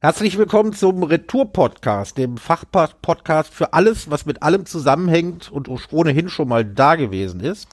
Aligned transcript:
Herzlich 0.00 0.38
willkommen 0.38 0.74
zum 0.74 1.02
Retour-Podcast, 1.02 2.18
dem 2.18 2.36
Fachpodcast 2.36 3.52
für 3.52 3.72
alles, 3.72 4.08
was 4.08 4.26
mit 4.26 4.44
allem 4.44 4.64
zusammenhängt 4.64 5.50
und 5.50 5.68
ohnehin 5.90 6.28
schon 6.28 6.46
mal 6.46 6.64
da 6.64 6.94
gewesen 6.94 7.40
ist. 7.40 7.66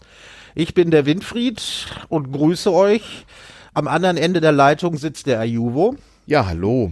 Ich 0.55 0.73
bin 0.73 0.89
der 0.89 1.05
Winfried 1.05 1.61
und 2.09 2.31
grüße 2.31 2.73
euch. 2.73 3.27
Am 3.75 3.87
anderen 3.87 4.17
Ende 4.17 4.41
der 4.41 4.53
Leitung 4.53 4.97
sitzt 4.97 5.27
der 5.27 5.39
Ayuvo. 5.39 5.97
Ja, 6.25 6.47
hallo. 6.47 6.91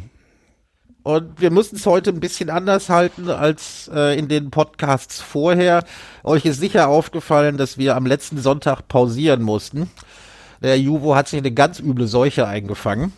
Und 1.02 1.42
wir 1.42 1.50
müssen 1.50 1.78
es 1.78 1.88
heute 1.88 2.12
ein 2.12 2.20
bisschen 2.20 2.52
anders 2.52 2.90
halten 2.90 3.28
als 3.28 3.90
äh, 3.92 4.16
in 4.16 4.28
den 4.28 4.52
Podcasts 4.52 5.20
vorher. 5.20 5.84
Euch 6.24 6.46
ist 6.46 6.60
sicher 6.60 6.90
aufgefallen, 6.90 7.58
dass 7.58 7.80
wir 7.80 7.96
am 7.96 8.06
letzten 8.06 8.38
Sonntag 8.38 8.88
pausieren 8.88 9.42
mussten. 9.42 9.90
Der 10.62 10.80
Juvo 10.80 11.16
hat 11.16 11.28
sich 11.28 11.40
eine 11.40 11.52
ganz 11.52 11.80
üble 11.80 12.06
Seuche 12.06 12.46
eingefangen 12.46 13.14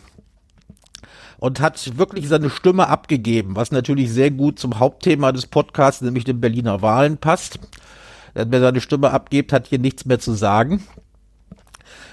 und 1.46 1.60
hat 1.60 1.96
wirklich 1.96 2.26
seine 2.26 2.50
Stimme 2.50 2.88
abgegeben, 2.88 3.54
was 3.54 3.70
natürlich 3.70 4.10
sehr 4.10 4.32
gut 4.32 4.58
zum 4.58 4.80
Hauptthema 4.80 5.30
des 5.30 5.46
Podcasts, 5.46 6.02
nämlich 6.02 6.24
den 6.24 6.40
Berliner 6.40 6.82
Wahlen 6.82 7.18
passt. 7.18 7.60
Wer 8.34 8.60
seine 8.60 8.80
Stimme 8.80 9.12
abgibt, 9.12 9.52
hat 9.52 9.68
hier 9.68 9.78
nichts 9.78 10.04
mehr 10.06 10.18
zu 10.18 10.32
sagen. 10.32 10.82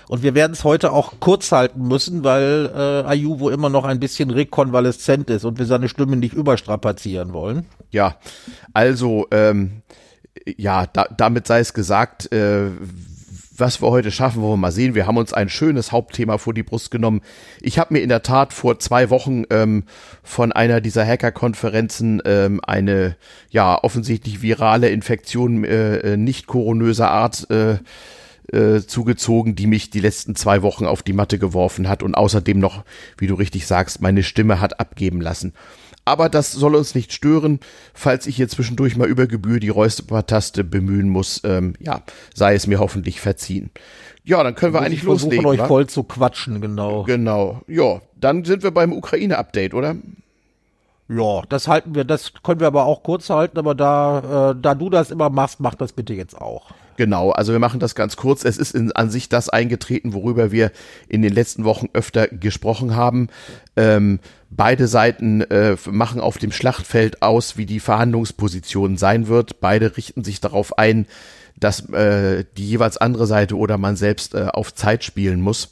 Und 0.08 0.22
wir 0.22 0.36
werden 0.36 0.52
es 0.52 0.64
heute 0.64 0.92
auch 0.92 1.14
kurz 1.20 1.52
halten 1.52 1.88
müssen, 1.88 2.24
weil 2.24 2.70
äh, 2.76 3.08
Ayuvo 3.08 3.50
immer 3.50 3.70
noch 3.70 3.86
ein 3.86 4.00
bisschen 4.00 4.30
rekonvaleszent 4.30 5.32
ist 5.32 5.46
und 5.46 5.58
wir 5.58 5.66
seine 5.66 5.90
Stimme 5.90 6.16
nicht 6.16 6.36
überstrapazieren 6.36 7.34
wollen. 7.34 7.66
Ja, 7.90 8.18
also 8.72 9.26
ähm, 9.32 9.82
ja, 10.46 10.86
da, 10.86 11.06
damit 11.06 11.48
sei 11.48 11.60
es 11.60 11.74
gesagt, 11.74 12.32
äh, 12.32 12.68
was 13.56 13.82
wir 13.82 13.90
heute 13.90 14.12
schaffen, 14.12 14.42
wollen 14.42 14.54
wir 14.54 14.58
mal 14.58 14.72
sehen. 14.72 14.96
Wir 14.96 15.06
haben 15.06 15.18
uns 15.18 15.34
ein 15.34 15.50
schönes 15.50 15.92
Hauptthema 15.92 16.38
vor 16.38 16.54
die 16.54 16.64
Brust 16.64 16.92
genommen. 16.92 17.22
Ich 17.62 17.78
habe 17.78 17.94
mir 17.94 18.00
in 18.00 18.10
der 18.10 18.24
Tat 18.24 18.54
vor 18.54 18.80
zwei 18.80 19.10
Wochen 19.10 19.44
ähm, 19.50 19.84
von 20.24 20.52
einer 20.52 20.82
dieser 20.82 21.06
Hacker-Konferenzen 21.06 22.22
ähm, 22.26 22.60
eine 22.64 23.16
ja 23.50 23.78
offensichtlich 23.84 24.42
virale 24.42 24.90
Infektion 24.90 25.64
äh, 25.64 25.98
äh 25.98 26.18
nicht 26.18 26.48
koronöser 26.48 27.12
Art 27.12 27.50
äh, 27.50 27.78
äh, 28.52 28.82
zugezogen, 28.82 29.56
die 29.56 29.68
mich 29.68 29.90
die 29.90 30.00
letzten 30.00 30.36
zwei 30.36 30.62
Wochen 30.62 30.86
auf 30.86 31.04
die 31.04 31.14
Matte 31.14 31.40
geworfen 31.40 31.88
hat 31.88 32.04
und 32.04 32.16
außerdem 32.16 32.60
noch, 32.60 32.84
wie 33.18 33.28
du 33.28 33.36
richtig 33.36 33.68
sagst, 33.68 34.02
meine 34.02 34.24
Stimme 34.24 34.60
hat 34.60 34.80
abgeben 34.80 35.22
lassen. 35.22 35.54
Aber 36.06 36.28
das 36.28 36.52
soll 36.52 36.76
uns 36.76 36.96
nicht 36.96 37.14
stören, 37.14 37.60
falls 37.94 38.28
ich 38.28 38.36
hier 38.36 38.50
zwischendurch 38.50 38.98
mal 38.98 39.08
über 39.08 39.26
Gebühr 39.26 39.60
die 39.60 39.70
Räuspertaste 39.70 40.64
bemühen 40.64 41.10
muss. 41.10 41.42
Ähm, 41.46 41.76
ja, 41.80 42.02
sei 42.34 42.56
es 42.56 42.68
mir 42.68 42.80
hoffentlich 42.80 43.22
verziehen. 43.22 43.72
Ja, 44.26 44.44
dann 44.44 44.56
können 44.56 44.74
wir 44.74 44.82
eigentlich 44.82 45.04
loslegen. 45.04 45.42
versuchen, 45.44 45.62
euch 45.62 45.68
voll 45.68 45.88
zu 45.88 46.04
quatschen, 46.04 46.62
genau. 46.62 47.04
Genau. 47.04 47.62
Ja, 47.68 48.02
dann 48.20 48.44
sind 48.46 48.64
wir 48.64 48.72
beim 48.72 48.94
Ukraine-Update, 48.94 49.74
oder? 49.74 49.96
Ja, 51.10 51.42
das 51.50 51.68
halten 51.68 51.96
wir, 51.96 52.06
das 52.06 52.32
können 52.42 52.60
wir 52.60 52.68
aber 52.68 52.86
auch 52.86 53.04
kurz 53.04 53.30
halten, 53.30 53.58
aber 53.58 53.76
da, 53.76 54.52
äh, 54.52 54.56
da 54.60 54.76
du 54.76 54.90
das 54.90 55.12
immer 55.12 55.30
machst, 55.30 55.60
mach 55.60 55.76
das 55.76 55.92
bitte 55.92 56.14
jetzt 56.14 56.40
auch. 56.40 56.72
Genau, 56.98 57.32
also 57.32 57.52
wir 57.52 57.60
machen 57.60 57.80
das 57.80 57.96
ganz 57.96 58.16
kurz. 58.16 58.46
Es 58.46 58.58
ist 58.58 58.76
in, 58.76 58.92
an 58.92 59.10
sich 59.10 59.30
das 59.30 59.50
eingetreten, 59.50 60.14
worüber 60.14 60.52
wir 60.52 60.72
in 61.08 61.22
den 61.22 61.34
letzten 61.34 61.64
Wochen 61.64 61.88
öfter 61.94 62.28
gesprochen 62.28 62.96
haben. 62.96 63.30
Ähm, 63.76 64.20
beide 64.50 64.88
Seiten 64.88 65.42
äh, 65.42 65.76
machen 65.90 66.22
auf 66.22 66.38
dem 66.38 66.52
Schlachtfeld 66.52 67.22
aus, 67.22 67.58
wie 67.58 67.66
die 67.66 67.80
Verhandlungsposition 67.80 68.98
sein 68.98 69.28
wird. 69.28 69.60
Beide 69.60 69.98
richten 69.98 70.24
sich 70.24 70.40
darauf 70.40 70.78
ein, 70.78 71.08
dass 71.60 71.90
äh, 71.90 72.46
die 72.58 72.68
jeweils 72.68 72.98
andere 72.98 73.28
Seite 73.28 73.58
oder 73.58 73.78
man 73.78 73.96
selbst 73.96 74.36
äh, 74.36 74.48
auf 74.52 74.74
Zeit 74.74 75.04
spielen 75.04 75.42
muss. 75.42 75.72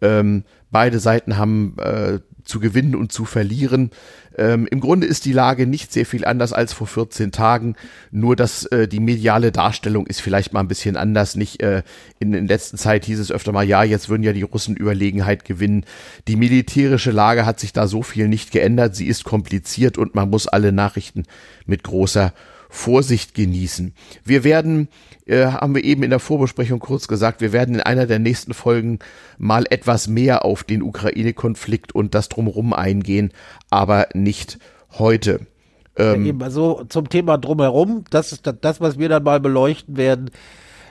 Ähm, 0.00 0.44
beide 0.70 0.98
Seiten 0.98 1.36
haben 1.36 1.76
äh, 1.78 2.20
zu 2.44 2.60
gewinnen 2.60 2.94
und 2.94 3.12
zu 3.12 3.24
verlieren. 3.24 3.90
Ähm, 4.36 4.66
Im 4.70 4.80
Grunde 4.80 5.06
ist 5.06 5.24
die 5.24 5.32
Lage 5.32 5.66
nicht 5.66 5.92
sehr 5.92 6.06
viel 6.06 6.24
anders 6.24 6.52
als 6.52 6.72
vor 6.72 6.86
14 6.86 7.32
Tagen, 7.32 7.76
nur 8.10 8.36
dass 8.36 8.66
äh, 8.66 8.88
die 8.88 9.00
mediale 9.00 9.52
Darstellung 9.52 10.06
ist 10.06 10.20
vielleicht 10.20 10.52
mal 10.52 10.60
ein 10.60 10.68
bisschen 10.68 10.96
anders. 10.96 11.36
Nicht 11.36 11.62
äh, 11.62 11.82
in, 12.18 12.34
in 12.34 12.46
letzter 12.46 12.76
Zeit 12.76 13.04
hieß 13.04 13.18
es 13.18 13.32
öfter 13.32 13.52
mal, 13.52 13.66
ja, 13.66 13.82
jetzt 13.82 14.08
würden 14.08 14.22
ja 14.22 14.32
die 14.32 14.42
Russen 14.42 14.76
Überlegenheit 14.76 15.44
gewinnen. 15.44 15.84
Die 16.28 16.36
militärische 16.36 17.10
Lage 17.10 17.46
hat 17.46 17.60
sich 17.60 17.72
da 17.72 17.86
so 17.86 18.02
viel 18.02 18.28
nicht 18.28 18.50
geändert. 18.50 18.96
Sie 18.96 19.06
ist 19.06 19.24
kompliziert 19.24 19.98
und 19.98 20.14
man 20.14 20.30
muss 20.30 20.48
alle 20.48 20.72
Nachrichten 20.72 21.24
mit 21.66 21.82
großer 21.82 22.32
Vorsicht 22.68 23.34
genießen. 23.34 23.94
Wir 24.24 24.44
werden, 24.44 24.88
äh, 25.26 25.46
haben 25.46 25.74
wir 25.74 25.84
eben 25.84 26.02
in 26.02 26.10
der 26.10 26.18
Vorbesprechung 26.18 26.80
kurz 26.80 27.08
gesagt, 27.08 27.40
wir 27.40 27.52
werden 27.52 27.76
in 27.76 27.80
einer 27.80 28.06
der 28.06 28.18
nächsten 28.18 28.54
Folgen 28.54 28.98
mal 29.38 29.64
etwas 29.70 30.08
mehr 30.08 30.44
auf 30.44 30.64
den 30.64 30.82
Ukraine-Konflikt 30.82 31.94
und 31.94 32.14
das 32.14 32.28
drumherum 32.28 32.72
eingehen, 32.72 33.32
aber 33.70 34.08
nicht 34.14 34.58
heute. 34.98 35.40
Ähm, 35.96 36.24
ja, 36.24 36.30
eben, 36.30 36.42
also 36.42 36.84
zum 36.88 37.08
Thema 37.08 37.38
drumherum, 37.38 38.04
das 38.10 38.32
ist 38.32 38.50
das, 38.60 38.80
was 38.80 38.98
wir 38.98 39.08
dann 39.08 39.22
mal 39.22 39.40
beleuchten 39.40 39.96
werden, 39.96 40.30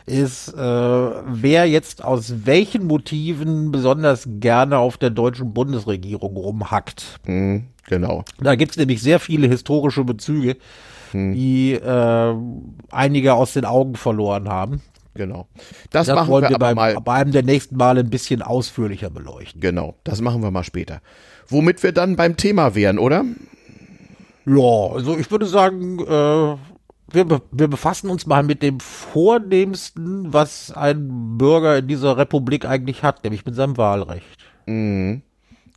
ist, 0.06 0.50
äh, 0.50 0.58
wer 0.58 1.66
jetzt 1.66 2.04
aus 2.04 2.46
welchen 2.46 2.88
Motiven 2.88 3.72
besonders 3.72 4.28
gerne 4.28 4.78
auf 4.78 4.98
der 4.98 5.10
deutschen 5.10 5.54
Bundesregierung 5.54 6.36
rumhackt. 6.36 7.20
Mhm, 7.26 7.68
genau. 7.88 8.26
Da 8.40 8.56
gibt 8.56 8.72
es 8.72 8.78
nämlich 8.78 9.02
sehr 9.02 9.20
viele 9.20 9.48
historische 9.48 10.04
Bezüge 10.04 10.58
hm. 11.14 11.34
die 11.34 11.74
äh, 11.74 12.36
einige 12.92 13.34
aus 13.34 13.54
den 13.54 13.66
Augen 13.66 13.96
verloren 13.96 14.50
haben. 14.50 14.82
Genau. 15.16 15.48
Das, 15.92 16.08
das 16.08 16.16
machen 16.16 16.30
wollen 16.30 16.44
wir, 16.44 16.50
wir 16.52 16.60
beim, 16.60 16.76
mal, 16.76 16.96
bei 16.96 17.14
einem 17.14 17.32
der 17.32 17.44
nächsten 17.44 17.78
Male 17.78 18.02
ein 18.02 18.10
bisschen 18.10 18.42
ausführlicher 18.42 19.10
beleuchten. 19.10 19.62
Genau, 19.62 19.96
das 20.04 20.22
machen 20.22 20.42
wir 20.42 20.52
mal 20.52 20.64
später. 20.64 21.02
Womit 21.48 21.84
wir 21.84 21.92
dann 21.92 22.16
beim 22.16 22.36
Thema 22.36 22.76
wären, 22.76 22.98
oder? 22.98 23.24
Ja, 24.46 24.94
also 24.94 25.18
ich 25.18 25.30
würde 25.30 25.46
sagen, 25.46 26.00
äh, 26.00 26.58
wir, 27.14 27.42
wir 27.52 27.68
befassen 27.68 28.10
uns 28.10 28.26
mal 28.26 28.44
mit 28.44 28.64
dem 28.64 28.80
Vornehmsten, 28.80 30.34
was 30.34 30.72
ein 30.72 31.38
Bürger 31.38 31.78
in 31.78 31.88
dieser 31.88 32.18
Republik 32.18 32.66
eigentlich 32.66 33.04
hat, 33.04 33.24
nämlich 33.24 33.46
mit 33.46 33.56
seinem 33.56 33.78
Wahlrecht. 33.78 34.26
Mhm. 34.66 35.22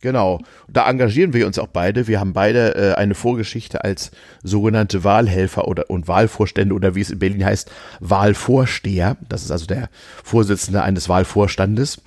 Genau. 0.01 0.39
Da 0.67 0.87
engagieren 0.89 1.33
wir 1.33 1.47
uns 1.47 1.57
auch 1.57 1.67
beide. 1.67 2.07
Wir 2.07 2.19
haben 2.19 2.33
beide 2.33 2.75
äh, 2.75 2.93
eine 2.93 3.15
Vorgeschichte 3.15 3.83
als 3.83 4.11
sogenannte 4.43 5.03
Wahlhelfer 5.03 5.67
oder 5.67 5.89
und 5.89 6.07
Wahlvorstände 6.07 6.75
oder 6.75 6.93
wie 6.93 7.01
es 7.01 7.09
in 7.09 7.19
Berlin 7.19 7.43
heißt, 7.43 7.71
Wahlvorsteher. 7.99 9.17
Das 9.27 9.43
ist 9.43 9.51
also 9.51 9.65
der 9.65 9.89
Vorsitzende 10.23 10.83
eines 10.83 11.09
Wahlvorstandes. 11.09 12.01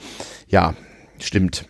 Ja, 0.49 0.75
stimmt. 1.19 1.65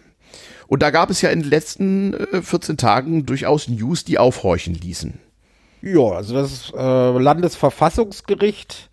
Und 0.67 0.83
da 0.83 0.91
gab 0.91 1.11
es 1.11 1.23
ja 1.23 1.31
in 1.31 1.41
den 1.41 1.51
letzten 1.51 2.15
äh, 2.15 2.43
14 2.43 2.77
Tagen 2.77 3.25
durchaus 3.25 3.69
News, 3.69 4.05
die 4.05 4.19
aufhorchen 4.19 4.75
ließen. 4.75 5.19
Ja, 5.83 6.13
also 6.13 6.35
das 6.35 6.71
äh, 6.77 7.19
Landesverfassungsgericht 7.19 8.90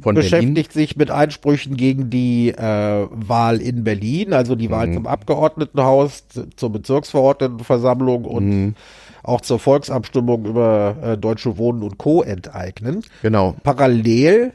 von 0.00 0.14
beschäftigt 0.14 0.54
Berlin. 0.54 0.70
sich 0.72 0.96
mit 0.96 1.10
Einsprüchen 1.10 1.76
gegen 1.76 2.10
die 2.10 2.50
äh, 2.50 3.06
Wahl 3.10 3.60
in 3.60 3.84
Berlin, 3.84 4.32
also 4.32 4.54
die 4.54 4.70
Wahl 4.70 4.88
mhm. 4.88 4.94
zum 4.94 5.06
Abgeordnetenhaus, 5.06 6.24
zur 6.56 6.72
Bezirksverordnetenversammlung 6.72 8.24
und 8.24 8.48
mhm. 8.48 8.74
auch 9.22 9.40
zur 9.40 9.58
Volksabstimmung 9.58 10.44
über 10.44 10.96
äh, 11.02 11.16
Deutsche 11.16 11.58
Wohnen 11.58 11.82
und 11.82 11.98
Co. 11.98 12.22
enteignen. 12.22 13.02
Genau. 13.22 13.56
Parallel 13.62 14.52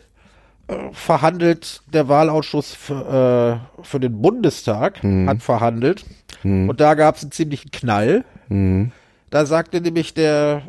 äh, 0.67 0.75
verhandelt 0.93 1.81
der 1.91 2.07
Wahlausschuss 2.07 2.73
für, 2.73 3.59
äh, 3.81 3.83
für 3.83 3.99
den 3.99 4.21
Bundestag, 4.21 5.03
mhm. 5.03 5.27
hat 5.29 5.41
verhandelt. 5.41 6.05
Mhm. 6.43 6.69
Und 6.69 6.79
da 6.79 6.93
gab 6.93 7.17
es 7.17 7.23
einen 7.23 7.31
ziemlichen 7.31 7.71
Knall. 7.71 8.23
Mhm. 8.47 8.91
Da 9.33 9.47
sagte 9.47 9.81
nämlich 9.81 10.13
der, 10.13 10.61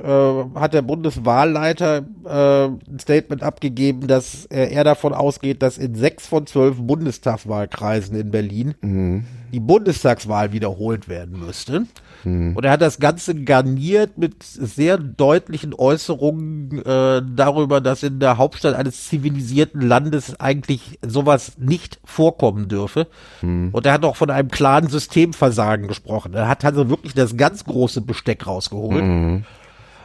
äh, 0.54 0.58
hat 0.58 0.72
der 0.72 0.80
Bundeswahlleiter 0.80 2.02
äh, 2.24 2.64
ein 2.68 2.98
Statement 2.98 3.42
abgegeben, 3.42 4.06
dass 4.06 4.46
äh, 4.46 4.72
er 4.72 4.84
davon 4.84 5.12
ausgeht, 5.12 5.60
dass 5.60 5.76
in 5.76 5.94
sechs 5.94 6.26
von 6.26 6.46
zwölf 6.46 6.78
Bundestagswahlkreisen 6.78 8.18
in 8.18 8.30
Berlin 8.30 8.74
mhm. 8.80 9.26
die 9.52 9.60
Bundestagswahl 9.60 10.52
wiederholt 10.52 11.10
werden 11.10 11.44
müsste. 11.44 11.84
Mhm. 12.24 12.56
Und 12.56 12.64
er 12.64 12.72
hat 12.72 12.82
das 12.82 12.98
Ganze 12.98 13.34
garniert 13.34 14.18
mit 14.18 14.42
sehr 14.42 14.98
deutlichen 14.98 15.74
Äußerungen 15.74 16.84
äh, 16.84 17.22
darüber, 17.34 17.80
dass 17.80 18.02
in 18.02 18.20
der 18.20 18.38
Hauptstadt 18.38 18.74
eines 18.74 19.08
zivilisierten 19.08 19.80
Landes 19.80 20.38
eigentlich 20.40 20.98
sowas 21.06 21.52
nicht 21.58 21.98
vorkommen 22.04 22.68
dürfe. 22.68 23.06
Mhm. 23.42 23.70
Und 23.72 23.86
er 23.86 23.92
hat 23.92 24.04
auch 24.04 24.16
von 24.16 24.30
einem 24.30 24.50
klaren 24.50 24.88
Systemversagen 24.88 25.88
gesprochen. 25.88 26.34
Er 26.34 26.48
hat 26.48 26.64
also 26.64 26.88
wirklich 26.88 27.14
das 27.14 27.36
ganz 27.36 27.64
große 27.64 28.00
Besteck 28.00 28.46
rausgeholt 28.46 29.04
mhm. 29.04 29.44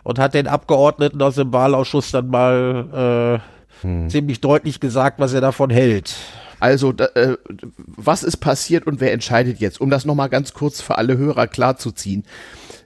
und 0.03 0.19
hat 0.19 0.33
den 0.33 0.47
Abgeordneten 0.47 1.21
aus 1.21 1.35
dem 1.35 1.53
Wahlausschuss 1.53 2.11
dann 2.11 2.27
mal 2.27 3.41
äh, 3.83 3.87
mhm. 3.87 4.09
ziemlich 4.09 4.41
deutlich 4.41 4.79
gesagt, 4.79 5.19
was 5.19 5.33
er 5.33 5.41
davon 5.41 5.69
hält. 5.69 6.15
Also, 6.59 6.91
da, 6.91 7.05
äh, 7.15 7.37
was 7.77 8.23
ist 8.23 8.37
passiert 8.37 8.85
und 8.87 8.99
wer 8.99 9.13
entscheidet 9.13 9.59
jetzt? 9.59 9.79
Um 9.79 9.89
das 9.89 10.05
nochmal 10.05 10.29
ganz 10.29 10.53
kurz 10.53 10.81
für 10.81 10.97
alle 10.97 11.17
Hörer 11.17 11.47
klarzuziehen. 11.47 12.25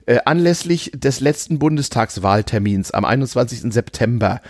Äh, 0.06 0.18
anlässlich 0.24 0.92
des 0.94 1.20
letzten 1.20 1.58
Bundestagswahltermins 1.58 2.90
am 2.90 3.04
21. 3.04 3.72
September 3.72 4.42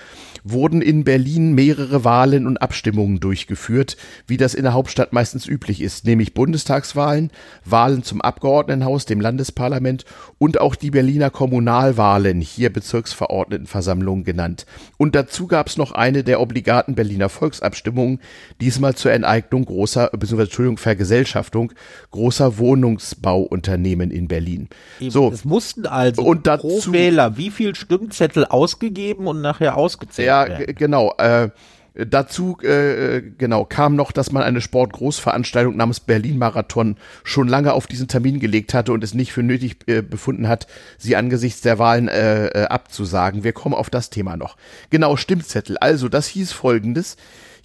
wurden 0.44 0.82
in 0.82 1.04
Berlin 1.04 1.54
mehrere 1.54 2.04
Wahlen 2.04 2.46
und 2.46 2.58
Abstimmungen 2.58 3.18
durchgeführt, 3.18 3.96
wie 4.26 4.36
das 4.36 4.52
in 4.52 4.62
der 4.62 4.74
Hauptstadt 4.74 5.14
meistens 5.14 5.48
üblich 5.48 5.80
ist, 5.80 6.04
nämlich 6.04 6.34
Bundestagswahlen, 6.34 7.30
Wahlen 7.64 8.02
zum 8.02 8.20
Abgeordnetenhaus, 8.20 9.06
dem 9.06 9.22
Landesparlament 9.22 10.04
und 10.38 10.60
auch 10.60 10.74
die 10.74 10.90
Berliner 10.90 11.30
Kommunalwahlen, 11.30 12.42
hier 12.42 12.70
Bezirksverordnetenversammlungen 12.70 14.24
genannt. 14.24 14.66
Und 14.98 15.14
dazu 15.14 15.46
gab 15.46 15.68
es 15.68 15.78
noch 15.78 15.92
eine 15.92 16.22
der 16.24 16.40
obligaten 16.40 16.94
Berliner 16.94 17.30
Volksabstimmungen, 17.30 18.20
diesmal 18.60 18.94
zur 18.94 19.12
Enteignung 19.12 19.64
großer, 19.64 20.10
beziehungsweise 20.12 20.48
Entschuldigung, 20.48 20.76
Vergesellschaftung 20.76 21.72
großer 22.10 22.58
Wohnungsbauunternehmen 22.58 24.10
in 24.10 24.28
Berlin. 24.28 24.68
Eben, 25.00 25.10
so. 25.10 25.30
Es 25.32 25.46
mussten 25.46 25.86
also 25.86 26.22
und 26.22 26.46
dazu, 26.46 26.68
pro 26.68 26.92
Wähler 26.92 27.38
wie 27.38 27.50
viel 27.50 27.74
Stimmzettel 27.74 28.44
ausgegeben 28.44 29.26
und 29.26 29.40
nachher 29.40 29.78
ausgezählt 29.78 30.33
ja, 30.46 30.72
genau. 30.72 31.14
Äh, 31.18 31.50
Dazu 31.94 32.58
äh, 32.60 33.22
genau 33.38 33.64
kam 33.64 33.94
noch, 33.94 34.10
dass 34.10 34.32
man 34.32 34.42
eine 34.42 34.60
Sportgroßveranstaltung 34.60 35.76
namens 35.76 36.00
Berlin 36.00 36.38
Marathon 36.38 36.96
schon 37.22 37.46
lange 37.46 37.72
auf 37.72 37.86
diesen 37.86 38.08
Termin 38.08 38.40
gelegt 38.40 38.74
hatte 38.74 38.92
und 38.92 39.04
es 39.04 39.14
nicht 39.14 39.32
für 39.32 39.44
nötig 39.44 39.76
äh, 39.86 40.02
befunden 40.02 40.48
hat, 40.48 40.66
sie 40.98 41.14
angesichts 41.14 41.60
der 41.60 41.78
Wahlen 41.78 42.08
äh, 42.08 42.46
äh, 42.46 42.64
abzusagen. 42.64 43.44
Wir 43.44 43.52
kommen 43.52 43.76
auf 43.76 43.90
das 43.90 44.10
Thema 44.10 44.36
noch. 44.36 44.56
Genau, 44.90 45.16
Stimmzettel. 45.16 45.76
Also, 45.78 46.08
das 46.08 46.26
hieß 46.26 46.50
folgendes. 46.50 47.16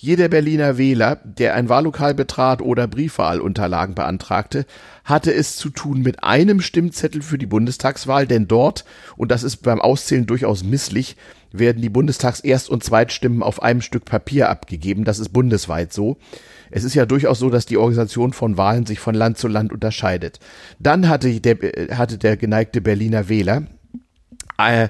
Jeder 0.02 0.30
Berliner 0.30 0.78
Wähler, 0.78 1.18
der 1.26 1.56
ein 1.56 1.68
Wahllokal 1.68 2.14
betrat 2.14 2.62
oder 2.62 2.88
Briefwahlunterlagen 2.88 3.96
beantragte, 3.96 4.66
hatte 5.04 5.34
es 5.34 5.58
zu 5.58 5.70
tun 5.70 6.02
mit 6.02 6.24
einem 6.24 6.62
Stimmzettel 6.62 7.22
für 7.22 7.38
die 7.38 7.46
Bundestagswahl, 7.46 8.26
denn 8.26 8.48
dort, 8.48 8.86
und 9.18 9.30
das 9.30 9.44
ist 9.44 9.58
beim 9.58 9.82
Auszählen 9.82 10.26
durchaus 10.26 10.64
misslich, 10.64 11.18
werden 11.52 11.82
die 11.82 11.90
Bundestags-Erst- 11.90 12.70
und 12.70 12.82
Zweitstimmen 12.82 13.44
auf 13.44 13.62
einem 13.62 13.82
Stück 13.82 14.06
Papier 14.06 14.50
abgegeben. 14.50 15.04
Das 15.04 15.20
ist 15.20 15.34
bundesweit 15.34 15.92
so. 15.92 16.16
Es 16.72 16.86
ist 16.86 16.96
ja 16.96 17.06
durchaus 17.06 17.40
so, 17.40 17.50
dass 17.50 17.66
die 17.66 17.78
Organisation 17.78 18.32
von 18.32 18.56
Wahlen 18.56 18.86
sich 18.86 19.02
von 19.02 19.16
Land 19.16 19.38
zu 19.38 19.50
Land 19.50 19.74
unterscheidet. 19.74 20.40
Dann 20.80 21.10
hatte 21.10 21.42
der, 21.42 21.58
hatte 21.98 22.18
der 22.18 22.38
geneigte 22.38 22.80
Berliner 22.80 23.28
Wähler 23.28 23.64
äh, 24.60 24.88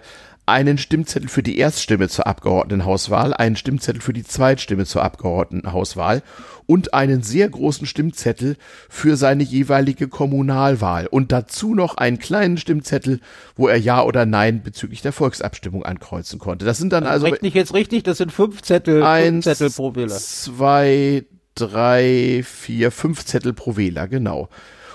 einen 0.49 0.77
Stimmzettel 0.77 1.29
für 1.29 1.43
die 1.43 1.57
Erststimme 1.57 2.09
zur 2.09 2.27
Abgeordnetenhauswahl, 2.27 3.33
einen 3.33 3.55
Stimmzettel 3.55 4.01
für 4.01 4.13
die 4.13 4.23
Zweitstimme 4.23 4.85
zur 4.85 5.03
Abgeordnetenhauswahl 5.03 6.23
und 6.65 6.93
einen 6.93 7.23
sehr 7.23 7.49
großen 7.49 7.87
Stimmzettel 7.87 8.57
für 8.89 9.15
seine 9.15 9.43
jeweilige 9.43 10.07
Kommunalwahl 10.07 11.07
und 11.07 11.31
dazu 11.31 11.73
noch 11.73 11.95
einen 11.95 12.19
kleinen 12.19 12.57
Stimmzettel, 12.57 13.21
wo 13.55 13.67
er 13.67 13.77
Ja 13.77 14.03
oder 14.03 14.25
Nein 14.25 14.61
bezüglich 14.63 15.01
der 15.01 15.13
Volksabstimmung 15.13 15.83
ankreuzen 15.83 16.39
konnte. 16.39 16.65
Das 16.65 16.77
sind 16.77 16.93
dann 16.93 17.05
also. 17.05 17.27
Rechne 17.27 17.47
ich 17.47 17.53
jetzt 17.53 17.73
richtig? 17.73 18.03
Das 18.03 18.17
sind 18.17 18.31
fünf 18.31 18.61
Zettel, 18.61 19.03
eins, 19.03 19.45
fünf 19.45 19.57
Zettel 19.57 19.69
pro 19.71 19.95
Wähler. 19.95 20.15
Zwei, 20.15 21.25
drei, 21.55 22.43
vier, 22.43 22.91
fünf 22.91 23.25
Zettel 23.25 23.53
pro 23.53 23.77
Wähler, 23.77 24.07
genau. 24.07 24.49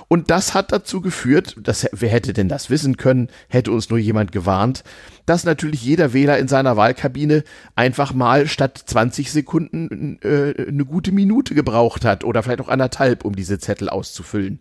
Und 0.09 0.31
das 0.31 0.55
hat 0.55 0.73
dazu 0.73 1.01
geführt, 1.01 1.57
dass, 1.63 1.87
wer 1.93 2.09
hätte 2.09 2.33
denn 2.33 2.49
das 2.49 2.71
wissen 2.71 2.97
können, 2.97 3.29
hätte 3.49 3.73
uns 3.73 3.91
nur 3.91 3.99
jemand 3.99 4.33
gewarnt, 4.33 4.85
dass 5.27 5.45
natürlich 5.45 5.83
jeder 5.83 6.13
Wähler 6.13 6.39
in 6.39 6.49
seiner 6.49 6.77
Wahlkabine 6.77 7.45
einfach 7.75 8.13
mal 8.13 8.47
statt 8.47 8.81
20 8.85 9.33
Sekunden 9.33 10.19
äh, 10.23 10.55
eine 10.69 10.85
gute 10.85 11.13
Minute 11.13 11.55
gebraucht 11.55 12.05
hat 12.05 12.25
oder 12.25 12.43
vielleicht 12.43 12.61
auch 12.61 12.69
anderthalb, 12.69 13.25
um 13.25 13.35
diese 13.35 13.59
Zettel 13.59 13.89
auszufüllen. 13.89 14.61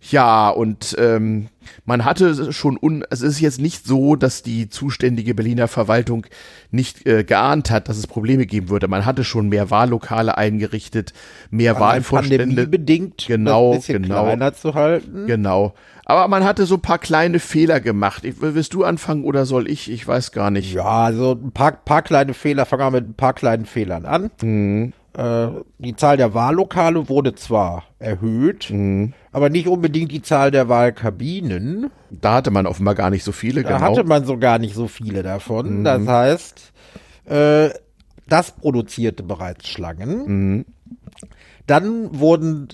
Ja, 0.00 0.48
und 0.48 0.94
ähm, 0.98 1.48
man 1.84 2.04
hatte 2.04 2.52
schon, 2.52 2.78
un 2.80 3.04
es 3.10 3.20
ist 3.20 3.40
jetzt 3.40 3.60
nicht 3.60 3.84
so, 3.84 4.14
dass 4.14 4.42
die 4.42 4.68
zuständige 4.68 5.34
Berliner 5.34 5.66
Verwaltung 5.66 6.24
nicht 6.70 7.06
äh, 7.06 7.24
geahnt 7.24 7.70
hat, 7.70 7.88
dass 7.88 7.98
es 7.98 8.06
Probleme 8.06 8.46
geben 8.46 8.68
würde. 8.68 8.86
Man 8.86 9.04
hatte 9.04 9.24
schon 9.24 9.48
mehr 9.48 9.70
Wahllokale 9.70 10.38
eingerichtet, 10.38 11.12
mehr 11.50 11.74
War 11.74 11.80
Wahlvorstände. 11.80 12.68
bedingt, 12.68 13.24
genau, 13.26 13.74
das 13.74 13.88
ein 13.88 14.02
genau, 14.02 14.24
kleiner 14.24 14.54
zu 14.54 14.74
halten. 14.74 15.26
Genau. 15.26 15.74
Aber 16.04 16.28
man 16.28 16.44
hatte 16.44 16.64
so 16.64 16.76
ein 16.76 16.80
paar 16.80 16.98
kleine 16.98 17.38
Fehler 17.38 17.80
gemacht. 17.80 18.24
Ich, 18.24 18.40
willst 18.40 18.72
du 18.74 18.84
anfangen 18.84 19.24
oder 19.24 19.44
soll 19.46 19.68
ich? 19.68 19.90
Ich 19.90 20.06
weiß 20.06 20.32
gar 20.32 20.50
nicht. 20.50 20.72
Ja, 20.72 20.84
also 20.84 21.32
ein 21.32 21.52
paar, 21.52 21.72
paar 21.72 22.02
kleine 22.02 22.34
Fehler. 22.34 22.64
Fangen 22.66 22.82
wir 22.82 22.90
mit 22.92 23.10
ein 23.10 23.14
paar 23.14 23.34
kleinen 23.34 23.66
Fehlern 23.66 24.06
an. 24.06 24.30
Mhm. 24.40 24.92
Äh, 25.18 25.48
die 25.78 25.96
Zahl 25.96 26.16
der 26.16 26.32
Wahllokale 26.32 27.08
wurde 27.08 27.34
zwar 27.34 27.82
erhöht, 27.98 28.70
mhm. 28.70 29.14
aber 29.32 29.50
nicht 29.50 29.66
unbedingt 29.66 30.12
die 30.12 30.22
Zahl 30.22 30.52
der 30.52 30.68
Wahlkabinen. 30.68 31.90
Da 32.08 32.34
hatte 32.34 32.52
man 32.52 32.68
offenbar 32.68 32.94
gar 32.94 33.10
nicht 33.10 33.24
so 33.24 33.32
viele, 33.32 33.64
da 33.64 33.78
genau. 33.78 33.80
hatte 33.90 34.04
man 34.04 34.24
so 34.24 34.38
gar 34.38 34.60
nicht 34.60 34.76
so 34.76 34.86
viele 34.86 35.24
davon. 35.24 35.80
Mhm. 35.80 35.84
Das 35.84 36.06
heißt, 36.06 36.72
äh, 37.24 37.70
das 38.28 38.52
produzierte 38.52 39.24
bereits 39.24 39.66
Schlangen. 39.66 40.26
Mhm. 40.26 40.64
Dann 41.66 42.20
wurden 42.20 42.68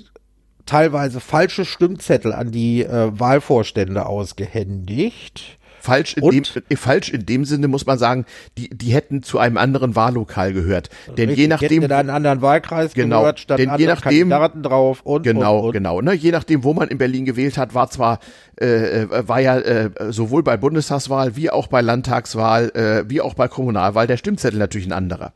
teilweise 0.67 1.21
falsche 1.21 1.65
Stimmzettel 1.65 2.35
an 2.35 2.51
die 2.51 2.85
äh, 2.85 3.19
Wahlvorstände 3.19 4.05
ausgehändigt. 4.05 5.59
Falsch 5.85 6.17
in, 6.17 6.31
dem, 6.31 6.45
äh, 6.71 6.77
falsch 6.77 7.11
in 7.11 7.27
dem 7.27 7.45
Sinne 7.45 7.69
muss 7.69 7.85
man 7.85 7.99
sagen, 7.99 8.25
die, 8.57 8.71
die 8.71 8.95
hätten 8.95 9.23
zu 9.23 9.39
einem 9.39 9.59
anderen 9.59 9.95
Wahllokal 9.95 10.55
gehört. 10.55 10.89
Denn 11.19 11.29
Richtig, 11.29 11.39
je 11.43 11.49
nachdem. 11.49 11.83
Hätten 11.83 11.93
einen 11.93 12.09
anderen 12.09 12.41
Wahlkreis 12.41 12.95
genau, 12.95 13.21
gehört, 13.21 13.41
stand 13.41 13.61
denn 13.61 13.71
je 13.77 13.87
nachdem, 13.87 14.31
Kandidaten 14.31 14.63
drauf 14.63 15.03
und. 15.03 15.25
Genau, 15.25 15.59
und, 15.59 15.67
und. 15.67 15.73
genau. 15.73 16.01
Ne, 16.01 16.15
je 16.15 16.31
nachdem, 16.31 16.65
wo 16.65 16.73
man 16.73 16.89
in 16.89 16.97
Berlin 16.97 17.27
gewählt 17.27 17.59
hat, 17.59 17.75
war 17.75 17.91
zwar, 17.91 18.21
äh, 18.59 19.03
äh, 19.03 19.29
war 19.29 19.41
ja 19.41 19.59
äh, 19.59 19.91
sowohl 20.11 20.43
bei 20.43 20.57
Bundestagswahl 20.57 21.37
wie 21.37 21.51
auch 21.51 21.67
bei 21.67 21.83
Landtagswahl, 21.83 22.71
äh, 22.71 23.11
wie 23.11 23.21
auch 23.21 23.35
bei 23.35 23.49
Kommunalwahl 23.49 24.07
der 24.07 24.17
Stimmzettel 24.17 24.59
natürlich 24.59 24.87
ein 24.87 24.93
anderer. 24.93 25.35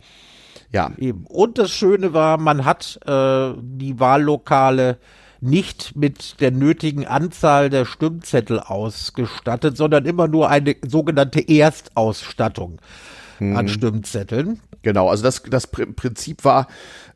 Ja. 0.72 0.92
Eben. 0.96 1.26
Und 1.28 1.58
das 1.58 1.70
Schöne 1.70 2.14
war, 2.14 2.38
man 2.38 2.64
hat 2.64 2.98
äh, 3.04 3.52
die 3.60 4.00
Wahllokale 4.00 4.96
nicht 5.40 5.96
mit 5.96 6.40
der 6.40 6.50
nötigen 6.50 7.06
Anzahl 7.06 7.70
der 7.70 7.84
Stimmzettel 7.84 8.60
ausgestattet, 8.60 9.76
sondern 9.76 10.04
immer 10.04 10.28
nur 10.28 10.48
eine 10.48 10.76
sogenannte 10.86 11.40
Erstausstattung 11.40 12.80
hm. 13.38 13.56
an 13.56 13.68
Stimmzetteln. 13.68 14.60
Genau, 14.82 15.08
also 15.08 15.24
das, 15.24 15.42
das 15.42 15.66
Prinzip 15.66 16.44
war, 16.44 16.68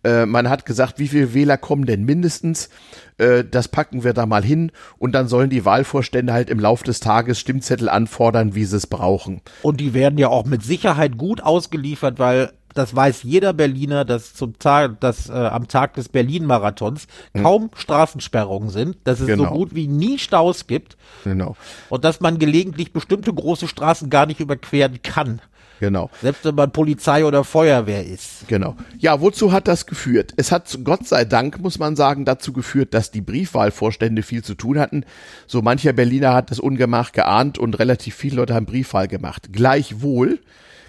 äh, 0.02 0.26
man 0.26 0.50
hat 0.50 0.66
gesagt, 0.66 0.98
wie 0.98 1.08
viele 1.08 1.32
Wähler 1.32 1.56
kommen 1.56 1.86
denn 1.86 2.04
mindestens? 2.04 2.70
Äh, 3.18 3.44
das 3.48 3.68
packen 3.68 4.02
wir 4.02 4.14
da 4.14 4.26
mal 4.26 4.42
hin 4.42 4.72
und 4.98 5.12
dann 5.12 5.28
sollen 5.28 5.48
die 5.48 5.64
Wahlvorstände 5.64 6.32
halt 6.32 6.50
im 6.50 6.58
Lauf 6.58 6.82
des 6.82 6.98
Tages 6.98 7.38
Stimmzettel 7.38 7.88
anfordern, 7.88 8.56
wie 8.56 8.64
sie 8.64 8.76
es 8.76 8.88
brauchen. 8.88 9.42
Und 9.62 9.80
die 9.80 9.94
werden 9.94 10.18
ja 10.18 10.28
auch 10.28 10.44
mit 10.44 10.64
Sicherheit 10.64 11.16
gut 11.16 11.42
ausgeliefert, 11.42 12.18
weil 12.18 12.52
das 12.74 12.94
weiß 12.94 13.22
jeder 13.22 13.52
Berliner, 13.52 14.04
dass 14.04 14.34
zum 14.34 14.58
Tag, 14.58 15.00
dass 15.00 15.28
äh, 15.28 15.32
am 15.32 15.68
Tag 15.68 15.94
des 15.94 16.08
Berlin-Marathons 16.08 17.06
hm. 17.34 17.42
kaum 17.42 17.70
Straßensperrungen 17.74 18.70
sind, 18.70 18.96
dass 19.04 19.20
es 19.20 19.26
genau. 19.26 19.44
so 19.44 19.50
gut 19.50 19.74
wie 19.74 19.88
nie 19.88 20.18
Staus 20.18 20.66
gibt. 20.66 20.96
Genau. 21.24 21.56
Und 21.88 22.04
dass 22.04 22.20
man 22.20 22.38
gelegentlich 22.38 22.92
bestimmte 22.92 23.32
große 23.32 23.68
Straßen 23.68 24.10
gar 24.10 24.26
nicht 24.26 24.40
überqueren 24.40 25.00
kann. 25.02 25.40
Genau. 25.82 26.10
Selbst 26.20 26.44
wenn 26.44 26.54
man 26.54 26.70
Polizei 26.70 27.24
oder 27.24 27.42
Feuerwehr 27.42 28.06
ist. 28.06 28.46
Genau. 28.46 28.76
Ja, 29.00 29.20
wozu 29.20 29.50
hat 29.50 29.66
das 29.66 29.86
geführt? 29.86 30.32
Es 30.36 30.52
hat 30.52 30.78
Gott 30.84 31.08
sei 31.08 31.24
Dank, 31.24 31.58
muss 31.58 31.80
man 31.80 31.96
sagen, 31.96 32.24
dazu 32.24 32.52
geführt, 32.52 32.94
dass 32.94 33.10
die 33.10 33.20
Briefwahlvorstände 33.20 34.22
viel 34.22 34.44
zu 34.44 34.54
tun 34.54 34.78
hatten. 34.78 35.04
So 35.48 35.60
mancher 35.60 35.92
Berliner 35.92 36.34
hat 36.34 36.52
das 36.52 36.60
Ungemach 36.60 37.10
geahnt 37.10 37.58
und 37.58 37.80
relativ 37.80 38.14
viele 38.14 38.36
Leute 38.36 38.54
haben 38.54 38.64
Briefwahl 38.64 39.08
gemacht. 39.08 39.48
Gleichwohl 39.50 40.38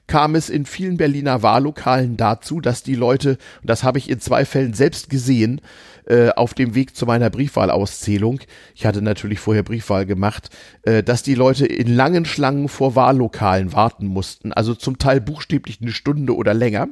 kam 0.07 0.35
es 0.35 0.49
in 0.49 0.65
vielen 0.65 0.97
Berliner 0.97 1.43
Wahllokalen 1.43 2.17
dazu, 2.17 2.59
dass 2.59 2.83
die 2.83 2.95
Leute, 2.95 3.37
und 3.61 3.69
das 3.69 3.83
habe 3.83 3.97
ich 3.97 4.09
in 4.09 4.19
zwei 4.19 4.45
Fällen 4.45 4.73
selbst 4.73 5.09
gesehen, 5.09 5.61
äh, 6.05 6.29
auf 6.29 6.53
dem 6.53 6.75
Weg 6.75 6.95
zu 6.95 7.05
meiner 7.05 7.29
Briefwahlauszählung, 7.29 8.41
ich 8.75 8.85
hatte 8.85 9.01
natürlich 9.01 9.39
vorher 9.39 9.63
Briefwahl 9.63 10.05
gemacht, 10.05 10.49
äh, 10.83 11.03
dass 11.03 11.23
die 11.23 11.35
Leute 11.35 11.65
in 11.65 11.93
langen 11.93 12.25
Schlangen 12.25 12.67
vor 12.67 12.95
Wahllokalen 12.95 13.73
warten 13.73 14.07
mussten, 14.07 14.51
also 14.51 14.75
zum 14.75 14.97
Teil 14.97 15.21
buchstäblich 15.21 15.79
eine 15.81 15.91
Stunde 15.91 16.35
oder 16.35 16.53
länger. 16.53 16.89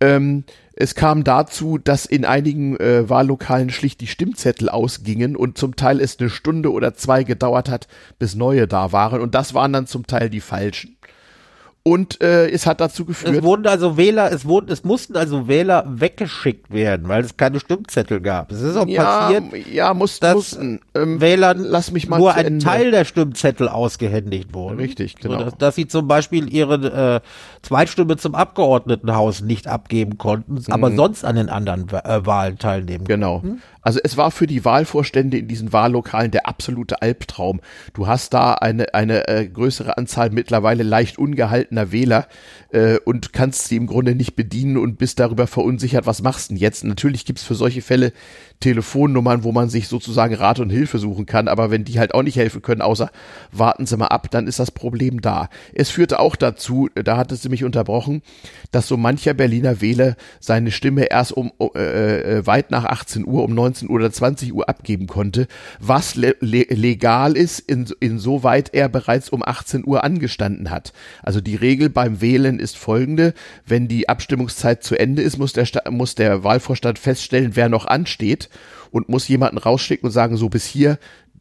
Ähm, 0.00 0.44
es 0.76 0.96
kam 0.96 1.22
dazu, 1.22 1.78
dass 1.78 2.04
in 2.04 2.24
einigen 2.24 2.76
äh, 2.78 3.08
Wahllokalen 3.08 3.70
schlicht 3.70 4.00
die 4.00 4.08
Stimmzettel 4.08 4.68
ausgingen 4.68 5.36
und 5.36 5.56
zum 5.56 5.76
Teil 5.76 6.00
es 6.00 6.18
eine 6.18 6.30
Stunde 6.30 6.72
oder 6.72 6.94
zwei 6.94 7.22
gedauert 7.22 7.68
hat, 7.68 7.86
bis 8.18 8.34
neue 8.34 8.66
da 8.66 8.90
waren. 8.90 9.20
Und 9.20 9.36
das 9.36 9.54
waren 9.54 9.72
dann 9.72 9.86
zum 9.86 10.06
Teil 10.06 10.30
die 10.30 10.40
falschen. 10.40 10.93
Und 11.86 12.22
äh, 12.22 12.48
es 12.48 12.66
hat 12.66 12.80
dazu 12.80 13.04
geführt. 13.04 13.36
Es 13.36 13.42
wurden 13.42 13.66
also 13.66 13.98
Wähler, 13.98 14.32
es 14.32 14.46
wurden, 14.46 14.72
es 14.72 14.84
mussten 14.84 15.18
also 15.18 15.48
Wähler 15.48 15.84
weggeschickt 15.86 16.72
werden, 16.72 17.08
weil 17.08 17.22
es 17.22 17.36
keine 17.36 17.60
Stimmzettel 17.60 18.22
gab. 18.22 18.50
Es 18.52 18.62
ist 18.62 18.74
auch 18.74 18.86
ja, 18.86 19.04
passiert, 19.04 19.66
ja, 19.70 19.92
muss, 19.92 20.18
dass 20.18 20.34
mussten, 20.34 20.80
ähm, 20.94 21.20
Wählern 21.20 21.58
lass 21.58 21.90
mich 21.90 22.08
mal 22.08 22.16
nur 22.16 22.32
ein 22.32 22.46
Ende. 22.46 22.64
Teil 22.64 22.90
der 22.90 23.04
Stimmzettel 23.04 23.68
ausgehändigt 23.68 24.54
wurde. 24.54 24.78
Richtig, 24.78 25.16
genau. 25.16 25.40
So, 25.40 25.44
dass, 25.44 25.58
dass, 25.58 25.74
sie 25.74 25.86
zum 25.86 26.08
Beispiel 26.08 26.50
ihre 26.50 27.20
äh, 27.20 27.20
Zweitstimme 27.60 28.16
zum 28.16 28.34
Abgeordnetenhaus 28.34 29.42
nicht 29.42 29.68
abgeben 29.68 30.16
konnten, 30.16 30.54
mhm. 30.54 30.64
aber 30.70 30.90
sonst 30.92 31.22
an 31.22 31.36
den 31.36 31.50
anderen 31.50 31.90
äh, 31.90 32.24
Wahlen 32.24 32.56
teilnehmen. 32.56 33.04
Genau. 33.04 33.40
Konnten. 33.40 33.60
Also 33.84 34.00
es 34.02 34.16
war 34.16 34.30
für 34.30 34.46
die 34.46 34.64
Wahlvorstände 34.64 35.36
in 35.36 35.46
diesen 35.46 35.72
Wahllokalen 35.72 36.30
der 36.30 36.48
absolute 36.48 37.02
Albtraum. 37.02 37.60
Du 37.92 38.06
hast 38.06 38.32
da 38.32 38.54
eine, 38.54 38.94
eine 38.94 39.28
äh, 39.28 39.46
größere 39.46 39.98
Anzahl 39.98 40.30
mittlerweile 40.30 40.82
leicht 40.82 41.18
ungehalten 41.18 41.73
seltener 41.74 41.92
Wähler 41.92 42.28
äh, 42.72 42.98
und 43.04 43.32
kannst 43.32 43.68
sie 43.68 43.76
im 43.76 43.86
Grunde 43.86 44.14
nicht 44.14 44.36
bedienen 44.36 44.76
und 44.76 44.98
bist 44.98 45.18
darüber 45.18 45.46
verunsichert, 45.46 46.06
was 46.06 46.22
machst 46.22 46.50
du 46.50 46.54
denn 46.54 46.60
jetzt? 46.60 46.84
Natürlich 46.84 47.24
gibt's 47.24 47.42
für 47.42 47.54
solche 47.54 47.82
Fälle 47.82 48.12
Telefonnummern, 48.60 49.44
wo 49.44 49.52
man 49.52 49.68
sich 49.68 49.88
sozusagen 49.88 50.34
Rat 50.34 50.58
und 50.58 50.70
Hilfe 50.70 50.98
suchen 50.98 51.26
kann, 51.26 51.48
aber 51.48 51.70
wenn 51.70 51.84
die 51.84 51.98
halt 51.98 52.14
auch 52.14 52.22
nicht 52.22 52.36
helfen 52.36 52.62
können, 52.62 52.80
außer 52.80 53.10
warten 53.52 53.84
Sie 53.84 53.96
mal 53.96 54.06
ab, 54.06 54.30
dann 54.30 54.46
ist 54.46 54.58
das 54.58 54.70
Problem 54.70 55.20
da. 55.20 55.48
Es 55.74 55.90
führte 55.90 56.18
auch 56.18 56.34
dazu, 56.34 56.88
da 56.94 57.16
hatte 57.18 57.36
sie 57.36 57.50
mich 57.50 57.64
unterbrochen, 57.64 58.22
dass 58.70 58.88
so 58.88 58.96
mancher 58.96 59.34
Berliner 59.34 59.80
Wähler 59.80 60.16
seine 60.40 60.70
Stimme 60.70 61.04
erst 61.04 61.32
um 61.32 61.52
äh, 61.74 62.38
äh 62.38 62.46
weit 62.46 62.70
nach 62.70 62.84
18 62.84 63.26
Uhr, 63.26 63.44
um 63.44 63.54
19 63.54 63.88
Uhr 63.88 63.96
oder 63.96 64.10
20 64.10 64.54
Uhr 64.54 64.68
abgeben 64.68 65.06
konnte, 65.06 65.46
was 65.78 66.14
le 66.14 66.34
legal 66.40 67.36
ist, 67.36 67.58
in, 67.58 67.86
insoweit 68.00 68.72
er 68.72 68.88
bereits 68.88 69.28
um 69.28 69.42
18 69.42 69.86
Uhr 69.86 70.04
angestanden 70.04 70.70
hat. 70.70 70.92
Also 71.22 71.40
die 71.40 71.56
Regel 71.56 71.90
beim 71.90 72.20
Wählen 72.20 72.58
ist 72.58 72.78
folgende, 72.78 73.34
wenn 73.66 73.88
die 73.88 74.08
Abstimmungszeit 74.08 74.82
zu 74.82 74.98
Ende 74.98 75.22
ist, 75.22 75.38
muss 75.38 75.52
der, 75.52 75.68
muss 75.90 76.14
der 76.14 76.44
Wahlvorstand 76.44 76.98
feststellen, 76.98 77.56
wer 77.56 77.68
noch 77.68 77.86
ansteht 77.86 78.43
und 78.90 79.08
muss 79.08 79.28
jemanden 79.28 79.58
rausschicken 79.58 80.06
und 80.06 80.12
sagen, 80.12 80.36
so 80.36 80.48
bis 80.48 80.64
hier 80.66 80.98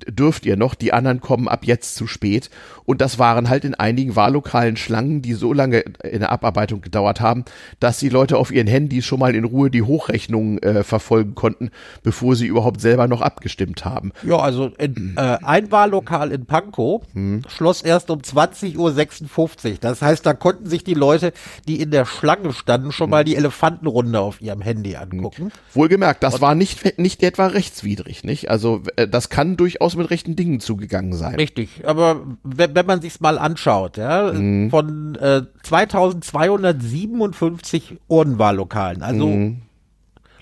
dürft 0.07 0.45
ihr 0.45 0.57
noch, 0.57 0.75
die 0.75 0.93
anderen 0.93 1.21
kommen 1.21 1.47
ab 1.47 1.65
jetzt 1.65 1.95
zu 1.95 2.07
spät. 2.07 2.49
Und 2.85 3.01
das 3.01 3.19
waren 3.19 3.49
halt 3.49 3.65
in 3.65 3.75
einigen 3.75 4.15
Wahllokalen 4.15 4.75
Schlangen, 4.75 5.21
die 5.21 5.33
so 5.33 5.53
lange 5.53 5.79
in 6.03 6.19
der 6.19 6.31
Abarbeitung 6.31 6.81
gedauert 6.81 7.21
haben, 7.21 7.45
dass 7.79 7.99
die 7.99 8.09
Leute 8.09 8.37
auf 8.37 8.51
ihren 8.51 8.67
Handys 8.67 9.05
schon 9.05 9.19
mal 9.19 9.35
in 9.35 9.45
Ruhe 9.45 9.69
die 9.69 9.81
Hochrechnungen 9.81 10.61
äh, 10.61 10.83
verfolgen 10.83 11.35
konnten, 11.35 11.71
bevor 12.03 12.35
sie 12.35 12.47
überhaupt 12.47 12.81
selber 12.81 13.07
noch 13.07 13.21
abgestimmt 13.21 13.85
haben. 13.85 14.11
Ja, 14.23 14.37
also 14.37 14.67
in, 14.77 15.15
äh, 15.17 15.37
ein 15.41 15.71
Wahllokal 15.71 16.31
in 16.31 16.45
Pankow 16.45 17.03
hm. 17.13 17.43
schloss 17.47 17.81
erst 17.81 18.09
um 18.09 18.19
20.56 18.19 18.77
Uhr. 18.77 19.77
Das 19.79 20.01
heißt, 20.01 20.25
da 20.25 20.33
konnten 20.33 20.67
sich 20.67 20.83
die 20.83 20.93
Leute, 20.93 21.33
die 21.67 21.81
in 21.81 21.91
der 21.91 22.05
Schlange 22.05 22.53
standen, 22.53 22.91
schon 22.91 23.09
mal 23.09 23.23
die 23.23 23.35
Elefantenrunde 23.35 24.19
auf 24.19 24.41
ihrem 24.41 24.61
Handy 24.61 24.95
angucken. 24.95 25.51
Wohlgemerkt, 25.73 26.23
das 26.23 26.35
Und 26.35 26.41
war 26.41 26.55
nicht, 26.55 26.97
nicht 26.97 27.23
etwa 27.23 27.47
rechtswidrig, 27.47 28.23
nicht? 28.23 28.49
Also 28.49 28.81
äh, 28.95 29.07
das 29.07 29.29
kann 29.29 29.57
durchaus 29.57 29.92
durchaus 29.93 29.95
mit 29.95 30.11
rechten 30.11 30.35
Dingen 30.35 30.59
zugegangen 30.59 31.13
sein. 31.13 31.35
Richtig, 31.35 31.83
aber 31.85 32.25
wenn, 32.43 32.75
wenn 32.75 32.85
man 32.85 32.99
sich's 33.01 33.21
mal 33.21 33.39
anschaut, 33.39 33.95
ja, 33.97 34.33
mhm. 34.33 34.69
von 34.69 35.15
äh, 35.15 35.43
2257 35.63 37.97
Urnwahllokalen, 38.07 39.01
also 39.03 39.27
mhm. 39.27 39.61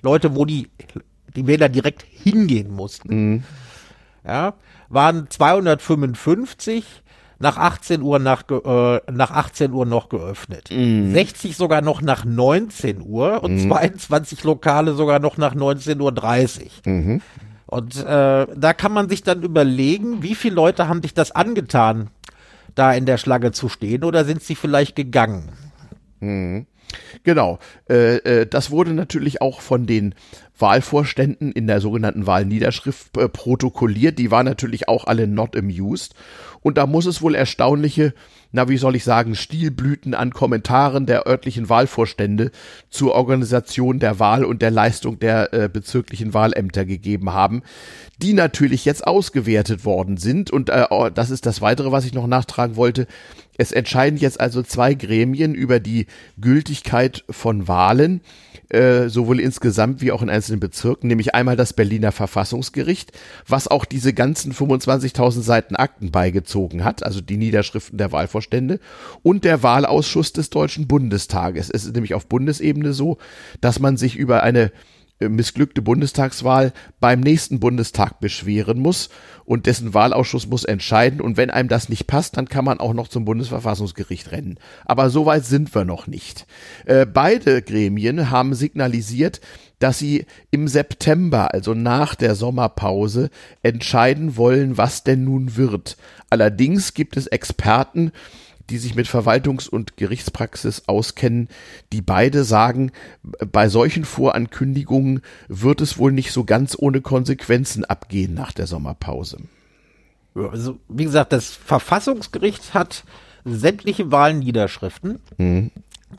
Leute, 0.01 0.35
wo 0.35 0.45
die, 0.45 0.69
die 1.35 1.45
Wähler 1.47 1.69
direkt 1.69 2.05
hingehen 2.09 2.73
mussten, 2.73 3.33
mhm. 3.33 3.43
ja, 4.25 4.53
waren 4.89 5.29
255 5.29 6.83
nach 7.39 7.57
18 7.57 8.01
Uhr 8.03 8.19
nach, 8.19 8.43
äh, 8.49 8.99
nach 9.11 9.31
18 9.31 9.71
Uhr 9.71 9.87
noch 9.87 10.09
geöffnet. 10.09 10.69
Mm. 10.71 11.11
60 11.11 11.57
sogar 11.57 11.81
noch 11.81 12.03
nach 12.03 12.23
19 12.23 13.01
Uhr 13.01 13.43
und 13.43 13.55
mm. 13.55 13.67
22 13.67 14.43
Lokale 14.43 14.93
sogar 14.93 15.17
noch 15.17 15.37
nach 15.37 15.55
19.30 15.55 16.61
Uhr. 16.85 16.85
Mhm. 16.85 17.21
Und 17.71 17.95
äh, 17.95 18.47
da 18.53 18.73
kann 18.73 18.91
man 18.91 19.07
sich 19.07 19.23
dann 19.23 19.43
überlegen, 19.43 20.21
wie 20.21 20.35
viele 20.35 20.55
Leute 20.55 20.89
haben 20.89 21.01
sich 21.01 21.13
das 21.13 21.31
angetan, 21.31 22.09
da 22.75 22.93
in 22.93 23.05
der 23.05 23.17
Schlange 23.17 23.53
zu 23.53 23.69
stehen, 23.69 24.03
oder 24.03 24.25
sind 24.25 24.43
sie 24.43 24.55
vielleicht 24.55 24.97
gegangen? 24.97 25.49
Mhm. 26.19 26.67
Genau. 27.23 27.59
Äh, 27.89 28.17
äh, 28.17 28.45
das 28.45 28.71
wurde 28.71 28.93
natürlich 28.93 29.41
auch 29.41 29.61
von 29.61 29.85
den 29.85 30.15
Wahlvorständen 30.59 31.53
in 31.53 31.65
der 31.65 31.79
sogenannten 31.79 32.27
Wahlniederschrift 32.27 33.17
äh, 33.17 33.29
protokolliert. 33.29 34.19
Die 34.19 34.31
waren 34.31 34.45
natürlich 34.45 34.89
auch 34.89 35.05
alle 35.05 35.25
not 35.25 35.55
amused. 35.55 36.13
Und 36.59 36.77
da 36.77 36.85
muss 36.85 37.05
es 37.05 37.21
wohl 37.21 37.35
erstaunliche 37.35 38.13
na 38.51 38.67
wie 38.67 38.77
soll 38.77 38.95
ich 38.95 39.03
sagen, 39.03 39.35
Stilblüten 39.35 40.13
an 40.13 40.31
Kommentaren 40.31 41.05
der 41.05 41.27
örtlichen 41.27 41.69
Wahlvorstände 41.69 42.51
zur 42.89 43.15
Organisation 43.15 43.99
der 43.99 44.19
Wahl 44.19 44.43
und 44.43 44.61
der 44.61 44.71
Leistung 44.71 45.19
der 45.19 45.53
äh, 45.53 45.69
bezirklichen 45.69 46.33
Wahlämter 46.33 46.85
gegeben 46.85 47.31
haben, 47.33 47.61
die 48.21 48.33
natürlich 48.33 48.85
jetzt 48.85 49.07
ausgewertet 49.07 49.85
worden 49.85 50.17
sind. 50.17 50.51
Und 50.51 50.69
äh, 50.69 50.85
oh, 50.89 51.09
das 51.09 51.29
ist 51.29 51.45
das 51.45 51.61
Weitere, 51.61 51.91
was 51.91 52.05
ich 52.05 52.13
noch 52.13 52.27
nachtragen 52.27 52.75
wollte. 52.75 53.07
Es 53.57 53.71
entscheiden 53.71 54.17
jetzt 54.17 54.39
also 54.39 54.63
zwei 54.63 54.93
Gremien 54.93 55.53
über 55.53 55.79
die 55.79 56.07
Gültigkeit 56.39 57.23
von 57.29 57.67
Wahlen 57.67 58.21
äh, 58.71 59.09
sowohl 59.09 59.39
insgesamt 59.39 60.01
wie 60.01 60.11
auch 60.11 60.21
in 60.21 60.29
einzelnen 60.29 60.59
Bezirken, 60.59 61.07
nämlich 61.07 61.35
einmal 61.35 61.55
das 61.55 61.73
Berliner 61.73 62.11
Verfassungsgericht, 62.11 63.11
was 63.47 63.67
auch 63.67 63.85
diese 63.85 64.13
ganzen 64.13 64.53
25.000 64.53 65.41
Seiten 65.41 65.75
Akten 65.75 66.11
beigezogen 66.11 66.83
hat, 66.83 67.03
also 67.03 67.21
die 67.21 67.37
Niederschriften 67.37 67.97
der 67.97 68.11
Wahlvorstände, 68.11 68.79
und 69.23 69.43
der 69.43 69.61
Wahlausschuss 69.61 70.31
des 70.31 70.49
Deutschen 70.49 70.87
Bundestages. 70.87 71.69
Es 71.69 71.85
ist 71.85 71.93
nämlich 71.93 72.13
auf 72.13 72.27
Bundesebene 72.27 72.93
so, 72.93 73.17
dass 73.59 73.79
man 73.79 73.97
sich 73.97 74.15
über 74.15 74.43
eine 74.43 74.71
missglückte 75.29 75.81
Bundestagswahl 75.81 76.73
beim 76.99 77.19
nächsten 77.19 77.59
Bundestag 77.59 78.19
beschweren 78.19 78.79
muss 78.79 79.09
und 79.45 79.65
dessen 79.65 79.93
Wahlausschuss 79.93 80.47
muss 80.47 80.63
entscheiden 80.63 81.21
und 81.21 81.37
wenn 81.37 81.49
einem 81.49 81.69
das 81.69 81.89
nicht 81.89 82.07
passt, 82.07 82.37
dann 82.37 82.47
kann 82.47 82.65
man 82.65 82.79
auch 82.79 82.93
noch 82.93 83.07
zum 83.07 83.25
Bundesverfassungsgericht 83.25 84.31
rennen. 84.31 84.57
Aber 84.85 85.09
so 85.09 85.25
weit 85.25 85.45
sind 85.45 85.73
wir 85.75 85.85
noch 85.85 86.07
nicht. 86.07 86.45
Äh, 86.85 87.05
beide 87.05 87.61
Gremien 87.61 88.29
haben 88.29 88.53
signalisiert, 88.53 89.41
dass 89.79 89.99
sie 89.99 90.25
im 90.51 90.67
September, 90.67 91.53
also 91.53 91.73
nach 91.73 92.15
der 92.15 92.35
Sommerpause, 92.35 93.29
entscheiden 93.63 94.37
wollen, 94.37 94.77
was 94.77 95.03
denn 95.03 95.23
nun 95.23 95.57
wird. 95.57 95.97
Allerdings 96.29 96.93
gibt 96.93 97.17
es 97.17 97.27
Experten, 97.27 98.11
die 98.69 98.77
sich 98.77 98.95
mit 98.95 99.07
Verwaltungs- 99.07 99.69
und 99.69 99.97
Gerichtspraxis 99.97 100.83
auskennen, 100.87 101.47
die 101.91 102.01
beide 102.01 102.43
sagen, 102.43 102.91
bei 103.51 103.69
solchen 103.69 104.05
Vorankündigungen 104.05 105.21
wird 105.47 105.81
es 105.81 105.97
wohl 105.97 106.11
nicht 106.11 106.31
so 106.31 106.43
ganz 106.43 106.75
ohne 106.77 107.01
Konsequenzen 107.01 107.85
abgehen 107.85 108.33
nach 108.33 108.51
der 108.51 108.67
Sommerpause. 108.67 109.37
Also, 110.35 110.79
wie 110.87 111.03
gesagt, 111.03 111.33
das 111.33 111.49
Verfassungsgericht 111.49 112.73
hat 112.73 113.03
sämtliche 113.43 114.11
Wahlniederschriften 114.11 115.19
mhm. 115.37 115.71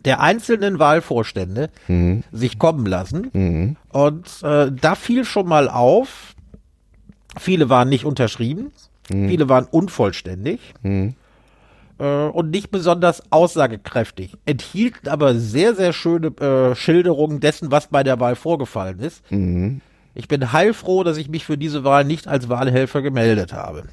der 0.04 0.20
einzelnen 0.20 0.78
Wahlvorstände 0.78 1.70
mhm. 1.88 2.24
sich 2.30 2.58
kommen 2.58 2.84
lassen. 2.84 3.30
Mhm. 3.32 3.76
Und 3.90 4.42
äh, 4.42 4.70
da 4.70 4.94
fiel 4.94 5.24
schon 5.24 5.48
mal 5.48 5.68
auf, 5.68 6.34
viele 7.38 7.70
waren 7.70 7.88
nicht 7.88 8.04
unterschrieben, 8.04 8.72
mhm. 9.10 9.28
viele 9.28 9.48
waren 9.48 9.64
unvollständig. 9.64 10.60
Mhm 10.82 11.14
äh, 11.98 12.26
und 12.26 12.50
nicht 12.50 12.70
besonders 12.70 13.22
aussagekräftig. 13.30 14.36
Enthielt 14.46 15.08
aber 15.08 15.34
sehr, 15.34 15.74
sehr 15.74 15.92
schöne 15.92 16.28
äh, 16.38 16.74
Schilderungen 16.74 17.40
dessen, 17.40 17.70
was 17.70 17.88
bei 17.88 18.02
der 18.02 18.20
Wahl 18.20 18.36
vorgefallen 18.36 18.98
ist. 19.00 19.30
Mhm. 19.30 19.80
Ich 20.14 20.28
bin 20.28 20.52
heilfroh, 20.52 21.04
dass 21.04 21.16
ich 21.16 21.28
mich 21.28 21.44
für 21.44 21.56
diese 21.56 21.84
Wahl 21.84 22.04
nicht 22.04 22.28
als 22.28 22.48
Wahlhelfer 22.48 23.02
gemeldet 23.02 23.52
habe. 23.52 23.84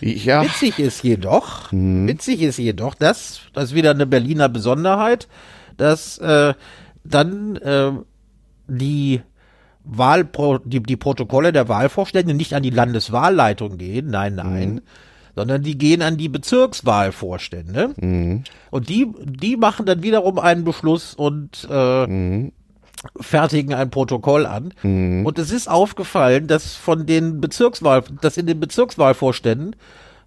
Ja. 0.00 0.42
Witzig 0.42 0.80
ist 0.80 1.04
jedoch, 1.04 1.70
mhm. 1.70 2.08
witzig 2.08 2.42
ist 2.42 2.58
jedoch, 2.58 2.94
dass, 2.94 3.42
das 3.52 3.66
ist 3.66 3.74
wieder 3.74 3.92
eine 3.92 4.06
Berliner 4.06 4.48
Besonderheit, 4.48 5.28
dass 5.76 6.18
äh, 6.18 6.54
dann 7.04 7.56
äh, 7.56 7.92
die 8.66 9.20
Wahlpro 9.84 10.58
die, 10.58 10.82
die 10.82 10.96
Protokolle 10.96 11.52
der 11.52 11.68
Wahlvorstände 11.68 12.34
nicht 12.34 12.54
an 12.54 12.64
die 12.64 12.70
Landeswahlleitung 12.70 13.78
gehen, 13.78 14.08
nein, 14.08 14.36
nein, 14.36 14.74
mhm 14.74 14.82
sondern 15.34 15.62
die 15.62 15.78
gehen 15.78 16.02
an 16.02 16.16
die 16.16 16.28
Bezirkswahlvorstände 16.28 17.94
mhm. 18.00 18.44
und 18.70 18.88
die, 18.88 19.10
die 19.24 19.56
machen 19.56 19.86
dann 19.86 20.02
wiederum 20.02 20.38
einen 20.38 20.64
Beschluss 20.64 21.14
und 21.14 21.66
äh, 21.70 22.06
mhm. 22.06 22.52
fertigen 23.20 23.74
ein 23.74 23.90
Protokoll 23.90 24.46
an. 24.46 24.74
Mhm. 24.82 25.24
Und 25.24 25.38
es 25.38 25.50
ist 25.50 25.68
aufgefallen, 25.68 26.46
dass 26.46 26.74
von 26.74 27.06
den 27.06 27.40
Bezirkswahl, 27.40 28.04
dass 28.20 28.36
in 28.36 28.46
den 28.46 28.60
Bezirkswahlvorständen 28.60 29.76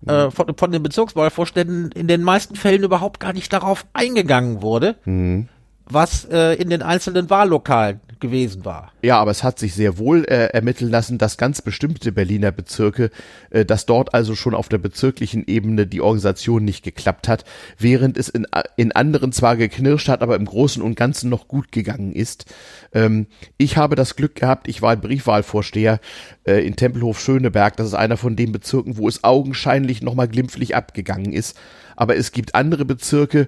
äh, 0.08 0.30
von, 0.32 0.56
von 0.58 0.72
den 0.72 0.84
Bezirkswahlvorständen 0.84 1.92
in 1.92 2.08
den 2.08 2.24
meisten 2.24 2.56
Fällen 2.56 2.84
überhaupt 2.84 3.20
gar 3.20 3.34
nicht 3.34 3.52
darauf 3.54 3.86
eingegangen 3.94 4.62
wurde, 4.62 4.96
mhm. 5.06 5.50
was 5.86 6.26
äh, 6.26 6.54
in 6.54 6.70
den 6.70 6.82
einzelnen 6.82 7.30
Wahllokalen 7.30 8.00
gewesen 8.20 8.66
war. 8.66 8.92
Ja, 9.02 9.20
aber 9.20 9.32
es 9.32 9.44
hat 9.44 9.60
sich 9.60 9.74
sehr 9.74 9.98
wohl 9.98 10.26
äh, 10.26 10.48
ermitteln 10.48 10.90
lassen, 10.90 11.18
dass 11.18 11.38
ganz 11.38 11.62
bestimmte 11.62 12.12
Berliner 12.12 12.52
Bezirke, 12.52 13.12
äh, 13.50 13.66
dass 13.66 13.86
dort 13.86 14.14
also 14.14 14.36
schon 14.36 14.54
auf 14.54 14.70
der 14.70 14.78
bezirklichen 14.78 15.44
Ebene 15.48 15.88
die 15.88 16.02
Organisation 16.02 16.64
nicht 16.64 16.84
geklappt 16.84 17.28
hat, 17.28 17.46
während 17.78 18.18
es 18.18 18.30
in, 18.30 18.48
in 18.78 18.92
anderen 18.92 19.32
zwar 19.32 19.58
geknirscht 19.58 20.10
hat, 20.10 20.22
aber 20.22 20.36
im 20.36 20.46
Großen 20.46 20.82
und 20.82 20.96
Ganzen 20.96 21.30
noch 21.30 21.48
gut 21.48 21.72
gegangen 21.72 22.14
ist. 22.14 22.46
Ähm, 22.94 23.28
ich 23.58 23.78
habe 23.78 23.96
das 23.96 24.16
Glück 24.16 24.36
gehabt, 24.36 24.68
ich 24.68 24.82
war 24.82 24.96
Briefwahlvorsteher 24.96 26.00
äh, 26.46 26.66
in 26.66 26.76
Tempelhof 26.76 27.20
Schöneberg, 27.20 27.76
das 27.78 27.88
ist 27.88 27.94
einer 27.94 28.18
von 28.18 28.36
den 28.36 28.52
Bezirken, 28.52 28.98
wo 28.98 29.08
es 29.08 29.24
augenscheinlich 29.24 30.02
nochmal 30.02 30.28
glimpflich 30.28 30.76
abgegangen 30.76 31.34
ist 31.34 31.58
aber 31.96 32.16
es 32.16 32.32
gibt 32.32 32.56
andere 32.56 32.86
Bezirke, 32.86 33.48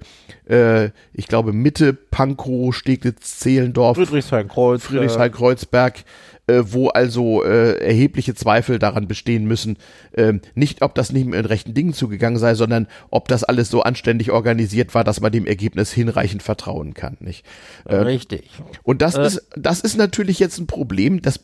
äh, 0.50 0.90
ich 1.14 1.28
glaube 1.28 1.54
Mitte, 1.54 1.94
Pankow, 1.94 2.74
Steglitz, 2.76 3.40
Zehlendorf, 3.40 3.98
Friedrichshain-Kreuzberg, 3.98 4.82
Friedrichshain-Kreuzberg, 4.82 6.04
äh, 6.48 6.64
wo 6.66 6.88
also 6.88 7.44
äh, 7.44 7.78
erhebliche 7.78 8.34
Zweifel 8.34 8.80
daran 8.80 9.08
bestehen 9.08 9.46
müssen, 9.46 9.78
äh, 10.14 10.34
nicht 10.56 10.82
ob 10.82 10.96
das 10.96 11.12
nicht 11.12 11.28
mit 11.28 11.50
rechten 11.50 11.74
Dingen 11.74 11.94
zugegangen 11.94 12.40
sei, 12.40 12.56
sondern 12.56 12.88
ob 13.10 13.28
das 13.28 13.44
alles 13.44 13.70
so 13.70 13.82
anständig 13.82 14.32
organisiert 14.32 14.96
war, 14.96 15.04
dass 15.04 15.20
man 15.20 15.32
dem 15.32 15.46
Ergebnis 15.46 15.92
hinreichend 15.92 16.42
vertrauen 16.44 16.94
kann. 16.94 17.18
Nicht? 17.20 17.46
Äh, 17.86 17.96
Richtig. 17.96 18.50
Und 18.84 19.02
das 19.02 19.16
ist 19.16 19.46
das 19.58 19.82
ist 19.82 19.98
natürlich 19.98 20.40
jetzt 20.40 20.58
ein 20.58 20.68
Problem. 20.68 21.22
Das 21.22 21.42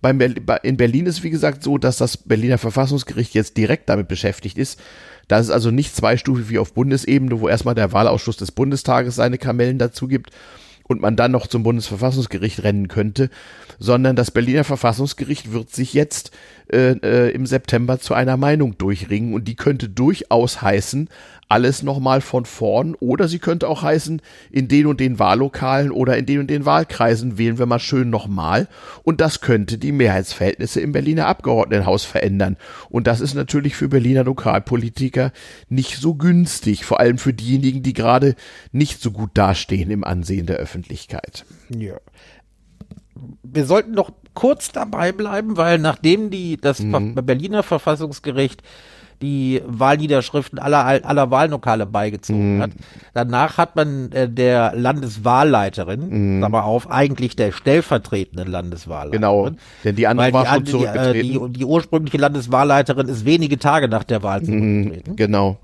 beim 0.00 0.20
in 0.20 0.76
Berlin 0.76 1.04
ist 1.06 1.22
wie 1.22 1.30
gesagt 1.30 1.62
so, 1.62 1.76
dass 1.76 1.98
das 1.98 2.16
Berliner 2.16 2.58
Verfassungsgericht 2.58 3.34
jetzt 3.34 3.56
direkt 3.58 3.88
damit 3.90 4.08
beschäftigt 4.08 4.56
ist. 4.56 4.80
Das 5.28 5.46
ist 5.46 5.50
also 5.50 5.70
nicht 5.70 5.94
zweistufig 5.94 6.48
wie 6.50 6.58
auf 6.58 6.72
Bundesebene, 6.72 7.40
wo 7.40 7.48
erstmal 7.48 7.74
der 7.74 7.92
Wahlausschuss 7.92 8.36
des 8.36 8.52
Bundestages 8.52 9.16
seine 9.16 9.38
Kamellen 9.38 9.78
dazu 9.78 10.06
gibt 10.06 10.30
und 10.88 11.00
man 11.00 11.16
dann 11.16 11.32
noch 11.32 11.46
zum 11.46 11.62
Bundesverfassungsgericht 11.62 12.62
rennen 12.62 12.88
könnte, 12.88 13.28
sondern 13.78 14.14
das 14.14 14.30
Berliner 14.30 14.64
Verfassungsgericht 14.64 15.52
wird 15.52 15.74
sich 15.74 15.94
jetzt 15.94 16.30
äh, 16.72 16.92
äh, 17.02 17.30
im 17.30 17.46
September 17.46 17.98
zu 17.98 18.14
einer 18.14 18.36
Meinung 18.36 18.76
durchringen 18.78 19.34
und 19.34 19.46
die 19.46 19.54
könnte 19.54 19.88
durchaus 19.88 20.62
heißen, 20.62 21.08
alles 21.48 21.82
nochmal 21.82 22.20
von 22.20 22.44
vorn 22.44 22.96
oder 22.96 23.28
sie 23.28 23.38
könnte 23.38 23.68
auch 23.68 23.82
heißen, 23.82 24.20
in 24.50 24.66
den 24.66 24.86
und 24.86 24.98
den 24.98 25.18
Wahllokalen 25.18 25.92
oder 25.92 26.16
in 26.16 26.26
den 26.26 26.40
und 26.40 26.50
den 26.50 26.64
Wahlkreisen 26.64 27.38
wählen 27.38 27.58
wir 27.58 27.66
mal 27.66 27.78
schön 27.78 28.10
nochmal 28.10 28.68
und 29.04 29.20
das 29.20 29.40
könnte 29.40 29.78
die 29.78 29.92
Mehrheitsverhältnisse 29.92 30.80
im 30.80 30.92
Berliner 30.92 31.26
Abgeordnetenhaus 31.26 32.04
verändern 32.04 32.56
und 32.88 33.06
das 33.06 33.20
ist 33.20 33.34
natürlich 33.34 33.76
für 33.76 33.88
Berliner 33.88 34.24
Lokalpolitiker 34.24 35.32
nicht 35.68 35.98
so 35.98 36.14
günstig, 36.14 36.84
vor 36.84 36.98
allem 36.98 37.18
für 37.18 37.32
diejenigen, 37.32 37.82
die 37.82 37.92
gerade 37.92 38.34
nicht 38.72 39.00
so 39.00 39.12
gut 39.12 39.30
dastehen 39.34 39.90
im 39.90 40.02
Ansehen 40.02 40.46
der 40.46 40.56
Öffentlichkeit. 40.56 41.44
Ja. 41.68 41.96
Wir 43.42 43.64
sollten 43.64 43.92
noch 43.92 44.10
kurz 44.34 44.72
dabei 44.72 45.12
bleiben, 45.12 45.56
weil 45.56 45.78
nachdem 45.78 46.30
die 46.30 46.56
das 46.56 46.80
mhm. 46.80 47.14
Berliner 47.14 47.62
Verfassungsgericht 47.62 48.62
die 49.22 49.62
Wahlniederschriften 49.66 50.58
aller, 50.58 50.84
aller 50.84 51.30
Wahllokale 51.30 51.86
beigezogen 51.86 52.56
mhm. 52.56 52.62
hat. 52.62 52.70
Danach 53.14 53.56
hat 53.56 53.76
man 53.76 54.12
äh, 54.12 54.28
der 54.28 54.72
Landeswahlleiterin, 54.74 56.36
mhm. 56.36 56.40
sag 56.42 56.50
mal 56.50 56.62
auf, 56.62 56.90
eigentlich 56.90 57.36
der 57.36 57.52
stellvertretenden 57.52 58.48
Landeswahlleiterin. 58.48 59.20
Genau, 59.20 59.50
denn 59.84 59.96
die 59.96 60.06
andere 60.06 60.32
war 60.32 60.46
schon 60.46 60.64
die, 60.64 60.70
zurückgetreten. 60.70 61.22
Die, 61.22 61.38
die, 61.38 61.58
die, 61.58 61.64
ursprüngliche 61.64 62.18
Landeswahlleiterin 62.18 63.08
ist 63.08 63.24
wenige 63.24 63.58
Tage 63.58 63.88
nach 63.88 64.04
der 64.04 64.22
Wahl 64.22 64.40
mhm, 64.40 64.44
zurückgetreten. 64.44 65.16
genau. 65.16 65.58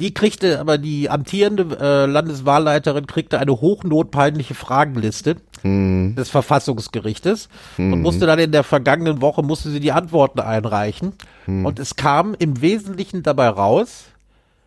Die 0.00 0.14
kriegte, 0.14 0.60
aber 0.60 0.78
die 0.78 1.10
amtierende 1.10 1.76
äh, 1.80 2.06
Landeswahlleiterin 2.06 3.06
kriegte 3.06 3.38
eine 3.38 3.60
hochnotpeinliche 3.60 4.54
Fragenliste 4.54 5.36
hm. 5.62 6.14
des 6.16 6.30
Verfassungsgerichtes 6.30 7.48
hm. 7.76 7.92
und 7.92 8.02
musste 8.02 8.26
dann 8.26 8.38
in 8.38 8.52
der 8.52 8.64
vergangenen 8.64 9.20
Woche, 9.20 9.42
musste 9.42 9.70
sie 9.70 9.80
die 9.80 9.92
Antworten 9.92 10.40
einreichen. 10.40 11.14
Hm. 11.44 11.66
Und 11.66 11.78
es 11.78 11.96
kam 11.96 12.34
im 12.38 12.60
Wesentlichen 12.60 13.22
dabei 13.22 13.48
raus, 13.48 14.04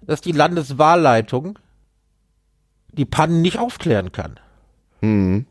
dass 0.01 0.21
die 0.21 0.31
Landeswahlleitung 0.31 1.59
die 2.91 3.05
Pannen 3.05 3.41
nicht 3.41 3.59
aufklären 3.59 4.11
kann. 4.11 4.39
Hm. 5.01 5.45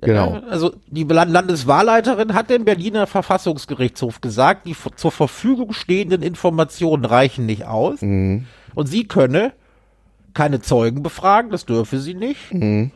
Genau. 0.00 0.34
Ja, 0.34 0.42
also 0.48 0.74
die 0.86 1.02
Landeswahlleiterin 1.02 2.34
hat 2.34 2.50
dem 2.50 2.64
Berliner 2.64 3.06
Verfassungsgerichtshof 3.08 4.20
gesagt, 4.20 4.66
die 4.66 4.76
zur 4.94 5.10
Verfügung 5.10 5.72
stehenden 5.72 6.22
Informationen 6.22 7.04
reichen 7.04 7.46
nicht 7.46 7.64
aus. 7.64 8.00
Mhm. 8.02 8.46
Und 8.74 8.86
sie 8.86 9.04
könne 9.06 9.52
keine 10.34 10.60
Zeugen 10.60 11.02
befragen, 11.02 11.50
das 11.50 11.66
dürfe 11.66 11.98
sie 11.98 12.14
nicht. 12.14 12.52
Mhm. 12.52 12.92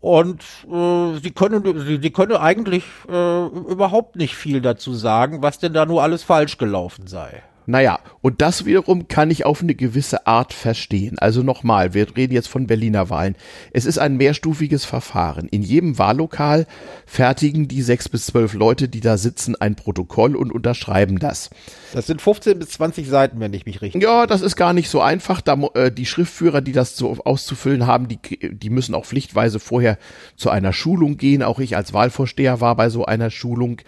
Und 0.00 0.42
äh, 0.70 1.18
sie 1.20 1.32
könne, 1.32 1.62
sie, 1.84 1.98
sie 2.00 2.10
könne 2.10 2.40
eigentlich 2.40 2.84
äh, 3.08 3.46
überhaupt 3.46 4.16
nicht 4.16 4.36
viel 4.36 4.60
dazu 4.60 4.94
sagen, 4.94 5.42
was 5.42 5.58
denn 5.58 5.72
da 5.72 5.84
nur 5.84 6.02
alles 6.02 6.22
falsch 6.22 6.58
gelaufen 6.58 7.06
sei. 7.06 7.42
Naja, 7.66 7.98
und 8.22 8.40
das 8.40 8.64
wiederum 8.64 9.08
kann 9.08 9.30
ich 9.30 9.44
auf 9.44 9.60
eine 9.60 9.74
gewisse 9.74 10.26
Art 10.26 10.52
verstehen. 10.52 11.18
Also 11.18 11.42
nochmal, 11.42 11.94
wir 11.94 12.16
reden 12.16 12.32
jetzt 12.32 12.48
von 12.48 12.66
Berliner 12.66 13.10
Wahlen. 13.10 13.36
Es 13.72 13.84
ist 13.84 13.98
ein 13.98 14.16
mehrstufiges 14.16 14.84
Verfahren. 14.84 15.48
In 15.48 15.62
jedem 15.62 15.98
Wahllokal 15.98 16.66
fertigen 17.06 17.66
die 17.66 17.82
sechs 17.82 18.08
bis 18.08 18.26
zwölf 18.26 18.54
Leute, 18.54 18.88
die 18.88 19.00
da 19.00 19.18
sitzen, 19.18 19.56
ein 19.56 19.74
Protokoll 19.74 20.36
und 20.36 20.52
unterschreiben 20.52 21.18
das. 21.18 21.50
Das 21.92 22.06
sind 22.06 22.22
15 22.22 22.58
bis 22.58 22.70
20 22.70 23.08
Seiten, 23.08 23.40
wenn 23.40 23.52
ich 23.52 23.66
mich 23.66 23.82
richtig. 23.82 24.02
Ja, 24.02 24.26
das 24.26 24.42
ist 24.42 24.56
gar 24.56 24.72
nicht 24.72 24.88
so 24.88 25.00
einfach. 25.00 25.40
Da, 25.40 25.60
äh, 25.74 25.90
die 25.90 26.06
Schriftführer, 26.06 26.60
die 26.60 26.72
das 26.72 26.96
so 26.96 27.16
auszufüllen 27.24 27.86
haben, 27.86 28.06
die, 28.06 28.18
die 28.18 28.70
müssen 28.70 28.94
auch 28.94 29.04
pflichtweise 29.04 29.58
vorher 29.58 29.98
zu 30.36 30.50
einer 30.50 30.72
Schulung 30.72 31.16
gehen. 31.16 31.42
Auch 31.42 31.58
ich 31.58 31.76
als 31.76 31.92
Wahlvorsteher 31.92 32.60
war 32.60 32.76
bei 32.76 32.90
so 32.90 33.04
einer 33.04 33.30
Schulung. 33.30 33.80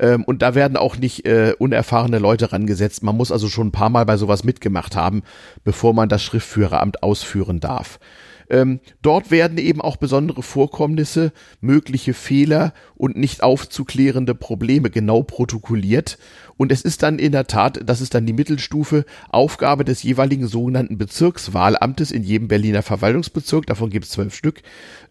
Ähm, 0.00 0.24
und 0.24 0.42
da 0.42 0.54
werden 0.54 0.76
auch 0.76 0.96
nicht 0.96 1.26
äh, 1.26 1.54
unerfahrene 1.58 2.18
Leute 2.18 2.52
rangesetzt. 2.52 3.02
Man 3.02 3.16
muss 3.16 3.30
also 3.30 3.48
schon 3.48 3.68
ein 3.68 3.72
paar 3.72 3.90
Mal 3.90 4.06
bei 4.06 4.16
sowas 4.16 4.42
mitgemacht 4.42 4.96
haben, 4.96 5.22
bevor 5.62 5.94
man 5.94 6.08
das 6.08 6.22
Schriftführeramt 6.22 7.02
ausführen 7.02 7.60
darf. 7.60 8.00
Ähm, 8.48 8.80
dort 9.00 9.30
werden 9.30 9.58
eben 9.58 9.80
auch 9.80 9.96
besondere 9.96 10.42
Vorkommnisse, 10.42 11.32
mögliche 11.60 12.14
Fehler 12.14 12.74
und 12.96 13.16
nicht 13.16 13.44
aufzuklärende 13.44 14.34
Probleme 14.34 14.90
genau 14.90 15.22
protokolliert. 15.22 16.18
Und 16.56 16.72
es 16.72 16.82
ist 16.82 17.04
dann 17.04 17.20
in 17.20 17.30
der 17.30 17.46
Tat, 17.46 17.80
das 17.84 18.00
ist 18.00 18.12
dann 18.12 18.26
die 18.26 18.32
Mittelstufe, 18.32 19.04
Aufgabe 19.28 19.84
des 19.84 20.02
jeweiligen 20.02 20.48
sogenannten 20.48 20.98
Bezirkswahlamtes 20.98 22.10
in 22.10 22.24
jedem 22.24 22.48
Berliner 22.48 22.82
Verwaltungsbezirk, 22.82 23.66
davon 23.66 23.88
gibt 23.88 24.06
es 24.06 24.10
zwölf 24.10 24.34
Stück, 24.34 24.62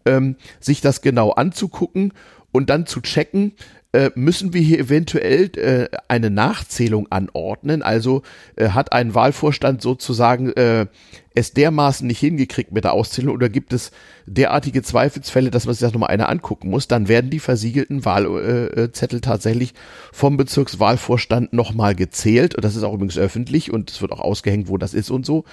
ähm, 0.04 0.36
sich 0.60 0.82
das 0.82 1.00
genau 1.00 1.30
anzugucken 1.30 2.12
und 2.52 2.68
dann 2.68 2.84
zu 2.84 3.00
checken, 3.00 3.52
äh, 3.92 4.10
müssen 4.14 4.52
wir 4.52 4.60
hier 4.60 4.78
eventuell 4.78 5.50
äh, 5.56 5.88
eine 6.06 6.30
Nachzählung 6.30 7.10
anordnen. 7.10 7.82
Also 7.82 8.22
äh, 8.54 8.68
hat 8.68 8.92
ein 8.92 9.14
Wahlvorstand 9.14 9.82
sozusagen 9.82 10.52
äh, 10.52 10.86
es 11.34 11.52
dermaßen 11.54 12.06
nicht 12.06 12.20
hingekriegt 12.20 12.70
mit 12.70 12.84
der 12.84 12.92
Auszählung 12.92 13.34
oder 13.34 13.48
gibt 13.48 13.72
es 13.72 13.90
derartige 14.26 14.82
Zweifelsfälle, 14.82 15.50
dass 15.50 15.66
man 15.66 15.74
sich 15.74 15.80
das 15.80 15.92
nochmal 15.92 16.10
einer 16.10 16.28
angucken 16.28 16.70
muss, 16.70 16.86
dann 16.86 17.08
werden 17.08 17.30
die 17.30 17.40
versiegelten 17.40 18.04
Wahlzettel 18.04 19.18
äh, 19.18 19.22
tatsächlich 19.22 19.74
vom 20.12 20.36
Bezirkswahlvorstand 20.36 21.52
nochmal 21.52 21.96
gezählt. 21.96 22.54
Und 22.54 22.64
das 22.64 22.76
ist 22.76 22.84
auch 22.84 22.94
übrigens 22.94 23.18
öffentlich 23.18 23.72
und 23.72 23.90
es 23.90 24.00
wird 24.00 24.12
auch 24.12 24.20
ausgehängt, 24.20 24.68
wo 24.68 24.76
das 24.76 24.94
ist 24.94 25.10
und 25.10 25.26
so. 25.26 25.44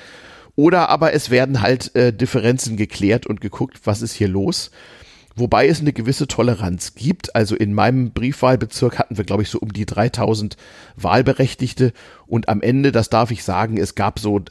Oder 0.55 0.89
aber 0.89 1.13
es 1.13 1.29
werden 1.29 1.61
halt 1.61 1.91
Differenzen 1.95 2.77
geklärt 2.77 3.27
und 3.27 3.41
geguckt, 3.41 3.81
was 3.83 4.01
ist 4.01 4.13
hier 4.13 4.27
los. 4.27 4.71
Wobei 5.37 5.67
es 5.67 5.79
eine 5.79 5.93
gewisse 5.93 6.27
Toleranz 6.27 6.95
gibt. 6.95 7.35
Also 7.35 7.55
in 7.55 7.73
meinem 7.73 8.11
Briefwahlbezirk 8.11 8.97
hatten 8.97 9.17
wir, 9.17 9.23
glaube 9.23 9.43
ich, 9.43 9.49
so 9.49 9.59
um 9.59 9.71
die 9.71 9.85
3000 9.85 10.57
Wahlberechtigte. 10.95 11.93
Und 12.25 12.49
am 12.49 12.61
Ende, 12.61 12.91
das 12.91 13.09
darf 13.09 13.29
ich 13.29 13.43
sagen, 13.43 13.77
es 13.77 13.93
gab 13.93 14.19
so 14.19 14.41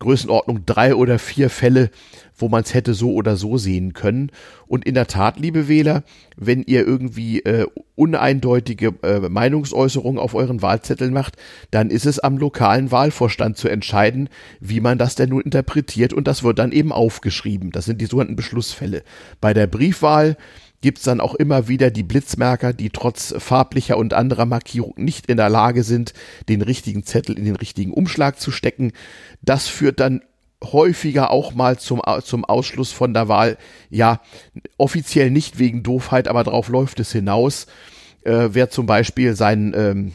Größenordnung 0.00 0.66
drei 0.66 0.96
oder 0.96 1.20
vier 1.20 1.48
Fälle, 1.48 1.90
wo 2.36 2.48
man 2.48 2.62
es 2.62 2.74
hätte 2.74 2.94
so 2.94 3.12
oder 3.12 3.36
so 3.36 3.58
sehen 3.58 3.92
können. 3.92 4.30
Und 4.66 4.84
in 4.84 4.94
der 4.94 5.06
Tat, 5.06 5.38
liebe 5.38 5.68
Wähler, 5.68 6.02
wenn 6.36 6.62
ihr 6.62 6.86
irgendwie 6.86 7.40
äh, 7.40 7.66
uneindeutige 7.94 8.94
äh, 9.02 9.20
Meinungsäußerungen 9.20 10.20
auf 10.20 10.34
euren 10.34 10.62
Wahlzetteln 10.62 11.12
macht, 11.12 11.36
dann 11.70 11.90
ist 11.90 12.06
es 12.06 12.18
am 12.18 12.36
lokalen 12.38 12.90
Wahlvorstand 12.90 13.56
zu 13.56 13.68
entscheiden, 13.68 14.28
wie 14.60 14.80
man 14.80 14.98
das 14.98 15.14
denn 15.14 15.30
nun 15.30 15.42
interpretiert 15.42 16.12
und 16.12 16.26
das 16.26 16.42
wird 16.42 16.58
dann 16.58 16.72
eben 16.72 16.92
aufgeschrieben. 16.92 17.72
Das 17.72 17.86
sind 17.86 18.00
die 18.00 18.06
sogenannten 18.06 18.36
Beschlussfälle. 18.36 19.02
Bei 19.40 19.54
der 19.54 19.66
Briefwahl 19.66 20.36
gibt's 20.82 21.04
dann 21.04 21.20
auch 21.20 21.34
immer 21.34 21.68
wieder 21.68 21.90
die 21.90 22.02
Blitzmerker, 22.02 22.72
die 22.72 22.90
trotz 22.90 23.34
farblicher 23.38 23.96
und 23.96 24.14
anderer 24.14 24.46
Markierung 24.46 24.94
nicht 24.96 25.26
in 25.26 25.36
der 25.36 25.48
Lage 25.48 25.82
sind, 25.82 26.12
den 26.48 26.62
richtigen 26.62 27.04
Zettel 27.04 27.38
in 27.38 27.44
den 27.44 27.56
richtigen 27.56 27.92
Umschlag 27.92 28.38
zu 28.38 28.50
stecken. 28.50 28.92
Das 29.42 29.68
führt 29.68 30.00
dann 30.00 30.20
häufiger 30.64 31.30
auch 31.30 31.54
mal 31.54 31.78
zum, 31.78 32.02
zum 32.22 32.44
Ausschluss 32.44 32.92
von 32.92 33.14
der 33.14 33.28
Wahl. 33.28 33.58
Ja, 33.90 34.20
offiziell 34.78 35.30
nicht 35.30 35.58
wegen 35.58 35.82
Doofheit, 35.82 36.28
aber 36.28 36.44
darauf 36.44 36.68
läuft 36.68 37.00
es 37.00 37.12
hinaus. 37.12 37.66
Äh, 38.24 38.48
wer 38.52 38.70
zum 38.70 38.86
Beispiel 38.86 39.36
seinen, 39.36 39.74
ähm, 39.74 40.12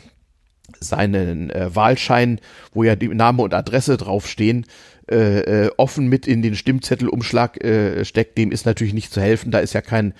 seinen 0.79 1.49
äh, 1.51 1.75
Wahlschein, 1.75 2.39
wo 2.73 2.83
ja 2.83 2.95
die 2.95 3.07
Name 3.07 3.43
und 3.43 3.53
Adresse 3.53 3.97
draufstehen, 3.97 4.65
äh, 5.09 5.65
äh, 5.65 5.71
offen 5.77 6.07
mit 6.07 6.27
in 6.27 6.41
den 6.41 6.55
Stimmzettelumschlag 6.55 7.63
äh, 7.63 8.05
steckt, 8.05 8.37
dem 8.37 8.51
ist 8.51 8.65
natürlich 8.65 8.93
nicht 8.93 9.13
zu 9.13 9.21
helfen. 9.21 9.51
Da 9.51 9.59
ist 9.59 9.73
ja 9.73 9.81
kein, 9.81 10.13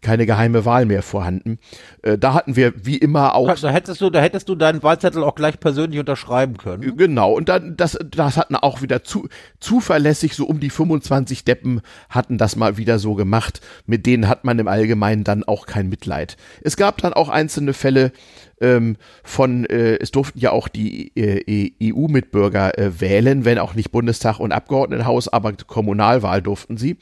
keine 0.00 0.26
geheime 0.26 0.64
Wahl 0.64 0.86
mehr 0.86 1.02
vorhanden. 1.02 1.58
Äh, 2.02 2.18
da 2.18 2.34
hatten 2.34 2.56
wir 2.56 2.72
wie 2.84 2.96
immer 2.96 3.34
auch. 3.34 3.52
Da 3.54 3.70
hättest 3.70 4.00
du, 4.00 4.10
da 4.10 4.20
hättest 4.20 4.48
du 4.48 4.54
deinen 4.54 4.82
Wahlzettel 4.82 5.24
auch 5.24 5.34
gleich 5.34 5.58
persönlich 5.58 5.98
unterschreiben 5.98 6.56
können. 6.56 6.96
Genau. 6.96 7.32
Und 7.32 7.48
dann, 7.48 7.76
das, 7.76 7.98
das 8.08 8.36
hatten 8.36 8.56
auch 8.56 8.82
wieder 8.82 9.02
zu, 9.02 9.28
zuverlässig 9.60 10.34
so 10.34 10.46
um 10.46 10.60
die 10.60 10.70
25 10.70 11.44
Deppen 11.44 11.80
hatten 12.08 12.38
das 12.38 12.56
mal 12.56 12.76
wieder 12.76 12.98
so 12.98 13.14
gemacht. 13.14 13.60
Mit 13.86 14.06
denen 14.06 14.28
hat 14.28 14.44
man 14.44 14.58
im 14.58 14.68
Allgemeinen 14.68 15.24
dann 15.24 15.44
auch 15.44 15.66
kein 15.66 15.88
Mitleid. 15.88 16.36
Es 16.62 16.76
gab 16.76 16.98
dann 16.98 17.12
auch 17.12 17.28
einzelne 17.28 17.72
Fälle, 17.72 18.12
ähm, 18.60 18.96
von, 19.22 19.64
äh, 19.66 19.96
es 20.00 20.10
durften 20.10 20.38
ja 20.38 20.50
auch 20.50 20.68
die 20.68 21.12
äh, 21.16 21.72
EU-Mitbürger 21.82 22.78
äh, 22.78 23.00
wählen, 23.00 23.44
wenn 23.44 23.58
auch 23.58 23.74
nicht 23.74 23.92
Bundestag 23.92 24.40
und 24.40 24.52
Abgeordnetenhaus, 24.52 25.28
aber 25.28 25.52
Kommunalwahl 25.52 26.42
durften 26.42 26.76
sie. 26.76 26.96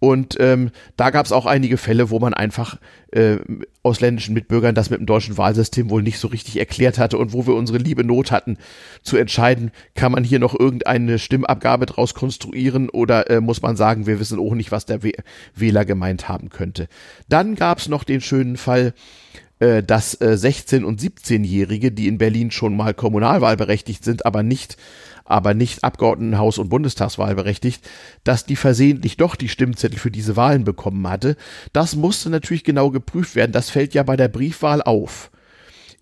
Und 0.00 0.36
ähm, 0.40 0.70
da 0.96 1.10
gab 1.10 1.26
es 1.26 1.32
auch 1.32 1.44
einige 1.44 1.76
Fälle, 1.76 2.08
wo 2.08 2.18
man 2.18 2.32
einfach 2.32 2.78
äh, 3.12 3.36
ausländischen 3.82 4.34
Mitbürgern 4.34 4.74
das 4.74 4.88
mit 4.88 4.98
dem 4.98 5.06
deutschen 5.06 5.36
Wahlsystem 5.36 5.90
wohl 5.90 6.02
nicht 6.02 6.18
so 6.18 6.28
richtig 6.28 6.58
erklärt 6.58 6.98
hatte 6.98 7.18
und 7.18 7.34
wo 7.34 7.46
wir 7.46 7.54
unsere 7.54 7.78
liebe 7.78 8.02
Not 8.02 8.32
hatten 8.32 8.56
zu 9.02 9.18
entscheiden, 9.18 9.72
kann 9.94 10.10
man 10.10 10.24
hier 10.24 10.38
noch 10.38 10.58
irgendeine 10.58 11.18
Stimmabgabe 11.18 11.84
draus 11.84 12.14
konstruieren 12.14 12.88
oder 12.88 13.28
äh, 13.28 13.40
muss 13.42 13.60
man 13.60 13.76
sagen, 13.76 14.06
wir 14.06 14.18
wissen 14.18 14.40
auch 14.40 14.54
nicht, 14.54 14.72
was 14.72 14.86
der 14.86 15.00
Wähler 15.54 15.84
gemeint 15.84 16.28
haben 16.28 16.48
könnte. 16.48 16.88
Dann 17.28 17.54
gab 17.54 17.78
es 17.78 17.88
noch 17.88 18.04
den 18.04 18.22
schönen 18.22 18.56
Fall, 18.56 18.94
dass 19.82 20.14
äh, 20.20 20.36
16- 20.40 20.84
und 20.84 21.00
17-Jährige, 21.00 21.92
die 21.92 22.08
in 22.08 22.18
Berlin 22.18 22.50
schon 22.50 22.76
mal 22.76 22.94
kommunalwahlberechtigt 22.94 24.04
sind, 24.04 24.26
aber 24.26 24.42
nicht 24.42 24.76
aber 25.30 25.54
nicht 25.54 25.84
Abgeordnetenhaus- 25.84 26.58
und 26.58 26.70
Bundestagswahl 26.70 27.36
berechtigt, 27.36 27.88
dass 28.24 28.46
die 28.46 28.56
versehentlich 28.56 29.16
doch 29.16 29.36
die 29.36 29.48
Stimmzettel 29.48 29.96
für 29.96 30.10
diese 30.10 30.34
Wahlen 30.34 30.64
bekommen 30.64 31.08
hatte. 31.08 31.36
Das 31.72 31.94
musste 31.94 32.30
natürlich 32.30 32.64
genau 32.64 32.90
geprüft 32.90 33.36
werden. 33.36 33.52
Das 33.52 33.70
fällt 33.70 33.94
ja 33.94 34.02
bei 34.02 34.16
der 34.16 34.26
Briefwahl 34.26 34.82
auf. 34.82 35.29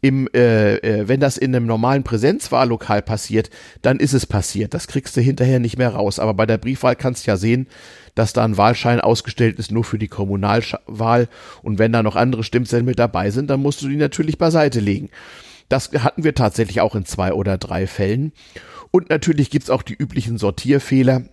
Im, 0.01 0.29
äh, 0.33 0.77
äh, 0.77 1.09
wenn 1.09 1.19
das 1.19 1.37
in 1.37 1.55
einem 1.55 1.67
normalen 1.67 2.05
Präsenzwahllokal 2.05 3.03
passiert, 3.03 3.51
dann 3.83 3.99
ist 3.99 4.13
es 4.13 4.27
passiert. 4.27 4.73
Das 4.73 4.87
kriegst 4.87 5.17
du 5.17 5.21
hinterher 5.21 5.59
nicht 5.59 5.77
mehr 5.77 5.91
raus. 5.91 6.21
Aber 6.21 6.35
bei 6.35 6.47
der 6.47 6.59
Briefwahl 6.59 6.95
kannst 6.95 7.27
du 7.27 7.33
ja 7.33 7.37
sehen, 7.37 7.67
dass 8.15 8.33
da 8.33 8.45
ein 8.45 8.57
Wahlschein 8.57 9.01
ausgestellt 9.01 9.59
ist 9.59 9.73
nur 9.73 9.85
für 9.85 9.99
die 9.99 10.09
Kommunalwahl. 10.09 11.29
Und 11.63 11.79
wenn 11.79 11.93
da 11.93 12.03
noch 12.03 12.17
andere 12.17 12.45
Stimmzettel 12.45 12.85
mit 12.85 12.99
dabei 12.99 13.31
sind, 13.31 13.51
dann 13.51 13.61
musst 13.61 13.83
du 13.83 13.89
die 13.89 13.97
natürlich 13.97 14.39
beiseite 14.39 14.81
legen. 14.81 15.11
Das 15.69 15.91
hatten 15.93 16.25
wir 16.25 16.35
tatsächlich 16.35 16.81
auch 16.81 16.95
in 16.95 17.05
zwei 17.05 17.33
oder 17.33 17.59
drei 17.59 17.87
Fällen. 17.87 18.33
Und 18.91 19.11
natürlich 19.11 19.51
gibt's 19.51 19.71
auch 19.71 19.83
die 19.83 19.95
üblichen 19.95 20.39
Sortierfehler. 20.39 21.25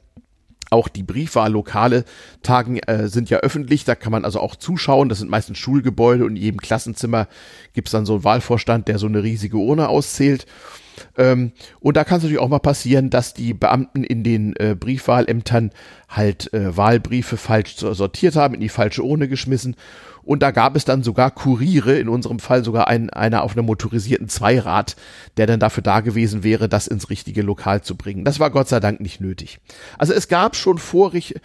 Auch 0.71 0.88
die 0.88 1.04
Briefwahllokale 1.04 2.06
tagen 2.41 2.80
äh, 2.80 3.08
sind 3.08 3.30
ja 3.30 3.38
öffentlich, 3.39 3.86
da 3.86 3.95
kann 3.95 4.12
man 4.12 4.25
also 4.25 4.39
auch 4.39 4.56
zuschauen. 4.56 5.10
Das 5.10 5.19
sind 5.19 5.30
meistens 5.30 5.58
Schulgebäude 5.58 6.25
und 6.25 6.36
in 6.36 6.41
jedem 6.41 6.60
Klassenzimmer 6.60 7.28
gibt's 7.73 7.91
dann 7.91 8.06
so 8.06 8.13
einen 8.13 8.23
Wahlvorstand, 8.23 8.88
der 8.88 8.97
so 8.97 9.08
eine 9.08 9.23
riesige 9.23 9.58
Urne 9.58 9.89
auszählt. 9.89 10.45
Ähm, 11.17 11.51
und 11.80 11.97
da 11.97 12.04
kann 12.04 12.17
es 12.17 12.23
natürlich 12.23 12.41
auch 12.41 12.49
mal 12.49 12.60
passieren, 12.60 13.10
dass 13.10 13.34
die 13.34 13.54
Beamten 13.54 14.04
in 14.04 14.23
den 14.23 14.56
äh, 14.56 14.75
Briefwahlämtern 14.80 15.71
halt 16.10 16.54
äh, 16.54 16.75
Wahlbriefe 16.75 17.38
falsch 17.38 17.75
sortiert 17.75 18.36
haben, 18.36 18.54
in 18.54 18.62
die 18.62 18.69
falsche 18.69 19.04
Urne 19.04 19.28
geschmissen 19.28 19.75
und 20.26 20.42
da 20.42 20.52
gab 20.52 20.76
es 20.76 20.86
dann 20.86 21.04
sogar 21.04 21.32
Kuriere, 21.32 21.98
in 21.98 22.10
unserem 22.10 22.40
Fall 22.40 22.64
sogar 22.64 22.88
ein, 22.88 23.10
einer 23.10 23.44
auf 23.44 23.56
einem 23.56 23.66
motorisierten 23.66 24.28
Zweirad, 24.28 24.96
der 25.38 25.48
dann 25.48 25.60
dafür 25.60 25.84
da 25.84 26.02
gewesen 26.02 26.44
wäre, 26.44 26.68
das 26.68 26.88
ins 26.88 27.10
richtige 27.10 27.42
Lokal 27.42 27.82
zu 27.82 27.96
bringen. 27.96 28.26
Das 28.26 28.40
war 28.40 28.50
Gott 28.50 28.68
sei 28.68 28.80
Dank 28.80 29.00
nicht 29.00 29.22
nötig. 29.22 29.60
Also 29.98 30.14
es 30.14 30.28
gab 30.28 30.56
schon 30.56 30.78
Vorricht, 30.78 31.36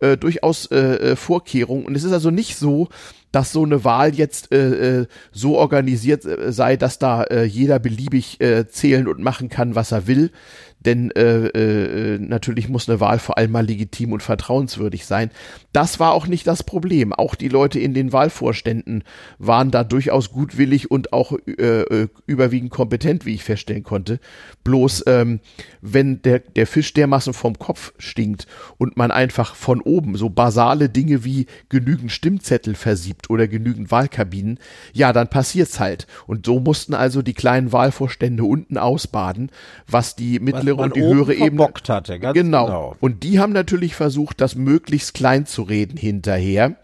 äh, 0.00 0.16
durchaus 0.16 0.66
äh, 0.66 0.76
äh, 0.76 1.16
Vorkehrungen 1.16 1.84
und 1.84 1.96
es 1.96 2.04
ist 2.04 2.12
also 2.12 2.30
nicht 2.30 2.56
so, 2.56 2.88
dass 3.32 3.52
so 3.52 3.64
eine 3.64 3.84
Wahl 3.84 4.14
jetzt 4.14 4.52
äh, 4.52 5.00
äh 5.00 5.06
so 5.32 5.58
organisiert 5.58 6.24
äh, 6.24 6.52
sei, 6.52 6.76
dass 6.76 6.98
da 6.98 7.26
jeder 7.44 7.78
beliebig 7.78 8.40
äh, 8.40 8.68
zählen 8.68 9.08
und 9.08 9.20
machen 9.20 9.48
kann, 9.48 9.74
was 9.74 9.92
er 9.92 10.06
will, 10.06 10.30
denn 10.80 11.10
äh, 11.12 11.46
äh, 11.46 12.18
natürlich 12.18 12.68
muss 12.68 12.88
eine 12.88 13.00
Wahl 13.00 13.18
vor 13.18 13.36
allem 13.36 13.50
mal 13.50 13.66
legitim 13.66 14.12
und 14.12 14.22
vertrauenswürdig 14.22 15.06
sein. 15.06 15.30
Das 15.72 15.98
war 15.98 16.12
auch 16.12 16.26
nicht 16.26 16.46
das 16.46 16.62
Problem. 16.62 17.12
Auch 17.12 17.34
die 17.34 17.48
Leute 17.48 17.80
in 17.80 17.94
den 17.94 18.12
Wahlvorständen 18.12 19.04
waren 19.38 19.70
da 19.70 19.84
durchaus 19.84 20.30
gutwillig 20.30 20.90
und 20.90 21.12
auch 21.12 21.32
äh, 21.46 21.62
äh, 21.62 22.08
überwiegend 22.26 22.70
kompetent, 22.70 23.26
wie 23.26 23.34
ich 23.34 23.44
feststellen 23.44 23.82
konnte. 23.82 24.20
Bloß 24.64 25.04
ähm, 25.06 25.40
wenn 25.80 26.22
der, 26.22 26.40
der 26.40 26.66
Fisch 26.66 26.92
dermaßen 26.94 27.32
vom 27.32 27.58
Kopf 27.58 27.92
stinkt 27.98 28.46
und 28.76 28.96
man 28.96 29.10
einfach 29.10 29.54
von 29.54 29.80
oben 29.80 30.16
so 30.16 30.30
basale 30.30 30.88
Dinge 30.88 31.24
wie 31.24 31.46
genügend 31.68 32.12
Stimmzettel 32.12 32.74
versiebt 32.74 33.30
oder 33.30 33.48
genügend 33.48 33.90
Wahlkabinen, 33.90 34.58
ja, 34.92 35.12
dann 35.12 35.28
passiert's 35.28 35.80
halt. 35.80 36.06
Und 36.26 36.46
so 36.46 36.60
mussten 36.60 36.94
also 36.94 37.22
die 37.22 37.34
kleinen 37.34 37.72
Wahlvorstände 37.72 38.44
unten 38.44 38.78
ausbaden, 38.78 39.50
was 39.86 40.16
die 40.16 40.38
mittlere 40.76 40.84
und 40.84 40.96
die 40.96 41.02
höhere 41.02 41.34
Ebene 41.34 41.68
hatte. 41.88 42.18
Ganz 42.18 42.34
genau. 42.34 42.66
genau. 42.66 42.96
Und 43.00 43.22
die 43.22 43.38
haben 43.38 43.52
natürlich 43.52 43.94
versucht, 43.94 44.40
das 44.40 44.54
möglichst 44.54 45.14
klein 45.14 45.46
zu 45.46 45.62
reden 45.62 45.96
hinterher. 45.96 46.76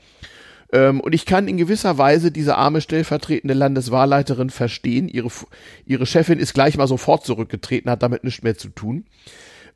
Ähm, 0.73 1.01
und 1.01 1.15
ich 1.15 1.25
kann 1.25 1.47
in 1.47 1.57
gewisser 1.57 1.99
Weise 1.99 2.33
diese 2.33 2.57
arme 2.57 2.81
stellvertretende 2.81 3.55
Landeswahlleiterin 3.55 4.51
verstehen. 4.51 5.09
Ihre, 5.09 5.29
ihre 5.87 6.07
Chefin 6.07 6.39
ist 6.39 6.53
gleich 6.53 6.77
mal 6.77 6.89
sofort 6.89 7.25
zurückgetreten, 7.25 7.91
hat 7.91 8.03
damit 8.03 8.25
nichts 8.25 8.43
mehr 8.43 8.57
zu 8.57 8.69
tun. 8.71 9.05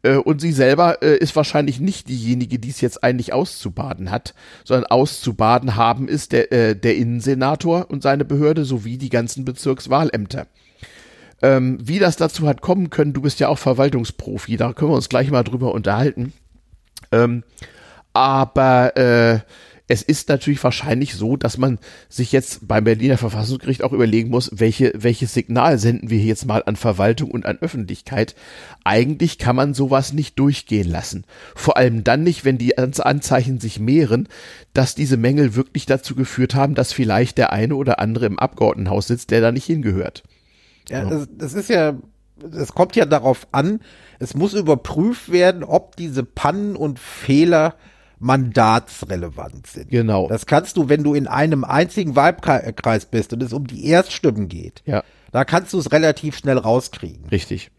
Äh, 0.03 0.17
und 0.17 0.41
sie 0.41 0.53
selber 0.53 1.03
äh, 1.03 1.17
ist 1.17 1.37
wahrscheinlich 1.37 1.81
nicht 1.81 2.09
diejenige, 2.09 2.59
die 2.59 2.71
es 2.71 2.81
jetzt 2.81 3.03
eigentlich 3.05 3.33
auszubaden 3.33 4.11
hat, 4.11 4.35
sondern 4.65 4.87
auszubaden 4.87 5.77
haben 5.77 6.09
ist 6.09 6.33
der, 6.33 6.53
äh, 6.53 6.77
der 6.77 6.97
Innensenator 6.97 7.87
und 7.91 8.03
seine 8.03 8.25
Behörde 8.25 8.65
sowie 8.65 8.99
die 8.99 9.11
ganzen 9.11 9.45
Bezirkswahlämter. 9.45 10.47
Ähm, 11.41 11.79
wie 11.81 11.99
das 11.99 12.17
dazu 12.17 12.49
hat 12.49 12.61
kommen 12.61 12.91
können, 12.91 13.13
du 13.13 13.23
bist 13.23 13.39
ja 13.41 13.49
auch 13.49 13.59
Verwaltungsprofi, 13.59 14.57
da 14.57 14.73
können 14.73 14.91
wir 14.91 14.97
uns 14.97 15.09
gleich 15.09 15.31
mal 15.31 15.45
drüber 15.45 15.73
unterhalten. 15.73 16.33
Ähm, 17.13 17.45
aber 18.13 18.97
äh, 18.97 19.41
es 19.91 20.03
ist 20.03 20.29
natürlich 20.29 20.63
wahrscheinlich 20.63 21.15
so, 21.15 21.37
dass 21.37 21.57
man 21.57 21.79
sich 22.11 22.31
jetzt 22.31 22.69
beim 22.69 22.85
Berliner 22.85 23.17
Verfassungsgericht 23.17 23.83
auch 23.83 23.93
überlegen 23.93 24.29
muss, 24.29 24.51
welche, 24.53 24.93
welches 24.95 25.33
Signal 25.33 25.79
senden 25.79 26.11
wir 26.11 26.19
jetzt 26.19 26.45
mal 26.45 26.63
an 26.67 26.77
Verwaltung 26.77 27.31
und 27.31 27.47
an 27.47 27.59
Öffentlichkeit. 27.59 28.35
Eigentlich 28.85 29.39
kann 29.39 29.57
man 29.57 29.73
sowas 29.73 30.13
nicht 30.13 30.39
durchgehen 30.39 30.91
lassen. 30.91 31.25
Vor 31.55 31.79
allem 31.79 32.05
dann 32.05 32.23
nicht, 32.23 32.45
wenn 32.45 32.59
die 32.59 32.77
Anzeichen 32.77 33.61
sich 33.61 33.81
mehren, 33.81 34.29
dass 34.75 34.95
diese 34.95 35.17
Mängel 35.17 35.55
wirklich 35.55 35.87
dazu 35.87 36.15
geführt 36.15 36.55
haben, 36.55 36.75
dass 36.75 36.93
vielleicht 36.93 37.39
der 37.39 37.53
eine 37.55 37.75
oder 37.75 37.99
andere 37.99 38.27
im 38.27 38.39
Abgeordnetenhaus 38.39 39.07
sitzt, 39.07 39.31
der 39.31 39.41
da 39.41 39.53
nicht 39.53 39.65
hingehört. 39.65 40.23
Ja, 40.91 41.05
das, 41.05 41.29
das 41.31 41.55
ist 41.55 41.69
ja, 41.69 41.95
es 42.53 42.73
kommt 42.73 42.97
ja 42.97 43.05
darauf 43.05 43.47
an, 43.53 43.81
es 44.19 44.35
muss 44.35 44.55
überprüft 44.55 45.31
werden, 45.31 45.65
ob 45.65 45.97
diese 45.97 46.25
Pannen 46.25 46.77
und 46.77 46.99
Fehler 46.99 47.75
mandatsrelevant 48.21 49.67
sind. 49.67 49.91
Genau. 49.91 50.29
Das 50.29 50.47
kannst 50.47 50.77
du, 50.77 50.89
wenn 50.89 51.05
du 51.05 51.15
in 51.15 51.27
einem 51.27 51.65
einzigen 51.65 52.17
Wahlkreis 52.17 53.07
bist 53.07 53.33
und 53.33 53.43
es 53.43 53.53
um 53.53 53.67
die 53.67 53.87
Erststimmen 53.87 54.49
geht. 54.49 54.83
Ja. 54.87 55.05
Da 55.31 55.45
kannst 55.45 55.73
du 55.73 55.79
es 55.79 55.93
relativ 55.93 56.37
schnell 56.37 56.59
rauskriegen. 56.59 57.27
Richtig. 57.31 57.71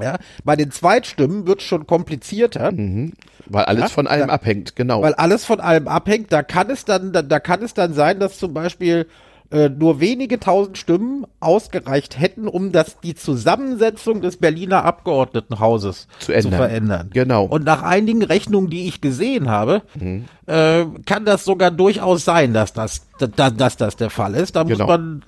Ja, 0.00 0.18
bei 0.44 0.54
den 0.54 0.70
Zweitstimmen 0.70 1.46
wird 1.46 1.60
es 1.60 1.66
schon 1.66 1.86
komplizierter. 1.86 2.70
Mhm. 2.70 3.12
Weil 3.46 3.64
alles 3.64 3.82
ja, 3.82 3.88
von 3.88 4.06
allem 4.06 4.28
da, 4.28 4.34
abhängt, 4.34 4.76
genau. 4.76 5.02
Weil 5.02 5.14
alles 5.14 5.44
von 5.44 5.60
allem 5.60 5.88
abhängt. 5.88 6.32
Da 6.32 6.42
kann 6.42 6.70
es 6.70 6.84
dann, 6.84 7.12
da, 7.12 7.22
da 7.22 7.40
kann 7.40 7.62
es 7.62 7.74
dann 7.74 7.92
sein, 7.94 8.20
dass 8.20 8.38
zum 8.38 8.54
Beispiel 8.54 9.06
äh, 9.50 9.68
nur 9.68 9.98
wenige 9.98 10.38
tausend 10.38 10.78
Stimmen 10.78 11.26
ausgereicht 11.40 12.18
hätten, 12.18 12.46
um 12.46 12.70
das, 12.70 13.00
die 13.00 13.14
Zusammensetzung 13.16 14.20
des 14.20 14.36
Berliner 14.36 14.84
Abgeordnetenhauses 14.84 16.06
zu, 16.20 16.32
zu 16.38 16.50
verändern. 16.50 17.10
Genau. 17.12 17.46
Und 17.46 17.64
nach 17.64 17.82
einigen 17.82 18.22
Rechnungen, 18.22 18.70
die 18.70 18.86
ich 18.86 19.00
gesehen 19.00 19.48
habe, 19.48 19.82
mhm. 19.98 20.26
äh, 20.46 20.84
kann 21.04 21.24
das 21.24 21.44
sogar 21.44 21.72
durchaus 21.72 22.24
sein, 22.24 22.52
dass 22.52 22.72
das, 22.72 23.08
dass, 23.18 23.56
dass 23.56 23.76
das 23.76 23.96
der 23.96 24.10
Fall 24.10 24.34
ist. 24.34 24.54
Da 24.54 24.62
genau. 24.62 24.84
muss 24.84 24.88
man, 24.88 25.24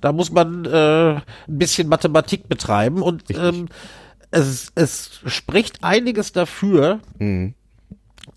da 0.00 0.12
muss 0.12 0.32
man 0.32 0.64
äh, 0.64 1.14
ein 1.16 1.22
bisschen 1.46 1.88
Mathematik 1.88 2.48
betreiben 2.48 3.02
und 3.02 3.24
ähm, 3.30 3.68
es, 4.30 4.72
es 4.74 5.20
spricht 5.26 5.84
einiges 5.84 6.32
dafür, 6.32 7.00
mhm. 7.18 7.54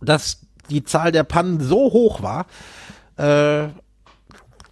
dass 0.02 0.42
die 0.70 0.84
Zahl 0.84 1.12
der 1.12 1.24
Pannen 1.24 1.62
so 1.62 1.94
hoch 1.94 2.22
war, 2.22 2.46
äh, 3.18 3.70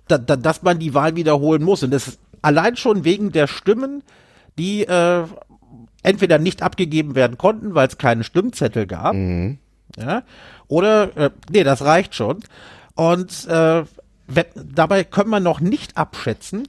da, 0.08 0.18
da, 0.18 0.36
dass 0.36 0.64
man 0.64 0.80
die 0.80 0.94
Wahl 0.94 1.16
wiederholen 1.16 1.64
muss. 1.64 1.84
Und 1.84 1.92
das 1.92 2.08
ist 2.08 2.20
allein 2.42 2.76
schon 2.76 3.04
wegen 3.04 3.32
der 3.32 3.48
Stimmen, 3.48 4.04
die 4.58 4.84
äh, 4.84 5.24
entweder 6.04 6.40
nicht 6.40 6.64
abgegeben 6.64 7.16
werden 7.16 7.38
konnten, 7.38 7.76
weil 7.76 7.88
es 7.88 7.98
keinen 7.98 8.24
Stimmzettel 8.24 8.88
gab. 8.88 9.14
Mhm. 9.14 9.58
Ja, 9.98 10.24
oder, 10.68 11.16
äh, 11.18 11.30
nee, 11.52 11.64
das 11.64 11.84
reicht 11.84 12.14
schon. 12.14 12.40
Und 12.96 13.48
äh, 13.48 13.84
wenn, 14.28 14.46
dabei 14.56 15.04
können 15.04 15.30
wir 15.30 15.40
noch 15.40 15.60
nicht 15.60 15.98
abschätzen, 15.98 16.68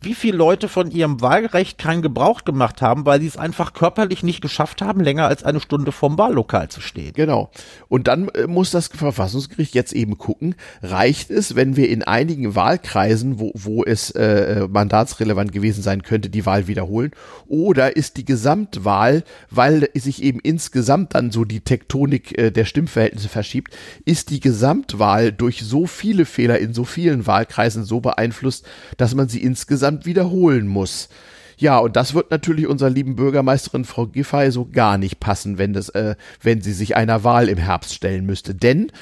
wie 0.00 0.14
viele 0.14 0.36
Leute 0.36 0.68
von 0.68 0.90
ihrem 0.90 1.20
Wahlrecht 1.20 1.78
keinen 1.78 2.02
Gebrauch 2.02 2.44
gemacht 2.44 2.82
haben, 2.82 3.04
weil 3.04 3.20
sie 3.20 3.26
es 3.26 3.36
einfach 3.36 3.72
körperlich 3.72 4.22
nicht 4.22 4.40
geschafft 4.40 4.80
haben, 4.80 5.00
länger 5.00 5.26
als 5.26 5.42
eine 5.42 5.60
Stunde 5.60 5.90
vorm 5.90 6.18
Wahllokal 6.18 6.68
zu 6.68 6.80
stehen. 6.80 7.12
Genau. 7.14 7.50
Und 7.88 8.06
dann 8.06 8.28
äh, 8.28 8.46
muss 8.46 8.70
das 8.70 8.88
Verfassungsgericht 8.88 9.74
jetzt 9.74 9.92
eben 9.92 10.16
gucken, 10.16 10.54
reicht 10.82 11.30
es, 11.30 11.56
wenn 11.56 11.76
wir 11.76 11.88
in 11.88 12.04
einigen 12.04 12.54
Wahlkreisen, 12.54 13.40
wo, 13.40 13.50
wo 13.54 13.84
es 13.84 14.10
äh, 14.12 14.68
mandatsrelevant 14.70 15.52
gewesen 15.52 15.82
sein 15.82 16.02
könnte, 16.02 16.30
die 16.30 16.46
Wahl 16.46 16.68
wiederholen, 16.68 17.10
oder 17.48 17.96
ist 17.96 18.16
die 18.16 18.24
Gesamtwahl, 18.24 19.24
weil 19.50 19.88
sich 19.94 20.22
eben 20.22 20.38
insgesamt 20.40 21.14
dann 21.14 21.32
so 21.32 21.44
die 21.44 21.60
Tektonik 21.60 22.38
äh, 22.38 22.50
der 22.52 22.66
Stimmverhältnisse 22.66 23.28
verschiebt, 23.28 23.76
ist 24.04 24.30
die 24.30 24.40
Gesamtwahl 24.40 25.32
durch 25.32 25.62
so 25.64 25.86
viele 25.86 26.24
Fehler 26.24 26.58
in 26.58 26.72
so 26.72 26.84
vielen 26.84 27.26
Wahlkreisen 27.26 27.84
so 27.84 28.00
beeinflusst, 28.00 28.64
dass 28.96 29.14
man 29.14 29.28
sie 29.28 29.42
insgesamt 29.42 29.87
insgesamt 29.88 30.06
wiederholen 30.06 30.66
muss. 30.66 31.08
Ja, 31.56 31.78
und 31.78 31.96
das 31.96 32.14
wird 32.14 32.30
natürlich 32.30 32.68
unserer 32.68 32.90
lieben 32.90 33.16
Bürgermeisterin 33.16 33.84
Frau 33.84 34.06
Giffey 34.06 34.52
so 34.52 34.68
gar 34.70 34.96
nicht 34.96 35.18
passen, 35.18 35.58
wenn 35.58 35.72
das, 35.72 35.88
äh, 35.88 36.14
wenn 36.40 36.60
sie 36.60 36.72
sich 36.72 36.94
einer 36.94 37.24
Wahl 37.24 37.48
im 37.48 37.58
Herbst 37.58 37.94
stellen 37.94 38.26
müsste. 38.26 38.54
Denn 38.54 38.92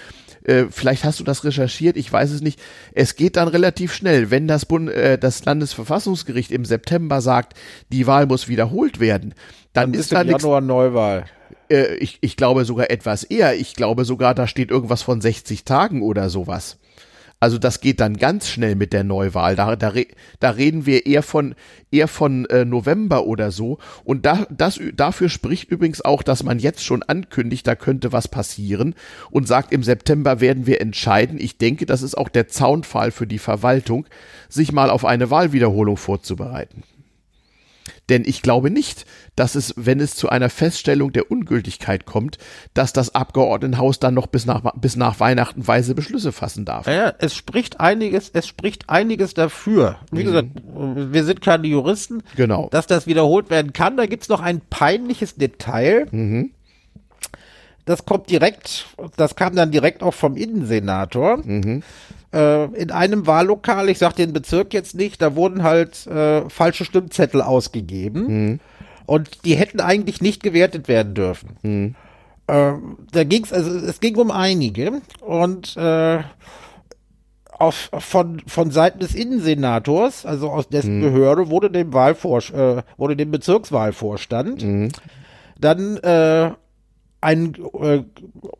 äh, 0.44 0.64
vielleicht 0.70 1.04
hast 1.04 1.20
du 1.20 1.24
das 1.24 1.44
recherchiert, 1.44 1.98
ich 1.98 2.10
weiß 2.10 2.30
es 2.30 2.40
nicht. 2.40 2.58
Es 2.94 3.14
geht 3.16 3.36
dann 3.36 3.48
relativ 3.48 3.92
schnell, 3.92 4.30
wenn 4.30 4.48
das, 4.48 4.64
Bund, 4.64 4.88
äh, 4.88 5.18
das 5.18 5.44
Landesverfassungsgericht 5.44 6.50
im 6.50 6.64
September 6.64 7.20
sagt, 7.20 7.58
die 7.92 8.06
Wahl 8.06 8.26
muss 8.26 8.48
wiederholt 8.48 9.00
werden, 9.00 9.34
dann, 9.74 9.92
dann 9.92 10.00
ist 10.00 10.12
da 10.12 10.24
nichts. 10.24 10.42
Januar 10.42 10.62
Neuwahl. 10.62 11.26
Äh, 11.68 11.96
ich, 11.96 12.18
ich 12.22 12.38
glaube 12.38 12.64
sogar 12.64 12.90
etwas 12.90 13.22
eher. 13.22 13.54
Ich 13.54 13.74
glaube 13.74 14.06
sogar, 14.06 14.34
da 14.34 14.46
steht 14.46 14.70
irgendwas 14.70 15.02
von 15.02 15.20
60 15.20 15.64
Tagen 15.64 16.00
oder 16.00 16.30
sowas. 16.30 16.78
Also 17.38 17.58
das 17.58 17.80
geht 17.80 18.00
dann 18.00 18.16
ganz 18.16 18.48
schnell 18.48 18.76
mit 18.76 18.92
der 18.92 19.04
Neuwahl. 19.04 19.56
Da, 19.56 19.76
da, 19.76 19.92
da 20.40 20.50
reden 20.50 20.86
wir 20.86 21.04
eher 21.06 21.22
von 21.22 21.54
eher 21.90 22.08
von 22.08 22.46
äh, 22.46 22.64
November 22.64 23.26
oder 23.26 23.50
so. 23.50 23.78
Und 24.04 24.26
da, 24.26 24.46
das, 24.50 24.80
dafür 24.94 25.28
spricht 25.28 25.70
übrigens 25.70 26.04
auch, 26.04 26.22
dass 26.22 26.42
man 26.42 26.58
jetzt 26.58 26.84
schon 26.84 27.02
ankündigt, 27.02 27.66
da 27.66 27.74
könnte 27.74 28.12
was 28.12 28.28
passieren 28.28 28.94
und 29.30 29.46
sagt, 29.46 29.72
im 29.72 29.82
September 29.82 30.40
werden 30.40 30.66
wir 30.66 30.80
entscheiden. 30.80 31.38
Ich 31.38 31.58
denke, 31.58 31.86
das 31.86 32.02
ist 32.02 32.16
auch 32.16 32.28
der 32.28 32.48
Zaunpfahl 32.48 33.10
für 33.10 33.26
die 33.26 33.38
Verwaltung, 33.38 34.06
sich 34.48 34.72
mal 34.72 34.90
auf 34.90 35.04
eine 35.04 35.30
Wahlwiederholung 35.30 35.96
vorzubereiten. 35.96 36.82
Denn 38.08 38.22
ich 38.24 38.42
glaube 38.42 38.70
nicht, 38.70 39.04
dass 39.34 39.56
es, 39.56 39.74
wenn 39.76 39.98
es 39.98 40.14
zu 40.14 40.28
einer 40.28 40.48
Feststellung 40.48 41.12
der 41.12 41.30
Ungültigkeit 41.30 42.06
kommt, 42.06 42.38
dass 42.72 42.92
das 42.92 43.14
Abgeordnetenhaus 43.14 43.98
dann 43.98 44.14
noch 44.14 44.28
bis 44.28 44.46
nach, 44.46 44.62
bis 44.76 44.96
nach 44.96 45.18
Weihnachten 45.18 45.66
weise 45.66 45.94
Beschlüsse 45.94 46.30
fassen 46.30 46.64
darf. 46.64 46.86
Ja, 46.86 47.12
es 47.18 47.34
spricht 47.34 47.80
einiges, 47.80 48.30
es 48.32 48.46
spricht 48.46 48.88
einiges 48.88 49.34
dafür. 49.34 49.96
Wie 50.12 50.22
mhm. 50.22 50.24
gesagt, 50.24 50.48
wir 51.12 51.24
sind 51.24 51.40
keine 51.40 51.66
Juristen. 51.66 52.22
Genau. 52.36 52.68
Dass 52.70 52.86
das 52.86 53.06
wiederholt 53.06 53.50
werden 53.50 53.72
kann. 53.72 53.96
Da 53.96 54.06
gibt's 54.06 54.28
noch 54.28 54.40
ein 54.40 54.60
peinliches 54.70 55.34
Detail. 55.34 56.06
Mhm. 56.12 56.52
Das 57.86 58.04
kommt 58.04 58.30
direkt, 58.30 58.86
das 59.16 59.36
kam 59.36 59.54
dann 59.54 59.70
direkt 59.70 60.02
auch 60.02 60.14
vom 60.14 60.36
Innensenator. 60.36 61.38
Mhm 61.44 61.82
äh, 62.36 62.64
in 62.74 62.90
einem 62.90 63.26
Wahllokal, 63.26 63.88
ich 63.88 63.98
sag 63.98 64.14
den 64.14 64.32
Bezirk 64.32 64.74
jetzt 64.74 64.94
nicht, 64.94 65.22
da 65.22 65.34
wurden 65.34 65.62
halt 65.62 66.06
äh, 66.06 66.48
falsche 66.50 66.84
Stimmzettel 66.84 67.40
ausgegeben. 67.40 68.26
Mhm. 68.26 68.60
Und 69.06 69.44
die 69.44 69.54
hätten 69.54 69.80
eigentlich 69.80 70.20
nicht 70.20 70.42
gewertet 70.42 70.88
werden 70.88 71.14
dürfen. 71.14 71.56
Mhm. 71.62 71.94
Äh, 72.46 72.72
da 73.12 73.24
ging's, 73.24 73.52
also 73.52 73.70
es 73.70 74.00
ging 74.00 74.16
um 74.16 74.30
einige. 74.30 75.00
Und 75.20 75.76
äh, 75.76 76.18
auf, 77.58 77.90
von, 77.98 78.42
von 78.46 78.70
Seiten 78.70 78.98
des 78.98 79.14
Innensenators, 79.14 80.26
also 80.26 80.50
aus 80.50 80.68
dessen 80.68 80.98
mhm. 80.98 81.02
Behörde, 81.02 81.48
wurde 81.48 81.70
dem 81.70 81.94
Wahlvor, 81.94 82.38
äh, 82.52 82.82
wurde 82.96 83.16
dem 83.16 83.30
Bezirkswahlvorstand 83.30 84.62
mhm. 84.62 84.88
dann 85.58 85.96
äh, 85.98 86.50
ein 87.26 87.56
äh, 87.80 88.04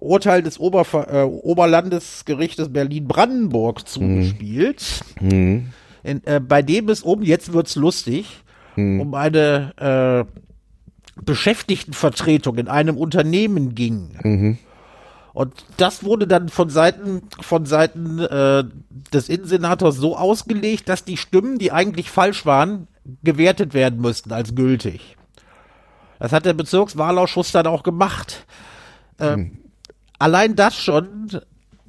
Urteil 0.00 0.42
des 0.42 0.59
Oberver 0.59 1.07
äh, 1.12 1.22
Oberlandesgerichtes 1.22 2.72
Berlin-Brandenburg 2.72 3.87
zugespielt, 3.87 5.05
mhm. 5.20 5.68
in, 6.02 6.26
äh, 6.26 6.40
bei 6.40 6.62
dem 6.62 6.88
es 6.88 7.02
um, 7.02 7.22
jetzt 7.22 7.52
wird's 7.52 7.76
lustig, 7.76 8.42
mhm. 8.74 9.00
um 9.00 9.14
eine 9.14 10.26
äh, 10.26 11.22
Beschäftigtenvertretung 11.24 12.59
in 12.59 12.66
einem 12.66 12.96
Unternehmen 12.96 13.76
ging. 13.76 14.18
Mhm. 14.24 14.59
Und 15.33 15.52
das 15.76 16.02
wurde 16.02 16.26
dann 16.26 16.48
von 16.48 16.68
Seiten 16.68 17.22
von 17.40 17.66
Seiten 17.66 18.18
äh, 18.18 18.64
des 19.12 19.29
Innensenators 19.29 19.94
so 19.94 20.16
ausgelegt, 20.16 20.88
dass 20.88 21.05
die 21.05 21.18
Stimmen, 21.18 21.59
die 21.59 21.70
eigentlich 21.70 22.11
falsch 22.11 22.44
waren, 22.46 22.88
gewertet 23.22 23.74
werden 23.74 24.00
müssten 24.00 24.33
als 24.33 24.57
gültig. 24.57 25.15
Das 26.18 26.33
hat 26.33 26.46
der 26.46 26.55
Bezirkswahlausschuss 26.55 27.52
dann 27.52 27.66
auch 27.66 27.83
gemacht. 27.83 28.46
Ähm, 29.20 29.35
hm. 29.35 29.59
Allein 30.18 30.57
das 30.57 30.76
schon, 30.76 31.40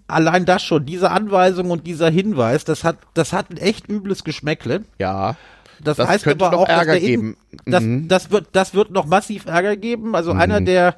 allein 0.08 0.46
das 0.46 0.64
schon, 0.64 0.86
diese 0.86 1.12
Anweisung 1.12 1.72
und 1.72 1.88
dieser 1.88 2.10
Hinweis, 2.10 2.66
das 2.66 2.84
hat, 2.84 2.98
das 3.14 3.34
hat 3.34 3.50
ein 3.50 3.58
echt 3.58 3.90
übles 3.90 4.24
Geschmäckle. 4.24 4.84
Ja. 5.00 5.36
Das, 5.80 5.98
das 5.98 6.08
heißt 6.08 6.28
aber 6.28 6.54
auch, 6.58 6.68
Ärger 6.68 6.94
dass 6.94 7.02
geben. 7.02 7.38
das, 7.66 7.84
mhm. 7.84 8.08
das 8.08 8.32
wird, 8.32 8.48
das 8.52 8.74
wird 8.74 8.92
noch 8.92 9.06
massiv 9.06 9.46
Ärger 9.46 9.76
geben. 9.76 10.16
Also 10.16 10.34
mhm. 10.34 10.42
einer 10.42 10.62
der 10.62 10.96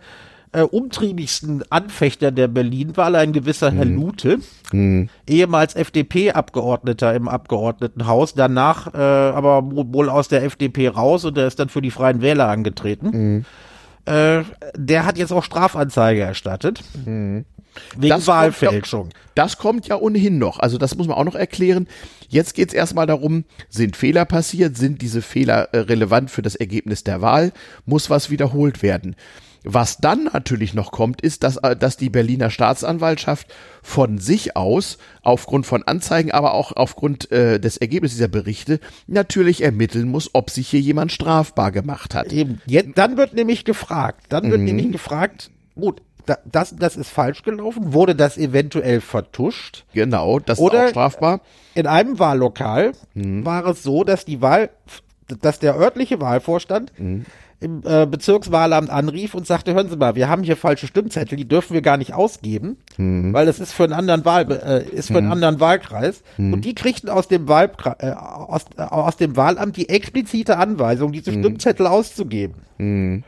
äh, 0.52 0.62
umtriebigsten 0.62 1.64
Anfechter 1.70 2.32
der 2.32 2.48
Berlin-Wahl, 2.48 3.16
ein 3.16 3.34
gewisser 3.34 3.72
mhm. 3.72 3.76
Herr 3.76 3.86
Lute, 3.86 4.40
mhm. 4.72 5.10
ehemals 5.28 5.76
FDP-Abgeordneter 5.76 7.14
im 7.14 7.28
Abgeordnetenhaus, 7.28 8.34
danach 8.34 8.94
äh, 8.94 8.98
aber 8.98 9.64
wohl 9.64 10.10
aus 10.10 10.28
der 10.28 10.44
FDP 10.44 10.88
raus 10.88 11.26
und 11.26 11.38
der 11.38 11.48
ist 11.48 11.60
dann 11.60 11.70
für 11.70 11.82
die 11.82 11.92
Freien 11.92 12.22
Wähler 12.22 12.48
angetreten. 12.48 13.10
Mhm. 13.12 13.46
Äh, 14.06 14.44
der 14.76 15.06
hat 15.06 15.18
jetzt 15.18 15.32
auch 15.32 15.44
Strafanzeige 15.44 16.22
erstattet. 16.22 16.82
Mhm. 17.06 17.46
Wegen 17.96 18.10
das 18.10 18.28
Wahlfälschung. 18.28 19.04
Kommt 19.04 19.14
ja, 19.14 19.20
das 19.36 19.58
kommt 19.58 19.88
ja 19.88 19.98
ohnehin 19.98 20.40
noch. 20.40 20.60
Also 20.60 20.78
das 20.78 20.96
muss 20.96 21.08
man 21.08 21.18
auch 21.18 21.24
noch 21.24 21.36
erklären. 21.36 21.88
Jetzt 22.28 22.54
geht 22.56 22.70
es 22.70 22.74
erstmal 22.74 23.06
darum, 23.06 23.46
sind 23.70 23.96
Fehler 23.96 24.26
passiert? 24.26 24.78
Sind 24.78 25.02
diese 25.02 25.22
Fehler 25.22 25.70
äh, 25.74 25.80
relevant 25.80 26.32
für 26.32 26.42
das 26.42 26.56
Ergebnis 26.56 27.04
der 27.04 27.22
Wahl? 27.22 27.52
Muss 27.86 28.10
was 28.10 28.30
wiederholt 28.30 28.82
werden? 28.82 29.16
Was 29.64 29.98
dann 29.98 30.30
natürlich 30.32 30.74
noch 30.74 30.92
kommt, 30.92 31.22
ist, 31.22 31.44
dass, 31.44 31.58
äh, 31.58 31.76
dass 31.76 31.98
die 31.98 32.10
Berliner 32.10 32.50
Staatsanwaltschaft 32.50 33.48
von 33.82 34.18
sich 34.18 34.56
aus, 34.56 34.98
aufgrund 35.22 35.66
von 35.66 35.84
Anzeigen, 35.84 36.32
aber 36.32 36.54
auch 36.54 36.72
aufgrund 36.76 37.32
äh, 37.32 37.60
des 37.60 37.78
Ergebnisses 37.78 38.18
dieser 38.18 38.30
Berichte, 38.30 38.80
natürlich 39.08 39.62
ermitteln 39.62 40.10
muss, 40.10 40.30
ob 40.34 40.50
sich 40.50 40.70
hier 40.70 40.80
jemand 40.80 41.12
strafbar 41.12 41.72
gemacht 41.72 42.16
hat. 42.16 42.32
Eben. 42.32 42.62
Jetzt, 42.66 42.98
dann 42.98 43.18
wird 43.18 43.34
nämlich 43.34 43.66
gefragt, 43.66 44.26
dann 44.30 44.50
wird 44.50 44.62
mhm. 44.62 44.66
nämlich 44.66 44.92
gefragt, 44.92 45.52
gut, 45.76 46.02
das, 46.46 46.76
das 46.78 46.96
ist 46.96 47.10
falsch 47.10 47.44
gelaufen, 47.44 47.94
wurde 47.94 48.16
das 48.16 48.38
eventuell 48.38 49.02
vertuscht? 49.02 49.86
Genau, 49.94 50.40
das 50.40 50.60
Oder 50.60 50.84
ist 50.84 50.86
auch 50.86 50.90
strafbar. 50.92 51.42
In 51.74 51.88
einem 51.88 52.20
Wahllokal 52.20 52.92
mhm. 53.16 53.46
war 53.46 53.66
es 53.66 53.84
so, 53.84 54.04
dass 54.04 54.26
die 54.26 54.42
Wahl, 54.42 54.70
dass 55.42 55.60
der 55.60 55.76
örtliche 55.76 56.22
Wahlvorstand 56.22 56.92
mhm 57.00 57.26
im 57.62 57.82
äh, 57.86 58.06
Bezirkswahlamt 58.06 58.90
anrief 58.90 59.34
und 59.34 59.46
sagte, 59.46 59.74
hören 59.74 59.90
Sie 59.90 59.98
mal, 59.98 60.16
wir 60.16 60.30
haben 60.30 60.44
hier 60.44 60.56
falsche 60.56 60.88
Stimmzettel, 60.88 61.38
die 61.38 61.48
dürfen 61.48 61.74
wir 61.74 61.82
gar 61.82 61.98
nicht 61.98 62.14
ausgeben, 62.14 62.78
mhm. 62.98 63.34
weil 63.34 63.46
das 63.46 63.60
ist 63.60 63.74
für 63.74 63.84
einen 63.84 63.94
anderen 63.94 64.24
Wahl, 64.26 64.50
äh, 64.52 64.96
ist 64.96 65.08
für 65.08 65.18
einen 65.18 65.28
mhm. 65.28 65.34
anderen 65.34 65.60
Wahlkreis. 65.60 66.24
Mhm. 66.38 66.54
Und 66.54 66.66
die 66.66 66.76
kriegten 66.76 67.10
aus 67.10 67.28
dem 67.28 67.48
Wahlkreis, 67.48 67.96
äh, 68.00 68.12
aus, 68.12 68.66
äh, 68.78 68.82
aus 68.82 69.18
dem 69.18 69.36
Wahlamt 69.36 69.76
die 69.76 69.90
explizite 69.90 70.58
Anweisung, 70.58 71.12
diese 71.12 71.32
mhm. 71.32 71.40
Stimmzettel 71.40 71.88
auszugeben. 71.88 72.62
Mhm. 72.78 73.24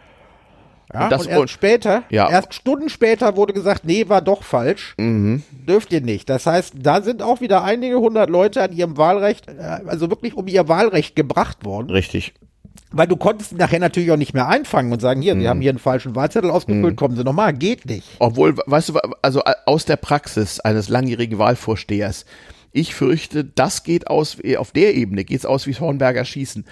Ja, 0.94 1.08
und, 1.08 1.14
und 1.14 1.28
erst 1.28 1.50
später, 1.50 2.04
ja. 2.10 2.30
erst 2.30 2.54
Stunden 2.54 2.90
später 2.90 3.38
wurde 3.38 3.54
gesagt, 3.54 3.86
nee, 3.86 4.10
war 4.10 4.22
doch 4.22 4.44
falsch. 4.44 4.94
Mhm. 4.98 5.44
Dürft 5.68 5.94
ihr 5.94 6.02
nicht. 6.02 6.30
Das 6.30 6.46
heißt, 6.46 6.76
da 6.82 7.02
sind 7.02 7.22
auch 7.22 7.40
wieder 7.40 7.64
einige 7.64 7.98
hundert 7.98 8.30
Leute 8.30 8.62
an 8.62 8.74
ihrem 8.74 8.98
Wahlrecht, 8.98 9.48
äh, 9.48 9.80
also 9.88 10.10
wirklich 10.10 10.36
um 10.36 10.48
ihr 10.48 10.68
Wahlrecht 10.68 11.16
gebracht 11.16 11.64
worden. 11.64 11.90
Richtig. 11.90 12.34
Weil 12.92 13.08
du 13.08 13.16
konntest 13.16 13.54
nachher 13.54 13.80
natürlich 13.80 14.12
auch 14.12 14.18
nicht 14.18 14.34
mehr 14.34 14.48
einfangen 14.50 14.92
und 14.92 15.00
sagen, 15.00 15.22
hier, 15.22 15.36
mhm. 15.36 15.42
Sie 15.42 15.50
haben 15.50 15.62
hier 15.62 15.70
einen 15.70 15.80
falschen 15.80 16.16
Wahlzettel 16.16 16.52
ausgefüllt, 16.52 16.94
mhm. 16.94 16.96
kommen 16.96 17.16
Sie 17.16 17.24
nochmal, 17.24 17.54
geht 17.54 17.86
nicht. 17.86 18.08
Obwohl, 18.20 18.56
weißt 18.66 18.90
du, 18.90 19.00
also 19.22 19.44
aus 19.66 19.86
der 19.86 19.96
Praxis 19.96 20.60
eines 20.60 20.90
langjährigen 20.90 21.38
Wahlvorstehers, 21.38 22.26
ich 22.74 22.96
fürchte, 22.96 23.44
das 23.44 23.84
geht 23.84 24.08
aus, 24.08 24.38
auf 24.58 24.72
der 24.72 24.96
Ebene 24.96 25.26
geht 25.26 25.40
es 25.40 25.46
aus 25.46 25.68
wie 25.68 25.74
Hornberger 25.74 26.24
Schießen, 26.24 26.66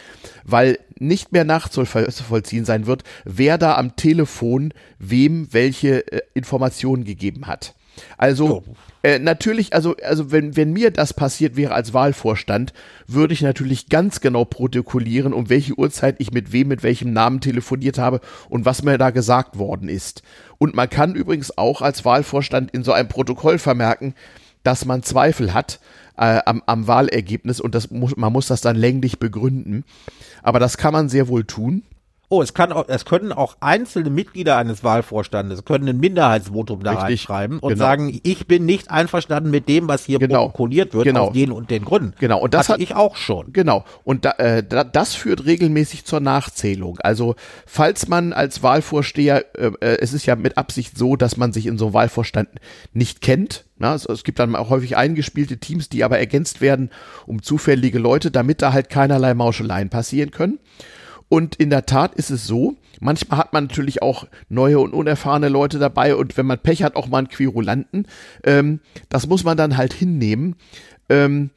weil 0.45 0.79
nicht 0.97 1.31
mehr 1.31 1.43
nachzuvollziehen 1.43 2.65
sein 2.65 2.85
wird, 2.85 3.03
wer 3.25 3.57
da 3.57 3.75
am 3.75 3.95
Telefon 3.95 4.73
wem 4.97 5.47
welche 5.51 6.09
äh, 6.11 6.21
Informationen 6.33 7.03
gegeben 7.03 7.47
hat. 7.47 7.75
Also 8.17 8.63
oh. 8.65 8.75
Äh, 9.03 9.19
natürlich, 9.19 9.73
also 9.73 9.95
also 10.03 10.31
wenn 10.31 10.55
wenn 10.55 10.73
mir 10.73 10.91
das 10.91 11.13
passiert 11.13 11.55
wäre 11.55 11.73
als 11.73 11.93
Wahlvorstand, 11.93 12.73
würde 13.07 13.33
ich 13.33 13.41
natürlich 13.41 13.89
ganz 13.89 14.19
genau 14.19 14.45
protokollieren, 14.45 15.33
um 15.33 15.49
welche 15.49 15.77
Uhrzeit 15.77 16.15
ich 16.19 16.31
mit 16.31 16.51
wem 16.51 16.67
mit 16.67 16.83
welchem 16.83 17.13
Namen 17.13 17.39
telefoniert 17.39 17.97
habe 17.97 18.19
und 18.49 18.65
was 18.65 18.83
mir 18.83 18.97
da 18.97 19.09
gesagt 19.11 19.57
worden 19.57 19.87
ist. 19.89 20.23
Und 20.57 20.75
man 20.75 20.89
kann 20.89 21.15
übrigens 21.15 21.57
auch 21.57 21.81
als 21.81 22.03
Wahlvorstand 22.03 22.71
in 22.71 22.83
so 22.83 22.91
einem 22.91 23.07
Protokoll 23.07 23.57
vermerken, 23.57 24.15
dass 24.63 24.85
man 24.85 25.03
Zweifel 25.03 25.53
hat 25.53 25.79
äh, 26.17 26.39
am, 26.45 26.61
am 26.65 26.87
Wahlergebnis 26.87 27.61
und 27.61 27.75
das 27.75 27.91
muss, 27.91 28.17
man 28.17 28.33
muss 28.33 28.47
das 28.47 28.59
dann 28.59 28.75
länglich 28.75 29.19
begründen. 29.19 29.85
Aber 30.43 30.59
das 30.59 30.77
kann 30.77 30.93
man 30.93 31.07
sehr 31.07 31.29
wohl 31.29 31.45
tun. 31.45 31.83
Oh, 32.31 32.43
es 32.43 32.53
kann 32.53 32.71
auch, 32.71 32.85
es 32.87 33.05
können 33.05 33.31
auch 33.31 33.57
einzelne 33.59 34.11
Mitglieder 34.11 34.55
eines 34.55 34.83
Wahlvorstandes 34.83 35.65
können 35.65 35.89
ein 35.89 35.99
Minderheitsvotum 35.99 36.83
da 36.83 36.91
Richtig, 36.91 37.05
reinschreiben 37.05 37.57
und 37.57 37.73
genau. 37.73 37.83
sagen, 37.83 38.19
ich 38.21 38.45
bin 38.45 38.65
nicht 38.65 38.91
einverstanden 38.91 39.49
mit 39.49 39.67
dem, 39.67 39.87
was 39.87 40.05
hier 40.05 40.19
genau, 40.19 40.43
protokolliert 40.43 40.93
wird, 40.93 41.05
genau. 41.05 41.27
aus 41.27 41.33
den 41.33 41.51
und 41.51 41.71
den 41.71 41.83
Gründen. 41.83 42.13
Genau, 42.19 42.39
und 42.39 42.53
das 42.53 42.69
hatte 42.69 42.83
ich 42.83 42.93
auch 42.93 43.15
schon. 43.15 43.51
Genau, 43.51 43.83
und 44.03 44.25
da, 44.25 44.31
äh, 44.33 44.63
da, 44.63 44.83
das 44.83 45.15
führt 45.15 45.45
regelmäßig 45.45 46.05
zur 46.05 46.19
Nachzählung. 46.19 46.99
Also, 46.99 47.35
falls 47.65 48.07
man 48.07 48.31
als 48.31 48.61
Wahlvorsteher, 48.61 49.45
äh, 49.57 49.71
äh 49.79 49.97
es 49.99 50.13
ist 50.13 50.27
ja 50.27 50.35
mit 50.35 50.55
Absicht 50.55 50.99
so, 50.99 51.15
dass 51.15 51.35
man 51.35 51.51
sich 51.51 51.65
in 51.65 51.79
so 51.79 51.85
einem 51.85 51.93
Wahlvorstand 51.95 52.49
nicht 52.93 53.21
kennt, 53.21 53.65
na, 53.79 53.95
es, 53.95 54.05
es, 54.05 54.23
gibt 54.23 54.37
dann 54.37 54.55
auch 54.55 54.69
häufig 54.69 54.97
eingespielte 54.97 55.57
Teams, 55.57 55.89
die 55.89 56.03
aber 56.03 56.19
ergänzt 56.19 56.61
werden 56.61 56.91
um 57.25 57.41
zufällige 57.41 57.97
Leute, 57.97 58.29
damit 58.29 58.61
da 58.61 58.71
halt 58.73 58.89
keinerlei 58.89 59.33
Mauscheleien 59.33 59.89
passieren 59.89 60.31
können. 60.31 60.59
Und 61.29 61.55
in 61.55 61.69
der 61.69 61.85
Tat 61.85 62.15
ist 62.15 62.31
es 62.31 62.47
so, 62.47 62.75
manchmal 62.99 63.39
hat 63.39 63.53
man 63.53 63.65
natürlich 63.65 64.01
auch 64.01 64.27
neue 64.49 64.79
und 64.79 64.93
unerfahrene 64.93 65.49
Leute 65.49 65.79
dabei 65.79 66.15
und 66.15 66.35
wenn 66.37 66.47
man 66.47 66.59
Pech 66.59 66.83
hat, 66.83 66.95
auch 66.95 67.07
mal 67.07 67.19
einen 67.19 67.29
Querulanten. 67.29 68.07
Ähm, 68.43 68.79
das 69.09 69.27
muss 69.27 69.43
man 69.43 69.55
dann 69.55 69.77
halt 69.77 69.93
hinnehmen 69.93 70.55
ähm, 71.09 71.49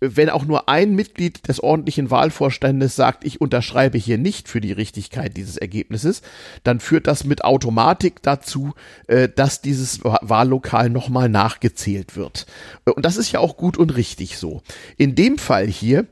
wenn 0.00 0.28
auch 0.28 0.44
nur 0.44 0.68
ein 0.68 0.94
Mitglied 0.94 1.48
des 1.48 1.62
ordentlichen 1.62 2.10
Wahlvorstandes 2.10 2.96
sagt, 2.96 3.24
ich 3.24 3.40
unterschreibe 3.40 3.96
hier 3.96 4.18
nicht 4.18 4.48
für 4.48 4.60
die 4.60 4.72
Richtigkeit 4.72 5.36
dieses 5.36 5.56
Ergebnisses, 5.56 6.20
dann 6.64 6.80
führt 6.80 7.06
das 7.06 7.24
mit 7.24 7.44
Automatik 7.44 8.22
dazu, 8.22 8.74
äh, 9.06 9.28
dass 9.28 9.62
dieses 9.62 10.04
Wahllokal 10.04 10.90
nochmal 10.90 11.30
nachgezählt 11.30 12.14
wird. 12.14 12.46
Und 12.84 13.04
das 13.04 13.16
ist 13.16 13.32
ja 13.32 13.40
auch 13.40 13.56
gut 13.56 13.78
und 13.78 13.96
richtig 13.96 14.36
so. 14.36 14.62
In 14.98 15.14
dem 15.14 15.38
Fall 15.38 15.66
hier 15.66 16.06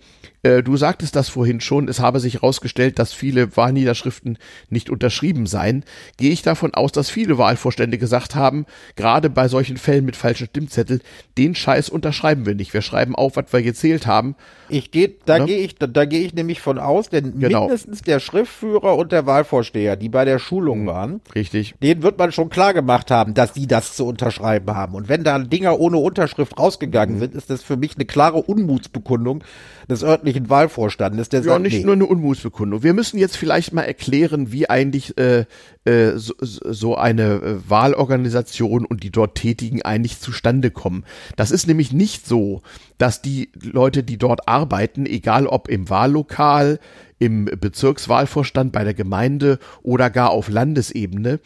äh, 0.48 0.62
du 0.62 0.76
sagtest 0.76 1.14
das 1.14 1.28
vorhin 1.28 1.60
schon, 1.60 1.88
es 1.88 2.00
habe 2.00 2.20
sich 2.20 2.34
herausgestellt, 2.34 2.98
dass 2.98 3.12
viele 3.12 3.56
Wahlniederschriften 3.56 4.38
nicht 4.70 4.90
unterschrieben 4.90 5.46
seien. 5.46 5.84
Gehe 6.16 6.30
ich 6.30 6.42
davon 6.42 6.74
aus, 6.74 6.92
dass 6.92 7.10
viele 7.10 7.38
Wahlvorstände 7.38 7.98
gesagt 7.98 8.34
haben, 8.34 8.66
gerade 8.96 9.30
bei 9.30 9.48
solchen 9.48 9.76
Fällen 9.76 10.04
mit 10.04 10.16
falschen 10.16 10.46
Stimmzettel, 10.46 11.00
den 11.36 11.54
Scheiß 11.54 11.90
unterschreiben 11.90 12.46
wir 12.46 12.54
nicht. 12.54 12.72
Wir 12.72 12.82
schreiben 12.82 13.14
auf, 13.14 13.36
was 13.36 13.52
wir 13.52 13.62
gezählt 13.62 14.06
haben. 14.06 14.34
Ich 14.68 14.90
gehe, 14.90 15.14
da 15.24 15.38
ne? 15.38 15.46
gehe 15.46 15.58
ich, 15.58 15.76
da, 15.76 15.86
da 15.86 16.04
gehe 16.04 16.20
ich 16.20 16.34
nämlich 16.34 16.60
von 16.60 16.78
aus, 16.78 17.08
denn 17.08 17.38
genau. 17.38 17.66
mindestens 17.66 18.02
der 18.02 18.20
Schriftführer 18.20 18.96
und 18.96 19.12
der 19.12 19.26
Wahlvorsteher, 19.26 19.96
die 19.96 20.08
bei 20.08 20.24
der 20.24 20.38
Schulung 20.38 20.82
mhm. 20.82 20.86
waren, 20.86 21.20
richtig, 21.34 21.74
denen 21.82 22.02
wird 22.02 22.18
man 22.18 22.32
schon 22.32 22.50
klar 22.50 22.74
gemacht 22.74 23.10
haben, 23.10 23.34
dass 23.34 23.54
sie 23.54 23.66
das 23.66 23.96
zu 23.96 24.06
unterschreiben 24.06 24.74
haben. 24.74 24.94
Und 24.94 25.08
wenn 25.08 25.24
da 25.24 25.38
Dinger 25.38 25.78
ohne 25.78 25.98
Unterschrift 25.98 26.58
rausgegangen 26.58 27.16
mhm. 27.16 27.20
sind, 27.20 27.34
ist 27.34 27.50
das 27.50 27.62
für 27.62 27.76
mich 27.76 27.96
eine 27.96 28.04
klare 28.04 28.38
Unmutsbekundung 28.38 29.42
des 29.88 30.02
örtlichen 30.02 30.50
Wahlvorstandes. 30.50 31.28
Der 31.28 31.40
ja, 31.40 31.52
sagt, 31.52 31.62
nicht 31.62 31.78
nee. 31.78 31.84
nur 31.84 31.94
eine 31.94 32.06
Unmutsbekundung. 32.06 32.82
Wir 32.82 32.92
müssen 32.92 33.18
jetzt 33.18 33.36
vielleicht 33.36 33.72
mal 33.72 33.82
erklären, 33.82 34.52
wie 34.52 34.68
eigentlich 34.68 35.16
äh, 35.18 35.46
äh, 35.84 36.12
so, 36.16 36.34
so 36.40 36.96
eine 36.96 37.22
äh, 37.22 37.70
Wahlorganisation 37.70 38.84
und 38.84 39.02
die 39.02 39.10
dort 39.10 39.36
Tätigen 39.36 39.82
eigentlich 39.82 40.20
zustande 40.20 40.70
kommen. 40.70 41.04
Das 41.36 41.50
ist 41.50 41.66
nämlich 41.66 41.92
nicht 41.92 42.26
so, 42.26 42.62
dass 42.98 43.22
die 43.22 43.50
Leute, 43.60 44.02
die 44.02 44.18
dort 44.18 44.48
arbeiten, 44.48 45.06
egal 45.06 45.46
ob 45.46 45.68
im 45.68 45.88
Wahllokal, 45.88 46.78
im 47.18 47.46
Bezirkswahlvorstand 47.46 48.72
bei 48.72 48.84
der 48.84 48.94
Gemeinde 48.94 49.58
oder 49.82 50.10
gar 50.10 50.30
auf 50.30 50.48
Landesebene. 50.48 51.40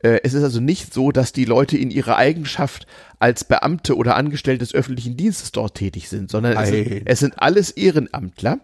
Äh, 0.00 0.20
es 0.22 0.34
ist 0.34 0.42
also 0.42 0.60
nicht 0.60 0.94
so, 0.94 1.10
dass 1.10 1.32
die 1.32 1.44
Leute 1.44 1.76
in 1.76 1.90
ihrer 1.90 2.16
Eigenschaft 2.16 2.86
als 3.18 3.44
Beamte 3.44 3.96
oder 3.96 4.16
Angestellte 4.16 4.60
des 4.60 4.74
öffentlichen 4.74 5.16
Dienstes 5.16 5.52
dort 5.52 5.74
tätig 5.74 6.08
sind, 6.08 6.30
sondern 6.30 6.56
es 6.56 6.68
sind, 6.68 7.02
es 7.04 7.18
sind, 7.20 7.34
alles 7.36 7.70
Ehrenamtler. 7.70 8.60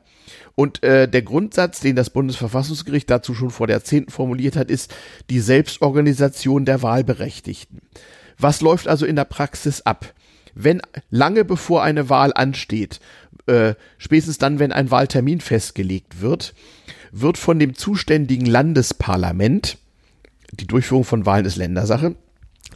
Und 0.55 0.83
äh, 0.85 1.09
der 1.09 1.23
Grundsatz, 1.23 1.81
den 1.81 1.97
das 1.97 2.11
Bundesverfassungsgericht 2.11 3.11
dazu 3.11 3.35
schon 3.35 3.51
vor 3.51 3.69
Jahrzehnten 3.69 4.13
formuliert 4.13 4.57
hat, 4.57 4.71
ist 4.71 4.95
die 5.29 5.41
Selbstorganisation 5.41 6.65
der 6.65 6.83
Wahlberechtigten. 6.83 7.81
Was 8.39 8.61
läuft 8.61 8.87
also 8.87 9.05
in 9.05 9.17
der 9.17 9.25
Praxis 9.25 9.83
ab? 9.83 10.15
Wenn 10.55 10.81
lange 11.11 11.45
bevor 11.45 11.83
eine 11.83 12.09
Wahl 12.09 12.33
ansteht, 12.33 13.01
äh, 13.47 13.75
spätestens 13.99 14.39
dann, 14.39 14.61
wenn 14.61 14.73
ein 14.73 14.93
Wahltermin 14.93 15.41
festgelegt 15.41 16.21
wird, 16.21 16.55
wird 17.11 17.37
von 17.37 17.59
dem 17.59 17.75
zuständigen 17.75 18.47
Landesparlament, 18.47 19.79
die 20.61 20.67
Durchführung 20.67 21.05
von 21.05 21.27
Wahlen 21.27 21.45
ist 21.45 21.57
Ländersache, 21.57 22.17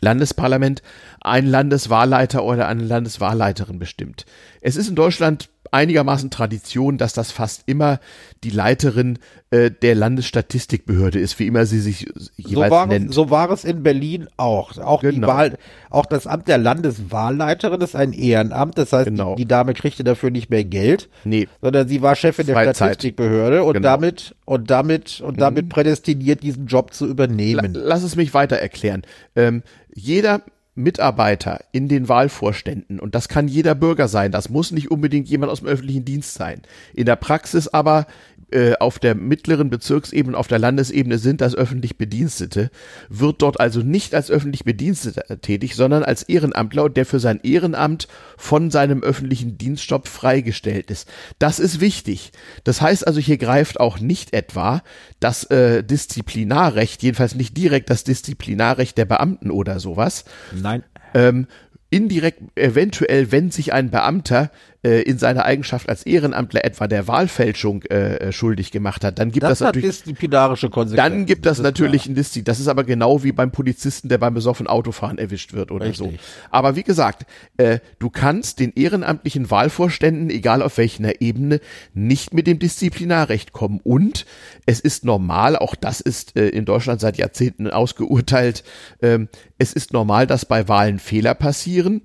Landesparlament 0.00 0.82
ein 1.20 1.46
Landeswahlleiter 1.46 2.44
oder 2.44 2.68
eine 2.68 2.84
Landeswahlleiterin 2.84 3.78
bestimmt. 3.78 4.26
Es 4.60 4.76
ist 4.76 4.88
in 4.88 4.94
Deutschland 4.94 5.50
einigermaßen 5.72 6.30
Tradition, 6.30 6.98
dass 6.98 7.12
das 7.12 7.32
fast 7.32 7.62
immer 7.66 8.00
die 8.44 8.50
Leiterin 8.50 9.18
äh, 9.50 9.70
der 9.70 9.94
Landesstatistikbehörde 9.94 11.18
ist, 11.18 11.38
wie 11.38 11.46
immer 11.46 11.66
sie 11.66 11.80
sich 11.80 12.06
jeweils 12.36 12.70
so 12.70 12.76
war 12.76 12.86
nennt. 12.86 13.10
Es, 13.10 13.14
so 13.14 13.30
war 13.30 13.50
es 13.50 13.64
in 13.64 13.82
Berlin 13.82 14.28
auch. 14.36 14.76
Auch 14.78 15.00
genau. 15.00 15.14
die 15.14 15.22
Wahl, 15.22 15.58
auch 15.90 16.06
das 16.06 16.26
Amt 16.26 16.48
der 16.48 16.58
Landeswahlleiterin 16.58 17.80
ist 17.80 17.96
ein 17.96 18.12
Ehrenamt. 18.12 18.78
Das 18.78 18.92
heißt, 18.92 19.06
genau. 19.06 19.34
die, 19.34 19.42
die, 19.42 19.48
Dame 19.48 19.74
kriegte 19.74 20.04
dafür 20.04 20.30
nicht 20.30 20.50
mehr 20.50 20.64
Geld, 20.64 21.08
nee. 21.24 21.48
sondern 21.60 21.88
sie 21.88 22.02
war 22.02 22.14
Chefin 22.14 22.46
der 22.46 22.54
Freizeit. 22.54 22.76
Statistikbehörde 22.76 23.64
und 23.64 23.74
genau. 23.74 23.88
damit 23.88 24.34
und 24.44 24.70
damit 24.70 25.20
und 25.20 25.40
damit 25.40 25.66
mhm. 25.66 25.70
prädestiniert, 25.70 26.42
diesen 26.42 26.66
Job 26.66 26.92
zu 26.92 27.06
übernehmen. 27.06 27.72
lass 27.74 28.02
es 28.02 28.16
mich 28.16 28.34
weiter 28.34 28.56
erklären. 28.56 29.02
Ähm, 29.34 29.62
jeder 29.94 30.42
Mitarbeiter 30.78 31.60
in 31.72 31.88
den 31.88 32.08
Wahlvorständen, 32.08 33.00
und 33.00 33.14
das 33.14 33.28
kann 33.28 33.48
jeder 33.48 33.74
Bürger 33.74 34.08
sein, 34.08 34.32
das 34.32 34.48
muss 34.48 34.70
nicht 34.70 34.90
unbedingt 34.90 35.28
jemand 35.28 35.52
aus 35.52 35.60
dem 35.60 35.68
öffentlichen 35.68 36.04
Dienst 36.04 36.34
sein. 36.34 36.62
In 36.94 37.06
der 37.06 37.16
Praxis 37.16 37.68
aber 37.68 38.06
äh, 38.50 38.74
auf 38.78 38.98
der 38.98 39.14
mittleren 39.14 39.70
Bezirksebene, 39.70 40.36
auf 40.36 40.48
der 40.48 40.58
Landesebene 40.58 41.18
sind 41.18 41.40
das 41.40 41.54
öffentlich 41.54 41.98
Bedienstete, 41.98 42.70
wird 43.08 43.42
dort 43.42 43.60
also 43.60 43.80
nicht 43.80 44.14
als 44.14 44.30
öffentlich 44.30 44.64
Bediensteter 44.64 45.40
tätig, 45.40 45.74
sondern 45.74 46.02
als 46.02 46.22
Ehrenamtler, 46.22 46.88
der 46.88 47.06
für 47.06 47.20
sein 47.20 47.40
Ehrenamt 47.42 48.08
von 48.36 48.70
seinem 48.70 49.02
öffentlichen 49.02 49.58
Dienstjob 49.58 50.08
freigestellt 50.08 50.90
ist. 50.90 51.08
Das 51.38 51.58
ist 51.58 51.80
wichtig. 51.80 52.32
Das 52.64 52.80
heißt 52.80 53.06
also, 53.06 53.20
hier 53.20 53.38
greift 53.38 53.80
auch 53.80 54.00
nicht 54.00 54.32
etwa 54.32 54.82
das 55.20 55.44
äh, 55.44 55.84
Disziplinarrecht, 55.84 57.02
jedenfalls 57.02 57.34
nicht 57.34 57.56
direkt 57.56 57.90
das 57.90 58.04
Disziplinarrecht 58.04 58.96
der 58.96 59.04
Beamten 59.04 59.50
oder 59.50 59.78
sowas. 59.80 60.24
Nein. 60.54 60.84
Ähm, 61.14 61.46
indirekt 61.90 62.42
eventuell, 62.56 63.32
wenn 63.32 63.50
sich 63.50 63.72
ein 63.72 63.90
Beamter 63.90 64.50
äh, 64.82 65.02
in 65.02 65.18
seiner 65.18 65.44
Eigenschaft 65.44 65.88
als 65.88 66.06
Ehrenamtler 66.06 66.64
etwa 66.64 66.86
der 66.86 67.08
Wahlfälschung 67.08 67.82
äh, 67.84 68.16
äh 68.16 68.32
schuldig 68.32 68.70
gemacht 68.70 69.04
hat, 69.04 69.18
dann 69.18 69.32
gibt 69.32 69.42
das, 69.42 69.58
das 69.58 69.60
natürlich 69.60 69.96
disziplinarische 69.96 70.70
Konsequenzen. 70.70 71.12
Dann 71.12 71.26
gibt 71.26 71.46
das, 71.46 71.56
das 71.56 71.64
natürlich 71.64 72.06
ein 72.06 72.14
Diszi. 72.14 72.44
Das 72.44 72.60
ist 72.60 72.68
aber 72.68 72.84
genau 72.84 73.24
wie 73.24 73.32
beim 73.32 73.50
Polizisten, 73.50 74.08
der 74.08 74.18
beim 74.18 74.34
besoffenen 74.34 74.68
Autofahren 74.68 75.18
erwischt 75.18 75.52
wird 75.52 75.72
oder 75.72 75.86
Richtig. 75.86 75.98
so. 75.98 76.12
Aber 76.50 76.76
wie 76.76 76.84
gesagt, 76.84 77.26
äh, 77.56 77.80
du 77.98 78.08
kannst 78.10 78.60
den 78.60 78.72
ehrenamtlichen 78.72 79.50
Wahlvorständen, 79.50 80.30
egal 80.30 80.62
auf 80.62 80.78
welcher 80.78 81.20
Ebene, 81.20 81.60
nicht 81.94 82.32
mit 82.32 82.46
dem 82.46 82.58
Disziplinarrecht 82.58 83.52
kommen. 83.52 83.80
Und 83.82 84.26
es 84.66 84.80
ist 84.80 85.04
normal, 85.04 85.56
auch 85.56 85.74
das 85.74 86.00
ist 86.00 86.36
äh, 86.36 86.48
in 86.48 86.64
Deutschland 86.64 87.00
seit 87.00 87.18
Jahrzehnten 87.18 87.68
ausgeurteilt, 87.68 88.62
äh, 89.00 89.18
es 89.58 89.72
ist 89.72 89.92
normal, 89.92 90.26
dass 90.26 90.44
bei 90.44 90.68
Wahlen 90.68 91.00
Fehler 91.00 91.34
passieren 91.34 92.02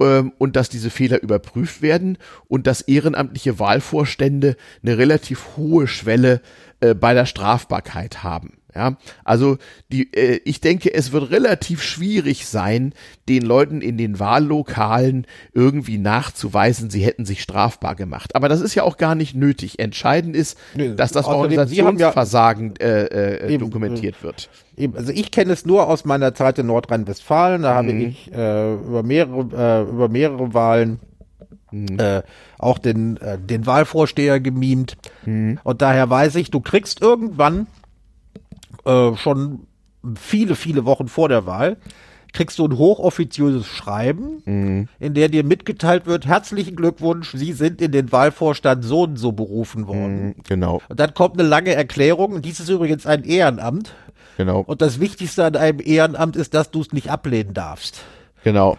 ähm, 0.00 0.32
und 0.38 0.56
dass 0.56 0.68
diese 0.68 0.90
Fehler 0.90 1.22
überprüft 1.22 1.82
werden 1.82 2.18
und 2.48 2.66
dass 2.66 2.82
ehrenamtliche 2.82 3.58
Wahlvorstände 3.58 4.56
eine 4.82 4.98
relativ 4.98 5.56
hohe 5.56 5.86
Schwelle 5.86 6.40
äh, 6.80 6.94
bei 6.94 7.14
der 7.14 7.26
Strafbarkeit 7.26 8.22
haben. 8.22 8.58
Ja, 8.74 8.96
also 9.24 9.58
die, 9.90 10.12
äh, 10.14 10.40
ich 10.44 10.60
denke, 10.60 10.94
es 10.94 11.12
wird 11.12 11.30
relativ 11.30 11.82
schwierig 11.82 12.46
sein, 12.46 12.94
den 13.28 13.42
Leuten 13.42 13.82
in 13.82 13.98
den 13.98 14.18
Wahllokalen 14.18 15.26
irgendwie 15.52 15.98
nachzuweisen, 15.98 16.88
sie 16.88 17.04
hätten 17.04 17.26
sich 17.26 17.42
strafbar 17.42 17.94
gemacht. 17.94 18.34
Aber 18.34 18.48
das 18.48 18.62
ist 18.62 18.74
ja 18.74 18.84
auch 18.84 18.96
gar 18.96 19.14
nicht 19.14 19.34
nötig. 19.34 19.78
Entscheidend 19.78 20.34
ist, 20.34 20.56
nee, 20.74 20.94
dass 20.94 21.12
das 21.12 21.26
Organisationsversagen 21.26 22.74
ja, 22.80 22.86
äh, 22.86 23.54
äh, 23.54 23.58
dokumentiert 23.58 24.22
wird. 24.22 24.48
Eben, 24.76 24.96
also 24.96 25.12
ich 25.12 25.30
kenne 25.30 25.52
es 25.52 25.66
nur 25.66 25.86
aus 25.88 26.06
meiner 26.06 26.34
Zeit 26.34 26.58
in 26.58 26.66
Nordrhein-Westfalen. 26.66 27.62
Da 27.62 27.74
mhm. 27.74 27.76
habe 27.76 27.92
ich 27.92 28.32
äh, 28.32 28.74
über 28.74 29.02
mehrere 29.02 29.84
äh, 29.86 29.90
über 29.90 30.08
mehrere 30.08 30.54
Wahlen 30.54 30.98
mhm. 31.70 31.98
äh, 31.98 32.22
auch 32.58 32.78
den 32.78 33.18
äh, 33.18 33.38
den 33.38 33.66
Wahlvorsteher 33.66 34.40
gemimt. 34.40 34.96
Mhm. 35.26 35.58
Und 35.62 35.82
daher 35.82 36.08
weiß 36.08 36.36
ich, 36.36 36.50
du 36.50 36.60
kriegst 36.60 37.02
irgendwann 37.02 37.66
äh, 38.84 39.16
schon 39.16 39.66
viele 40.16 40.56
viele 40.56 40.84
Wochen 40.84 41.08
vor 41.08 41.28
der 41.28 41.46
Wahl 41.46 41.76
kriegst 42.32 42.58
du 42.58 42.66
ein 42.66 42.78
hochoffiziöses 42.78 43.66
Schreiben, 43.66 44.42
mhm. 44.44 44.88
in 44.98 45.14
der 45.14 45.28
dir 45.28 45.44
mitgeteilt 45.44 46.06
wird, 46.06 46.26
herzlichen 46.26 46.76
Glückwunsch, 46.76 47.32
Sie 47.32 47.52
sind 47.52 47.80
in 47.80 47.92
den 47.92 48.10
Wahlvorstand 48.10 48.84
so 48.84 49.02
und 49.02 49.16
so 49.16 49.32
berufen 49.32 49.86
worden. 49.86 50.28
Mhm, 50.28 50.34
genau. 50.48 50.80
Und 50.88 50.98
dann 50.98 51.14
kommt 51.14 51.38
eine 51.38 51.48
lange 51.48 51.74
Erklärung, 51.74 52.32
und 52.32 52.44
dies 52.44 52.60
ist 52.60 52.68
übrigens 52.68 53.06
ein 53.06 53.24
Ehrenamt. 53.24 53.94
Genau. 54.38 54.60
Und 54.60 54.80
das 54.80 54.98
Wichtigste 54.98 55.44
an 55.44 55.56
einem 55.56 55.80
Ehrenamt 55.80 56.36
ist, 56.36 56.54
dass 56.54 56.70
du 56.70 56.80
es 56.80 56.92
nicht 56.92 57.10
ablehnen 57.10 57.52
darfst. 57.52 58.02
Genau. 58.44 58.76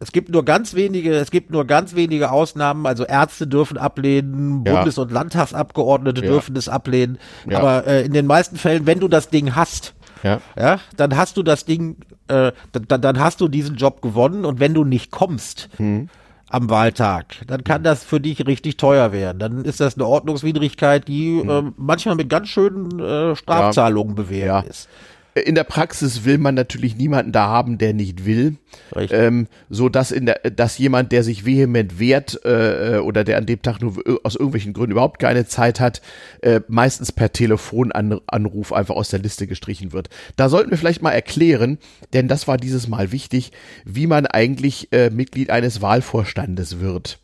Es 0.00 0.12
gibt 0.12 0.28
nur 0.28 0.44
ganz 0.44 0.74
wenige, 0.74 1.14
es 1.14 1.30
gibt 1.30 1.50
nur 1.50 1.66
ganz 1.66 1.94
wenige 1.94 2.30
Ausnahmen. 2.30 2.86
Also 2.86 3.04
Ärzte 3.04 3.46
dürfen 3.46 3.78
ablehnen, 3.78 4.64
ja. 4.66 4.74
Bundes- 4.74 4.98
und 4.98 5.12
Landtagsabgeordnete 5.12 6.22
ja. 6.22 6.30
dürfen 6.30 6.56
es 6.56 6.68
ablehnen. 6.68 7.18
Ja. 7.48 7.58
Aber 7.58 7.86
äh, 7.86 8.04
in 8.04 8.12
den 8.12 8.26
meisten 8.26 8.56
Fällen, 8.56 8.86
wenn 8.86 9.00
du 9.00 9.08
das 9.08 9.28
Ding 9.30 9.54
hast, 9.54 9.94
ja. 10.22 10.40
ja, 10.58 10.80
dann 10.96 11.16
hast 11.16 11.36
du 11.36 11.42
das 11.42 11.64
Ding, 11.64 11.96
äh, 12.28 12.52
dann, 12.72 13.00
dann 13.00 13.20
hast 13.20 13.40
du 13.40 13.48
diesen 13.48 13.76
Job 13.76 14.02
gewonnen. 14.02 14.44
Und 14.44 14.60
wenn 14.60 14.74
du 14.74 14.84
nicht 14.84 15.10
kommst, 15.10 15.68
hm 15.76 16.08
am 16.54 16.70
Wahltag, 16.70 17.34
dann 17.48 17.64
kann 17.64 17.82
das 17.82 18.04
für 18.04 18.20
dich 18.20 18.46
richtig 18.46 18.76
teuer 18.76 19.12
werden. 19.12 19.40
Dann 19.40 19.64
ist 19.64 19.80
das 19.80 19.96
eine 19.96 20.06
Ordnungswidrigkeit, 20.06 21.08
die 21.08 21.40
hm. 21.40 21.50
äh, 21.50 21.72
manchmal 21.76 22.14
mit 22.14 22.28
ganz 22.28 22.48
schönen 22.48 23.00
äh, 23.00 23.34
Strafzahlungen 23.34 24.16
ja. 24.16 24.22
bewährt 24.22 24.64
ja. 24.64 24.70
ist. 24.70 24.88
In 25.34 25.54
der 25.54 25.64
Praxis 25.64 26.24
will 26.24 26.38
man 26.38 26.54
natürlich 26.54 26.96
niemanden 26.96 27.32
da 27.32 27.48
haben, 27.48 27.78
der 27.78 27.92
nicht 27.92 28.24
will, 28.24 28.56
ähm, 28.94 29.48
so 29.68 29.88
dass 29.88 30.12
in 30.12 30.26
der, 30.26 30.40
dass 30.50 30.78
jemand, 30.78 31.10
der 31.10 31.24
sich 31.24 31.44
vehement 31.44 31.98
wehrt 31.98 32.40
äh, 32.44 32.98
oder 33.02 33.24
der 33.24 33.38
an 33.38 33.46
dem 33.46 33.60
Tag 33.60 33.80
nur 33.80 33.96
aus 34.22 34.36
irgendwelchen 34.36 34.72
Gründen 34.72 34.92
überhaupt 34.92 35.20
keine 35.20 35.46
Zeit 35.46 35.80
hat, 35.80 36.02
äh, 36.42 36.60
meistens 36.68 37.10
per 37.10 37.32
Telefonanruf 37.32 38.72
einfach 38.72 38.94
aus 38.94 39.08
der 39.08 39.20
Liste 39.20 39.46
gestrichen 39.46 39.92
wird. 39.92 40.08
Da 40.36 40.48
sollten 40.48 40.70
wir 40.70 40.78
vielleicht 40.78 41.02
mal 41.02 41.12
erklären, 41.12 41.78
denn 42.12 42.28
das 42.28 42.46
war 42.46 42.56
dieses 42.56 42.86
Mal 42.86 43.10
wichtig, 43.10 43.50
wie 43.84 44.06
man 44.06 44.26
eigentlich 44.26 44.92
äh, 44.92 45.10
Mitglied 45.10 45.50
eines 45.50 45.82
Wahlvorstandes 45.82 46.80
wird. 46.80 47.18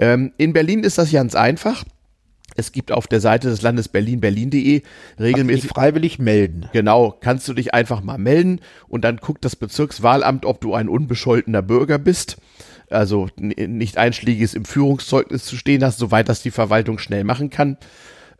Ähm, 0.00 0.32
in 0.38 0.52
Berlin 0.52 0.82
ist 0.84 0.98
das 0.98 1.12
ganz 1.12 1.34
einfach. 1.34 1.84
Es 2.58 2.72
gibt 2.72 2.90
auf 2.90 3.06
der 3.06 3.20
Seite 3.20 3.48
des 3.48 3.62
Landes 3.62 3.86
Berlin, 3.86 4.20
berlin.de 4.20 4.82
regelmäßig. 5.20 5.62
Also 5.62 5.74
freiwillig 5.74 6.18
melden. 6.18 6.68
Genau, 6.72 7.16
kannst 7.20 7.46
du 7.46 7.54
dich 7.54 7.72
einfach 7.72 8.02
mal 8.02 8.18
melden 8.18 8.60
und 8.88 9.04
dann 9.04 9.18
guckt 9.18 9.44
das 9.44 9.54
Bezirkswahlamt, 9.54 10.44
ob 10.44 10.60
du 10.60 10.74
ein 10.74 10.88
unbescholtener 10.88 11.62
Bürger 11.62 11.98
bist. 11.98 12.38
Also 12.90 13.28
nicht 13.36 13.96
einschlägiges 13.96 14.54
im 14.54 14.64
Führungszeugnis 14.64 15.44
zu 15.44 15.56
stehen 15.56 15.84
hast, 15.84 15.98
soweit 15.98 16.28
das 16.28 16.42
die 16.42 16.50
Verwaltung 16.50 16.98
schnell 16.98 17.22
machen 17.22 17.48
kann 17.48 17.76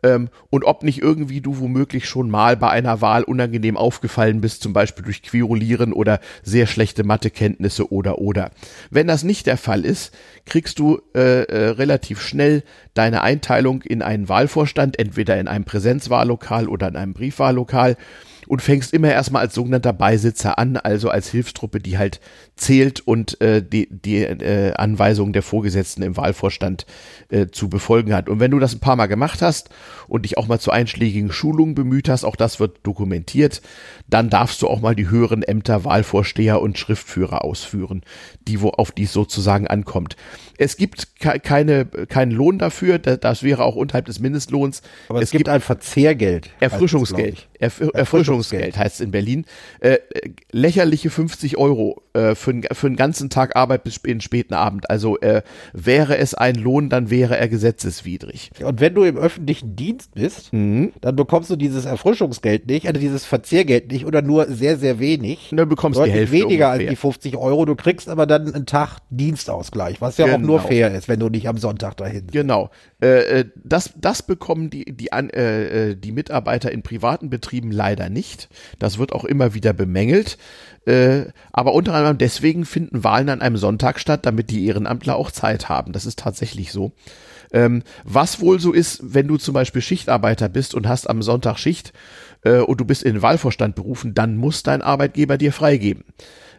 ähm, 0.03 0.29
und 0.49 0.63
ob 0.63 0.83
nicht 0.83 1.01
irgendwie 1.01 1.41
du 1.41 1.59
womöglich 1.59 2.07
schon 2.07 2.29
mal 2.29 2.55
bei 2.55 2.69
einer 2.69 3.01
Wahl 3.01 3.23
unangenehm 3.23 3.77
aufgefallen 3.77 4.41
bist, 4.41 4.61
zum 4.61 4.73
Beispiel 4.73 5.03
durch 5.03 5.23
Querulieren 5.23 5.93
oder 5.93 6.19
sehr 6.43 6.67
schlechte 6.67 7.03
Mathekenntnisse 7.03 7.91
oder 7.91 8.19
oder. 8.19 8.51
Wenn 8.89 9.07
das 9.07 9.23
nicht 9.23 9.47
der 9.47 9.57
Fall 9.57 9.85
ist, 9.85 10.13
kriegst 10.45 10.79
du 10.79 11.01
äh, 11.15 11.43
äh, 11.43 11.69
relativ 11.69 12.21
schnell 12.21 12.63
deine 12.93 13.21
Einteilung 13.21 13.81
in 13.81 14.01
einen 14.01 14.29
Wahlvorstand, 14.29 14.97
entweder 14.99 15.39
in 15.39 15.47
einem 15.47 15.65
Präsenzwahllokal 15.65 16.67
oder 16.67 16.87
in 16.87 16.95
einem 16.95 17.13
Briefwahllokal 17.13 17.97
und 18.49 18.63
fängst 18.63 18.93
immer 18.93 19.11
erstmal 19.11 19.43
als 19.43 19.53
sogenannter 19.53 19.93
Beisitzer 19.93 20.57
an, 20.57 20.75
also 20.75 21.09
als 21.09 21.29
Hilfstruppe, 21.29 21.79
die 21.79 21.99
halt 21.99 22.19
zählt 22.59 22.99
und 22.99 23.39
äh, 23.41 23.63
die, 23.63 23.87
die 23.89 24.17
äh, 24.17 24.73
Anweisungen 24.73 25.33
der 25.33 25.41
Vorgesetzten 25.41 26.03
im 26.03 26.17
Wahlvorstand 26.17 26.85
äh, 27.29 27.47
zu 27.47 27.69
befolgen 27.69 28.13
hat. 28.13 28.29
Und 28.29 28.39
wenn 28.39 28.51
du 28.51 28.59
das 28.59 28.73
ein 28.73 28.79
paar 28.79 28.97
Mal 28.97 29.07
gemacht 29.07 29.41
hast 29.41 29.69
und 30.07 30.23
dich 30.23 30.37
auch 30.37 30.47
mal 30.47 30.59
zu 30.59 30.71
einschlägigen 30.71 31.31
Schulungen 31.31 31.73
bemüht 31.73 32.09
hast, 32.09 32.25
auch 32.25 32.35
das 32.35 32.59
wird 32.59 32.79
dokumentiert, 32.83 33.61
dann 34.07 34.29
darfst 34.29 34.61
du 34.61 34.67
auch 34.67 34.81
mal 34.81 34.95
die 34.95 35.09
höheren 35.09 35.41
Ämter 35.41 35.85
Wahlvorsteher 35.85 36.61
und 36.61 36.77
Schriftführer 36.77 37.45
ausführen, 37.45 38.03
die 38.47 38.61
wo 38.61 38.69
auf 38.69 38.91
die 38.91 39.03
es 39.03 39.13
sozusagen 39.13 39.67
ankommt. 39.67 40.17
Es 40.57 40.75
gibt 40.75 41.19
ke 41.19 41.39
keine, 41.39 41.85
keinen 41.85 42.31
Lohn 42.31 42.59
dafür, 42.59 42.99
das 42.99 43.43
wäre 43.43 43.63
auch 43.63 43.75
unterhalb 43.75 44.05
des 44.05 44.19
Mindestlohns. 44.19 44.81
Aber 45.07 45.19
es, 45.19 45.25
es 45.25 45.31
gibt, 45.31 45.45
gibt, 45.45 45.49
ein 45.49 45.61
Verzehrgeld. 45.61 46.49
Erfrischungsgeld. 46.59 47.47
Erf 47.57 47.81
Erfrischungsgeld 47.93 48.77
heißt 48.77 48.95
es 48.95 49.01
in 49.01 49.11
Berlin. 49.11 49.45
Äh, 49.79 49.99
lächerliche 50.51 51.09
50 51.09 51.57
Euro 51.57 52.01
äh, 52.13 52.35
für, 52.35 52.48
für 52.71 52.87
einen 52.87 52.95
ganzen 52.95 53.29
Tag 53.29 53.55
Arbeit 53.55 53.83
bis 53.83 53.97
in 53.97 54.21
späten 54.21 54.53
Abend. 54.53 54.89
Also 54.89 55.19
äh, 55.19 55.41
wäre 55.73 56.17
es 56.17 56.33
ein 56.33 56.55
Lohn, 56.55 56.89
dann 56.89 57.09
wäre 57.09 57.37
er 57.37 57.47
gesetzeswidrig. 57.47 58.51
Und 58.63 58.79
wenn 58.79 58.93
du 58.93 59.03
im 59.03 59.17
öffentlichen 59.17 59.75
Dienst 59.75 60.13
bist, 60.13 60.53
mhm. 60.53 60.91
dann 61.01 61.15
bekommst 61.15 61.49
du 61.49 61.55
dieses 61.55 61.85
Erfrischungsgeld 61.85 62.67
nicht, 62.67 62.87
also 62.87 62.99
dieses 62.99 63.25
Verzehrgeld 63.25 63.91
nicht 63.91 64.05
oder 64.05 64.21
nur 64.21 64.47
sehr, 64.47 64.77
sehr 64.77 64.99
wenig. 64.99 65.49
Dann 65.51 65.69
bekommst 65.69 65.99
du 65.99 66.03
die 66.03 66.11
Hälfte 66.11 66.33
weniger 66.33 66.71
ungefähr. 66.71 66.89
als 66.89 66.89
die 66.89 66.95
50 66.95 67.37
Euro. 67.37 67.65
Du 67.65 67.75
kriegst 67.75 68.09
aber 68.09 68.25
dann 68.25 68.53
einen 68.53 68.65
Tag 68.65 68.99
Dienstausgleich, 69.09 70.01
was 70.01 70.17
ja 70.17 70.25
genau. 70.25 70.37
auch 70.37 70.41
nur 70.41 70.57
genau. 70.57 70.67
fair 70.67 70.93
ist, 70.93 71.07
wenn 71.07 71.19
du 71.19 71.29
nicht 71.29 71.47
am 71.47 71.57
Sonntag 71.57 71.97
dahin 71.97 72.23
bist. 72.23 72.33
Genau. 72.33 72.69
Äh, 73.01 73.39
äh, 73.39 73.45
das, 73.63 73.93
das 73.95 74.23
bekommen 74.23 74.69
die, 74.69 74.85
die, 74.85 75.07
äh, 75.11 75.91
äh, 75.91 75.95
die 75.95 76.11
Mitarbeiter 76.11 76.71
in 76.71 76.81
privaten 76.81 77.29
Betrieben 77.29 77.71
leider 77.71 78.09
nicht. 78.09 78.49
Das 78.77 78.97
wird 78.97 79.13
auch 79.13 79.25
immer 79.25 79.53
wieder 79.53 79.73
bemängelt. 79.73 80.37
Äh, 80.85 81.25
aber 81.51 81.73
unter 81.73 81.93
anderem 81.93 82.17
deswegen 82.17 82.38
finden 82.41 83.03
Wahlen 83.03 83.29
an 83.29 83.41
einem 83.41 83.57
Sonntag 83.57 83.99
statt, 83.99 84.25
damit 84.25 84.49
die 84.49 84.65
Ehrenamtler 84.65 85.15
auch 85.15 85.31
Zeit 85.31 85.69
haben. 85.69 85.93
Das 85.93 86.05
ist 86.05 86.19
tatsächlich 86.19 86.71
so. 86.71 86.91
Ähm, 87.51 87.83
was 88.03 88.41
wohl 88.41 88.59
so 88.59 88.71
ist, 88.71 88.99
wenn 89.01 89.27
du 89.27 89.37
zum 89.37 89.53
Beispiel 89.53 89.81
Schichtarbeiter 89.81 90.49
bist 90.49 90.75
und 90.75 90.87
hast 90.87 91.09
am 91.09 91.21
Sonntag 91.21 91.57
Schicht 91.57 91.93
äh, 92.43 92.59
und 92.59 92.79
du 92.79 92.85
bist 92.85 93.03
in 93.03 93.15
den 93.15 93.21
Wahlvorstand 93.21 93.75
berufen, 93.75 94.13
dann 94.13 94.37
muss 94.37 94.63
dein 94.63 94.81
Arbeitgeber 94.81 95.37
dir 95.37 95.51
freigeben 95.51 96.03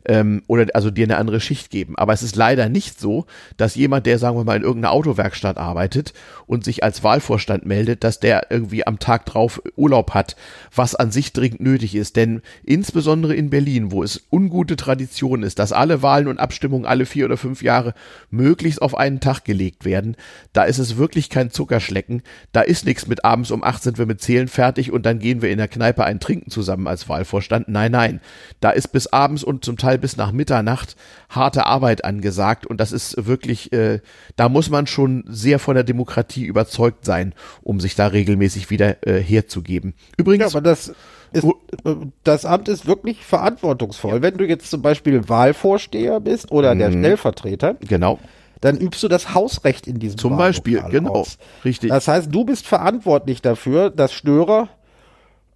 ähm, 0.04 0.42
oder 0.46 0.66
also 0.74 0.90
dir 0.90 1.04
eine 1.04 1.18
andere 1.18 1.40
Schicht 1.40 1.70
geben. 1.70 1.96
Aber 1.96 2.12
es 2.12 2.22
ist 2.22 2.36
leider 2.36 2.68
nicht 2.68 2.98
so, 3.00 3.26
dass 3.56 3.74
jemand, 3.74 4.06
der 4.06 4.18
sagen 4.18 4.36
wir 4.36 4.44
mal 4.44 4.56
in 4.56 4.62
irgendeiner 4.62 4.92
Autowerkstatt 4.92 5.58
arbeitet 5.58 6.12
und 6.46 6.64
sich 6.64 6.82
als 6.82 7.02
Wahlvorstand 7.02 7.66
meldet, 7.66 8.04
dass 8.04 8.20
der 8.20 8.46
irgendwie 8.50 8.86
am 8.86 8.98
Tag 8.98 9.26
drauf 9.26 9.62
Urlaub 9.76 10.14
hat, 10.14 10.36
was 10.74 10.94
an 10.94 11.10
sich 11.10 11.32
dringend 11.32 11.60
nötig 11.60 11.94
ist. 11.94 12.16
Denn 12.16 12.42
insbesondere 12.64 13.34
in 13.34 13.50
Berlin, 13.50 13.92
wo 13.92 14.02
es 14.02 14.26
ungute 14.30 14.76
Tradition 14.76 15.42
ist, 15.42 15.58
dass 15.58 15.72
alle 15.72 16.02
Wahlen 16.02 16.28
und 16.28 16.38
Abstimmungen 16.38 16.86
alle 16.86 17.06
vier 17.06 17.26
oder 17.26 17.36
fünf 17.36 17.62
Jahre 17.62 17.94
möglichst 18.30 18.82
auf 18.82 18.96
einen 18.96 19.20
Tag 19.20 19.44
gelegt 19.44 19.84
werden, 19.84 20.16
da 20.52 20.64
ist 20.64 20.78
es 20.78 20.96
wirklich 20.96 21.30
kein 21.30 21.50
Zuckerschlecken. 21.50 22.22
Da 22.52 22.62
ist 22.62 22.86
nichts 22.86 23.06
mit 23.06 23.24
abends 23.24 23.50
um 23.50 23.62
acht 23.62 23.82
sind 23.82 23.98
wir 23.98 24.06
mit 24.06 24.20
Zählen 24.20 24.48
fertig 24.48 24.92
und 24.92 25.06
dann 25.06 25.18
gehen 25.18 25.42
wir 25.42 25.50
in 25.50 25.58
der 25.58 25.68
Kneipe 25.68 26.04
ein 26.04 26.20
Trinken 26.20 26.50
zusammen 26.50 26.86
als 26.86 27.08
Wahlvorstand. 27.08 27.68
Nein, 27.68 27.92
nein. 27.92 28.20
Da 28.60 28.70
ist 28.70 28.88
bis 28.88 29.06
abends 29.06 29.44
und 29.44 29.64
zum 29.64 29.76
Teil 29.76 29.89
Teil 29.90 29.98
bis 29.98 30.16
nach 30.16 30.30
Mitternacht 30.30 30.96
harte 31.28 31.66
Arbeit 31.66 32.04
angesagt 32.04 32.66
und 32.66 32.80
das 32.80 32.92
ist 32.92 33.26
wirklich, 33.26 33.72
äh, 33.72 34.00
da 34.36 34.48
muss 34.48 34.70
man 34.70 34.86
schon 34.86 35.24
sehr 35.26 35.58
von 35.58 35.74
der 35.74 35.84
Demokratie 35.84 36.44
überzeugt 36.44 37.04
sein, 37.04 37.34
um 37.62 37.80
sich 37.80 37.96
da 37.96 38.06
regelmäßig 38.06 38.70
wieder 38.70 39.04
äh, 39.06 39.20
herzugeben. 39.20 39.94
Übrigens. 40.16 40.52
Ja, 40.52 40.58
aber 40.58 40.68
das 40.68 40.92
ist, 41.32 41.46
das 42.24 42.44
Amt 42.44 42.68
ist 42.68 42.86
wirklich 42.86 43.24
verantwortungsvoll. 43.24 44.14
Ja. 44.14 44.22
Wenn 44.22 44.36
du 44.36 44.46
jetzt 44.46 44.70
zum 44.70 44.82
Beispiel 44.82 45.28
Wahlvorsteher 45.28 46.20
bist 46.20 46.52
oder 46.52 46.74
mhm. 46.74 46.78
der 46.78 46.90
Stellvertreter. 46.92 47.74
Genau 47.80 48.18
dann 48.60 48.76
übst 48.76 49.02
du 49.02 49.08
das 49.08 49.34
Hausrecht 49.34 49.86
in 49.86 49.98
diesem 50.00 50.18
Zum 50.18 50.36
Beispiel, 50.36 50.82
genau, 50.90 51.12
aus. 51.12 51.38
richtig. 51.64 51.88
Das 51.88 52.08
heißt, 52.08 52.28
du 52.30 52.44
bist 52.44 52.66
verantwortlich 52.66 53.40
dafür, 53.40 53.88
dass 53.88 54.12
Störer 54.12 54.68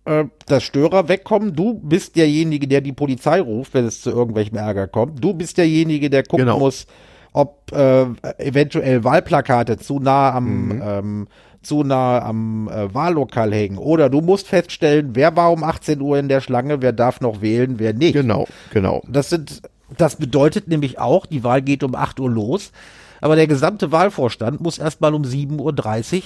äh, 0.05 0.25
dass 0.47 0.63
Störer 0.63 1.09
wegkommen. 1.09 1.55
Du 1.55 1.75
bist 1.75 2.17
derjenige, 2.17 2.69
der 2.69 2.81
die 2.81 2.93
Polizei 2.93 3.41
ruft, 3.41 3.75
wenn 3.75 3.87
es 3.87 4.03
zu 4.03 4.11
irgendwelchem 4.11 4.59
Ärger 4.59 4.87
kommt. 4.87 5.23
Du 5.23 5.35
bist 5.35 5.57
derjenige, 5.59 6.11
der 6.11 6.23
gucken 6.23 6.47
genau. 6.47 6.59
muss, 6.59 6.87
ob 7.33 7.73
äh, 7.73 8.07
eventuell 8.39 9.03
Wahlplakate 9.05 9.79
zu 9.79 9.99
nah 10.01 10.33
am 10.33 10.67
mhm. 10.67 10.83
ähm, 10.85 11.27
zu 11.63 11.83
nah 11.83 12.21
am 12.21 12.69
äh, 12.69 12.93
Wahllokal 12.95 13.53
hängen. 13.53 13.79
Oder 13.79 14.11
du 14.11 14.21
musst 14.21 14.47
feststellen, 14.47 15.11
wer 15.15 15.35
war 15.37 15.51
um 15.51 15.65
18 15.65 16.01
Uhr 16.01 16.19
in 16.19 16.29
der 16.29 16.41
Schlange, 16.41 16.83
wer 16.83 16.93
darf 16.93 17.21
noch 17.21 17.41
wählen, 17.41 17.79
wer 17.79 17.95
nicht. 17.95 18.13
Genau, 18.13 18.47
genau. 18.73 19.03
Das 19.09 19.31
sind, 19.31 19.63
das 19.97 20.17
bedeutet 20.17 20.69
nämlich 20.69 20.99
auch, 20.99 21.27
die 21.27 21.43
Wahl 21.43 21.63
geht 21.63 21.83
um 21.83 21.95
8 21.95 22.21
Uhr 22.21 22.31
los, 22.31 22.73
aber 23.21 23.37
der 23.37 23.47
gesamte 23.47 23.91
Wahlvorstand 23.91 24.61
muss 24.61 24.79
erstmal 24.79 25.15
um 25.15 25.23
7.30 25.23 26.17
Uhr 26.17 26.23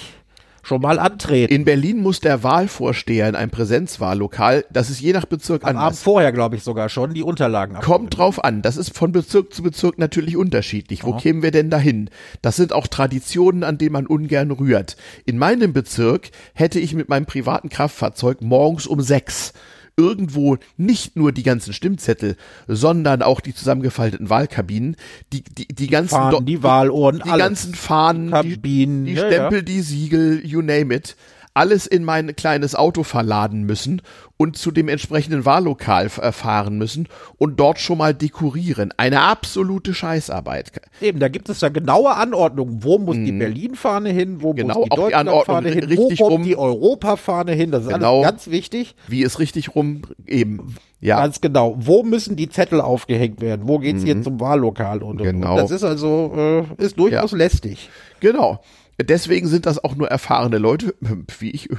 schon 0.63 0.83
mal 0.83 0.99
antreten. 0.99 1.53
In 1.53 1.65
Berlin 1.65 1.99
muss 1.99 2.21
der 2.21 2.43
Wahlvorsteher 2.43 3.29
in 3.29 3.35
einem 3.35 3.51
Präsenzwahllokal, 3.51 4.65
das 4.71 4.91
ist 4.91 5.01
je 5.01 5.13
nach 5.13 5.25
Bezirk 5.25 5.65
Am 5.65 5.71
anders. 5.71 5.85
Abend 5.85 5.99
vorher, 5.99 6.33
glaube 6.33 6.57
ich, 6.57 6.63
sogar 6.63 6.89
schon, 6.89 7.15
die 7.15 7.23
Unterlagen 7.23 7.77
abholen. 7.77 7.99
Kommt 7.99 8.19
drauf 8.19 8.45
an. 8.45 8.63
Das 8.63 8.77
ist 8.77 8.97
von 8.97 9.13
Bezirk 9.13 9.53
zu 9.53 9.63
Bezirk 9.63 9.99
natürlich 9.99 10.37
unterschiedlich. 10.37 11.05
Wo 11.05 11.13
Aha. 11.13 11.21
kämen 11.21 11.43
wir 11.43 11.51
denn 11.51 11.71
dahin? 11.71 12.11
Das 12.43 12.57
sind 12.57 12.73
auch 12.73 12.87
Traditionen, 12.87 13.65
an 13.65 13.79
denen 13.79 13.93
man 13.93 14.07
ungern 14.07 14.51
rührt. 14.51 14.97
In 15.25 15.39
meinem 15.39 15.73
Bezirk 15.73 16.31
hätte 16.55 16.81
ich 16.81 16.95
mit 16.95 17.09
meinem 17.09 17.27
privaten 17.27 17.69
Kraftfahrzeug 17.69 18.41
morgens 18.41 18.87
um 18.87 19.01
sechs 19.01 19.53
irgendwo 19.99 20.57
nicht 20.77 21.17
nur 21.17 21.33
die 21.33 21.43
ganzen 21.43 21.73
Stimmzettel, 21.73 22.37
sondern 22.69 23.21
auch 23.23 23.41
die 23.41 23.55
zusammengefalteten 23.55 24.31
Wahlkabinen, 24.31 24.97
die, 25.33 25.43
die, 25.43 25.67
die 25.67 25.89
ganzen, 25.89 26.15
Fahnen, 26.15 26.47
die 26.47 26.63
Wahlohren, 26.63 27.21
die 27.25 27.31
alles. 27.31 27.45
ganzen 27.45 27.75
Fahnen, 27.75 28.31
Kabinen, 28.31 29.05
die, 29.05 29.15
die 29.15 29.19
Stempel, 29.19 29.59
ja. 29.59 29.65
die 29.65 29.81
Siegel, 29.81 30.47
you 30.47 30.63
name 30.63 30.95
it 30.95 31.17
alles 31.59 31.89
in 31.89 32.05
mein 32.05 32.37
kleines 32.37 32.77
Auto 32.77 33.03
verladen 33.03 33.65
müssen 33.65 34.01
und 34.37 34.57
zu 34.57 34.71
dem 34.71 34.89
entsprechenden 34.89 35.45
Wahllokal 35.45 36.09
fahren 36.09 36.79
müssen 36.79 37.09
und 37.37 37.59
dort 37.59 37.81
schon 37.81 37.99
mal 37.99 38.15
dekorieren. 38.15 38.95
Eine 38.97 39.23
absolute 39.23 39.93
Scheißarbeit. 39.93 40.71
Eben, 41.01 41.19
da 41.19 41.27
gibt 41.29 41.49
es 41.49 41.61
ja 41.61 41.69
genaue 41.69 42.15
Anordnungen. 42.15 42.85
Wo 42.85 42.99
muss 42.99 43.17
mhm. 43.17 43.25
die 43.25 43.33
Berlin-Fahne 43.33 44.11
hin? 44.11 44.41
Wo 44.41 44.55
genau, 44.55 44.75
muss 44.75 44.85
die 44.85 44.97
Deutschland-Fahne 44.97 45.69
hin? 45.71 45.85
Richtig 45.85 46.21
wo 46.21 46.25
kommt 46.25 46.39
rum. 46.39 46.43
die 46.45 46.57
Europa-Fahne 46.57 47.53
hin? 47.53 47.73
Das 47.73 47.83
ist 47.83 47.93
genau, 47.93 48.19
alles 48.19 48.31
ganz 48.31 48.51
wichtig. 48.51 48.95
Wie 49.09 49.23
ist 49.23 49.41
richtig 49.41 49.75
rum 49.75 50.03
eben. 50.27 50.77
Ja. 51.01 51.21
Ganz 51.21 51.41
genau. 51.41 51.75
Wo 51.79 52.05
müssen 52.05 52.37
die 52.37 52.49
Zettel 52.49 52.81
aufgehängt 52.81 53.41
werden? 53.41 53.67
Wo 53.67 53.79
geht's 53.79 54.03
mhm. 54.03 54.07
hier 54.07 54.23
zum 54.23 54.39
Wahllokal? 54.39 55.03
Und, 55.03 55.19
genau. 55.19 55.53
Und 55.53 55.57
das 55.57 55.73
ist 55.73 55.85
also, 55.85 56.67
äh, 56.79 56.85
ist 56.85 56.99
durchaus 56.99 57.33
ja. 57.33 57.39
lästig. 57.39 57.91
Genau. 58.21 58.61
Deswegen 59.01 59.47
sind 59.47 59.67
das 59.67 59.83
auch 59.83 59.95
nur 59.95 60.09
erfahrene 60.09 60.59
Leute, 60.59 60.95
wie 61.39 61.51
ich. 61.51 61.69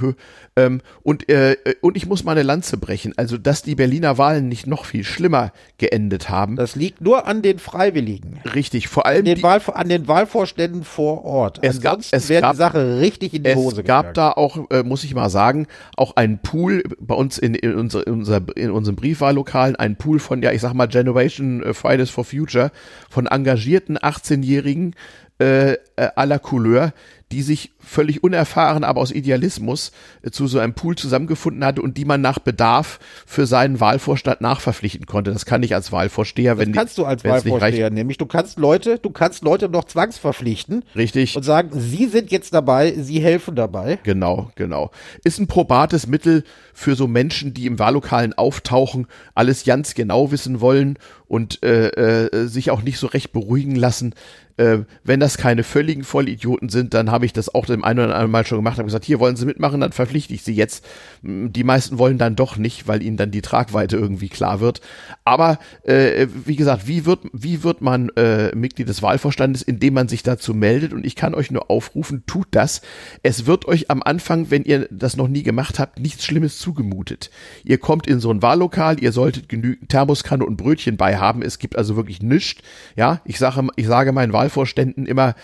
Ähm, 0.55 0.81
und, 1.03 1.29
äh, 1.29 1.55
und 1.79 1.95
ich 1.95 2.05
muss 2.05 2.25
meine 2.25 2.43
Lanze 2.43 2.75
brechen. 2.75 3.13
Also, 3.15 3.37
dass 3.37 3.61
die 3.61 3.75
Berliner 3.75 4.17
Wahlen 4.17 4.49
nicht 4.49 4.67
noch 4.67 4.83
viel 4.83 5.05
schlimmer 5.05 5.53
geendet 5.77 6.29
haben. 6.29 6.57
Das 6.57 6.75
liegt 6.75 6.99
nur 6.99 7.27
an 7.27 7.41
den 7.41 7.59
Freiwilligen. 7.59 8.41
Richtig, 8.55 8.89
vor 8.89 9.05
allem 9.05 9.19
an 9.19 9.25
den, 9.25 9.43
Wahl, 9.43 9.61
an 9.73 9.87
den 9.87 10.07
Wahlvorständen 10.07 10.83
vor 10.83 11.23
Ort. 11.23 11.59
Es 11.61 11.79
gab, 11.79 12.01
es 12.11 12.27
wäre 12.27 12.41
gab, 12.41 12.53
die 12.53 12.57
Sache 12.57 12.99
richtig 12.99 13.33
in 13.33 13.43
die 13.43 13.55
Hose 13.55 13.81
Es 13.81 13.87
gab 13.87 14.07
gegangen. 14.07 14.13
da 14.15 14.31
auch, 14.31 14.69
äh, 14.71 14.83
muss 14.83 15.05
ich 15.05 15.13
mal 15.15 15.29
sagen, 15.29 15.67
auch 15.95 16.17
einen 16.17 16.39
Pool 16.39 16.83
bei 16.99 17.15
uns 17.15 17.37
in, 17.37 17.53
in, 17.53 17.75
unser, 17.75 18.05
in, 18.05 18.13
unser, 18.13 18.41
in 18.55 18.71
unseren 18.71 18.95
Briefwahllokalen, 18.95 19.77
einen 19.77 19.95
Pool 19.95 20.19
von, 20.19 20.41
ja, 20.41 20.51
ich 20.51 20.61
sag 20.61 20.73
mal, 20.73 20.87
Generation 20.87 21.63
äh, 21.63 21.73
Fridays 21.73 22.09
for 22.09 22.25
Future, 22.25 22.71
von 23.09 23.27
engagierten 23.27 23.97
18-Jährigen 23.97 24.95
äh, 25.39 25.77
äh, 25.99 26.09
aller 26.15 26.39
Couleur, 26.39 26.93
die 27.31 27.41
sich 27.43 27.71
völlig 27.79 28.23
unerfahren, 28.23 28.83
aber 28.83 29.01
aus 29.01 29.11
Idealismus 29.11 29.91
äh, 30.21 30.31
zu 30.31 30.47
so 30.47 30.59
einem 30.59 30.73
Pool 30.73 30.95
zusammengefunden 30.95 31.63
hatte 31.63 31.81
und 31.81 31.97
die 31.97 32.05
man 32.05 32.21
nach 32.21 32.39
Bedarf 32.39 32.99
für 33.25 33.45
seinen 33.45 33.79
Wahlvorstand 33.79 34.41
nachverpflichten 34.41 35.05
konnte. 35.05 35.31
Das 35.31 35.45
kann 35.45 35.61
ich 35.61 35.75
als 35.75 35.91
Wahlvorsteher, 35.91 36.55
das 36.55 36.65
wenn 36.65 36.73
kannst 36.73 36.97
du 36.97 37.05
als 37.05 37.23
Wahlvorsteher 37.23 37.89
nämlich. 37.89 38.17
Du 38.17 38.25
kannst 38.25 38.57
Leute, 38.57 38.97
du 38.97 39.09
kannst 39.09 39.43
Leute 39.43 39.69
noch 39.69 39.83
zwangsverpflichten 39.83 40.83
Richtig. 40.95 41.35
und 41.35 41.43
sagen, 41.43 41.69
sie 41.73 42.05
sind 42.07 42.31
jetzt 42.31 42.53
dabei, 42.53 42.93
sie 42.97 43.19
helfen 43.19 43.55
dabei. 43.55 43.99
Genau, 44.03 44.51
genau. 44.55 44.91
Ist 45.23 45.39
ein 45.39 45.47
probates 45.47 46.07
Mittel 46.07 46.43
für 46.73 46.95
so 46.95 47.07
Menschen, 47.07 47.53
die 47.53 47.65
im 47.65 47.77
Wahllokalen 47.77 48.33
auftauchen, 48.33 49.07
alles 49.35 49.65
ganz 49.65 49.93
genau 49.93 50.31
wissen 50.31 50.61
wollen 50.61 50.97
und 51.27 51.63
äh, 51.63 51.89
äh, 51.89 52.47
sich 52.47 52.71
auch 52.71 52.81
nicht 52.81 52.97
so 52.97 53.07
recht 53.07 53.31
beruhigen 53.31 53.75
lassen. 53.75 54.15
Äh, 54.57 54.79
wenn 55.05 55.21
das 55.21 55.37
keine 55.37 55.63
völligen 55.89 56.03
Vollidioten 56.03 56.69
sind, 56.69 56.93
dann 56.93 57.09
habe 57.09 57.25
ich 57.25 57.33
das 57.33 57.53
auch 57.53 57.65
dem 57.65 57.83
einen 57.83 57.99
oder 57.99 58.13
anderen 58.13 58.31
Mal 58.31 58.45
schon 58.45 58.59
gemacht, 58.59 58.77
habe 58.77 58.85
gesagt, 58.85 59.05
hier 59.05 59.19
wollen 59.19 59.35
Sie 59.35 59.45
mitmachen, 59.45 59.81
dann 59.81 59.91
verpflichte 59.91 60.33
ich 60.33 60.43
Sie 60.43 60.53
jetzt. 60.53 60.85
Die 61.23 61.63
meisten 61.63 61.97
wollen 61.97 62.19
dann 62.19 62.35
doch 62.35 62.57
nicht, 62.57 62.87
weil 62.87 63.01
ihnen 63.01 63.17
dann 63.17 63.31
die 63.31 63.41
Tragweite 63.41 63.97
irgendwie 63.97 64.29
klar 64.29 64.59
wird. 64.59 64.81
Aber 65.25 65.57
äh, 65.83 66.27
wie 66.45 66.55
gesagt, 66.55 66.87
wie 66.87 67.05
wird, 67.05 67.21
wie 67.33 67.63
wird 67.63 67.81
man 67.81 68.09
äh, 68.09 68.55
Mitglied 68.55 68.87
des 68.87 69.01
Wahlvorstandes, 69.01 69.63
indem 69.63 69.95
man 69.95 70.07
sich 70.07 70.21
dazu 70.21 70.53
meldet? 70.53 70.93
Und 70.93 71.05
ich 71.05 71.15
kann 71.15 71.33
euch 71.33 71.49
nur 71.49 71.71
aufrufen, 71.71 72.23
tut 72.27 72.47
das. 72.51 72.81
Es 73.23 73.47
wird 73.47 73.65
euch 73.65 73.89
am 73.89 74.03
Anfang, 74.03 74.51
wenn 74.51 74.63
ihr 74.63 74.87
das 74.91 75.17
noch 75.17 75.27
nie 75.27 75.43
gemacht 75.43 75.79
habt, 75.79 75.99
nichts 75.99 76.23
Schlimmes 76.23 76.59
zugemutet. 76.59 77.31
Ihr 77.63 77.79
kommt 77.79 78.05
in 78.05 78.19
so 78.19 78.31
ein 78.31 78.41
Wahllokal, 78.43 79.01
ihr 79.01 79.11
solltet 79.11 79.49
genügend 79.49 79.89
Thermoskanne 79.89 80.45
und 80.45 80.57
Brötchen 80.57 80.97
bei 80.97 81.17
haben. 81.17 81.41
Es 81.41 81.57
gibt 81.57 81.77
also 81.77 81.95
wirklich 81.95 82.21
nichts. 82.21 82.61
Ja, 82.95 83.21
ich 83.25 83.39
sage, 83.39 83.67
ich 83.75 83.87
sage 83.87 84.11
meinen 84.11 84.33
Wahlvorständen 84.33 85.05
immer, 85.05 85.35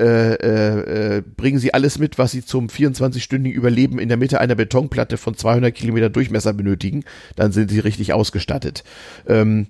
äh, 0.00 0.34
äh, 0.34 1.16
äh, 1.18 1.22
bringen 1.36 1.58
Sie 1.58 1.74
alles 1.74 1.98
mit, 1.98 2.16
was 2.16 2.30
Sie 2.30 2.42
zum 2.44 2.68
24-stündigen 2.68 3.52
Überleben 3.52 3.98
in 3.98 4.08
der 4.08 4.16
Mitte 4.16 4.40
einer 4.40 4.54
Betonplatte 4.54 5.18
von 5.18 5.36
200 5.36 5.74
Kilometer 5.74 6.08
Durchmesser 6.08 6.54
benötigen. 6.54 7.04
Dann 7.36 7.52
sind 7.52 7.70
Sie 7.70 7.80
richtig 7.80 8.14
ausgestattet. 8.14 8.82
Ähm, 9.28 9.66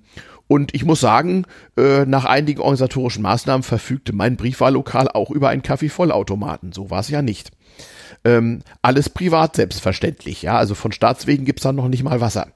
und 0.47 0.73
ich 0.73 0.85
muss 0.85 1.01
sagen, 1.01 1.45
äh, 1.77 2.05
nach 2.05 2.25
einigen 2.25 2.61
organisatorischen 2.61 3.23
Maßnahmen 3.23 3.63
verfügte 3.63 4.13
mein 4.13 4.37
Briefwahllokal 4.37 5.09
auch 5.09 5.31
über 5.31 5.49
einen 5.49 5.63
Kaffeevollautomaten. 5.63 6.71
So 6.71 6.89
war 6.89 7.01
es 7.01 7.09
ja 7.09 7.21
nicht. 7.21 7.51
Ähm, 8.23 8.61
alles 8.81 9.09
privat 9.09 9.55
selbstverständlich, 9.57 10.43
ja. 10.43 10.57
Also 10.57 10.75
von 10.75 10.91
Staatswegen 10.93 11.45
gibt's 11.45 11.63
da 11.63 11.73
noch 11.73 11.87
nicht 11.87 12.03
mal 12.03 12.21
Wasser. 12.21 12.47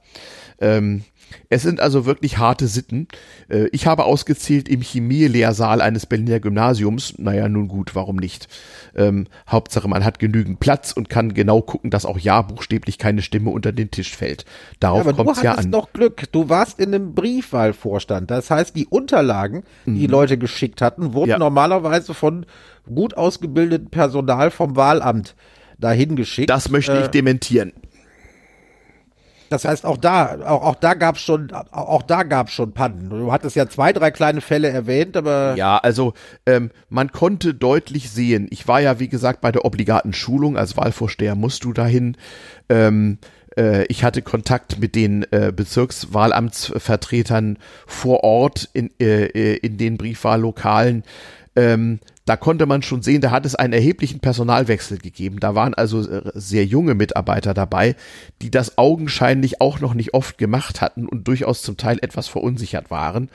Ähm, 0.60 1.04
es 1.48 1.62
sind 1.62 1.80
also 1.80 2.06
wirklich 2.06 2.38
harte 2.38 2.66
Sitten. 2.66 3.08
Äh, 3.48 3.66
ich 3.72 3.86
habe 3.86 4.04
ausgezählt 4.04 4.68
im 4.68 4.80
Chemielehrsaal 4.80 5.80
eines 5.80 6.06
Berliner 6.06 6.40
Gymnasiums. 6.40 7.14
Naja, 7.18 7.48
nun 7.48 7.68
gut, 7.68 7.94
warum 7.94 8.16
nicht? 8.16 8.48
Ähm, 8.94 9.26
Hauptsache, 9.48 9.88
man 9.88 10.04
hat 10.04 10.18
genügend 10.18 10.60
Platz 10.60 10.92
und 10.92 11.08
kann 11.08 11.34
genau 11.34 11.60
gucken, 11.62 11.90
dass 11.90 12.06
auch 12.06 12.18
ja 12.18 12.42
buchstäblich 12.42 12.98
keine 12.98 13.22
Stimme 13.22 13.50
unter 13.50 13.72
den 13.72 13.90
Tisch 13.90 14.14
fällt. 14.16 14.44
Darauf 14.80 15.04
du 15.04 15.14
kommt 15.14 15.36
es 15.36 15.42
ja 15.42 15.52
an. 15.54 15.70
noch 15.70 15.92
Glück. 15.92 16.24
Du 16.32 16.48
warst 16.48 16.78
in 16.80 16.94
einem 16.94 17.14
Briefwahlvorstand. 17.14 18.30
Das 18.30 18.50
heißt, 18.50 18.76
die 18.76 18.86
Unterlagen, 18.86 19.62
die 19.84 19.94
die 19.94 20.06
Leute 20.06 20.38
geschickt 20.38 20.80
hatten, 20.82 21.12
wurden 21.12 21.26
Mhm. 21.26 21.30
Ja. 21.30 21.38
normalerweise 21.38 22.14
von 22.14 22.46
gut 22.92 23.16
ausgebildetem 23.16 23.88
Personal 23.90 24.50
vom 24.50 24.76
Wahlamt 24.76 25.34
dahin 25.78 26.14
geschickt. 26.16 26.48
Das 26.50 26.70
möchte 26.70 26.96
ich 26.98 27.06
Äh, 27.06 27.10
dementieren. 27.10 27.72
Das 29.48 29.64
heißt, 29.64 29.84
auch 29.84 29.96
da, 29.96 30.38
auch, 30.46 30.62
auch 30.62 30.74
da 30.74 30.94
gab's 30.94 31.20
schon, 31.20 31.52
auch, 31.52 32.02
da 32.02 32.22
gab's 32.22 32.52
schon 32.52 32.72
Pannen. 32.72 33.10
Du 33.10 33.32
hattest 33.32 33.56
ja 33.56 33.68
zwei, 33.68 33.92
drei 33.92 34.10
kleine 34.10 34.40
Fälle 34.40 34.68
erwähnt, 34.68 35.16
aber 35.16 35.54
Ja, 35.56 35.78
also 35.78 36.14
ähm, 36.46 36.70
man 36.88 37.12
konnte 37.12 37.54
deutlich 37.54 38.10
sehen, 38.10 38.48
ich 38.50 38.68
war 38.68 38.80
ja 38.80 38.98
wie 38.98 39.08
gesagt 39.08 39.40
bei 39.40 39.52
der 39.52 39.64
obligaten 39.64 40.12
Schulung, 40.12 40.56
als 40.56 40.76
Wahlvorsteher 40.76 41.34
musst 41.34 41.64
du 41.64 41.72
dahin. 41.72 42.16
Ähm, 42.68 43.18
äh, 43.56 43.84
ich 43.86 44.04
hatte 44.04 44.22
Kontakt 44.22 44.78
mit 44.78 44.94
den 44.94 45.24
äh, 45.32 45.52
Bezirkswahlamtsvertretern 45.54 47.58
vor 47.86 48.24
Ort 48.24 48.68
in, 48.72 48.90
äh, 49.00 49.26
äh, 49.26 49.56
in 49.56 49.78
den 49.78 49.96
Briefwahllokalen. 49.96 51.04
Ähm, 51.54 52.00
da 52.26 52.36
konnte 52.36 52.66
man 52.66 52.82
schon 52.82 53.02
sehen, 53.02 53.20
da 53.20 53.30
hat 53.30 53.46
es 53.46 53.54
einen 53.54 53.72
erheblichen 53.72 54.18
Personalwechsel 54.18 54.98
gegeben. 54.98 55.38
Da 55.38 55.54
waren 55.54 55.74
also 55.74 56.06
äh, 56.06 56.32
sehr 56.34 56.64
junge 56.64 56.94
Mitarbeiter 56.94 57.54
dabei, 57.54 57.94
die 58.42 58.50
das 58.50 58.78
augenscheinlich 58.78 59.60
auch 59.60 59.80
noch 59.80 59.94
nicht 59.94 60.12
oft 60.12 60.36
gemacht 60.36 60.80
hatten 60.80 61.06
und 61.06 61.28
durchaus 61.28 61.62
zum 61.62 61.76
Teil 61.76 61.98
etwas 62.02 62.26
verunsichert 62.26 62.90
waren. 62.90 63.30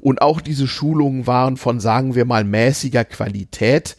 Und 0.00 0.22
auch 0.22 0.40
diese 0.40 0.68
Schulungen 0.68 1.26
waren 1.26 1.56
von, 1.56 1.80
sagen 1.80 2.14
wir 2.14 2.24
mal, 2.24 2.44
mäßiger 2.44 3.04
Qualität. 3.04 3.96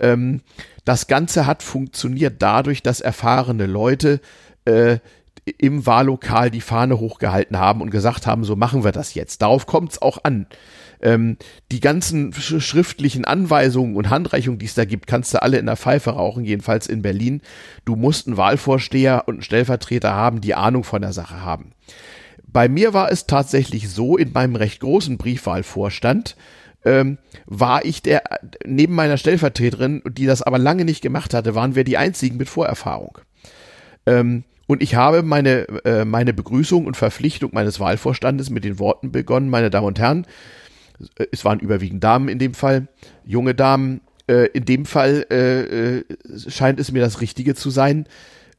Ähm, 0.00 0.40
das 0.86 1.06
Ganze 1.06 1.46
hat 1.46 1.62
funktioniert 1.62 2.36
dadurch, 2.40 2.82
dass 2.82 3.02
erfahrene 3.02 3.66
Leute 3.66 4.20
äh, 4.64 4.98
im 5.58 5.84
Wahllokal 5.84 6.50
die 6.50 6.62
Fahne 6.62 6.98
hochgehalten 6.98 7.58
haben 7.58 7.82
und 7.82 7.90
gesagt 7.90 8.26
haben, 8.26 8.44
so 8.44 8.56
machen 8.56 8.82
wir 8.82 8.92
das 8.92 9.12
jetzt. 9.12 9.42
Darauf 9.42 9.66
kommt 9.66 9.92
es 9.92 10.02
auch 10.02 10.24
an. 10.24 10.46
Ähm, 11.02 11.36
die 11.72 11.80
ganzen 11.80 12.32
sch 12.32 12.60
schriftlichen 12.60 13.24
Anweisungen 13.24 13.96
und 13.96 14.10
Handreichungen, 14.10 14.58
die 14.58 14.66
es 14.66 14.74
da 14.74 14.84
gibt, 14.84 15.06
kannst 15.06 15.32
du 15.32 15.42
alle 15.42 15.58
in 15.58 15.66
der 15.66 15.76
Pfeife 15.76 16.10
rauchen, 16.10 16.44
jedenfalls 16.44 16.86
in 16.86 17.02
Berlin. 17.02 17.40
Du 17.84 17.96
musst 17.96 18.26
einen 18.26 18.36
Wahlvorsteher 18.36 19.24
und 19.26 19.34
einen 19.34 19.42
Stellvertreter 19.42 20.12
haben, 20.12 20.40
die 20.40 20.54
Ahnung 20.54 20.84
von 20.84 21.02
der 21.02 21.12
Sache 21.12 21.42
haben. 21.42 21.72
Bei 22.46 22.68
mir 22.68 22.92
war 22.92 23.10
es 23.10 23.26
tatsächlich 23.26 23.88
so, 23.88 24.16
in 24.16 24.32
meinem 24.32 24.56
recht 24.56 24.80
großen 24.80 25.16
Briefwahlvorstand, 25.16 26.36
ähm, 26.84 27.18
war 27.46 27.84
ich 27.84 28.02
der, 28.02 28.22
neben 28.64 28.94
meiner 28.94 29.16
Stellvertreterin, 29.16 30.02
die 30.10 30.26
das 30.26 30.42
aber 30.42 30.58
lange 30.58 30.84
nicht 30.84 31.02
gemacht 31.02 31.34
hatte, 31.34 31.54
waren 31.54 31.74
wir 31.74 31.84
die 31.84 31.98
einzigen 31.98 32.36
mit 32.36 32.48
Vorerfahrung. 32.48 33.18
Ähm, 34.06 34.44
und 34.66 34.82
ich 34.82 34.94
habe 34.94 35.22
meine, 35.22 35.66
äh, 35.84 36.04
meine 36.04 36.32
Begrüßung 36.32 36.86
und 36.86 36.96
Verpflichtung 36.96 37.50
meines 37.52 37.80
Wahlvorstandes 37.80 38.50
mit 38.50 38.64
den 38.64 38.78
Worten 38.78 39.12
begonnen, 39.12 39.50
meine 39.50 39.68
Damen 39.68 39.88
und 39.88 39.98
Herren, 39.98 40.26
es 41.32 41.44
waren 41.44 41.60
überwiegend 41.60 42.02
Damen 42.04 42.28
in 42.28 42.38
dem 42.38 42.54
Fall, 42.54 42.88
junge 43.24 43.54
Damen, 43.54 44.00
äh, 44.26 44.46
in 44.52 44.64
dem 44.64 44.86
Fall 44.86 45.26
äh, 45.30 45.98
äh, 45.98 46.04
scheint 46.48 46.80
es 46.80 46.92
mir 46.92 47.00
das 47.00 47.20
Richtige 47.20 47.54
zu 47.54 47.70
sein, 47.70 48.06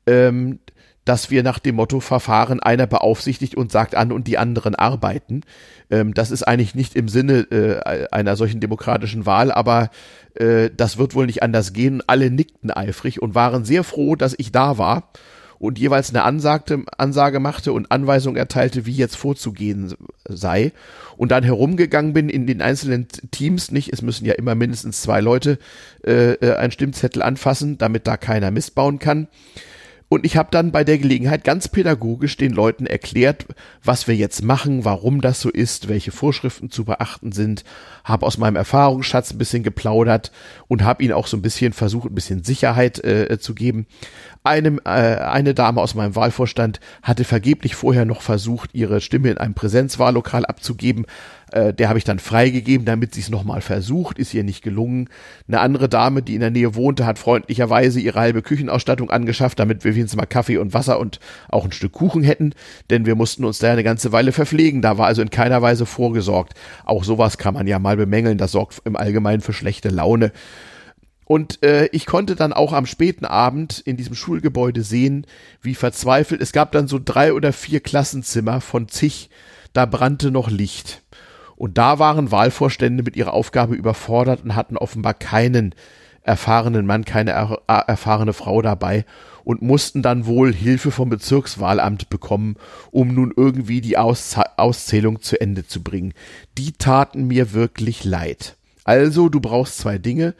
ähm, 0.05 0.59
dass 1.05 1.31
wir 1.31 1.41
nach 1.43 1.59
dem 1.59 1.75
Motto 1.75 1.99
verfahren, 1.99 2.59
einer 2.59 2.85
beaufsichtigt 2.85 3.55
und 3.55 3.71
sagt 3.71 3.95
an 3.95 4.11
und 4.11 4.27
die 4.27 4.37
anderen 4.37 4.75
arbeiten. 4.75 5.41
Ähm, 5.89 6.13
das 6.13 6.29
ist 6.29 6.43
eigentlich 6.43 6.75
nicht 6.75 6.95
im 6.95 7.07
Sinne 7.07 7.39
äh, 7.51 8.07
einer 8.11 8.35
solchen 8.35 8.59
demokratischen 8.59 9.25
Wahl, 9.25 9.51
aber 9.51 9.89
äh, 10.35 10.69
das 10.75 10.97
wird 10.97 11.15
wohl 11.15 11.25
nicht 11.25 11.41
anders 11.41 11.73
gehen. 11.73 12.03
Alle 12.05 12.29
nickten 12.29 12.69
eifrig 12.71 13.21
und 13.21 13.33
waren 13.33 13.65
sehr 13.65 13.83
froh, 13.83 14.15
dass 14.15 14.35
ich 14.37 14.51
da 14.51 14.77
war 14.77 15.11
und 15.61 15.77
jeweils 15.77 16.09
eine 16.09 16.23
Ansagte, 16.23 16.83
Ansage 16.97 17.39
machte 17.39 17.71
und 17.71 17.91
Anweisung 17.91 18.35
erteilte, 18.35 18.87
wie 18.87 18.95
jetzt 18.95 19.15
vorzugehen 19.15 19.93
sei. 20.27 20.71
Und 21.17 21.31
dann 21.31 21.43
herumgegangen 21.43 22.13
bin 22.13 22.29
in 22.29 22.47
den 22.47 22.63
einzelnen 22.63 23.07
Teams, 23.29 23.69
nicht, 23.69 23.93
es 23.93 24.01
müssen 24.01 24.25
ja 24.25 24.33
immer 24.33 24.55
mindestens 24.55 25.03
zwei 25.03 25.21
Leute 25.21 25.59
äh, 26.03 26.33
äh, 26.33 26.55
einen 26.55 26.71
Stimmzettel 26.71 27.21
anfassen, 27.21 27.77
damit 27.77 28.07
da 28.07 28.17
keiner 28.17 28.49
missbauen 28.49 28.97
kann. 28.97 29.27
Und 30.11 30.25
ich 30.25 30.35
habe 30.35 30.49
dann 30.51 30.73
bei 30.73 30.83
der 30.83 30.97
Gelegenheit 30.97 31.45
ganz 31.45 31.69
pädagogisch 31.69 32.35
den 32.35 32.51
Leuten 32.51 32.85
erklärt, 32.85 33.45
was 33.81 34.09
wir 34.09 34.15
jetzt 34.15 34.43
machen, 34.43 34.83
warum 34.83 35.21
das 35.21 35.39
so 35.39 35.49
ist, 35.49 35.87
welche 35.87 36.11
Vorschriften 36.11 36.69
zu 36.69 36.83
beachten 36.83 37.31
sind, 37.31 37.63
habe 38.03 38.25
aus 38.25 38.37
meinem 38.37 38.57
Erfahrungsschatz 38.57 39.31
ein 39.31 39.37
bisschen 39.37 39.63
geplaudert 39.63 40.33
und 40.67 40.83
habe 40.83 41.01
ihnen 41.01 41.13
auch 41.13 41.27
so 41.27 41.37
ein 41.37 41.41
bisschen 41.41 41.71
versucht, 41.71 42.09
ein 42.11 42.15
bisschen 42.15 42.43
Sicherheit 42.43 43.01
äh, 43.05 43.39
zu 43.39 43.55
geben. 43.55 43.85
Eine, 44.43 44.77
äh, 44.85 44.89
eine 44.89 45.53
Dame 45.53 45.79
aus 45.81 45.93
meinem 45.93 46.15
Wahlvorstand 46.15 46.79
hatte 47.03 47.25
vergeblich 47.25 47.75
vorher 47.75 48.05
noch 48.05 48.23
versucht, 48.23 48.71
ihre 48.73 48.99
Stimme 48.99 49.29
in 49.29 49.37
einem 49.37 49.53
Präsenzwahllokal 49.53 50.47
abzugeben. 50.47 51.05
Äh, 51.51 51.75
der 51.75 51.89
habe 51.89 51.99
ich 51.99 52.05
dann 52.05 52.17
freigegeben, 52.17 52.83
damit 52.83 53.13
sie 53.13 53.21
es 53.21 53.29
nochmal 53.29 53.61
versucht, 53.61 54.17
ist 54.17 54.33
ihr 54.33 54.43
nicht 54.43 54.63
gelungen. 54.63 55.09
Eine 55.47 55.59
andere 55.59 55.89
Dame, 55.89 56.23
die 56.23 56.33
in 56.33 56.39
der 56.39 56.49
Nähe 56.49 56.73
wohnte, 56.73 57.05
hat 57.05 57.19
freundlicherweise 57.19 57.99
ihre 57.99 58.19
halbe 58.19 58.41
Küchenausstattung 58.41 59.11
angeschafft, 59.11 59.59
damit 59.59 59.83
wir 59.83 59.93
wenigstens 59.93 60.17
mal 60.17 60.25
Kaffee 60.25 60.57
und 60.57 60.73
Wasser 60.73 60.99
und 60.99 61.19
auch 61.49 61.65
ein 61.65 61.71
Stück 61.71 61.91
Kuchen 61.91 62.23
hätten, 62.23 62.53
denn 62.89 63.05
wir 63.05 63.13
mussten 63.13 63.45
uns 63.45 63.59
da 63.59 63.71
eine 63.71 63.83
ganze 63.83 64.11
Weile 64.11 64.31
verpflegen. 64.31 64.81
Da 64.81 64.97
war 64.97 65.05
also 65.05 65.21
in 65.21 65.29
keiner 65.29 65.61
Weise 65.61 65.85
vorgesorgt. 65.85 66.53
Auch 66.83 67.03
sowas 67.03 67.37
kann 67.37 67.53
man 67.53 67.67
ja 67.67 67.77
mal 67.77 67.95
bemängeln, 67.95 68.39
das 68.39 68.53
sorgt 68.53 68.81
im 68.85 68.95
Allgemeinen 68.95 69.41
für 69.41 69.53
schlechte 69.53 69.89
Laune. 69.89 70.31
Und 71.31 71.63
äh, 71.63 71.85
ich 71.93 72.05
konnte 72.05 72.35
dann 72.35 72.51
auch 72.51 72.73
am 72.73 72.85
späten 72.85 73.23
Abend 73.23 73.79
in 73.85 73.95
diesem 73.95 74.15
Schulgebäude 74.15 74.83
sehen, 74.83 75.25
wie 75.61 75.75
verzweifelt. 75.75 76.41
Es 76.41 76.51
gab 76.51 76.73
dann 76.73 76.89
so 76.89 76.99
drei 77.01 77.31
oder 77.31 77.53
vier 77.53 77.79
Klassenzimmer 77.79 78.59
von 78.59 78.89
zig, 78.89 79.29
da 79.71 79.85
brannte 79.85 80.29
noch 80.29 80.49
Licht. 80.49 81.03
Und 81.55 81.77
da 81.77 81.99
waren 81.99 82.31
Wahlvorstände 82.31 83.01
mit 83.01 83.15
ihrer 83.15 83.31
Aufgabe 83.31 83.75
überfordert 83.75 84.43
und 84.43 84.55
hatten 84.55 84.75
offenbar 84.75 85.13
keinen 85.13 85.73
erfahrenen 86.21 86.85
Mann, 86.85 87.05
keine 87.05 87.31
er 87.31 87.63
erfahrene 87.87 88.33
Frau 88.33 88.61
dabei 88.61 89.05
und 89.45 89.61
mussten 89.61 90.01
dann 90.01 90.25
wohl 90.25 90.53
Hilfe 90.53 90.91
vom 90.91 91.07
Bezirkswahlamt 91.07 92.09
bekommen, 92.09 92.57
um 92.91 93.13
nun 93.13 93.31
irgendwie 93.33 93.79
die 93.79 93.97
Aus 93.97 94.35
Auszählung 94.57 95.21
zu 95.21 95.39
Ende 95.39 95.65
zu 95.65 95.81
bringen. 95.81 96.13
Die 96.57 96.73
taten 96.73 97.25
mir 97.25 97.53
wirklich 97.53 98.03
leid. 98.03 98.57
Also, 98.83 99.29
du 99.29 99.39
brauchst 99.39 99.77
zwei 99.77 99.97
Dinge 99.97 100.33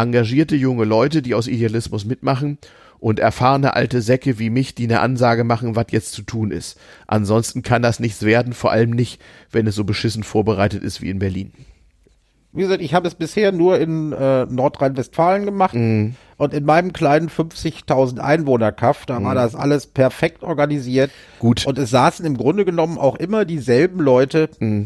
engagierte 0.00 0.56
junge 0.56 0.84
Leute, 0.84 1.22
die 1.22 1.34
aus 1.34 1.46
Idealismus 1.46 2.04
mitmachen 2.04 2.58
und 3.00 3.20
erfahrene 3.20 3.74
alte 3.74 4.02
Säcke 4.02 4.38
wie 4.38 4.50
mich, 4.50 4.74
die 4.74 4.84
eine 4.84 5.00
Ansage 5.00 5.44
machen, 5.44 5.76
was 5.76 5.86
jetzt 5.90 6.12
zu 6.12 6.22
tun 6.22 6.50
ist. 6.50 6.78
Ansonsten 7.06 7.62
kann 7.62 7.82
das 7.82 8.00
nichts 8.00 8.22
werden, 8.22 8.52
vor 8.52 8.72
allem 8.72 8.90
nicht, 8.90 9.20
wenn 9.52 9.66
es 9.66 9.74
so 9.74 9.84
beschissen 9.84 10.24
vorbereitet 10.24 10.82
ist 10.82 11.00
wie 11.00 11.10
in 11.10 11.18
Berlin. 11.18 11.52
Wie 12.52 12.62
gesagt, 12.62 12.80
ich 12.80 12.94
habe 12.94 13.06
es 13.06 13.14
bisher 13.14 13.52
nur 13.52 13.78
in 13.78 14.12
äh, 14.12 14.46
Nordrhein-Westfalen 14.46 15.44
gemacht 15.44 15.74
mm. 15.74 16.08
und 16.38 16.54
in 16.54 16.64
meinem 16.64 16.94
kleinen 16.94 17.28
50.000 17.28 18.18
Einwohner-Kaff, 18.18 19.04
da 19.04 19.20
mm. 19.20 19.24
war 19.24 19.34
das 19.34 19.54
alles 19.54 19.86
perfekt 19.86 20.42
organisiert. 20.42 21.10
Gut. 21.38 21.66
Und 21.66 21.78
es 21.78 21.90
saßen 21.90 22.24
im 22.24 22.38
Grunde 22.38 22.64
genommen 22.64 22.96
auch 22.96 23.16
immer 23.16 23.44
dieselben 23.44 24.00
Leute. 24.00 24.48
Mm 24.58 24.84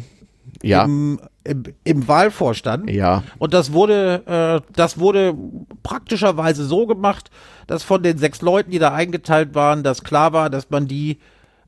ja. 0.63 0.85
im, 0.85 1.21
im, 1.45 1.65
im 1.85 2.09
Wahlvorstand. 2.09 2.91
Ja. 2.91 3.23
Und 3.39 3.55
das 3.55 3.73
wurde, 3.73 4.23
äh, 4.27 4.73
das 4.75 4.99
wurde 4.99 5.35
praktischerweise 5.83 6.65
so 6.65 6.87
gemacht, 6.87 7.31
dass 7.67 7.83
von 7.83 8.03
den 8.03 8.19
sechs 8.19 8.43
Leuten, 8.43 8.71
die 8.71 8.79
da 8.79 8.93
eingeteilt 8.93 9.55
waren, 9.55 9.83
dass 9.83 10.05
klar 10.05 10.33
war, 10.33 10.51
dass 10.51 10.71
man 10.71 10.87
die 10.87 11.19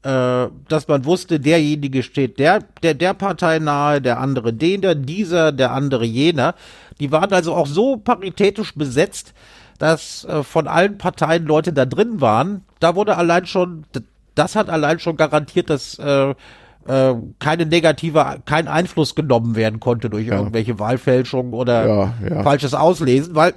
äh, 0.04 0.48
dass 0.68 0.86
man 0.86 1.06
wusste, 1.06 1.40
derjenige 1.40 2.02
steht 2.02 2.38
der, 2.38 2.58
der, 2.82 2.92
der 2.92 3.14
Partei 3.14 3.58
nahe, 3.58 4.02
der 4.02 4.20
andere 4.20 4.52
den, 4.52 4.82
der, 4.82 4.94
dieser, 4.94 5.50
der 5.50 5.72
andere 5.72 6.04
jener. 6.04 6.54
Die 7.00 7.10
waren 7.10 7.32
also 7.32 7.54
auch 7.54 7.66
so 7.66 7.96
paritätisch 7.96 8.74
besetzt, 8.74 9.32
dass 9.78 10.26
äh, 10.26 10.42
von 10.42 10.68
allen 10.68 10.98
Parteien 10.98 11.46
Leute 11.46 11.72
da 11.72 11.86
drin 11.86 12.20
waren. 12.20 12.64
Da 12.80 12.94
wurde 12.96 13.16
allein 13.16 13.46
schon, 13.46 13.84
das 14.34 14.56
hat 14.56 14.68
allein 14.68 14.98
schon 14.98 15.16
garantiert, 15.16 15.70
dass 15.70 15.98
äh, 15.98 16.34
äh, 16.86 17.14
keine 17.38 17.66
negative, 17.66 18.42
kein 18.44 18.68
Einfluss 18.68 19.14
genommen 19.14 19.56
werden 19.56 19.80
konnte 19.80 20.10
durch 20.10 20.26
ja. 20.26 20.36
irgendwelche 20.36 20.78
Wahlfälschungen 20.78 21.52
oder 21.54 21.86
ja, 21.86 22.14
ja. 22.28 22.42
falsches 22.42 22.74
Auslesen, 22.74 23.34
weil, 23.34 23.54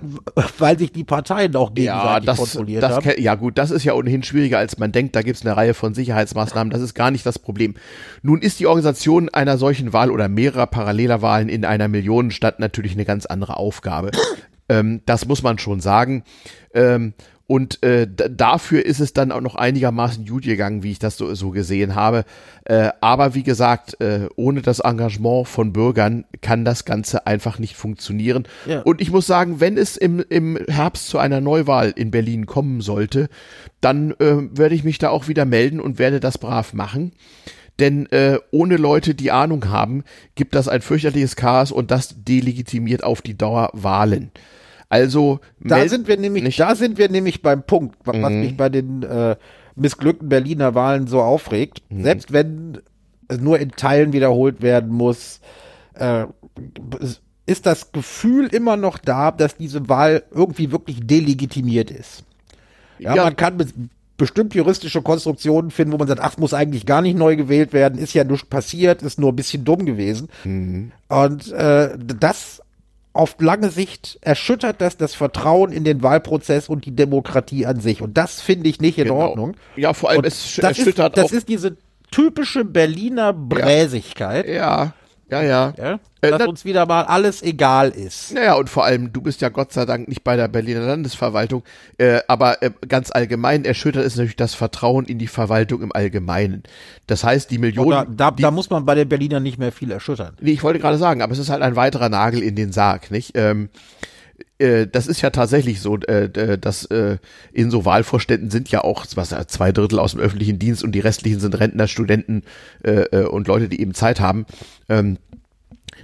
weil 0.57 0.79
sich 0.79 0.91
die 0.91 1.03
Parteien 1.03 1.55
auch 1.55 1.73
gegenseitig 1.73 2.25
das, 2.25 2.37
kontrolliert 2.37 2.83
das, 2.83 2.97
haben. 2.97 3.11
Ja 3.17 3.35
gut, 3.35 3.57
das 3.57 3.71
ist 3.71 3.83
ja 3.83 3.93
ohnehin 3.93 4.23
schwieriger, 4.23 4.57
als 4.57 4.77
man 4.77 4.91
denkt. 4.91 5.15
Da 5.15 5.21
gibt 5.21 5.37
es 5.37 5.45
eine 5.45 5.57
Reihe 5.57 5.73
von 5.73 5.93
Sicherheitsmaßnahmen. 5.93 6.71
Das 6.71 6.81
ist 6.81 6.93
gar 6.93 7.11
nicht 7.11 7.25
das 7.25 7.39
Problem. 7.39 7.75
Nun 8.21 8.41
ist 8.41 8.59
die 8.59 8.67
Organisation 8.67 9.29
einer 9.29 9.57
solchen 9.57 9.93
Wahl 9.93 10.11
oder 10.11 10.29
mehrerer 10.29 10.67
paralleler 10.67 11.21
Wahlen 11.21 11.49
in 11.49 11.65
einer 11.65 11.87
Millionenstadt 11.87 12.59
natürlich 12.59 12.93
eine 12.93 13.05
ganz 13.05 13.25
andere 13.25 13.57
Aufgabe. 13.57 14.11
ähm, 14.69 15.01
das 15.05 15.27
muss 15.27 15.43
man 15.43 15.59
schon 15.59 15.79
sagen. 15.79 16.23
Ähm, 16.73 17.13
und 17.47 17.81
äh, 17.81 18.07
dafür 18.09 18.85
ist 18.85 18.99
es 18.99 19.13
dann 19.13 19.31
auch 19.31 19.39
noch 19.39 19.55
einigermaßen 19.55 20.25
gut 20.25 20.43
gegangen, 20.43 20.83
wie 20.83 20.91
ich 20.91 20.99
das 20.99 21.15
so, 21.15 21.33
so 21.33 21.51
gesehen 21.51 21.95
habe. 21.95 22.25
Äh, 22.65 22.89
aber 22.99 23.35
wie 23.35 23.43
gesagt, 23.43 24.01
äh, 24.01 24.27
ohne 24.35 24.61
das 24.61 24.79
Engagement 24.79 25.47
von 25.47 25.71
Bürgern 25.71 26.25
kann 26.41 26.65
das 26.65 26.83
Ganze 26.83 27.25
einfach 27.25 27.57
nicht 27.57 27.77
funktionieren. 27.77 28.45
Ja. 28.65 28.81
Und 28.81 28.99
ich 28.99 29.11
muss 29.11 29.27
sagen, 29.27 29.61
wenn 29.61 29.77
es 29.77 29.95
im, 29.95 30.23
im 30.27 30.57
Herbst 30.67 31.07
zu 31.07 31.19
einer 31.19 31.39
Neuwahl 31.39 31.93
in 31.95 32.11
Berlin 32.11 32.47
kommen 32.47 32.81
sollte, 32.81 33.29
dann 33.79 34.11
äh, 34.19 34.35
werde 34.51 34.75
ich 34.75 34.83
mich 34.83 34.97
da 34.97 35.09
auch 35.09 35.29
wieder 35.29 35.45
melden 35.45 35.79
und 35.79 35.99
werde 35.99 36.19
das 36.19 36.37
brav 36.37 36.73
machen. 36.73 37.13
Denn 37.79 38.07
äh, 38.07 38.39
ohne 38.51 38.75
Leute, 38.75 39.15
die 39.15 39.31
Ahnung 39.31 39.69
haben, 39.69 40.03
gibt 40.35 40.53
das 40.53 40.67
ein 40.67 40.81
fürchterliches 40.81 41.37
Chaos 41.37 41.71
und 41.71 41.91
das 41.91 42.15
delegitimiert 42.25 43.05
auf 43.05 43.21
die 43.21 43.37
Dauer 43.37 43.69
Wahlen. 43.71 44.31
Also 44.89 45.39
da 45.59 45.87
sind 45.87 46.07
wir 46.07 46.17
nämlich, 46.17 46.43
nicht. 46.43 46.59
da 46.59 46.75
sind 46.75 46.97
wir 46.97 47.09
nämlich 47.09 47.41
beim 47.41 47.63
Punkt, 47.63 47.97
was 48.05 48.15
mhm. 48.15 48.39
mich 48.39 48.57
bei 48.57 48.69
den 48.69 49.03
äh, 49.03 49.35
missglückten 49.75 50.29
Berliner 50.29 50.75
Wahlen 50.75 51.07
so 51.07 51.21
aufregt. 51.21 51.81
Mhm. 51.89 52.03
Selbst 52.03 52.31
wenn 52.31 52.79
es 53.27 53.39
nur 53.39 53.59
in 53.59 53.71
Teilen 53.71 54.13
wiederholt 54.13 54.61
werden 54.61 54.91
muss, 54.91 55.41
äh, 55.95 56.25
ist 57.45 57.65
das 57.65 57.91
Gefühl 57.91 58.47
immer 58.47 58.77
noch 58.77 58.97
da, 58.97 59.31
dass 59.31 59.57
diese 59.57 59.89
Wahl 59.89 60.23
irgendwie 60.31 60.71
wirklich 60.71 61.05
delegitimiert 61.05 61.91
ist. 61.91 62.23
Ja, 62.99 63.15
ja. 63.15 63.23
man 63.23 63.35
kann 63.35 63.57
bestimmt 64.17 64.55
juristische 64.55 65.01
Konstruktionen 65.01 65.69
finden, 65.69 65.93
wo 65.93 65.97
man 65.97 66.07
sagt, 66.07 66.21
ach, 66.21 66.37
muss 66.37 66.53
eigentlich 66.53 66.85
gar 66.85 67.01
nicht 67.01 67.17
neu 67.17 67.35
gewählt 67.35 67.71
werden, 67.71 67.99
ist 67.99 68.13
ja 68.13 68.23
nichts 68.23 68.47
passiert, 68.47 69.03
ist 69.03 69.19
nur 69.19 69.31
ein 69.31 69.35
bisschen 69.35 69.63
dumm 69.63 69.85
gewesen. 69.85 70.29
Mhm. 70.43 70.91
Und 71.07 71.51
äh, 71.51 71.97
das 71.97 72.61
auf 73.17 73.35
lange 73.39 73.69
Sicht 73.69 74.17
erschüttert 74.21 74.81
das 74.81 74.97
das 74.97 75.15
Vertrauen 75.15 75.71
in 75.71 75.83
den 75.83 76.03
Wahlprozess 76.03 76.69
und 76.69 76.85
die 76.85 76.95
Demokratie 76.95 77.65
an 77.65 77.79
sich. 77.79 78.01
Und 78.01 78.17
das 78.17 78.41
finde 78.41 78.69
ich 78.69 78.79
nicht 78.79 78.97
in 78.97 79.05
genau. 79.05 79.19
Ordnung. 79.19 79.55
Ja, 79.75 79.93
vor 79.93 80.09
allem, 80.09 80.19
und 80.19 80.25
es 80.25 80.57
erschüttert 80.57 81.17
ist, 81.17 81.23
Das 81.23 81.31
ist 81.31 81.49
diese 81.49 81.77
typische 82.11 82.63
Berliner 82.63 83.33
Bräsigkeit. 83.33 84.47
Ja. 84.47 84.53
Ja, 84.53 84.93
ja. 85.29 85.73
ja 85.77 85.99
äh, 86.21 86.31
dass 86.31 86.47
uns 86.47 86.65
wieder 86.65 86.85
mal 86.85 87.03
alles 87.03 87.41
egal 87.43 87.89
ist. 87.89 88.33
Naja, 88.33 88.55
und 88.55 88.69
vor 88.69 88.85
allem, 88.85 89.13
du 89.13 89.21
bist 89.21 89.41
ja 89.41 89.49
Gott 89.49 89.71
sei 89.71 89.85
Dank 89.85 90.07
nicht 90.07 90.23
bei 90.23 90.35
der 90.35 90.47
Berliner 90.47 90.81
Landesverwaltung, 90.81 91.63
äh, 91.97 92.19
aber 92.27 92.61
äh, 92.63 92.71
ganz 92.87 93.11
allgemein 93.11 93.65
erschüttert 93.65 94.05
ist 94.05 94.15
natürlich 94.15 94.35
das 94.35 94.53
Vertrauen 94.53 95.05
in 95.05 95.19
die 95.19 95.27
Verwaltung 95.27 95.81
im 95.81 95.91
Allgemeinen. 95.91 96.63
Das 97.05 97.23
heißt, 97.23 97.51
die 97.51 97.57
Millionen. 97.57 97.91
Da, 97.91 98.05
da, 98.05 98.31
die, 98.31 98.43
da, 98.43 98.51
muss 98.51 98.69
man 98.69 98.85
bei 98.85 98.95
den 98.95 99.07
Berlinern 99.07 99.43
nicht 99.43 99.57
mehr 99.57 99.71
viel 99.71 99.91
erschüttern. 99.91 100.35
Nee, 100.41 100.51
ich 100.51 100.63
wollte 100.63 100.79
gerade 100.79 100.97
sagen, 100.97 101.21
aber 101.21 101.33
es 101.33 101.39
ist 101.39 101.49
halt 101.49 101.61
ein 101.61 101.75
weiterer 101.75 102.09
Nagel 102.09 102.41
in 102.41 102.55
den 102.55 102.71
Sarg, 102.71 103.11
nicht? 103.11 103.31
Ähm, 103.35 103.65
äh, 103.65 104.07
das 104.59 105.07
ist 105.07 105.21
ja 105.21 105.29
tatsächlich 105.29 105.81
so, 105.81 105.97
äh, 105.97 106.57
dass 106.57 106.85
äh, 106.85 107.17
in 107.53 107.69
so 107.69 107.85
Wahlvorständen 107.85 108.49
sind 108.49 108.69
ja 108.69 108.83
auch 108.83 109.05
was 109.15 109.35
zwei 109.47 109.71
Drittel 109.71 109.99
aus 109.99 110.11
dem 110.11 110.19
öffentlichen 110.19 110.57
Dienst 110.57 110.83
und 110.83 110.93
die 110.93 110.99
restlichen 110.99 111.39
sind 111.39 111.59
Rentner, 111.59 111.87
Studenten 111.87 112.43
und 113.29 113.47
Leute, 113.47 113.69
die 113.69 113.79
eben 113.81 113.93
Zeit 113.93 114.19
haben. 114.19 114.45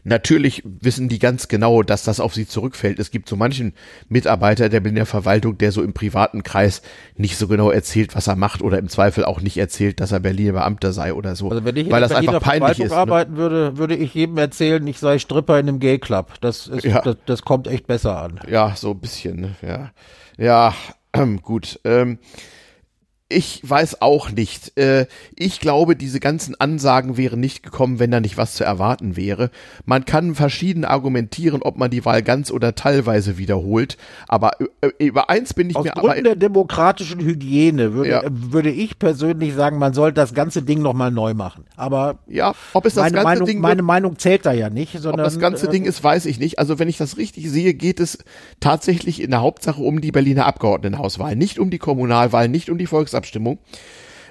Natürlich 0.04 0.64
wissen 0.66 1.08
die 1.08 1.20
ganz 1.20 1.48
genau, 1.48 1.82
dass 1.82 2.04
das 2.04 2.20
auf 2.20 2.34
sie 2.34 2.48
zurückfällt. 2.48 3.00
Es 3.00 3.12
gibt 3.12 3.30
so 3.30 3.36
manchen 3.36 3.74
Mitarbeiter 4.10 4.70
der 4.70 4.82
Berliner 4.82 5.06
Verwaltung, 5.06 5.58
der 5.58 5.72
so 5.72 5.82
im 5.82 5.94
privaten 5.94 6.44
Kreis 6.44 6.82
nicht 7.16 7.38
so 7.38 7.48
genau 7.48 7.70
erzählt, 7.70 8.16
was 8.16 8.28
er 8.28 8.36
macht 8.36 8.62
oder 8.62 8.80
im 8.80 8.90
Zweifel 8.90 9.24
auch 9.24 9.40
nicht 9.40 9.58
erzählt, 9.58 10.00
dass 10.00 10.12
er 10.12 10.20
Berliner 10.20 10.54
Beamter 10.54 10.92
sei 10.92 11.14
oder 11.14 11.36
so. 11.36 11.50
Also 11.50 11.64
wenn 11.64 11.76
ich 11.78 11.88
in 11.88 11.92
weil 11.92 12.02
das 12.02 12.12
Berliner 12.12 12.34
einfach 12.34 12.50
peinlich 12.50 12.78
Verwaltung 12.78 12.86
ist. 12.86 12.92
Ne? 12.92 12.98
arbeiten 12.98 13.38
würde, 13.38 13.78
würde 13.78 13.96
ich 13.96 14.14
jedem 14.14 14.38
erzählen, 14.38 14.86
ich 14.88 15.00
sei 15.00 15.20
Stripper 15.20 15.60
in 15.60 15.70
einem 15.70 15.80
Gay 15.80 16.00
Club. 16.00 16.34
Das 16.42 16.68
ist, 16.68 16.84
ja. 16.84 17.02
das, 17.02 17.18
das 17.26 17.44
kommt 17.44 17.68
echt 17.68 17.88
besser 17.88 18.22
an. 18.22 18.40
Ja, 18.50 18.76
so 18.76 18.92
ein 18.92 19.00
bisschen, 19.00 19.40
ne? 19.40 19.56
ja. 19.62 19.92
Ja, 20.38 20.74
ähm, 21.14 21.42
gut. 21.42 21.80
Ähm, 21.84 22.20
ich 23.30 23.62
weiß 23.68 24.02
auch 24.02 24.32
nicht. 24.32 24.78
Äh, 24.78 25.08
ich 25.36 25.60
glaube, 25.60 25.96
diese 25.96 26.20
ganzen 26.20 26.60
Ansagen 26.60 27.18
wären 27.18 27.40
nicht 27.40 27.64
gekommen, 27.64 28.00
wenn 28.00 28.12
da 28.12 28.20
nicht 28.20 28.38
was 28.38 28.54
zu 28.54 28.64
erwarten 28.64 29.16
wäre. 29.16 29.50
Man 29.86 30.06
kann 30.06 30.36
verschieden 30.36 30.86
argumentieren, 30.86 31.62
ob 31.62 31.78
man 31.78 31.90
die 31.90 32.06
Wahl 32.06 32.22
ganz 32.22 32.52
oder 32.52 32.76
teilweise 32.76 33.38
wiederholt. 33.38 33.98
Aber 34.28 34.52
äh, 34.82 34.90
über 35.00 35.30
eins 35.30 35.54
bin 35.54 35.70
ich 35.70 35.76
Aus 35.76 35.86
mir 35.86 35.92
Gründen 35.92 36.10
aber 36.10 36.22
der 36.22 36.36
demokratischen 36.36 37.22
Hygiene 37.22 37.94
würde, 37.94 38.10
ja. 38.10 38.22
würde 38.28 38.70
ich 38.70 39.00
persönlich 39.00 39.54
sagen, 39.54 39.80
man 39.80 39.94
sollte 39.94 40.16
das 40.16 40.34
ganze 40.34 40.62
Ding 40.62 40.82
nochmal 40.82 41.12
neu 41.12 41.34
machen. 41.34 41.66
Aber 41.76 42.20
ja, 42.28 42.54
ob 42.74 42.86
es 42.86 42.94
das 42.94 43.04
meine, 43.04 43.14
ganze 43.16 43.26
Meinung, 43.26 43.48
Ding 43.48 43.62
meine 43.62 43.82
Meinung 43.82 44.20
zählt 44.20 44.46
da 44.46 44.52
ja 44.52 44.70
nicht. 44.70 44.94
Sondern, 44.94 45.22
ob 45.22 45.26
das 45.26 45.40
ganze 45.40 45.68
äh, 45.68 45.72
Ding 45.72 45.86
ist, 45.86 46.04
weiß 46.04 46.26
ich 46.28 46.40
nicht. 46.40 46.60
Also 46.60 46.78
wenn 46.78 46.88
ich 46.88 46.98
das 46.98 47.18
richtig 47.18 47.50
sehe, 47.50 47.74
geht 47.74 48.00
es 48.00 48.20
tatsächlich 48.60 49.22
in 49.22 49.32
der 49.32 49.42
Hauptsache 49.42 49.82
um 49.82 50.02
die 50.02 50.12
Berliner 50.12 50.46
Abgeordnetenhauswahl, 50.46 51.36
nicht 51.36 51.58
um 51.58 51.72
die 51.72 51.80
Kommunalwahl, 51.80 52.48
nicht 52.48 52.70
um 52.70 52.78
die 52.78 52.88
Volksabstimmung. 52.88 53.13
Volksabstimmung. 53.14 53.60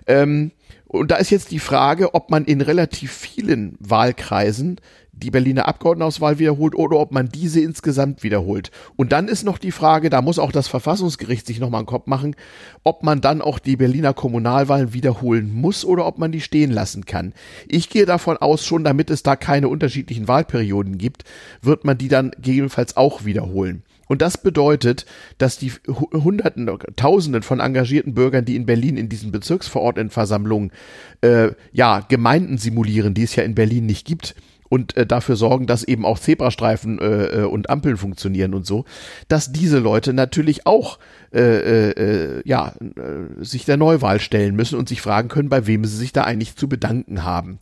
Ähm, 0.06 0.50
und 0.86 1.10
da 1.10 1.16
ist 1.16 1.30
jetzt 1.30 1.52
die 1.52 1.58
Frage, 1.58 2.14
ob 2.14 2.30
man 2.30 2.44
in 2.44 2.60
relativ 2.60 3.12
vielen 3.12 3.76
Wahlkreisen 3.80 4.78
die 5.12 5.30
Berliner 5.30 5.68
Abgeordnetenauswahl 5.68 6.38
wiederholt 6.38 6.74
oder 6.74 6.98
ob 6.98 7.12
man 7.12 7.28
diese 7.28 7.60
insgesamt 7.60 8.22
wiederholt. 8.22 8.70
Und 8.96 9.12
dann 9.12 9.28
ist 9.28 9.44
noch 9.44 9.58
die 9.58 9.70
Frage, 9.70 10.10
da 10.10 10.20
muss 10.20 10.38
auch 10.38 10.52
das 10.52 10.68
Verfassungsgericht 10.68 11.46
sich 11.46 11.60
nochmal 11.60 11.80
einen 11.80 11.86
Kopf 11.86 12.06
machen, 12.06 12.34
ob 12.82 13.04
man 13.04 13.20
dann 13.20 13.40
auch 13.40 13.58
die 13.58 13.76
Berliner 13.76 14.12
Kommunalwahlen 14.14 14.92
wiederholen 14.92 15.54
muss 15.54 15.84
oder 15.84 16.06
ob 16.06 16.18
man 16.18 16.32
die 16.32 16.40
stehen 16.40 16.72
lassen 16.72 17.06
kann. 17.06 17.32
Ich 17.68 17.88
gehe 17.88 18.04
davon 18.04 18.36
aus, 18.38 18.66
schon 18.66 18.84
damit 18.84 19.10
es 19.10 19.22
da 19.22 19.36
keine 19.36 19.68
unterschiedlichen 19.68 20.28
Wahlperioden 20.28 20.98
gibt, 20.98 21.24
wird 21.62 21.84
man 21.84 21.96
die 21.96 22.08
dann 22.08 22.32
gegebenenfalls 22.32 22.96
auch 22.96 23.24
wiederholen. 23.24 23.82
Und 24.08 24.22
das 24.22 24.38
bedeutet, 24.38 25.06
dass 25.38 25.58
die 25.58 25.72
Hunderten, 25.88 26.70
Tausenden 26.96 27.42
von 27.42 27.60
engagierten 27.60 28.14
Bürgern, 28.14 28.44
die 28.44 28.56
in 28.56 28.66
Berlin 28.66 28.96
in 28.96 29.08
diesen 29.08 29.32
Bezirksverordnetenversammlungen 29.32 30.72
äh, 31.20 31.50
ja 31.72 32.00
Gemeinden 32.00 32.58
simulieren, 32.58 33.14
die 33.14 33.22
es 33.22 33.36
ja 33.36 33.44
in 33.44 33.54
Berlin 33.54 33.86
nicht 33.86 34.06
gibt, 34.06 34.34
und 34.72 34.96
äh, 34.96 35.04
dafür 35.04 35.36
sorgen, 35.36 35.66
dass 35.66 35.84
eben 35.84 36.06
auch 36.06 36.18
Zebrastreifen 36.18 36.98
äh, 36.98 37.24
äh 37.24 37.44
und 37.44 37.68
Ampeln 37.68 37.98
funktionieren 37.98 38.54
und 38.54 38.64
so, 38.64 38.86
dass 39.28 39.52
diese 39.52 39.78
Leute 39.78 40.14
natürlich 40.14 40.66
auch 40.66 40.98
äh, 41.34 41.40
äh, 41.40 41.90
äh, 41.90 42.42
ja, 42.46 42.72
äh, 42.80 43.44
sich 43.44 43.66
der 43.66 43.76
Neuwahl 43.76 44.18
stellen 44.18 44.56
müssen 44.56 44.78
und 44.78 44.88
sich 44.88 45.02
fragen 45.02 45.28
können, 45.28 45.50
bei 45.50 45.66
wem 45.66 45.84
sie 45.84 45.98
sich 45.98 46.14
da 46.14 46.24
eigentlich 46.24 46.56
zu 46.56 46.70
bedanken 46.70 47.22
haben. 47.22 47.58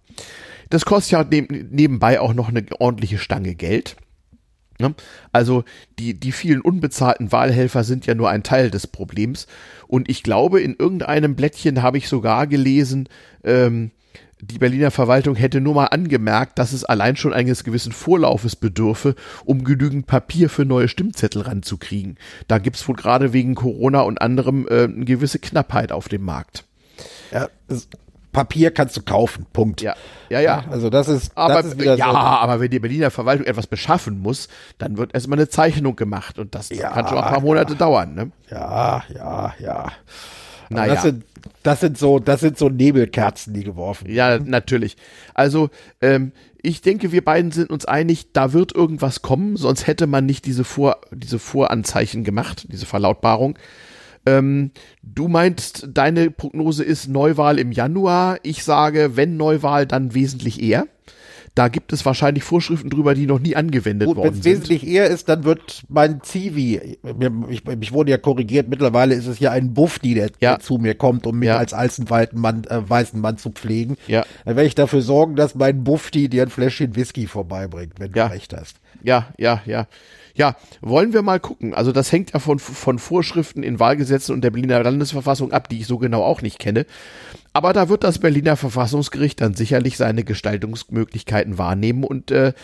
Das 0.68 0.84
kostet 0.84 1.10
ja 1.10 1.24
neb 1.24 1.50
nebenbei 1.72 2.20
auch 2.20 2.32
noch 2.32 2.48
eine 2.48 2.64
ordentliche 2.78 3.18
Stange 3.18 3.56
Geld. 3.56 3.96
Ne? 4.80 4.94
Also 5.32 5.64
die, 5.98 6.18
die 6.18 6.32
vielen 6.32 6.60
unbezahlten 6.60 7.32
Wahlhelfer 7.32 7.84
sind 7.84 8.06
ja 8.06 8.14
nur 8.14 8.30
ein 8.30 8.42
Teil 8.42 8.70
des 8.70 8.86
Problems. 8.86 9.46
Und 9.86 10.08
ich 10.08 10.22
glaube, 10.22 10.60
in 10.60 10.76
irgendeinem 10.76 11.36
Blättchen 11.36 11.82
habe 11.82 11.98
ich 11.98 12.08
sogar 12.08 12.46
gelesen, 12.46 13.08
ähm, 13.44 13.90
die 14.42 14.58
Berliner 14.58 14.90
Verwaltung 14.90 15.34
hätte 15.34 15.60
nur 15.60 15.74
mal 15.74 15.86
angemerkt, 15.86 16.58
dass 16.58 16.72
es 16.72 16.84
allein 16.84 17.16
schon 17.16 17.32
eines 17.32 17.62
gewissen 17.62 17.92
Vorlaufes 17.92 18.56
bedürfe, 18.56 19.14
um 19.44 19.64
genügend 19.64 20.06
Papier 20.06 20.48
für 20.48 20.64
neue 20.64 20.88
Stimmzettel 20.88 21.42
ranzukriegen. 21.42 22.16
Da 22.48 22.58
gibt's 22.58 22.86
wohl 22.88 22.96
gerade 22.96 23.32
wegen 23.32 23.54
Corona 23.54 24.00
und 24.00 24.20
anderem 24.22 24.66
äh, 24.68 24.84
eine 24.84 25.04
gewisse 25.04 25.38
Knappheit 25.38 25.92
auf 25.92 26.08
dem 26.08 26.22
Markt. 26.22 26.64
Ja, 27.32 27.48
Papier 28.32 28.70
kannst 28.70 28.96
du 28.96 29.02
kaufen. 29.02 29.46
Punkt. 29.52 29.80
Ja, 29.80 29.94
ja, 30.28 30.40
ja. 30.40 30.64
Also 30.70 30.90
das 30.90 31.08
ist, 31.08 31.36
aber, 31.36 31.54
das 31.54 31.66
ist 31.66 31.80
wieder 31.80 31.96
ja, 31.96 32.10
so. 32.10 32.16
aber 32.16 32.60
wenn 32.60 32.70
die 32.70 32.78
Berliner 32.78 33.10
Verwaltung 33.10 33.46
etwas 33.46 33.66
beschaffen 33.66 34.20
muss, 34.20 34.48
dann 34.78 34.96
wird 34.96 35.14
erstmal 35.14 35.38
eine 35.38 35.48
Zeichnung 35.48 35.96
gemacht 35.96 36.38
und 36.38 36.54
das 36.54 36.68
Ja, 36.70 36.90
kann 36.90 37.08
schon 37.08 37.18
ein 37.18 37.24
paar 37.24 37.40
Monate 37.40 37.72
ja. 37.72 37.78
dauern. 37.78 38.14
Ne? 38.14 38.30
Ja, 38.50 39.02
ja, 39.12 39.54
ja. 39.58 39.92
Aber 40.70 40.80
Naja. 40.80 40.94
Das 40.94 41.02
sind, 41.02 41.24
das 41.62 41.80
sind 41.80 41.98
so, 41.98 42.18
das 42.20 42.40
sind 42.40 42.56
so 42.56 42.68
Nebelkerzen, 42.68 43.52
die 43.52 43.64
geworfen. 43.64 44.06
werden. 44.06 44.16
Ja, 44.16 44.50
natürlich. 44.50 44.96
Also, 45.34 45.70
ähm, 46.00 46.32
ich 46.62 46.82
denke, 46.82 47.10
wir 47.10 47.24
beiden 47.24 47.50
sind 47.50 47.70
uns 47.70 47.86
einig, 47.86 48.32
da 48.32 48.52
wird 48.52 48.74
irgendwas 48.74 49.22
kommen, 49.22 49.56
sonst 49.56 49.86
hätte 49.86 50.06
man 50.06 50.26
nicht 50.26 50.44
diese, 50.44 50.62
Vor 50.64 50.98
diese 51.10 51.38
Voranzeichen 51.38 52.22
gemacht, 52.22 52.66
diese 52.70 52.86
Verlautbarung. 52.86 53.58
Ähm, 54.26 54.70
du 55.02 55.28
meinst, 55.28 55.88
deine 55.92 56.30
Prognose 56.30 56.84
ist 56.84 57.08
Neuwahl 57.08 57.58
im 57.58 57.72
Januar. 57.72 58.38
Ich 58.42 58.64
sage, 58.64 59.16
wenn 59.16 59.36
Neuwahl, 59.36 59.86
dann 59.86 60.14
wesentlich 60.14 60.62
eher. 60.62 60.86
Da 61.56 61.66
gibt 61.66 61.92
es 61.92 62.06
wahrscheinlich 62.06 62.44
Vorschriften 62.44 62.90
drüber, 62.90 63.14
die 63.14 63.26
noch 63.26 63.40
nie 63.40 63.56
angewendet 63.56 64.06
Gut, 64.06 64.16
wenn 64.18 64.22
worden 64.24 64.36
es 64.38 64.44
sind. 64.44 64.52
wesentlich 64.52 64.86
eher 64.86 65.08
ist, 65.08 65.28
dann 65.28 65.42
wird 65.42 65.82
mein 65.88 66.22
Zivi, 66.22 66.96
ich, 67.48 67.62
ich 67.80 67.92
wurde 67.92 68.12
ja 68.12 68.18
korrigiert, 68.18 68.68
mittlerweile 68.68 69.16
ist 69.16 69.26
es 69.26 69.40
ja 69.40 69.50
ein 69.50 69.74
Bufti, 69.74 70.14
der, 70.14 70.30
Ja. 70.40 70.60
zu 70.60 70.78
mir 70.78 70.94
kommt, 70.94 71.26
um 71.26 71.40
mich 71.40 71.48
Ja. 71.48 71.56
als 71.56 71.74
alten 71.74 72.08
weißen 72.08 72.38
Mann, 72.40 72.62
äh, 72.70 72.88
weißen 72.88 73.20
Mann 73.20 73.36
zu 73.36 73.50
pflegen. 73.50 73.96
Ja. 74.06 74.24
Dann 74.44 74.54
werde 74.54 74.68
ich 74.68 74.76
dafür 74.76 75.02
sorgen, 75.02 75.34
dass 75.34 75.56
mein 75.56 75.82
Bufti 75.82 76.28
dir 76.28 76.44
ein 76.44 76.50
Fläschchen 76.50 76.94
Whisky 76.94 77.26
vorbeibringt, 77.26 77.94
wenn 77.98 78.12
Ja. 78.14 78.28
du 78.28 78.34
recht 78.34 78.54
hast. 78.56 78.76
Ja, 79.02 79.28
ja, 79.36 79.60
ja. 79.66 79.88
Ja, 80.40 80.56
wollen 80.80 81.12
wir 81.12 81.20
mal 81.20 81.38
gucken. 81.38 81.74
Also 81.74 81.92
das 81.92 82.12
hängt 82.12 82.32
ja 82.32 82.38
von, 82.38 82.58
von 82.58 82.98
Vorschriften 82.98 83.62
in 83.62 83.78
Wahlgesetzen 83.78 84.34
und 84.34 84.40
der 84.40 84.50
Berliner 84.50 84.82
Landesverfassung 84.82 85.52
ab, 85.52 85.68
die 85.68 85.80
ich 85.80 85.86
so 85.86 85.98
genau 85.98 86.22
auch 86.22 86.40
nicht 86.40 86.58
kenne. 86.58 86.86
Aber 87.52 87.74
da 87.74 87.90
wird 87.90 88.04
das 88.04 88.20
Berliner 88.20 88.56
Verfassungsgericht 88.56 89.42
dann 89.42 89.52
sicherlich 89.52 89.98
seine 89.98 90.24
Gestaltungsmöglichkeiten 90.24 91.58
wahrnehmen 91.58 92.04
und 92.04 92.30
äh, 92.30 92.54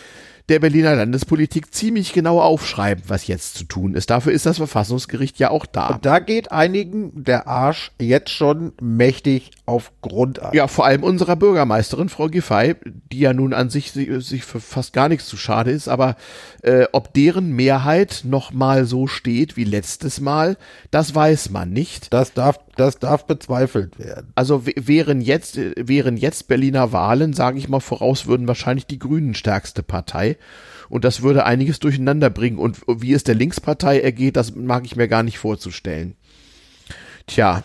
der 0.49 0.59
Berliner 0.59 0.95
Landespolitik 0.95 1.73
ziemlich 1.73 2.13
genau 2.13 2.41
aufschreiben, 2.41 3.03
was 3.07 3.27
jetzt 3.27 3.55
zu 3.55 3.65
tun 3.65 3.95
ist. 3.95 4.09
Dafür 4.09 4.31
ist 4.31 4.45
das 4.45 4.57
Verfassungsgericht 4.57 5.39
ja 5.39 5.49
auch 5.49 5.65
da. 5.65 5.99
Da 6.01 6.19
geht 6.19 6.51
einigen 6.51 7.23
der 7.25 7.47
Arsch 7.47 7.91
jetzt 7.99 8.29
schon 8.29 8.71
mächtig 8.81 9.51
auf 9.65 9.91
Grundeis. 10.01 10.53
Ja, 10.53 10.67
vor 10.67 10.85
allem 10.85 11.03
unserer 11.03 11.35
Bürgermeisterin, 11.35 12.07
Frau 12.07 12.27
Giffey, 12.29 12.75
die 13.11 13.19
ja 13.19 13.33
nun 13.33 13.53
an 13.53 13.69
sich 13.69 13.91
si- 13.91 14.21
sich 14.21 14.43
für 14.45 14.61
fast 14.61 14.93
gar 14.93 15.09
nichts 15.09 15.25
zu 15.27 15.35
schade 15.35 15.71
ist, 15.71 15.89
aber 15.89 16.15
äh, 16.63 16.85
ob 16.93 17.13
deren 17.13 17.51
Mehrheit 17.51 18.21
noch 18.23 18.53
mal 18.53 18.85
so 18.85 19.07
steht 19.07 19.57
wie 19.57 19.65
letztes 19.65 20.21
Mal, 20.21 20.55
das 20.91 21.13
weiß 21.13 21.49
man 21.49 21.71
nicht. 21.71 22.13
Das 22.13 22.33
darf, 22.33 22.57
das 22.77 22.99
darf 22.99 23.25
bezweifelt 23.25 23.99
werden. 23.99 24.31
Also 24.35 24.65
wären 24.65 25.21
jetzt, 25.21 25.57
wären 25.57 26.17
jetzt 26.17 26.47
Berliner 26.47 26.91
Wahlen, 26.91 27.33
sage 27.33 27.57
ich 27.57 27.67
mal 27.67 27.79
voraus, 27.79 28.27
würden 28.27 28.47
wahrscheinlich 28.47 28.85
die 28.85 28.99
Grünen 28.99 29.35
stärkste 29.35 29.83
Partei. 29.83 30.37
Und 30.89 31.03
das 31.03 31.21
würde 31.21 31.45
einiges 31.45 31.79
durcheinander 31.79 32.29
bringen. 32.29 32.57
Und 32.57 32.79
wie 32.87 33.13
es 33.13 33.23
der 33.23 33.35
Linkspartei 33.35 33.99
ergeht, 33.99 34.37
das 34.37 34.55
mag 34.55 34.85
ich 34.85 34.95
mir 34.95 35.07
gar 35.07 35.23
nicht 35.23 35.37
vorzustellen. 35.37 36.15
Tja. 37.25 37.63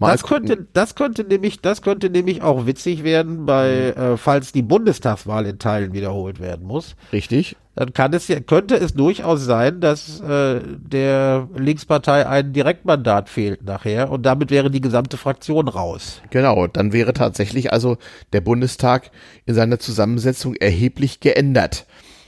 Das 0.00 0.22
gucken. 0.22 0.48
könnte, 0.48 0.66
das 0.72 0.94
könnte 0.94 1.24
nämlich, 1.24 1.60
das 1.60 1.82
könnte 1.82 2.10
nämlich 2.10 2.42
auch 2.42 2.66
witzig 2.66 3.04
werden, 3.04 3.46
bei, 3.46 3.90
äh, 3.90 4.16
falls 4.16 4.52
die 4.52 4.62
Bundestagswahl 4.62 5.46
in 5.46 5.58
Teilen 5.58 5.92
wiederholt 5.92 6.40
werden 6.40 6.66
muss. 6.66 6.96
Richtig? 7.12 7.56
Dann 7.76 7.92
kann 7.92 8.12
es 8.12 8.28
ja, 8.28 8.38
könnte 8.38 8.76
es 8.76 8.94
durchaus 8.94 9.44
sein, 9.44 9.80
dass 9.80 10.20
äh, 10.20 10.60
der 10.76 11.48
Linkspartei 11.56 12.26
ein 12.26 12.52
Direktmandat 12.52 13.28
fehlt 13.28 13.64
nachher 13.64 14.10
und 14.10 14.24
damit 14.24 14.50
wäre 14.50 14.70
die 14.70 14.80
gesamte 14.80 15.16
Fraktion 15.16 15.66
raus. 15.66 16.22
Genau, 16.30 16.68
dann 16.68 16.92
wäre 16.92 17.12
tatsächlich 17.14 17.72
also 17.72 17.96
der 18.32 18.42
Bundestag 18.42 19.10
in 19.44 19.54
seiner 19.54 19.80
Zusammensetzung 19.80 20.54
erheblich 20.54 21.18
geändert. 21.18 21.86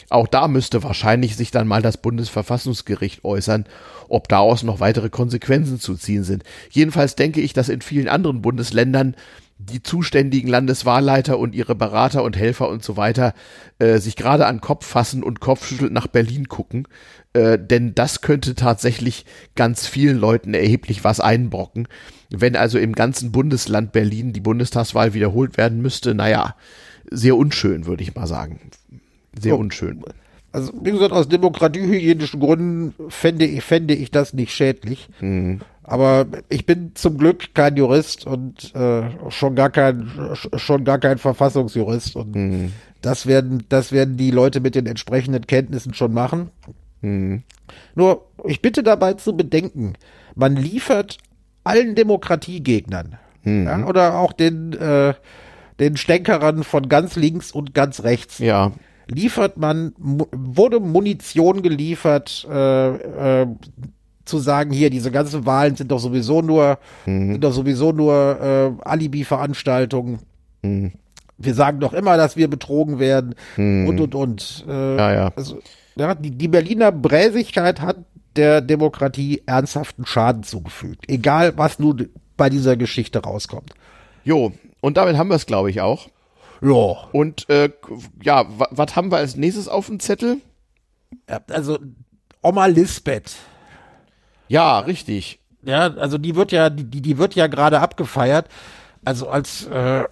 Auch 0.09 0.29
da 0.29 0.49
müsste 0.49 0.83
wahrscheinlich 0.83 1.37
sich 1.37 1.51
dann 1.51 1.67
mal 1.67 1.83
das 1.83 1.97
Bundesverfassungsgericht 1.97 3.25
äußern, 3.25 3.67
ob 4.09 4.29
daraus 4.29 4.63
noch 4.63 4.81
weitere 4.81 5.09
Konsequenzen 5.11 5.81
zu 5.81 5.95
ziehen 5.95 6.25
sind. 6.25 6.45
Jedenfalls 6.71 7.17
denke 7.17 7.41
ich, 7.41 7.53
dass 7.53 7.69
in 7.69 7.81
vielen 7.81 8.09
anderen 8.09 8.43
Bundesländern 8.43 9.17
die 9.59 9.83
zuständigen 9.83 10.49
Landeswahlleiter 10.49 11.39
und 11.39 11.55
ihre 11.55 11.75
Berater 11.75 12.23
und 12.23 12.37
Helfer 12.37 12.69
und 12.69 12.85
so 12.85 12.97
weiter 12.97 13.33
äh, 13.79 13.99
sich 13.99 14.15
gerade 14.17 14.47
an 14.47 14.61
Kopf 14.61 14.85
fassen 14.85 15.23
und 15.23 15.41
kopfschüttelt 15.41 15.93
nach 15.93 16.07
Berlin 16.07 16.49
gucken, 16.49 16.87
äh, 17.33 17.59
denn 17.59 17.95
das 17.95 18.21
könnte 18.21 18.55
tatsächlich 18.55 19.25
ganz 19.55 19.87
vielen 19.87 20.19
Leuten 20.19 20.53
erheblich 20.53 21.05
was 21.05 21.21
einbrocken. 21.21 21.89
Wenn 22.31 22.55
also 22.55 22.79
im 22.79 22.93
ganzen 22.93 23.33
Bundesland 23.33 23.93
Berlin 23.93 24.35
die 24.35 24.41
Bundestagswahl 24.41 25.15
wiederholt 25.15 25.57
werden 25.57 25.81
müsste, 25.81 26.15
naja, 26.15 26.55
sehr 27.11 27.37
unschön, 27.37 27.87
würde 27.87 28.03
ich 28.03 28.15
mal 28.15 28.27
sagen. 28.27 28.61
Sehr 29.39 29.53
Ja. 29.53 29.59
unschön. 29.59 30.03
Also, 30.53 30.73
wie 30.83 30.91
gesagt, 30.91 31.13
aus 31.13 31.29
demokratiehygienischen 31.29 32.41
Gründen 32.41 32.95
fände 33.11 33.45
ich, 33.45 33.63
fände 33.63 33.95
ich 33.95 34.11
das 34.11 34.33
nicht 34.33 34.53
schädlich. 34.55 35.09
Aber 35.83 36.27
ich 36.49 36.65
bin 36.67 36.93
zum 36.95 37.19
Glück 37.19 37.55
kein 37.55 37.77
Jurist 37.77 38.27
und 38.27 38.75
äh, 38.75 39.03
schon 39.31 39.55
gar 39.55 39.71
kein 39.71 40.11
schon 40.57 40.85
gar 40.85 40.99
kein 40.99 41.19
Verfassungsjurist 41.19 42.17
und 42.17 42.73
das 43.03 43.27
werden 43.27 43.65
das 43.69 43.93
werden 43.93 44.17
die 44.17 44.31
Leute 44.33 44.61
mit 44.61 44.75
den 44.75 44.87
entsprechenden 44.87 45.47
Kenntnissen 45.47 45.95
schon 45.95 46.13
machen. 46.15 46.51
Nur 47.95 48.25
ich 48.45 48.63
bitte 48.63 48.83
dabei 48.83 49.13
zu 49.15 49.37
bedenken, 49.37 49.93
man 50.35 50.57
liefert 50.57 51.19
allen 51.65 51.95
Demokratiegegnern 51.95 53.17
ja, 53.45 53.87
oder 53.87 54.19
auch 54.19 54.33
den 54.33 54.73
äh, 54.73 55.15
den 55.79 55.97
Stänkerern 55.97 56.65
von 56.65 56.89
ganz 56.89 57.15
links 57.17 57.53
und 57.53 57.75
ganz 57.75 58.03
rechts 58.03 58.39
Ja, 58.39 58.73
liefert 59.09 59.57
man, 59.57 59.93
wurde 59.99 60.81
Munition 60.81 61.63
geliefert, 61.63 62.47
äh, 62.51 63.43
äh, 63.43 63.47
zu 64.25 64.39
sagen, 64.39 64.73
hier, 64.73 64.91
diese 64.91 65.13
ganzen 65.13 65.47
Wahlen 65.47 65.77
sind 65.77 65.93
doch 65.93 66.01
sowieso 66.01 66.43
nur, 66.43 66.79
sind 67.05 67.45
doch 67.45 67.53
sowieso 67.53 67.93
nur 67.93 68.41
äh, 68.83 68.89
Alibi-Veranstaltungen. 68.89 70.19
Wir 71.39 71.55
sagen 71.55 71.79
doch 71.79 71.93
immer, 71.93 72.17
dass 72.17 72.37
wir 72.37 72.49
betrogen 72.49 72.99
werden 72.99 73.37
und 73.57 74.01
und 74.01 74.15
und. 74.17 74.65
Äh, 74.69 74.97
Ja, 74.97 75.13
ja. 75.13 75.33
Also, 75.37 75.61
ja, 75.95 76.15
die, 76.17 76.33
die 76.33 76.49
Berliner 76.49 76.91
Bräsigkeit 76.91 77.81
hat 77.81 77.99
der 78.35 78.61
Demokratie 78.61 79.43
ernsthaften 79.47 80.07
Schaden 80.07 80.43
zugefügt. 80.43 81.05
Egal, 81.09 81.57
was 81.57 81.79
nun 81.79 82.09
bei 82.37 82.51
dieser 82.51 82.77
Geschichte 82.77 83.21
rauskommt. 83.21 83.75
jo. 84.25 84.53
Und 84.83 84.99
damit 84.99 85.17
haben 85.17 85.29
wir 85.31 85.37
es, 85.37 85.47
glaube 85.47 85.71
ich, 85.71 85.81
auch. 85.81 86.09
Ja. 86.61 87.09
Und 87.13 87.49
äh, 87.49 87.71
ja, 88.23 88.47
wa- 88.59 88.69
was 88.71 88.97
haben 88.97 89.11
wir 89.11 89.19
als 89.19 89.37
nächstes 89.37 89.69
auf 89.69 89.87
dem 89.87 90.01
Zettel? 90.01 90.39
Ja, 91.29 91.41
Also, 91.51 91.79
Oma 92.43 92.67
Lisbeth. 92.67 93.37
Ja, 94.49 94.79
richtig. 94.81 95.41
Ja, 95.63 95.93
also 95.95 96.19
die 96.19 96.37
wird 96.37 96.53
ja, 96.53 96.71
die, 96.71 96.85
die 97.03 97.19
wird 97.19 97.35
ja 97.35 97.49
gerade 97.49 97.81
abgefeiert. 97.81 98.49
Also 99.05 99.29
als, 99.29 99.67
äh, 99.67 100.05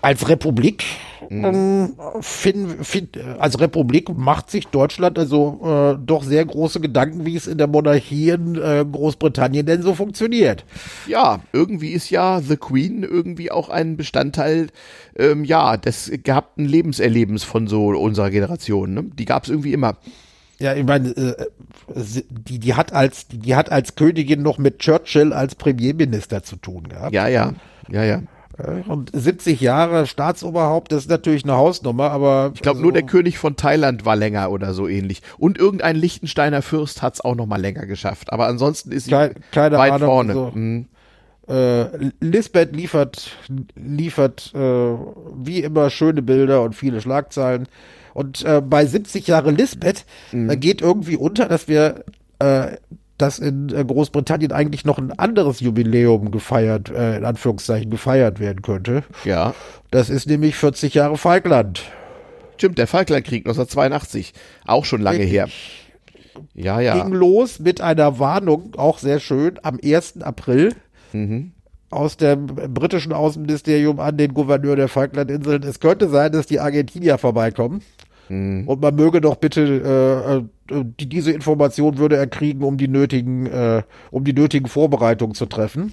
als 0.00 0.28
Republik, 0.28 0.84
ähm, 1.30 1.94
fin, 2.20 2.82
fin, 2.82 3.08
als 3.38 3.60
Republik 3.60 4.16
macht 4.16 4.50
sich 4.50 4.66
Deutschland 4.68 5.18
also 5.18 5.60
äh, 5.62 5.98
doch 6.04 6.22
sehr 6.22 6.44
große 6.44 6.80
Gedanken, 6.80 7.26
wie 7.26 7.36
es 7.36 7.46
in 7.46 7.58
der 7.58 7.66
Monarchie 7.66 8.30
in 8.30 8.56
äh, 8.56 8.84
Großbritannien 8.90 9.66
denn 9.66 9.82
so 9.82 9.94
funktioniert. 9.94 10.64
Ja, 11.06 11.40
irgendwie 11.52 11.90
ist 11.90 12.10
ja 12.10 12.40
The 12.40 12.56
Queen 12.56 13.02
irgendwie 13.02 13.50
auch 13.50 13.68
ein 13.68 13.96
Bestandteil, 13.96 14.68
ähm, 15.16 15.44
ja, 15.44 15.76
des 15.76 16.10
gehabten 16.22 16.64
Lebenserlebens 16.64 17.44
von 17.44 17.66
so 17.66 17.88
unserer 17.88 18.30
Generation. 18.30 18.94
Ne? 18.94 19.04
Die 19.18 19.24
gab 19.24 19.44
es 19.44 19.50
irgendwie 19.50 19.72
immer. 19.72 19.96
Ja, 20.60 20.74
ich 20.74 20.84
meine, 20.84 21.10
äh, 21.10 21.46
die, 22.28 22.58
die 22.58 22.74
hat 22.74 22.92
als, 22.92 23.28
die 23.28 23.54
hat 23.54 23.70
als 23.70 23.94
Königin 23.94 24.42
noch 24.42 24.58
mit 24.58 24.78
Churchill 24.80 25.32
als 25.32 25.54
Premierminister 25.54 26.42
zu 26.42 26.56
tun 26.56 26.88
gehabt. 26.88 27.14
Ja, 27.14 27.28
ja, 27.28 27.52
ja, 27.90 28.04
ja. 28.04 28.22
Und 28.88 29.10
70 29.12 29.60
Jahre 29.60 30.06
Staatsoberhaupt, 30.06 30.90
das 30.90 31.04
ist 31.04 31.10
natürlich 31.10 31.44
eine 31.44 31.56
Hausnummer, 31.56 32.10
aber. 32.10 32.50
Ich 32.54 32.62
glaube, 32.62 32.78
so 32.78 32.82
nur 32.82 32.92
der 32.92 33.04
König 33.04 33.38
von 33.38 33.54
Thailand 33.54 34.04
war 34.04 34.16
länger 34.16 34.50
oder 34.50 34.74
so 34.74 34.88
ähnlich. 34.88 35.22
Und 35.38 35.58
irgendein 35.58 35.94
Liechtensteiner 35.94 36.60
Fürst 36.62 37.00
hat 37.00 37.14
es 37.14 37.20
auch 37.20 37.36
noch 37.36 37.46
mal 37.46 37.60
länger 37.60 37.86
geschafft. 37.86 38.32
Aber 38.32 38.48
ansonsten 38.48 38.90
ist 38.90 39.08
Kein, 39.08 39.34
keine 39.52 39.78
weit 39.78 39.92
Ahnung, 39.92 40.08
vorne. 40.08 40.32
Also, 40.32 40.50
mhm. 40.54 40.86
äh, 41.48 42.10
Lisbeth 42.20 42.74
liefert, 42.74 43.30
liefert 43.76 44.52
äh, 44.54 44.58
wie 44.58 45.62
immer 45.62 45.88
schöne 45.90 46.22
Bilder 46.22 46.62
und 46.62 46.74
viele 46.74 47.00
Schlagzeilen. 47.00 47.68
Und 48.12 48.44
äh, 48.44 48.60
bei 48.60 48.84
70 48.84 49.28
Jahre 49.28 49.52
Lisbeth, 49.52 50.04
mhm. 50.32 50.58
geht 50.58 50.82
irgendwie 50.82 51.16
unter, 51.16 51.46
dass 51.46 51.68
wir 51.68 52.04
äh, 52.40 52.76
dass 53.18 53.38
in 53.38 53.68
äh, 53.74 53.84
Großbritannien 53.84 54.52
eigentlich 54.52 54.84
noch 54.84 54.98
ein 54.98 55.12
anderes 55.12 55.60
Jubiläum 55.60 56.30
gefeiert, 56.30 56.90
äh, 56.90 57.18
in 57.18 57.24
Anführungszeichen 57.24 57.90
gefeiert 57.90 58.40
werden 58.40 58.62
könnte. 58.62 59.02
Ja. 59.24 59.54
Das 59.90 60.08
ist 60.08 60.26
nämlich 60.28 60.54
40 60.56 60.94
Jahre 60.94 61.18
Falkland. 61.18 61.82
Stimmt, 62.56 62.78
der 62.78 62.86
Falklandkrieg 62.86 63.46
1982. 63.46 64.32
Auch 64.66 64.84
schon 64.84 65.00
lange 65.00 65.18
Richtig. 65.18 65.32
her. 65.32 65.48
Ja, 66.54 66.80
ja. 66.80 67.02
Ging 67.02 67.12
los 67.12 67.58
mit 67.58 67.80
einer 67.80 68.18
Warnung, 68.18 68.74
auch 68.76 68.98
sehr 68.98 69.20
schön, 69.20 69.58
am 69.62 69.78
1. 69.82 70.22
April. 70.22 70.74
Mhm. 71.12 71.52
Aus 71.90 72.16
dem 72.18 72.46
britischen 72.46 73.12
Außenministerium 73.12 73.98
an 73.98 74.16
den 74.16 74.34
Gouverneur 74.34 74.76
der 74.76 74.88
Falklandinseln. 74.88 75.62
Es 75.62 75.80
könnte 75.80 76.08
sein, 76.08 76.32
dass 76.32 76.46
die 76.46 76.60
Argentinier 76.60 77.16
vorbeikommen. 77.16 77.82
Mhm. 78.28 78.68
Und 78.68 78.82
man 78.82 78.94
möge 78.94 79.20
doch 79.20 79.36
bitte 79.36 79.62
äh, 79.62 80.36
äh, 80.36 80.44
die, 80.70 81.08
diese 81.08 81.32
Information 81.32 81.98
würde 81.98 82.16
er 82.16 82.26
kriegen, 82.26 82.62
um 82.62 82.76
die 82.76 82.88
nötigen, 82.88 83.46
äh, 83.46 83.82
um 84.10 84.24
die 84.24 84.32
nötigen 84.32 84.68
Vorbereitungen 84.68 85.34
zu 85.34 85.46
treffen. 85.46 85.92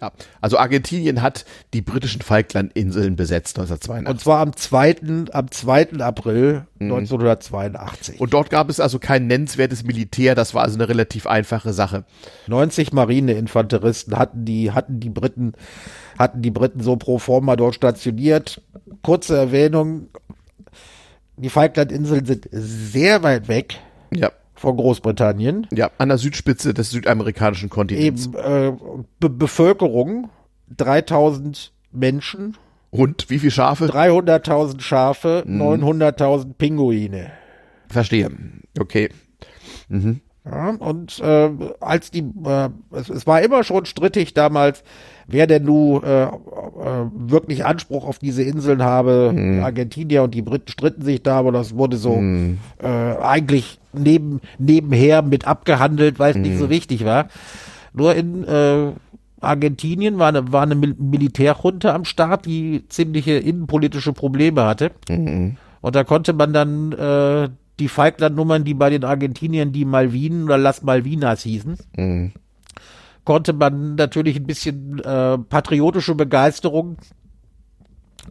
Ja, 0.00 0.12
also 0.42 0.58
Argentinien 0.58 1.22
hat 1.22 1.46
die 1.72 1.80
britischen 1.80 2.20
Falklandinseln 2.20 3.16
besetzt 3.16 3.58
1982. 3.58 4.10
Und 4.10 4.20
zwar 4.20 4.40
am 4.40 4.54
2. 4.54 4.96
Am 5.32 5.50
2. 5.50 6.00
April 6.00 6.66
mhm. 6.78 6.92
1982. 6.92 8.20
Und 8.20 8.34
dort 8.34 8.50
gab 8.50 8.68
es 8.68 8.78
also 8.78 8.98
kein 8.98 9.26
nennenswertes 9.26 9.84
Militär, 9.84 10.34
das 10.34 10.52
war 10.52 10.64
also 10.64 10.76
eine 10.76 10.90
relativ 10.90 11.26
einfache 11.26 11.72
Sache. 11.72 12.04
90 12.46 12.92
Marineinfanteristen 12.92 14.18
hatten 14.18 14.44
die, 14.44 14.72
hatten 14.72 15.00
die 15.00 15.08
Briten, 15.08 15.54
hatten 16.18 16.42
die 16.42 16.50
Briten 16.50 16.80
so 16.80 16.96
pro 16.96 17.18
forma 17.18 17.56
dort 17.56 17.76
stationiert. 17.76 18.60
Kurze 19.02 19.34
Erwähnung, 19.34 20.08
die 21.38 21.50
Falklandinseln 21.50 22.26
sind 22.26 22.48
sehr 22.52 23.22
weit 23.22 23.48
weg 23.48 23.78
ja. 24.18 24.32
von 24.54 24.76
Großbritannien. 24.76 25.66
Ja, 25.72 25.90
an 25.98 26.08
der 26.08 26.18
Südspitze 26.18 26.74
des 26.74 26.90
südamerikanischen 26.90 27.70
Kontinents. 27.70 28.26
Eben, 28.26 28.34
äh, 28.36 28.72
Be 29.20 29.30
Bevölkerung 29.30 30.30
3000 30.76 31.72
Menschen. 31.92 32.56
Und 32.90 33.28
wie 33.30 33.38
viele 33.38 33.50
Schafe? 33.50 33.86
300.000 33.86 34.80
Schafe, 34.80 35.44
mhm. 35.46 35.60
900.000 35.60 36.54
Pinguine. 36.54 37.32
Verstehe. 37.88 38.30
Okay. 38.78 39.10
Mhm. 39.88 40.20
Ja, 40.44 40.70
und 40.70 41.18
äh, 41.18 41.50
als 41.80 42.12
die, 42.12 42.20
äh, 42.44 42.68
es, 42.92 43.08
es, 43.08 43.26
war 43.26 43.42
immer 43.42 43.64
schon 43.64 43.84
strittig 43.84 44.32
damals, 44.32 44.84
wer 45.26 45.46
denn 45.46 45.64
nun 45.64 46.02
äh, 46.02 46.24
äh, 46.24 46.28
wirklich 47.14 47.64
Anspruch 47.64 48.06
auf 48.06 48.18
diese 48.18 48.42
Inseln 48.42 48.82
habe. 48.82 49.32
Mhm. 49.34 49.62
Argentinier 49.62 50.22
und 50.22 50.34
die 50.34 50.42
Briten 50.42 50.70
stritten 50.70 51.02
sich 51.02 51.22
da, 51.22 51.38
aber 51.38 51.52
das 51.52 51.76
wurde 51.76 51.96
so 51.96 52.16
mhm. 52.16 52.58
äh, 52.82 52.86
eigentlich 52.86 53.78
neben, 53.92 54.40
nebenher 54.58 55.22
mit 55.22 55.46
abgehandelt, 55.46 56.18
weil 56.18 56.30
es 56.30 56.36
mhm. 56.36 56.42
nicht 56.42 56.58
so 56.58 56.70
wichtig 56.70 57.04
war. 57.04 57.28
Nur 57.92 58.14
in 58.14 58.44
äh, 58.44 58.92
Argentinien 59.40 60.18
war 60.18 60.28
eine, 60.28 60.52
war 60.52 60.62
eine 60.62 60.74
Mil 60.74 60.94
Militärjunte 60.98 61.92
am 61.92 62.04
Start, 62.04 62.46
die 62.46 62.84
ziemliche 62.88 63.32
innenpolitische 63.32 64.12
Probleme 64.12 64.64
hatte. 64.64 64.92
Mhm. 65.08 65.56
Und 65.80 65.94
da 65.94 66.04
konnte 66.04 66.32
man 66.32 66.52
dann 66.52 66.92
äh, 66.92 67.48
die 67.78 67.88
Falklandnummern, 67.88 68.64
die 68.64 68.74
bei 68.74 68.90
den 68.90 69.04
Argentiniern 69.04 69.72
die 69.72 69.84
Malvinen 69.84 70.44
oder 70.44 70.58
Las 70.58 70.82
Malvinas 70.82 71.42
hießen, 71.42 71.76
mhm. 71.96 72.32
Konnte 73.26 73.52
man 73.52 73.96
natürlich 73.96 74.36
ein 74.36 74.46
bisschen 74.46 74.98
äh, 75.00 75.36
patriotische 75.36 76.14
Begeisterung 76.14 76.96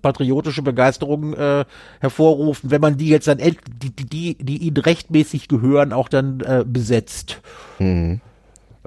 patriotische 0.02 0.62
Begeisterung 0.62 1.34
äh, 1.36 1.64
hervorrufen, 2.00 2.70
wenn 2.70 2.82
man 2.82 2.98
die 2.98 3.08
jetzt 3.08 3.28
dann 3.28 3.38
die, 3.38 3.56
die, 3.96 4.06
die, 4.06 4.36
die 4.36 4.58
ihnen 4.58 4.78
rechtmäßig 4.78 5.48
gehören, 5.48 5.94
auch 5.94 6.10
dann 6.10 6.42
äh, 6.42 6.66
besetzt. 6.68 7.42
Mhm. 7.80 8.20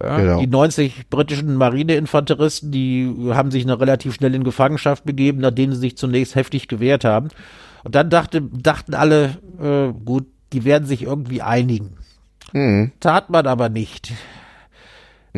Ja, 0.01 0.17
genau. 0.17 0.41
Die 0.41 0.47
90 0.47 1.09
britischen 1.09 1.55
Marineinfanteristen, 1.57 2.71
die 2.71 3.15
haben 3.31 3.51
sich 3.51 3.67
noch 3.67 3.81
relativ 3.81 4.15
schnell 4.15 4.35
in 4.35 4.45
Gefangenschaft 4.45 5.05
begeben, 5.05 5.41
nachdem 5.41 5.73
sie 5.73 5.79
sich 5.79 5.97
zunächst 5.97 6.35
heftig 6.35 6.69
gewehrt 6.69 7.05
haben. 7.05 7.29
Und 7.85 7.95
dann 7.95 8.11
dachte, 8.11 8.43
dachten 8.43 8.95
alle, 8.95 9.39
äh, 9.61 9.93
gut, 10.05 10.27
die 10.53 10.65
werden 10.65 10.87
sich 10.87 11.03
irgendwie 11.03 11.43
einigen. 11.43 11.97
Mhm. 12.53 12.93
Tat 13.01 13.31
man 13.31 13.47
aber 13.47 13.69
nicht. 13.69 14.13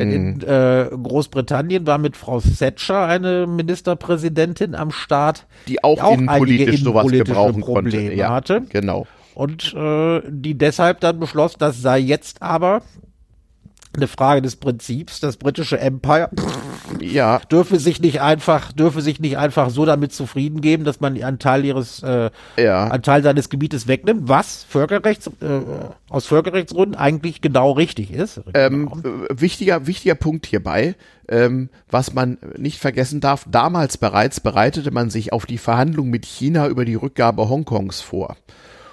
Denn 0.01 0.09
mhm. 0.09 0.41
in 0.41 0.49
äh, 0.49 0.89
Großbritannien 0.91 1.87
war 1.87 1.99
mit 1.99 2.17
Frau 2.17 2.41
Thatcher 2.41 3.07
eine 3.07 3.47
Ministerpräsidentin 3.47 4.75
am 4.75 4.91
Start, 4.91 5.47
die 5.69 5.85
auch, 5.85 5.97
die 5.97 6.01
auch 6.01 6.13
innenpolitisch 6.15 6.83
sowas 6.83 7.07
gebrauchen 7.07 7.61
Probleme 7.61 7.99
konnte. 7.99 8.15
Ja, 8.15 8.31
hatte. 8.31 8.63
Genau. 8.71 9.07
Und 9.35 9.75
äh, 9.75 10.23
die 10.29 10.57
deshalb 10.57 11.01
dann 11.01 11.21
beschloss, 11.21 11.55
das 11.55 11.81
sei 11.81 11.99
jetzt 11.99 12.43
aber 12.43 12.83
eine 13.95 14.07
Frage 14.07 14.43
des 14.43 14.57
Prinzips. 14.57 15.21
Das 15.21 15.37
britische 15.37 15.79
Empire 15.81 16.31
ja. 17.01 17.39
dürfe 17.51 17.79
sich 17.79 18.01
nicht 18.01 18.21
einfach, 18.21 18.73
dürfe 18.73 19.01
sich 19.01 19.21
nicht 19.21 19.39
einfach 19.39 19.71
so 19.71 19.85
damit 19.85 20.13
zufrieden 20.13 20.61
geben, 20.61 20.85
dass 20.85 21.01
man 21.01 21.21
einen 21.21 21.39
Teil 21.39 21.65
ihres, 21.65 22.03
äh, 22.03 22.31
ja. 22.57 22.85
einen 22.89 23.03
Teil 23.03 23.23
seines 23.23 23.49
Gebietes 23.49 23.87
wegnimmt, 23.87 24.29
was 24.29 24.65
Völkerrechts, 24.69 25.27
äh, 25.41 25.61
aus 26.09 26.27
Völkerrechtsgründen 26.27 26.95
eigentlich 26.95 27.41
genau 27.41 27.73
richtig 27.73 28.13
ist. 28.13 28.41
Ähm, 28.55 28.91
äh, 29.05 29.41
wichtiger, 29.41 29.87
wichtiger 29.87 30.15
Punkt 30.15 30.47
hierbei, 30.47 30.95
ähm, 31.29 31.69
was 31.91 32.15
man 32.15 32.39
nicht 32.57 32.79
vergessen 32.79 33.21
darf, 33.21 33.47
damals 33.51 33.99
bereits 33.99 34.41
bereitete 34.41 34.91
man 34.91 35.11
sich 35.11 35.33
auf 35.33 35.47
die 35.47 35.59
Verhandlungen 35.59 36.11
mit 36.11 36.27
China 36.27 36.69
über 36.69 36.85
die 36.85 36.95
Rückgabe 36.95 37.49
Hongkongs 37.49 38.01
vor. 38.01 38.37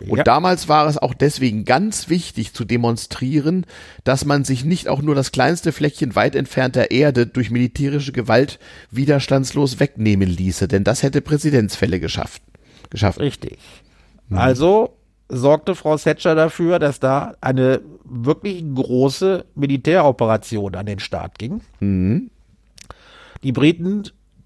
Und 0.02 0.18
ja. 0.18 0.24
damals 0.24 0.68
war 0.68 0.88
es 0.88 0.98
auch 0.98 1.14
deswegen 1.14 1.66
ganz 1.66 2.10
wichtig 2.10 2.54
zu 2.54 2.66
demonstrieren, 2.66 3.66
dass 4.04 4.26
man 4.26 4.44
sich 4.44 4.64
nicht 4.64 4.88
auch 4.88 5.02
nur 5.02 5.16
das 5.16 5.32
kleinste 5.32 5.72
Fleckchen 5.72 6.16
weit 6.16 6.36
entfernter 6.36 6.92
Erde 6.92 7.26
durch 7.28 7.50
militärische 7.50 8.12
Gewalt 8.12 8.60
widerstandslos 8.92 9.80
wegnehmen 9.80 10.30
ließe, 10.30 10.68
denn 10.68 10.84
das 10.84 11.04
hätte 11.04 11.22
Präzedenzfälle 11.22 12.00
geschafft. 12.00 12.42
geschafft. 12.90 13.20
Richtig. 13.20 13.58
Mhm. 14.30 14.38
Also 14.38 14.98
sorgte 15.30 15.76
Frau 15.76 15.98
Thatcher 15.98 16.36
dafür, 16.36 16.80
dass 16.80 17.00
da 17.00 17.36
eine 17.42 17.82
wirklich 18.04 18.64
große 18.74 19.46
Militäroperation 19.56 20.76
an 20.76 20.86
den 20.86 21.00
Start 21.00 21.38
ging. 21.38 21.62
Mhm. 21.80 22.30
Die 23.44 23.52
Briten 23.52 24.04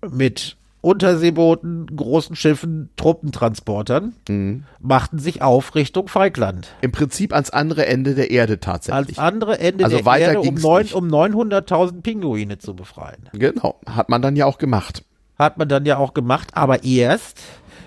mit 0.09 0.57
Unterseebooten, 0.81 1.85
großen 1.95 2.35
Schiffen, 2.35 2.89
Truppentransportern, 2.95 4.13
mhm. 4.27 4.63
machten 4.79 5.19
sich 5.19 5.43
auf 5.43 5.75
Richtung 5.75 6.07
Falkland. 6.07 6.69
Im 6.81 6.91
Prinzip 6.91 7.33
ans 7.33 7.51
andere 7.51 7.85
Ende 7.85 8.15
der 8.15 8.31
Erde 8.31 8.59
tatsächlich. 8.59 9.19
Ans 9.19 9.19
andere 9.19 9.59
Ende 9.59 9.83
also 9.85 9.99
der 9.99 10.17
Erde, 10.17 10.41
um, 10.41 10.55
neun, 10.55 10.87
um 10.93 11.07
900.000 11.07 12.01
Pinguine 12.01 12.57
zu 12.57 12.75
befreien. 12.75 13.29
Genau, 13.33 13.79
hat 13.85 14.09
man 14.09 14.23
dann 14.23 14.35
ja 14.35 14.47
auch 14.47 14.57
gemacht. 14.57 15.03
Hat 15.37 15.57
man 15.59 15.69
dann 15.69 15.85
ja 15.85 15.97
auch 15.97 16.15
gemacht, 16.15 16.49
aber 16.53 16.83
erst, 16.83 17.39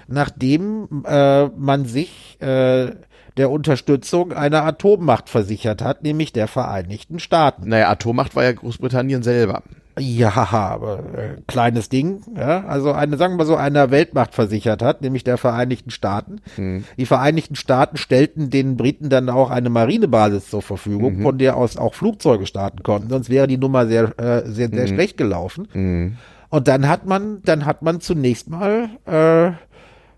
nachdem 0.07 1.05
äh, 1.05 1.47
man 1.49 1.87
sich 1.87 2.41
äh, 2.41 2.93
der 3.37 3.51
Unterstützung 3.51 4.33
einer 4.33 4.65
Atommacht 4.65 5.29
versichert 5.29 5.83
hat, 5.83 6.03
nämlich 6.05 6.33
der 6.33 6.47
Vereinigten 6.47 7.19
Staaten. 7.19 7.69
Naja, 7.69 7.89
Atommacht 7.91 8.37
war 8.37 8.45
ja 8.45 8.53
Großbritannien 8.53 9.23
selber. 9.23 9.63
Ja, 9.99 10.49
aber 10.51 10.99
äh, 11.17 11.37
kleines 11.47 11.89
Ding, 11.89 12.23
ja, 12.37 12.65
also 12.67 12.93
eine, 12.93 13.17
sagen 13.17 13.39
wir 13.39 13.45
so, 13.45 13.55
einer 13.55 13.91
Weltmacht 13.91 14.35
versichert 14.35 14.83
hat, 14.83 15.03
nämlich 15.03 15.23
der 15.23 15.39
Vereinigten 15.39 15.91
Staaten. 15.91 16.41
Mhm. 16.57 16.85
Die 16.97 17.07
Vereinigten 17.07 17.55
Staaten 17.55 17.97
stellten 17.97 18.51
den 18.51 18.77
Briten 18.77 19.09
dann 19.09 19.29
auch 19.29 19.51
eine 19.51 19.71
Marinebasis 19.71 20.51
zur 20.51 20.63
Verfügung, 20.63 21.19
mhm. 21.19 21.23
von 21.23 21.39
der 21.39 21.57
aus 21.57 21.77
auch 21.77 21.95
Flugzeuge 21.95 22.47
starten 22.47 22.83
konnten, 22.83 23.09
sonst 23.09 23.31
wäre 23.31 23.47
die 23.47 23.59
Nummer 23.59 23.87
sehr, 23.87 24.19
äh, 24.19 24.43
sehr, 24.47 24.69
sehr 24.69 24.83
mhm. 24.83 24.95
schlecht 24.95 25.17
gelaufen. 25.17 25.69
Mhm. 25.73 26.17
Und 26.51 26.69
dann 26.69 26.89
hat 26.89 27.07
man, 27.07 27.43
dann 27.45 27.65
hat 27.65 27.83
man 27.83 28.01
zunächst 28.01 28.49
mal 28.49 28.89
äh, 29.07 29.53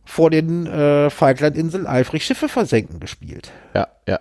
vor 0.05 0.31
den 0.31 0.67
äh, 0.67 1.11
Falklandinseln 1.11 1.87
eifrig 1.87 2.25
Schiffe 2.25 2.49
versenken 2.49 3.01
gespielt. 3.01 3.51
Ja, 3.75 3.89
ja. 4.07 4.21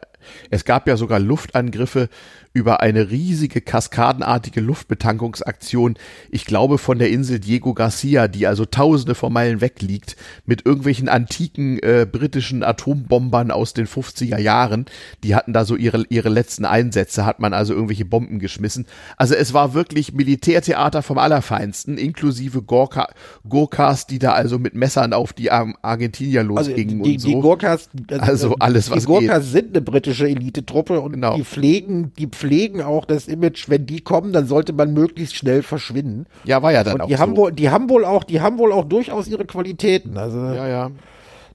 Es 0.50 0.66
gab 0.66 0.88
ja 0.88 0.98
sogar 0.98 1.20
Luftangriffe 1.20 2.10
über 2.56 2.80
eine 2.80 3.12
riesige 3.12 3.60
kaskadenartige 3.60 4.62
Luftbetankungsaktion, 4.62 5.96
ich 6.32 6.46
glaube 6.46 6.78
von 6.78 6.98
der 6.98 7.10
Insel 7.10 7.42
Diego 7.42 7.74
Garcia, 7.74 8.30
die 8.30 8.48
also 8.48 8.64
tausende 8.64 9.14
von 9.14 9.34
Meilen 9.34 9.60
weg 9.60 9.82
liegt, 9.82 10.16
mit 10.46 10.66
irgendwelchen 10.66 11.10
antiken 11.10 11.80
äh, 11.80 12.08
britischen 12.10 12.64
Atombombern 12.64 13.52
aus 13.52 13.74
den 13.74 13.88
50er 13.88 14.40
Jahren. 14.40 14.86
Die 15.22 15.36
hatten 15.36 15.52
da 15.52 15.66
so 15.66 15.76
ihre, 15.76 16.06
ihre 16.08 16.30
letzten 16.30 16.64
Einsätze, 16.64 17.26
hat 17.26 17.42
man 17.42 17.54
also 17.54 17.74
irgendwelche 17.74 18.06
Bomben 18.06 18.40
geschmissen. 18.40 18.86
Also 19.18 19.36
es 19.36 19.54
war 19.54 19.74
wirklich 19.74 20.14
Militärtheater 20.14 21.02
vom 21.02 21.18
Allerfeinsten, 21.18 21.98
inklusive 21.98 22.62
Gorka, 22.62 23.10
Gurkas, 23.50 24.08
die 24.08 24.18
da 24.18 24.32
also 24.32 24.60
mit 24.60 24.76
Messern 24.76 25.12
auf 25.12 25.34
die 25.34 25.52
Argentinier 25.52 26.44
losgingen 26.44 27.00
also 27.00 27.04
die, 27.04 27.16
und 27.16 27.20
so. 27.20 27.28
Die 27.28 27.34
Gurkas, 27.34 27.90
also, 28.12 28.24
also 28.24 28.56
alles, 28.60 28.90
was 28.90 29.00
Die 29.00 29.06
Gurkas 29.08 29.44
geht. 29.44 29.52
sind 29.52 29.76
eine 29.76 29.82
britische 29.82 30.15
Elitetruppe 30.24 31.02
und 31.02 31.14
genau. 31.14 31.36
die 31.36 31.44
pflegen, 31.44 32.14
die 32.18 32.28
pflegen 32.28 32.82
auch 32.82 33.06
das 33.06 33.28
Image, 33.28 33.70
wenn 33.70 33.86
die 33.86 34.02
kommen, 34.02 34.34
dann 34.34 34.48
sollte 34.48 34.74
man 34.74 34.94
möglichst 34.94 35.36
schnell 35.36 35.62
verschwinden. 35.62 36.26
Ja, 36.46 36.62
war 36.64 36.72
ja 36.72 36.84
dann 36.84 36.96
und 36.96 37.02
auch 37.02 37.08
die 37.08 37.16
so. 37.16 37.20
haben 37.20 37.38
wohl, 37.38 37.52
die 37.52 37.70
haben 37.70 37.90
wohl 37.90 38.06
auch, 38.06 38.24
die 38.24 38.42
haben 38.42 38.58
wohl 38.58 38.72
auch 38.72 38.86
durchaus 38.86 39.28
ihre 39.28 39.46
Qualitäten. 39.46 40.18
Also 40.18 40.38
ja, 40.38 40.68
ja. 40.68 40.92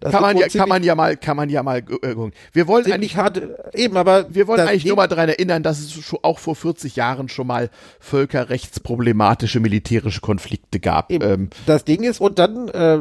Kann 0.03 0.23
man, 0.23 0.37
ja, 0.39 0.49
kann 0.49 0.69
man 0.69 0.83
ja 0.83 0.95
mal, 0.95 1.17
kann 1.19 1.37
man 1.37 1.51
ja 1.51 1.63
mal 1.63 1.79
äh, 1.79 2.15
gucken. 2.15 2.33
Wir 2.53 2.67
wollen 2.67 2.91
eigentlich 2.91 3.17
hart, 3.17 3.43
eben, 3.75 3.99
aber 3.99 4.35
wir 4.35 4.47
wollen 4.47 4.61
eigentlich 4.61 4.87
nur 4.87 4.97
mal 4.97 5.09
daran 5.09 5.29
erinnern, 5.29 5.63
dass 5.63 5.79
es 5.79 6.15
auch 6.23 6.39
vor 6.39 6.57
40 6.57 6.97
Jahren 6.97 7.29
schon 7.29 7.47
mal 7.47 7.69
völkerrechtsproblematische 7.99 9.61
militärische 9.61 10.23
Konflikte 10.23 10.81
gab. 10.81 11.13
Ähm, 11.13 11.51
das 11.67 11.85
Ding 11.85 12.03
ist 12.03 12.19
und 12.19 12.39
dann 12.39 12.69
äh, 12.69 13.01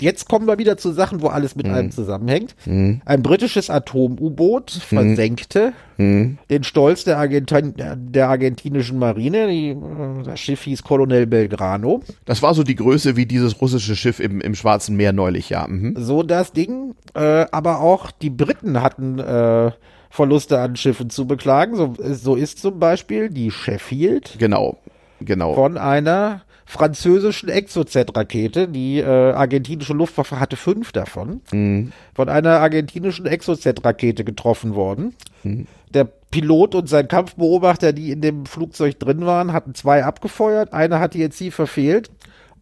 jetzt 0.00 0.28
kommen 0.28 0.46
wir 0.46 0.58
wieder 0.58 0.76
zu 0.76 0.92
Sachen, 0.92 1.22
wo 1.22 1.28
alles 1.28 1.56
mit 1.56 1.66
mhm. 1.66 1.74
allem 1.74 1.90
zusammenhängt. 1.90 2.54
Mhm. 2.66 3.00
Ein 3.04 3.22
britisches 3.22 3.70
Atom-U-Boot 3.70 4.74
mhm. 4.74 4.80
versenkte 4.80 5.72
mhm. 5.96 6.38
den 6.50 6.64
Stolz 6.64 7.04
der, 7.04 7.18
Argentin 7.18 7.74
der 7.76 8.28
argentinischen 8.28 8.98
Marine. 8.98 9.48
Die, 9.48 9.70
äh, 9.70 9.76
das 10.24 10.40
Schiff 10.40 10.62
hieß 10.62 10.82
Colonel 10.82 11.26
Belgrano. 11.26 12.02
Das 12.24 12.42
war 12.42 12.54
so 12.54 12.62
die 12.62 12.74
Größe 12.74 13.16
wie 13.16 13.26
dieses 13.26 13.60
russische 13.60 13.96
Schiff 13.96 14.20
im, 14.20 14.40
im 14.40 14.54
Schwarzen 14.54 14.96
Meer 14.96 15.12
neulich, 15.12 15.50
ja. 15.50 15.66
Mhm. 15.66 15.94
So 15.98 16.22
das 16.22 16.52
Ding. 16.52 16.94
Äh, 17.14 17.46
aber 17.50 17.80
auch 17.80 18.10
die 18.10 18.30
Briten 18.30 18.82
hatten 18.82 19.18
äh, 19.18 19.70
Verluste 20.10 20.60
an 20.60 20.76
Schiffen 20.76 21.10
zu 21.10 21.26
beklagen. 21.26 21.74
So, 21.74 21.94
so 21.98 22.36
ist 22.36 22.60
zum 22.60 22.78
Beispiel 22.78 23.30
die 23.30 23.50
Sheffield. 23.50 24.36
Genau, 24.38 24.78
genau. 25.20 25.54
Von 25.54 25.76
einer 25.76 26.42
französischen 26.74 27.48
Exocet-Rakete. 27.48 28.68
Die 28.68 28.98
äh, 28.98 29.04
argentinische 29.04 29.94
Luftwaffe 29.94 30.40
hatte 30.40 30.56
fünf 30.56 30.90
davon. 30.92 31.40
Mhm. 31.52 31.92
Von 32.14 32.28
einer 32.28 32.58
argentinischen 32.58 33.26
Exocet-Rakete 33.26 34.24
getroffen 34.24 34.74
worden. 34.74 35.14
Mhm. 35.44 35.66
Der 35.94 36.04
Pilot 36.04 36.74
und 36.74 36.88
sein 36.88 37.06
Kampfbeobachter, 37.06 37.92
die 37.92 38.10
in 38.10 38.20
dem 38.20 38.44
Flugzeug 38.44 38.98
drin 38.98 39.24
waren, 39.24 39.52
hatten 39.52 39.74
zwei 39.74 40.04
abgefeuert. 40.04 40.72
Eine 40.72 40.98
hatte 40.98 41.16
ihr 41.16 41.30
Ziel 41.30 41.52
verfehlt 41.52 42.10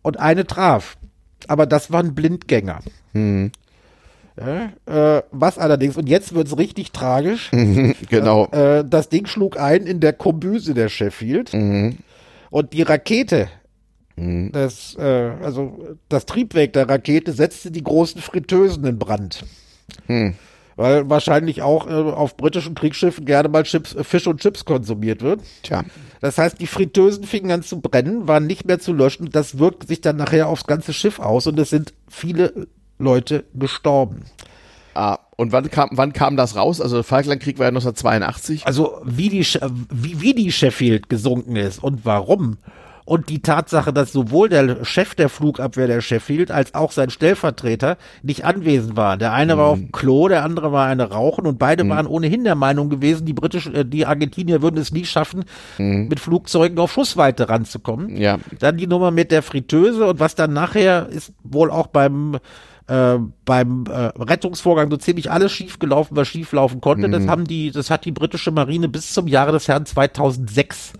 und 0.02 0.20
eine 0.20 0.46
traf. 0.46 0.98
Aber 1.48 1.64
das 1.64 1.90
waren 1.90 2.14
Blindgänger. 2.14 2.80
Mhm. 3.14 3.50
Ja, 4.38 4.72
äh, 5.18 5.22
was 5.30 5.58
allerdings, 5.58 5.96
und 5.96 6.08
jetzt 6.08 6.34
wird's 6.34 6.56
richtig 6.56 6.92
tragisch. 6.92 7.50
genau. 8.10 8.46
Äh, 8.48 8.84
das 8.86 9.08
Ding 9.08 9.26
schlug 9.26 9.58
ein 9.58 9.86
in 9.86 10.00
der 10.00 10.12
Kombüse 10.12 10.74
der 10.74 10.90
Sheffield. 10.90 11.54
Mhm. 11.54 11.98
Und 12.50 12.74
die 12.74 12.82
Rakete, 12.82 13.48
Mhm. 14.16 14.52
Das, 14.52 14.96
äh, 14.98 15.32
also 15.42 15.96
das 16.08 16.26
Triebwerk 16.26 16.72
der 16.72 16.88
Rakete 16.88 17.32
setzte 17.32 17.70
die 17.70 17.82
großen 17.82 18.20
Fritteusen 18.20 18.84
in 18.84 18.98
Brand. 18.98 19.44
Mhm. 20.08 20.34
Weil 20.76 21.10
wahrscheinlich 21.10 21.62
auch 21.62 21.86
äh, 21.86 21.92
auf 21.92 22.36
britischen 22.36 22.74
Kriegsschiffen 22.74 23.26
gerne 23.26 23.48
mal 23.48 23.62
Chips, 23.64 23.94
äh, 23.94 24.04
Fisch 24.04 24.26
und 24.26 24.40
Chips 24.40 24.64
konsumiert 24.64 25.22
wird. 25.22 25.40
Tja. 25.62 25.84
Das 26.20 26.38
heißt, 26.38 26.60
die 26.60 26.66
Fritteusen 26.66 27.24
fingen 27.24 27.50
an 27.50 27.62
zu 27.62 27.80
brennen, 27.80 28.26
waren 28.26 28.46
nicht 28.46 28.66
mehr 28.66 28.78
zu 28.78 28.92
löschen. 28.92 29.28
Das 29.30 29.58
wirkt 29.58 29.86
sich 29.86 30.00
dann 30.00 30.16
nachher 30.16 30.48
aufs 30.48 30.64
ganze 30.64 30.92
Schiff 30.92 31.18
aus 31.18 31.46
und 31.46 31.58
es 31.58 31.70
sind 31.70 31.92
viele 32.08 32.68
Leute 32.98 33.44
gestorben. 33.54 34.24
Ah, 34.94 35.18
und 35.36 35.52
wann 35.52 35.70
kam, 35.70 35.90
wann 35.92 36.12
kam 36.12 36.36
das 36.36 36.54
raus? 36.56 36.80
Also 36.80 36.96
der 36.96 37.04
Falklandkrieg 37.04 37.58
war 37.58 37.64
ja 37.64 37.70
1982. 37.70 38.66
Also 38.66 39.00
wie 39.04 39.28
die, 39.28 39.44
wie, 39.90 40.20
wie 40.20 40.34
die 40.34 40.52
Sheffield 40.52 41.08
gesunken 41.08 41.56
ist 41.56 41.82
und 41.82 42.04
warum 42.04 42.58
und 43.04 43.28
die 43.28 43.42
Tatsache, 43.42 43.92
dass 43.92 44.12
sowohl 44.12 44.48
der 44.48 44.84
Chef 44.84 45.14
der 45.14 45.28
Flugabwehr 45.28 45.86
der 45.86 46.00
Sheffield 46.00 46.50
als 46.50 46.74
auch 46.74 46.92
sein 46.92 47.10
Stellvertreter 47.10 47.96
nicht 48.22 48.44
anwesend 48.44 48.96
waren. 48.96 49.18
Der 49.18 49.32
eine 49.32 49.54
mhm. 49.54 49.58
war 49.58 49.66
auf 49.66 49.78
dem 49.78 49.92
Klo, 49.92 50.28
der 50.28 50.44
andere 50.44 50.72
war 50.72 50.86
eine 50.86 51.10
Rauchen 51.10 51.46
und 51.46 51.58
beide 51.58 51.84
mhm. 51.84 51.90
waren 51.90 52.06
ohnehin 52.06 52.44
der 52.44 52.54
Meinung 52.54 52.90
gewesen, 52.90 53.26
die 53.26 53.32
britischen, 53.32 53.74
äh, 53.74 53.84
die 53.84 54.06
Argentinier 54.06 54.62
würden 54.62 54.78
es 54.78 54.92
nie 54.92 55.04
schaffen, 55.04 55.44
mhm. 55.78 56.08
mit 56.08 56.20
Flugzeugen 56.20 56.78
auf 56.78 56.92
Schussweite 56.92 57.48
ranzukommen. 57.48 58.16
Ja. 58.16 58.38
Dann 58.58 58.76
die 58.76 58.86
Nummer 58.86 59.10
mit 59.10 59.30
der 59.30 59.42
Fritteuse 59.42 60.06
und 60.06 60.20
was 60.20 60.34
dann 60.34 60.52
nachher 60.52 61.08
ist 61.08 61.32
wohl 61.42 61.70
auch 61.70 61.88
beim 61.88 62.38
äh, 62.88 63.18
beim 63.44 63.84
äh, 63.86 64.10
Rettungsvorgang 64.18 64.90
so 64.90 64.96
ziemlich 64.96 65.30
alles 65.30 65.52
schief 65.52 65.78
gelaufen, 65.78 66.16
was 66.16 66.28
schief 66.28 66.52
laufen 66.52 66.80
konnte. 66.80 67.08
Das 67.08 67.24
mhm. 67.24 67.30
haben 67.30 67.44
die, 67.44 67.70
das 67.70 67.90
hat 67.90 68.04
die 68.04 68.12
britische 68.12 68.50
Marine 68.50 68.88
bis 68.88 69.12
zum 69.12 69.28
Jahre 69.28 69.52
des 69.52 69.68
Herrn 69.68 69.86
2006 69.86 70.92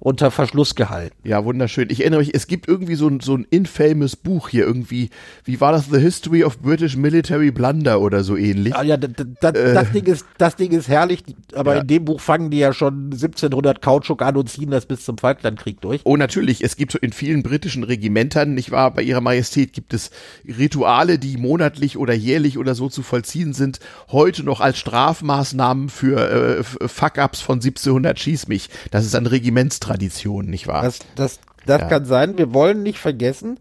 unter 0.00 0.30
Verschluss 0.30 0.74
gehalten. 0.74 1.14
Ja, 1.24 1.44
wunderschön. 1.44 1.88
Ich 1.90 2.00
erinnere 2.00 2.20
mich, 2.20 2.34
es 2.34 2.46
gibt 2.46 2.66
irgendwie 2.66 2.94
so 2.94 3.06
ein, 3.06 3.20
so 3.20 3.36
ein 3.36 3.46
infamous 3.50 4.16
Buch 4.16 4.48
hier 4.48 4.64
irgendwie. 4.64 5.10
Wie 5.44 5.60
war 5.60 5.72
das? 5.72 5.90
The 5.90 5.98
History 6.00 6.42
of 6.42 6.58
British 6.58 6.96
Military 6.96 7.50
Blunder 7.50 8.00
oder 8.00 8.24
so 8.24 8.36
ähnlich. 8.36 8.74
Ah, 8.74 8.82
ja, 8.82 8.96
das, 8.96 9.10
äh. 9.54 9.74
das, 9.74 9.92
Ding 9.92 10.06
ist, 10.06 10.24
das 10.38 10.56
Ding 10.56 10.72
ist 10.72 10.88
herrlich, 10.88 11.22
aber 11.54 11.74
ja. 11.74 11.80
in 11.82 11.86
dem 11.86 12.06
Buch 12.06 12.20
fangen 12.20 12.50
die 12.50 12.58
ja 12.58 12.72
schon 12.72 13.12
1700 13.12 13.82
Kautschuk 13.82 14.22
an 14.22 14.36
und 14.36 14.48
ziehen 14.48 14.70
das 14.70 14.86
bis 14.86 15.04
zum 15.04 15.18
Falklandkrieg 15.18 15.82
durch. 15.82 16.00
Oh, 16.04 16.16
natürlich. 16.16 16.64
Es 16.64 16.76
gibt 16.76 16.94
in 16.94 17.12
vielen 17.12 17.42
britischen 17.42 17.84
Regimentern, 17.84 18.54
nicht 18.54 18.70
wahr, 18.70 18.92
bei 18.92 19.02
ihrer 19.02 19.20
Majestät 19.20 19.74
gibt 19.74 19.92
es 19.92 20.10
Rituale, 20.46 21.18
die 21.18 21.36
monatlich 21.36 21.98
oder 21.98 22.14
jährlich 22.14 22.56
oder 22.56 22.74
so 22.74 22.88
zu 22.88 23.02
vollziehen 23.02 23.52
sind, 23.52 23.80
heute 24.10 24.44
noch 24.44 24.60
als 24.60 24.78
Strafmaßnahmen 24.78 25.90
für 25.90 26.58
äh, 26.60 26.62
Fuck-Ups 26.88 27.42
von 27.42 27.56
1700 27.56 28.18
Schieß 28.18 28.48
mich. 28.48 28.70
Das 28.90 29.04
ist 29.04 29.14
ein 29.14 29.26
Regimentstraining. 29.26 29.89
Tradition, 29.90 30.46
nicht 30.46 30.66
wahr? 30.66 30.82
Das, 30.82 31.00
das, 31.14 31.40
das 31.66 31.82
ja. 31.82 31.88
kann 31.88 32.04
sein. 32.04 32.38
Wir 32.38 32.52
wollen 32.54 32.82
nicht 32.82 32.98
vergessen, 32.98 33.58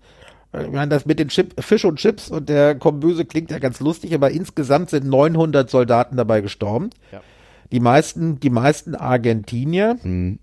ich 0.51 0.71
meine, 0.71 0.89
das 0.89 1.05
mit 1.05 1.19
den 1.19 1.27
Chip, 1.27 1.53
Fisch 1.63 1.85
und 1.85 1.97
Chips 1.97 2.31
und 2.31 2.49
der 2.49 2.73
Kombüse 2.73 3.23
klingt 3.23 3.51
ja 3.51 3.59
ganz 3.59 3.79
lustig, 3.79 4.15
aber 4.15 4.31
insgesamt 4.31 4.89
sind 4.89 5.05
900 5.05 5.69
Soldaten 5.69 6.17
dabei 6.17 6.41
gestorben. 6.41 6.89
Ja. 7.11 7.21
Die 7.71 7.79
meisten, 7.79 8.39
die 8.39 8.49
meisten 8.49 8.95
Argentinier. 8.95 9.97
Mhm. 10.01 10.39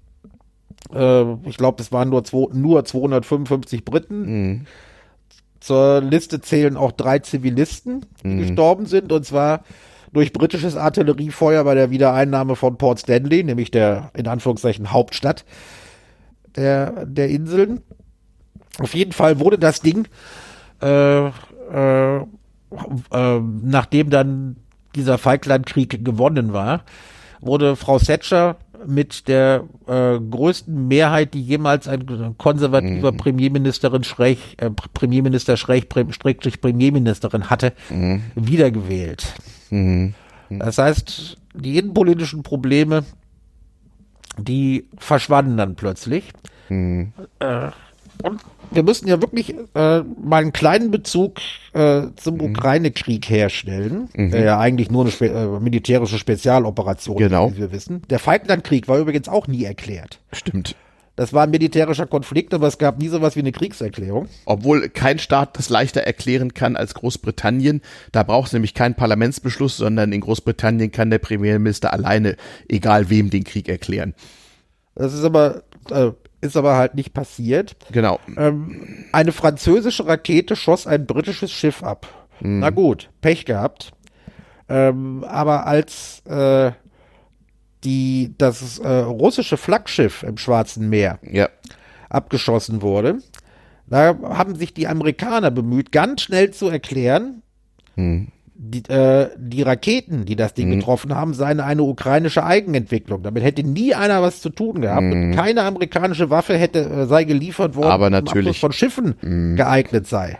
Äh, 0.94 1.48
ich 1.48 1.56
glaube, 1.56 1.82
es 1.82 1.90
waren 1.90 2.08
nur, 2.08 2.22
zwei, 2.22 2.46
nur 2.52 2.84
255 2.84 3.84
Briten. 3.84 4.20
Mhm. 4.20 4.66
Zur 5.58 6.00
Liste 6.02 6.40
zählen 6.40 6.76
auch 6.76 6.92
drei 6.92 7.18
Zivilisten, 7.18 8.06
die 8.22 8.28
mhm. 8.28 8.38
gestorben 8.38 8.86
sind, 8.86 9.10
und 9.10 9.26
zwar 9.26 9.64
durch 10.12 10.32
britisches 10.32 10.76
Artilleriefeuer 10.76 11.64
bei 11.64 11.74
der 11.74 11.90
Wiedereinnahme 11.90 12.56
von 12.56 12.78
Port 12.78 13.00
Stanley, 13.00 13.44
nämlich 13.44 13.70
der 13.70 14.10
in 14.14 14.26
Anführungszeichen 14.26 14.92
Hauptstadt 14.92 15.44
der, 16.56 17.06
der 17.06 17.28
Inseln. 17.28 17.82
Auf 18.78 18.94
jeden 18.94 19.12
Fall 19.12 19.40
wurde 19.40 19.58
das 19.58 19.80
Ding, 19.80 20.06
äh, 20.82 21.26
äh, 21.26 22.16
äh, 22.16 23.40
nachdem 23.62 24.10
dann 24.10 24.56
dieser 24.94 25.18
Falklandkrieg 25.18 26.04
gewonnen 26.04 26.52
war, 26.52 26.82
wurde 27.40 27.76
Frau 27.76 27.98
Thatcher 27.98 28.56
mit 28.86 29.28
der 29.28 29.64
äh, 29.86 30.18
größten 30.18 30.88
Mehrheit, 30.88 31.34
die 31.34 31.42
jemals 31.42 31.88
ein 31.88 32.34
konservativer 32.38 33.12
mhm. 33.12 33.16
Premierministerin 33.16 34.04
Schräg, 34.04 34.38
äh, 34.58 34.70
Premierminister 34.70 35.56
Schräg, 35.56 35.86
Schrägstrich 36.10 36.60
Premierministerin 36.60 37.48
hatte, 37.50 37.72
mhm. 37.90 38.22
wiedergewählt. 38.34 39.34
Mhm. 39.70 40.14
Das 40.50 40.78
heißt, 40.78 41.36
die 41.54 41.78
innenpolitischen 41.78 42.42
Probleme, 42.42 43.04
die 44.38 44.86
verschwanden 44.98 45.56
dann 45.56 45.74
plötzlich. 45.74 46.32
Mhm. 46.68 47.12
Äh, 47.40 47.70
und 48.22 48.40
wir 48.70 48.82
müssen 48.82 49.08
ja 49.08 49.20
wirklich 49.20 49.54
äh, 49.74 50.00
mal 50.00 50.42
einen 50.42 50.52
kleinen 50.52 50.90
Bezug 50.90 51.38
äh, 51.72 52.02
zum 52.16 52.36
mhm. 52.36 52.40
Ukraine-Krieg 52.42 53.28
herstellen, 53.28 54.08
mhm. 54.14 54.30
der 54.30 54.44
ja 54.44 54.58
eigentlich 54.58 54.90
nur 54.90 55.02
eine 55.02 55.10
spe 55.10 55.28
äh, 55.28 55.60
militärische 55.60 56.18
Spezialoperation 56.18 57.16
genau. 57.16 57.52
wie 57.52 57.58
wir 57.58 57.72
wissen. 57.72 58.02
Der 58.10 58.18
Falklandkrieg 58.18 58.88
war 58.88 58.98
übrigens 58.98 59.28
auch 59.28 59.46
nie 59.46 59.64
erklärt. 59.64 60.20
Stimmt. 60.32 60.76
Das 61.16 61.32
war 61.32 61.44
ein 61.44 61.50
militärischer 61.50 62.06
Konflikt, 62.06 62.52
aber 62.52 62.66
es 62.66 62.76
gab 62.76 62.98
nie 62.98 63.08
sowas 63.08 63.36
wie 63.36 63.40
eine 63.40 63.52
Kriegserklärung. 63.52 64.28
Obwohl 64.44 64.90
kein 64.90 65.18
Staat 65.18 65.58
das 65.58 65.70
leichter 65.70 66.02
erklären 66.02 66.52
kann 66.52 66.76
als 66.76 66.92
Großbritannien. 66.92 67.80
Da 68.12 68.22
braucht 68.22 68.48
es 68.48 68.52
nämlich 68.52 68.74
keinen 68.74 68.94
Parlamentsbeschluss, 68.94 69.78
sondern 69.78 70.12
in 70.12 70.20
Großbritannien 70.20 70.92
kann 70.92 71.08
der 71.08 71.18
Premierminister 71.18 71.92
alleine, 71.92 72.36
egal 72.68 73.08
wem, 73.08 73.30
den 73.30 73.44
Krieg 73.44 73.68
erklären. 73.68 74.14
Das 74.94 75.14
ist 75.14 75.24
aber, 75.24 75.62
äh, 75.90 76.10
ist 76.42 76.56
aber 76.56 76.76
halt 76.76 76.94
nicht 76.94 77.14
passiert. 77.14 77.76
Genau. 77.92 78.20
Ähm, 78.36 79.06
eine 79.12 79.32
französische 79.32 80.06
Rakete 80.06 80.54
schoss 80.54 80.86
ein 80.86 81.06
britisches 81.06 81.50
Schiff 81.50 81.82
ab. 81.82 82.06
Mhm. 82.40 82.60
Na 82.60 82.68
gut, 82.68 83.08
Pech 83.22 83.46
gehabt. 83.46 83.92
Ähm, 84.68 85.24
aber 85.24 85.66
als 85.66 86.20
äh, 86.26 86.72
die, 87.86 88.34
das 88.36 88.78
äh, 88.80 88.88
russische 88.88 89.56
Flaggschiff 89.56 90.22
im 90.24 90.36
Schwarzen 90.36 90.88
Meer 90.90 91.18
Ja. 91.22 91.48
abgeschossen 92.10 92.82
wurde, 92.82 93.18
da 93.86 94.16
haben 94.24 94.56
sich 94.56 94.74
die 94.74 94.88
Amerikaner 94.88 95.50
bemüht, 95.52 95.92
ganz 95.92 96.22
schnell 96.22 96.50
zu 96.50 96.68
erklären, 96.68 97.42
die, 97.96 98.82
äh, 98.90 99.28
die 99.38 99.62
Raketen, 99.62 100.24
die 100.24 100.34
das 100.36 100.52
Ding 100.54 100.70
getroffen 100.70 101.14
haben, 101.14 101.32
seien 101.34 101.60
eine 101.60 101.82
ukrainische 101.82 102.44
Eigenentwicklung. 102.44 103.22
Damit 103.22 103.42
hätte 103.44 103.62
nie 103.62 103.94
einer 103.94 104.20
was 104.22 104.40
zu 104.42 104.50
tun 104.50 104.80
gehabt 104.80 105.02
und 105.12 105.32
keine 105.34 105.62
amerikanische 105.62 106.28
Waffe 106.28 106.56
hätte 106.58 106.80
äh, 106.80 107.06
sei 107.06 107.24
geliefert 107.24 107.76
worden, 107.76 107.90
Aber 107.90 108.10
natürlich- 108.10 108.58
von 108.60 108.72
Schiffen 108.72 109.54
geeignet 109.56 110.06
sei. 110.06 110.36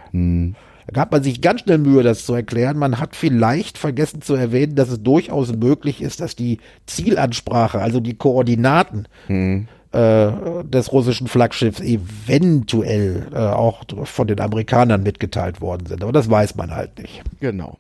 Da 0.87 0.93
gab 0.93 1.13
man 1.13 1.23
sich 1.23 1.41
ganz 1.41 1.63
schnell 1.63 1.79
Mühe, 1.79 2.03
das 2.03 2.25
zu 2.25 2.35
erklären. 2.35 2.79
Man 2.79 3.01
hat 3.01 3.17
vielleicht 3.17 3.77
vergessen 3.77 4.23
zu 4.23 4.35
erwähnen, 4.35 4.77
dass 4.77 4.89
es 4.89 5.03
durchaus 5.03 5.53
möglich 5.53 6.01
ist, 6.01 6.21
dass 6.21 6.37
die 6.37 6.59
Zielansprache, 6.87 7.81
also 7.81 8.01
die 8.01 8.15
Koordinaten 8.15 9.09
äh, 9.93 10.31
des 10.65 10.93
russischen 10.93 11.27
Flaggschiffs 11.27 11.81
eventuell 11.81 13.29
äh, 13.33 13.39
auch 13.39 13.83
von 14.05 14.27
den 14.27 14.41
Amerikanern 14.41 15.03
mitgeteilt 15.03 15.61
worden 15.61 15.87
sind. 15.87 16.03
Aber 16.03 16.13
das 16.13 16.31
weiß 16.31 16.55
man 16.55 16.75
halt 16.75 16.99
nicht. 16.99 17.23
Genau. 17.41 17.79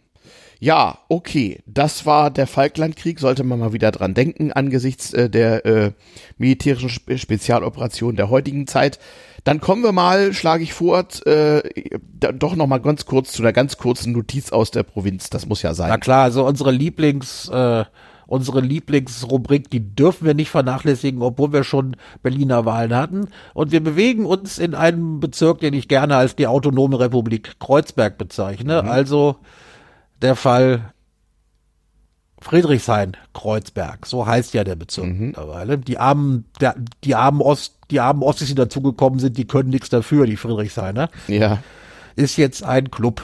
Ja, 0.59 0.98
okay. 1.09 1.61
Das 1.66 2.07
war 2.07 2.30
der 2.30 2.46
Falklandkrieg. 2.46 3.20
Sollte 3.20 3.44
man 3.44 3.59
mal 3.59 3.72
wieder 3.72 3.92
dran 3.92 4.14
denken 4.14 4.52
angesichts 4.52 5.12
äh, 5.12 5.28
der 5.28 5.66
äh, 5.66 5.92
militärischen 6.38 6.88
Spe 6.88 7.18
Spezialoperation 7.18 8.16
der 8.16 8.30
heutigen 8.30 8.66
Zeit. 8.66 8.98
Dann 9.47 9.61
kommen 9.61 9.84
wir 9.84 9.92
mal, 9.92 10.32
schlage 10.32 10.64
ich 10.64 10.74
vor, 10.74 11.07
äh, 11.24 11.62
da, 12.18 12.32
doch 12.32 12.57
noch 12.57 12.66
mal 12.66 12.78
ganz 12.78 13.07
kurz 13.07 13.30
zu 13.30 13.44
einer 13.44 13.53
ganz 13.53 13.76
kurzen 13.76 14.12
Notiz 14.12 14.51
aus 14.51 14.72
der 14.72 14.82
Provinz. 14.82 15.30
Das 15.30 15.47
muss 15.47 15.62
ja 15.62 15.72
sein. 15.72 15.88
Na 15.88 15.99
klar, 15.99 16.24
also 16.24 16.44
unsere 16.44 16.72
Lieblings, 16.72 17.49
äh, 17.49 17.84
unsere 18.26 18.61
Lieblingsrubrik, 18.61 19.70
die 19.70 19.94
dürfen 19.94 20.26
wir 20.26 20.34
nicht 20.34 20.51
vernachlässigen, 20.51 21.22
obwohl 21.22 21.53
wir 21.53 21.62
schon 21.62 21.97
Berliner 22.24 22.64
Wahlen 22.64 22.92
hatten. 22.92 23.28
Und 23.55 23.70
wir 23.70 23.84
bewegen 23.84 24.26
uns 24.26 24.59
in 24.59 24.74
einem 24.74 25.20
Bezirk, 25.20 25.61
den 25.61 25.74
ich 25.74 25.86
gerne 25.86 26.16
als 26.16 26.34
die 26.34 26.49
Autonome 26.49 26.99
Republik 26.99 27.61
Kreuzberg 27.61 28.18
bezeichne. 28.18 28.82
Also 28.82 29.36
der 30.22 30.34
Fall 30.34 30.92
Friedrichshain-Kreuzberg, 32.43 34.07
so 34.07 34.26
heißt 34.26 34.55
ja 34.55 34.64
der 34.64 34.76
Bezirk 34.76 35.07
mittlerweile. 35.07 35.78
Die 35.78 35.99
armen, 35.99 36.45
der, 36.61 36.74
die 37.05 37.14
armen 37.14 37.41
Ost, 37.41 37.76
die 37.91 38.01
armen 38.01 38.22
Ossis, 38.22 38.49
die 38.49 38.55
dazugekommen 38.55 39.18
sind, 39.18 39.37
die 39.39 39.47
können 39.47 39.70
nichts 39.70 39.89
dafür, 39.89 40.26
die 40.26 40.37
Friedrichshainer 40.37 41.09
Ja. 41.28 41.59
ist 42.14 42.37
jetzt 42.37 42.62
ein 42.62 42.91
Club. 42.91 43.22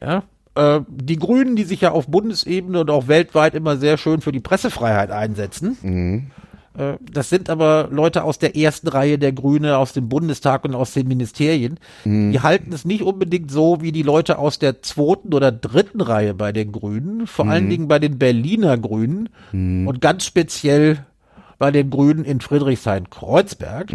Ja. 0.00 0.22
Äh, 0.54 0.80
die 0.88 1.16
Grünen, 1.16 1.56
die 1.56 1.64
sich 1.64 1.80
ja 1.80 1.92
auf 1.92 2.08
Bundesebene 2.08 2.80
und 2.80 2.90
auch 2.90 3.08
weltweit 3.08 3.54
immer 3.54 3.76
sehr 3.76 3.96
schön 3.98 4.20
für 4.20 4.32
die 4.32 4.40
Pressefreiheit 4.40 5.10
einsetzen. 5.10 5.76
Äh, 5.82 6.22
das 6.74 7.28
sind 7.28 7.50
aber 7.50 7.88
Leute 7.90 8.24
aus 8.24 8.38
der 8.38 8.56
ersten 8.56 8.88
Reihe 8.88 9.18
der 9.18 9.32
Grüne, 9.32 9.76
aus 9.76 9.92
dem 9.92 10.08
Bundestag 10.08 10.64
und 10.64 10.74
aus 10.74 10.92
den 10.92 11.06
Ministerien. 11.06 11.78
Die 12.32 12.40
halten 12.40 12.72
es 12.72 12.84
nicht 12.84 13.02
unbedingt 13.02 13.50
so 13.50 13.82
wie 13.82 13.92
die 13.92 14.02
Leute 14.02 14.38
aus 14.38 14.58
der 14.58 14.80
zweiten 14.82 15.34
oder 15.34 15.52
dritten 15.52 16.00
Reihe 16.00 16.32
bei 16.32 16.52
den 16.52 16.72
Grünen, 16.72 17.26
vor 17.26 17.46
allen 17.48 17.68
Dingen 17.68 17.88
bei 17.88 17.98
den 17.98 18.18
Berliner 18.18 18.78
Grünen 18.78 19.28
und 19.86 20.00
ganz 20.00 20.24
speziell 20.24 21.04
bei 21.58 21.70
den 21.70 21.90
Grünen 21.90 22.24
in 22.24 22.40
Friedrichshain-Kreuzberg 22.40 23.92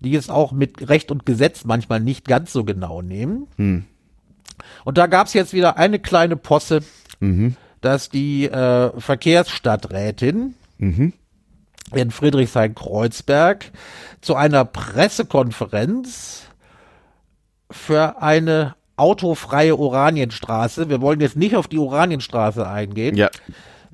die 0.00 0.14
es 0.14 0.30
auch 0.30 0.52
mit 0.52 0.88
Recht 0.88 1.10
und 1.10 1.26
Gesetz 1.26 1.64
manchmal 1.64 2.00
nicht 2.00 2.26
ganz 2.26 2.52
so 2.52 2.64
genau 2.64 3.02
nehmen. 3.02 3.46
Und 4.84 4.98
da 4.98 5.06
gab 5.06 5.26
es 5.26 5.32
jetzt 5.32 5.52
wieder 5.52 5.76
eine 5.78 5.98
kleine 5.98 6.36
Posse, 6.36 6.82
dass 7.80 8.10
die 8.10 8.44
äh, 8.44 9.00
Verkehrsstadträtin 9.00 10.54
in 11.96 12.10
Friedrichshain-Kreuzberg 12.10 13.70
zu 14.20 14.34
einer 14.36 14.64
Pressekonferenz 14.64 16.42
für 17.70 18.20
eine 18.22 18.74
autofreie 18.96 19.76
Oranienstraße, 19.76 20.88
wir 20.88 21.00
wollen 21.00 21.20
jetzt 21.20 21.36
nicht 21.36 21.56
auf 21.56 21.66
die 21.66 21.78
Oranienstraße 21.78 22.66
eingehen, 22.68 23.16
Ja. 23.16 23.28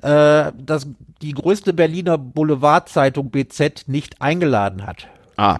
äh, 0.01 0.51
dass 0.57 0.87
die 1.21 1.33
größte 1.33 1.73
Berliner 1.73 2.17
Boulevardzeitung 2.17 3.31
BZ 3.31 3.87
nicht 3.87 4.21
eingeladen 4.21 4.85
hat. 4.85 5.07
Ah. 5.37 5.57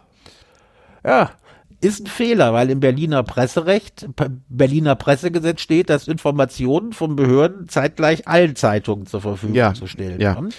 Ja, 1.03 1.31
ist 1.79 2.01
ein 2.03 2.07
Fehler, 2.07 2.53
weil 2.53 2.69
im 2.69 2.79
Berliner 2.79 3.23
Presserecht, 3.23 4.07
Berliner 4.49 4.93
Pressegesetz 4.95 5.61
steht, 5.61 5.89
dass 5.89 6.07
Informationen 6.07 6.93
von 6.93 7.15
Behörden 7.15 7.67
zeitgleich 7.69 8.27
allen 8.27 8.55
Zeitungen 8.55 9.07
zur 9.07 9.21
Verfügung 9.21 9.55
Ja, 9.55 9.73
zu 9.73 9.87
stellen 9.87 10.21
ja. 10.21 10.35
haben. 10.35 10.49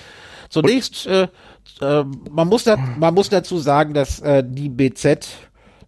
Zunächst, 0.53 1.07
äh, 1.07 1.29
äh, 1.81 2.05
man, 2.31 2.47
muss 2.49 2.65
da, 2.65 2.77
man 2.77 3.15
muss 3.15 3.31
dazu 3.31 3.57
sagen, 3.59 3.95
dass 3.95 4.21
äh, 4.21 4.45
die 4.47 4.69
BZ 4.69 5.27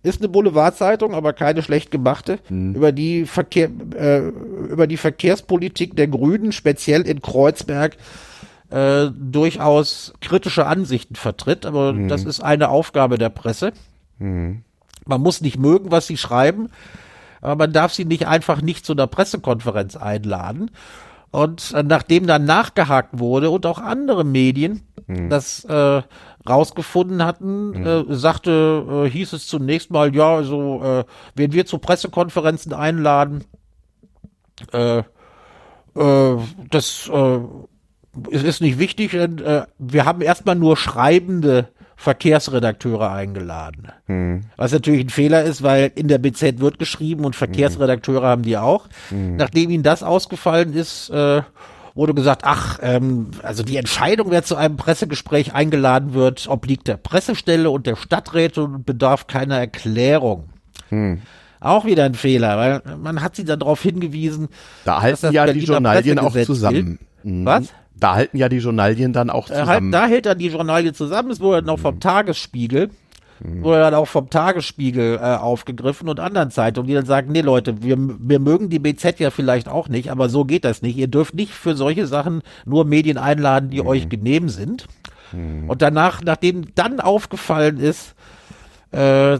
ist 0.02 0.20
eine 0.20 0.28
Boulevardzeitung, 0.28 1.14
aber 1.14 1.32
keine 1.34 1.62
schlecht 1.62 1.90
gemachte, 1.90 2.38
Mhm. 2.48 2.74
über 2.74 2.90
die 2.92 3.26
Verkehr, 3.26 3.68
äh, 3.94 4.18
über 4.70 4.86
die 4.86 4.96
Verkehrspolitik 4.96 5.96
der 5.96 6.08
Grünen, 6.08 6.52
speziell 6.52 7.02
in 7.02 7.20
Kreuzberg, 7.20 7.96
äh, 8.70 9.08
durchaus 9.14 10.14
kritische 10.20 10.66
Ansichten 10.66 11.14
vertritt, 11.14 11.66
aber 11.66 11.92
Mhm. 11.92 12.08
das 12.08 12.24
ist 12.24 12.40
eine 12.42 12.70
Aufgabe 12.70 13.18
der 13.18 13.28
Presse. 13.30 13.72
Man 14.18 15.20
muss 15.20 15.40
nicht 15.42 15.58
mögen, 15.58 15.90
was 15.90 16.06
sie 16.06 16.16
schreiben, 16.16 16.70
aber 17.42 17.56
man 17.56 17.72
darf 17.74 17.92
sie 17.92 18.06
nicht 18.06 18.26
einfach 18.26 18.62
nicht 18.62 18.86
zu 18.86 18.92
einer 18.92 19.06
Pressekonferenz 19.06 19.96
einladen. 19.96 20.70
Und 21.34 21.72
äh, 21.74 21.82
nachdem 21.82 22.28
dann 22.28 22.44
nachgehakt 22.44 23.18
wurde 23.18 23.50
und 23.50 23.66
auch 23.66 23.80
andere 23.80 24.22
Medien 24.22 24.82
das 25.28 25.64
äh, 25.64 26.02
rausgefunden 26.48 27.24
hatten, 27.24 27.74
äh, 27.74 28.04
sagte, 28.14 29.04
äh, 29.04 29.10
hieß 29.10 29.32
es 29.32 29.48
zunächst 29.48 29.90
mal, 29.90 30.14
ja, 30.14 30.36
also 30.36 30.80
äh, 30.84 31.04
wenn 31.34 31.52
wir 31.52 31.66
zu 31.66 31.78
Pressekonferenzen 31.78 32.72
einladen, 32.72 33.42
äh, 34.72 34.98
äh, 34.98 36.36
das 36.70 37.10
äh, 37.12 37.40
ist 38.30 38.60
nicht 38.60 38.78
wichtig, 38.78 39.10
denn 39.10 39.38
äh, 39.38 39.66
wir 39.78 40.04
haben 40.04 40.20
erstmal 40.20 40.54
nur 40.54 40.76
schreibende 40.76 41.70
Verkehrsredakteure 41.96 43.10
eingeladen. 43.10 43.88
Was 44.56 44.72
natürlich 44.72 45.06
ein 45.06 45.10
Fehler 45.10 45.42
ist, 45.44 45.62
weil 45.62 45.90
in 45.94 46.08
der 46.08 46.18
BZ 46.18 46.60
wird 46.60 46.78
geschrieben 46.78 47.24
und 47.24 47.36
Verkehrsredakteure 47.36 48.26
haben 48.26 48.42
die 48.42 48.56
auch. 48.56 48.86
Nachdem 49.10 49.70
ihnen 49.70 49.82
das 49.82 50.02
ausgefallen 50.02 50.74
ist, 50.74 51.10
äh, 51.10 51.42
wurde 51.94 52.12
gesagt, 52.14 52.42
ach, 52.44 52.78
ähm, 52.82 53.28
also 53.42 53.62
die 53.62 53.76
Entscheidung, 53.76 54.30
wer 54.30 54.42
zu 54.42 54.56
einem 54.56 54.76
Pressegespräch 54.76 55.54
eingeladen 55.54 56.12
wird, 56.14 56.48
obliegt 56.48 56.88
der 56.88 56.96
Pressestelle 56.96 57.70
und 57.70 57.86
der 57.86 57.96
Stadträte 57.96 58.64
und 58.64 58.84
bedarf 58.84 59.26
keiner 59.28 59.58
Erklärung. 59.58 60.48
Auch 61.60 61.84
wieder 61.86 62.04
ein 62.04 62.14
Fehler, 62.14 62.58
weil 62.58 62.96
man 62.98 63.22
hat 63.22 63.36
sie 63.36 63.44
dann 63.44 63.60
darauf 63.60 63.80
hingewiesen, 63.80 64.48
Da 64.84 64.94
dass 64.94 65.02
halten 65.22 65.32
ja 65.34 65.46
die 65.46 65.52
Berliner 65.52 65.72
Journalien 65.72 66.18
auch 66.18 66.36
zusammen. 66.42 66.98
gilt. 67.22 67.32
Mhm. 67.34 67.44
Was? 67.46 67.72
Da 67.96 68.14
halten 68.14 68.36
ja 68.36 68.48
die 68.48 68.58
Journalien 68.58 69.12
dann 69.12 69.30
auch 69.30 69.48
halt, 69.48 69.60
zusammen. 69.60 69.92
da 69.92 70.06
hält 70.06 70.26
dann 70.26 70.38
die 70.38 70.48
Journalie 70.48 70.92
zusammen, 70.92 71.30
es 71.30 71.40
wurde 71.40 71.62
dann 71.62 71.70
auch 71.70 71.78
vom 71.78 72.00
Tagesspiegel, 72.00 72.90
wurde 73.40 73.80
dann 73.80 73.94
auch 73.94 74.08
vom 74.08 74.30
Tagesspiegel 74.30 75.16
äh, 75.16 75.36
aufgegriffen 75.36 76.08
und 76.08 76.18
anderen 76.20 76.50
Zeitungen, 76.50 76.88
die 76.88 76.94
dann 76.94 77.06
sagen, 77.06 77.30
nee 77.32 77.40
Leute, 77.40 77.82
wir, 77.82 77.96
wir 77.98 78.38
mögen 78.38 78.68
die 78.70 78.78
BZ 78.78 79.20
ja 79.20 79.30
vielleicht 79.30 79.68
auch 79.68 79.88
nicht, 79.88 80.10
aber 80.10 80.28
so 80.28 80.44
geht 80.44 80.64
das 80.64 80.82
nicht. 80.82 80.96
Ihr 80.96 81.08
dürft 81.08 81.34
nicht 81.34 81.52
für 81.52 81.74
solche 81.74 82.06
Sachen 82.06 82.42
nur 82.64 82.84
Medien 82.84 83.18
einladen, 83.18 83.70
die 83.70 83.84
euch 83.84 84.08
genehm 84.08 84.48
sind. 84.48 84.86
Und 85.68 85.82
danach, 85.82 86.22
nachdem 86.22 86.74
dann 86.74 87.00
aufgefallen 87.00 87.78
ist, 87.78 88.14
äh, 88.92 89.38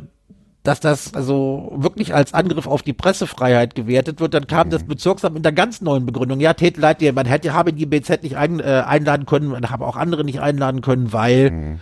dass 0.64 0.80
das 0.80 1.14
also 1.14 1.72
wirklich 1.76 2.14
als 2.14 2.32
Angriff 2.32 2.66
auf 2.66 2.82
die 2.82 2.94
Pressefreiheit 2.94 3.74
gewertet 3.74 4.18
wird, 4.18 4.32
dann 4.32 4.46
kam 4.46 4.70
das 4.70 4.84
Bezirksamt 4.84 5.34
mit 5.34 5.46
einer 5.46 5.54
ganz 5.54 5.82
neuen 5.82 6.06
Begründung. 6.06 6.40
Ja, 6.40 6.54
tät 6.54 6.78
leid 6.78 7.02
dir, 7.02 7.12
man 7.12 7.26
hätte, 7.26 7.52
habe 7.52 7.74
die 7.74 7.84
BZ 7.84 8.22
nicht 8.22 8.36
ein, 8.36 8.60
äh, 8.60 8.82
einladen 8.86 9.26
können, 9.26 9.48
man 9.48 9.70
habe 9.70 9.86
auch 9.86 9.96
andere 9.96 10.24
nicht 10.24 10.40
einladen 10.40 10.80
können, 10.80 11.12
weil 11.12 11.78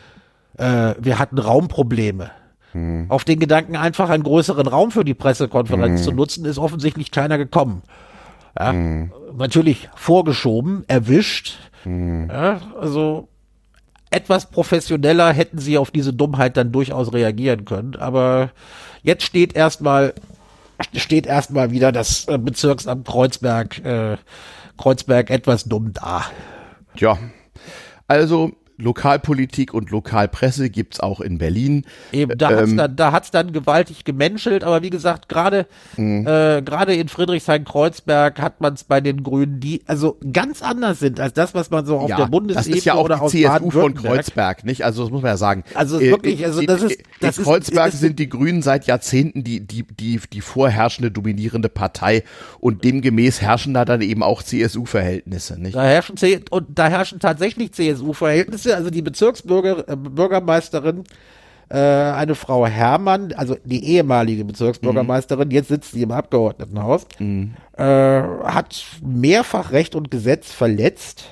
äh, 0.58 0.94
wir 0.98 1.18
hatten 1.18 1.38
Raumprobleme. 1.38 2.30
Auf 3.08 3.24
den 3.24 3.38
Gedanken, 3.38 3.76
einfach 3.76 4.08
einen 4.08 4.22
größeren 4.22 4.66
Raum 4.66 4.90
für 4.92 5.04
die 5.04 5.12
Pressekonferenz 5.12 6.04
zu 6.04 6.10
nutzen, 6.10 6.46
ist 6.46 6.56
offensichtlich 6.56 7.10
keiner 7.10 7.36
gekommen. 7.36 7.82
Ja, 8.58 8.72
Natürlich 9.36 9.90
vorgeschoben, 9.94 10.84
erwischt. 10.88 11.58
Ja, 11.84 12.60
also 12.80 13.28
etwas 14.12 14.50
professioneller 14.50 15.32
hätten 15.32 15.58
sie 15.58 15.78
auf 15.78 15.90
diese 15.90 16.12
Dummheit 16.12 16.56
dann 16.56 16.72
durchaus 16.72 17.12
reagieren 17.12 17.64
können. 17.64 17.96
Aber 17.96 18.50
jetzt 19.02 19.24
steht 19.24 19.54
erstmal 19.54 20.14
steht 20.94 21.26
erstmal 21.26 21.70
wieder 21.70 21.92
das 21.92 22.26
äh, 22.28 22.38
Bezirksamt 22.38 23.06
Kreuzberg 23.06 23.84
äh, 23.84 24.16
Kreuzberg 24.78 25.30
etwas 25.30 25.64
dumm 25.64 25.92
da. 25.92 26.24
Tja, 26.96 27.18
also 28.08 28.52
Lokalpolitik 28.82 29.72
und 29.74 29.90
Lokalpresse 29.90 30.68
gibt's 30.70 31.00
auch 31.00 31.20
in 31.20 31.38
Berlin. 31.38 31.84
Eben, 32.12 32.36
da 32.36 32.50
hat's 32.50 32.74
dann, 32.76 32.96
da 32.96 33.12
hat's 33.12 33.30
dann 33.30 33.52
gewaltig 33.52 34.04
gemenschelt, 34.04 34.64
aber 34.64 34.82
wie 34.82 34.90
gesagt, 34.90 35.28
gerade 35.28 35.66
Mhm. 35.96 36.26
äh, 36.26 36.62
gerade 36.62 36.94
in 36.94 37.08
Friedrichshain-Kreuzberg 37.08 38.40
hat 38.40 38.60
man 38.60 38.74
es 38.74 38.84
bei 38.84 39.00
den 39.00 39.22
Grünen, 39.22 39.60
die 39.60 39.82
also 39.86 40.18
ganz 40.32 40.62
anders 40.62 40.98
sind 40.98 41.20
als 41.20 41.32
das, 41.34 41.54
was 41.54 41.70
man 41.70 41.86
so 41.86 41.98
auf 41.98 42.08
der 42.08 42.26
Bundesebene 42.26 42.70
das 42.70 42.78
ist 42.78 42.84
ja 42.84 42.94
auch 42.94 43.04
oder 43.04 43.20
die 43.32 43.42
CSU 43.42 43.70
von 43.70 43.94
Kreuzberg, 43.94 44.64
nicht? 44.64 44.84
Also 44.84 45.02
das 45.02 45.10
muss 45.12 45.22
man 45.22 45.30
ja 45.32 45.36
sagen. 45.36 45.64
Also 45.74 46.00
Äh, 46.00 46.10
wirklich, 46.10 46.44
also 46.44 46.60
in, 46.60 46.66
das 46.66 46.82
ist- 46.82 46.98
das 47.20 47.38
in 47.38 47.44
Kreuzberg 47.44 47.92
ist- 47.92 48.00
sind 48.00 48.18
die 48.18 48.28
Grünen 48.28 48.62
seit 48.62 48.86
Jahrzehnten 48.86 49.44
die 49.44 49.60
die 49.60 49.84
die 49.84 50.20
die 50.32 50.40
vorherrschende 50.40 51.10
dominierende 51.10 51.68
Partei 51.68 52.24
und 52.60 52.84
demgemäß 52.84 53.40
herrschen 53.40 53.74
da 53.74 53.84
dann 53.84 54.00
eben 54.02 54.22
auch 54.22 54.42
CSU-Verhältnisse, 54.42 55.60
nicht? 55.60 55.74
Da 55.76 55.82
herrschen 55.84 56.16
und 56.50 56.66
da 56.78 56.88
herrschen 56.88 57.20
tatsächlich 57.20 57.72
CSU-Verhältnisse. 57.72 58.71
Also 58.76 58.90
die 58.90 59.02
Bezirksbürger 59.02 59.88
äh, 59.88 59.96
äh, 61.68 61.78
eine 61.78 62.34
Frau 62.34 62.66
Herrmann, 62.66 63.32
also 63.34 63.56
die 63.64 63.84
ehemalige 63.84 64.44
Bezirksbürgermeisterin, 64.44 65.50
jetzt 65.50 65.68
sitzt 65.68 65.92
sie 65.92 66.02
im 66.02 66.10
Abgeordnetenhaus, 66.12 67.06
äh, 67.18 67.82
hat 67.82 68.84
mehrfach 69.02 69.72
Recht 69.72 69.94
und 69.94 70.10
Gesetz 70.10 70.52
verletzt, 70.52 71.30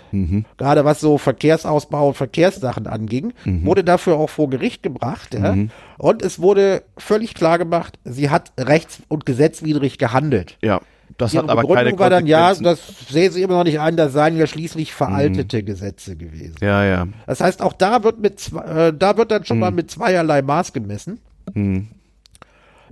gerade 0.56 0.84
was 0.86 1.00
so 1.00 1.18
Verkehrsausbau 1.18 2.08
und 2.08 2.16
Verkehrssachen 2.16 2.86
anging, 2.86 3.34
wurde 3.64 3.84
dafür 3.84 4.16
auch 4.16 4.30
vor 4.30 4.48
Gericht 4.48 4.82
gebracht. 4.82 5.34
Ja? 5.34 5.56
Und 5.98 6.22
es 6.22 6.40
wurde 6.40 6.84
völlig 6.96 7.34
klar 7.34 7.58
gemacht, 7.58 7.98
sie 8.04 8.30
hat 8.30 8.52
rechts- 8.58 9.02
und 9.08 9.26
gesetzwidrig 9.26 9.98
gehandelt. 9.98 10.56
Ja, 10.62 10.80
das 11.18 11.34
Ihre 11.34 11.42
hat 11.44 11.50
aber 11.50 11.62
Begründung 11.62 11.84
keine 11.84 11.98
war 11.98 12.10
dann, 12.10 12.26
ja, 12.26 12.54
das 12.54 12.80
sehe 13.08 13.30
sie 13.30 13.42
immer 13.42 13.54
noch 13.54 13.64
nicht 13.64 13.80
ein, 13.80 13.96
das 13.96 14.12
seien 14.12 14.36
ja 14.36 14.46
schließlich 14.46 14.92
veraltete 14.94 15.62
Gesetze 15.62 16.16
gewesen. 16.16 16.56
ja, 16.60 16.84
ja. 16.84 17.06
Das 17.26 17.40
heißt, 17.40 17.62
auch 17.62 17.72
da 17.72 18.02
wird 18.04 18.20
mit 18.20 18.50
äh, 18.52 18.92
da 18.96 19.16
wird 19.16 19.30
dann 19.30 19.44
schon 19.44 19.56
Mhm. 19.58 19.60
mal 19.60 19.70
mit 19.72 19.90
zweierlei 19.90 20.42
Maß 20.42 20.72
gemessen. 20.72 21.20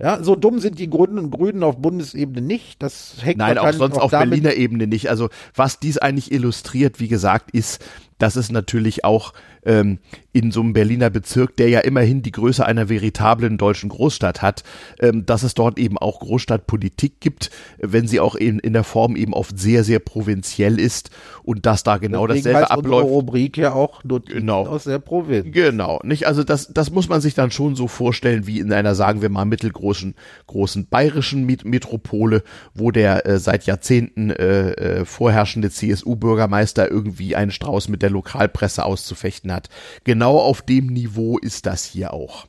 Ja, 0.01 0.23
so 0.23 0.37
dumm 0.37 0.61
sind 0.61 0.79
die 0.79 0.89
Grünen 0.89 1.19
und 1.19 1.31
Grünen 1.31 1.63
auf 1.65 1.77
Bundesebene 1.79 2.41
nicht. 2.41 2.83
Das 2.83 3.17
hängt 3.21 3.39
Nein, 3.39 3.59
auch 3.59 3.73
sonst 3.73 3.97
auf 3.99 4.11
damit, 4.13 4.31
Berliner 4.31 4.55
Ebene 4.55 4.87
nicht. 4.87 5.11
Also 5.11 5.29
was 5.55 5.81
dies 5.81 5.99
eigentlich 5.99 6.31
illustriert, 6.31 7.01
wie 7.01 7.09
gesagt, 7.09 7.51
ist, 7.51 7.85
dass 8.19 8.37
es 8.37 8.51
natürlich 8.51 9.05
auch 9.05 9.33
ähm, 9.65 9.99
in 10.33 10.51
so 10.51 10.61
einem 10.61 10.73
Berliner 10.73 11.11
Bezirk, 11.11 11.57
der 11.57 11.69
ja 11.69 11.81
immerhin 11.81 12.23
die 12.23 12.33
Größe 12.33 12.65
einer 12.65 12.89
veritablen 12.89 13.59
deutschen 13.59 13.89
Großstadt 13.89 14.43
hat, 14.43 14.65
ähm, 15.01 15.27
dass 15.27 15.43
es 15.43 15.55
dort 15.55 15.79
eben 15.79 15.99
auch 15.99 16.21
Großstadtpolitik 16.21 17.21
gibt, 17.21 17.51
wenn 17.79 18.07
sie 18.07 18.21
auch 18.21 18.35
in, 18.35 18.59
in 18.59 18.73
der 18.73 18.85
Form 18.85 19.17
eben 19.17 19.35
oft 19.35 19.59
sehr, 19.59 19.85
sehr 19.85 19.99
provinziell 19.99 20.79
ist 20.79 21.11
und 21.43 21.67
dass 21.67 21.83
da 21.83 21.99
genau 21.99 22.27
deswegen 22.27 22.45
dasselbe 22.45 22.61
heißt 22.61 22.77
unsere 22.77 22.97
abläuft. 22.97 23.13
Rubrik 23.13 23.57
ja 23.57 23.73
auch 23.73 24.05
Notizen 24.05 24.39
Genau. 24.39 24.67
aus 24.67 24.85
der 24.85 24.99
Provinz. 24.99 25.49
Genau, 25.53 26.01
nicht? 26.05 26.27
Also 26.27 26.45
das, 26.45 26.73
das 26.73 26.91
muss 26.91 27.09
man 27.09 27.21
sich 27.21 27.35
dann 27.35 27.51
schon 27.51 27.75
so 27.75 27.89
vorstellen 27.89 28.47
wie 28.47 28.61
in 28.61 28.73
einer, 28.73 28.95
sagen 28.95 29.23
wir 29.23 29.29
mal, 29.29 29.45
mittelgroßen 29.45 30.15
großen 30.47 30.87
bayerischen 30.89 31.45
Met 31.47 31.65
Metropole, 31.65 32.43
wo 32.75 32.91
der 32.91 33.27
äh, 33.27 33.39
seit 33.39 33.67
Jahrzehnten 33.67 34.31
äh, 34.31 34.71
äh, 34.73 35.05
vorherrschende 35.05 35.71
CSU-Bürgermeister 35.71 36.91
irgendwie 36.91 37.35
einen 37.35 37.51
Strauß 37.51 37.89
mit 37.89 38.03
der 38.03 38.08
Lokalpresse 38.11 38.85
auszufechten 38.85 39.53
hat. 39.53 39.69
Genau 40.05 40.39
auf 40.39 40.63
dem 40.63 40.87
Niveau 40.87 41.39
ist 41.39 41.67
das 41.67 41.85
hier 41.85 42.13
auch. 42.13 42.47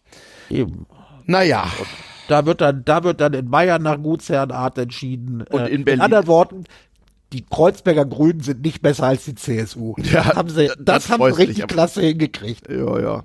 Eben. 0.50 0.86
Naja, 1.26 1.68
Da 2.28 2.46
wird 2.46 2.62
dann, 2.62 2.84
da 2.86 3.04
wird 3.04 3.22
dann 3.22 3.34
in 3.34 3.50
Bayern 3.50 3.82
nach 3.84 4.02
Gutsherrenart 4.02 4.78
entschieden. 4.78 5.42
Und 5.44 5.62
Äh, 5.62 5.68
in 5.68 5.84
Berlin- 5.86 6.02
anderen 6.02 6.28
Worten, 6.28 6.64
die 7.34 7.46
Kreuzberger 7.46 8.06
Grünen 8.06 8.40
sind 8.42 8.62
nicht 8.64 8.82
besser 8.82 9.04
als 9.06 9.26
die 9.26 9.36
CSU. 9.36 9.94
Ja, 10.04 10.24
das 10.24 10.36
haben 10.36 10.50
sie, 10.50 10.68
das, 10.68 10.78
das 10.84 11.10
haben 11.10 11.24
sie 11.24 11.38
richtig 11.42 11.68
klasse 11.68 12.02
hingekriegt. 12.02 12.70
ja, 12.70 13.00
ja. 13.00 13.24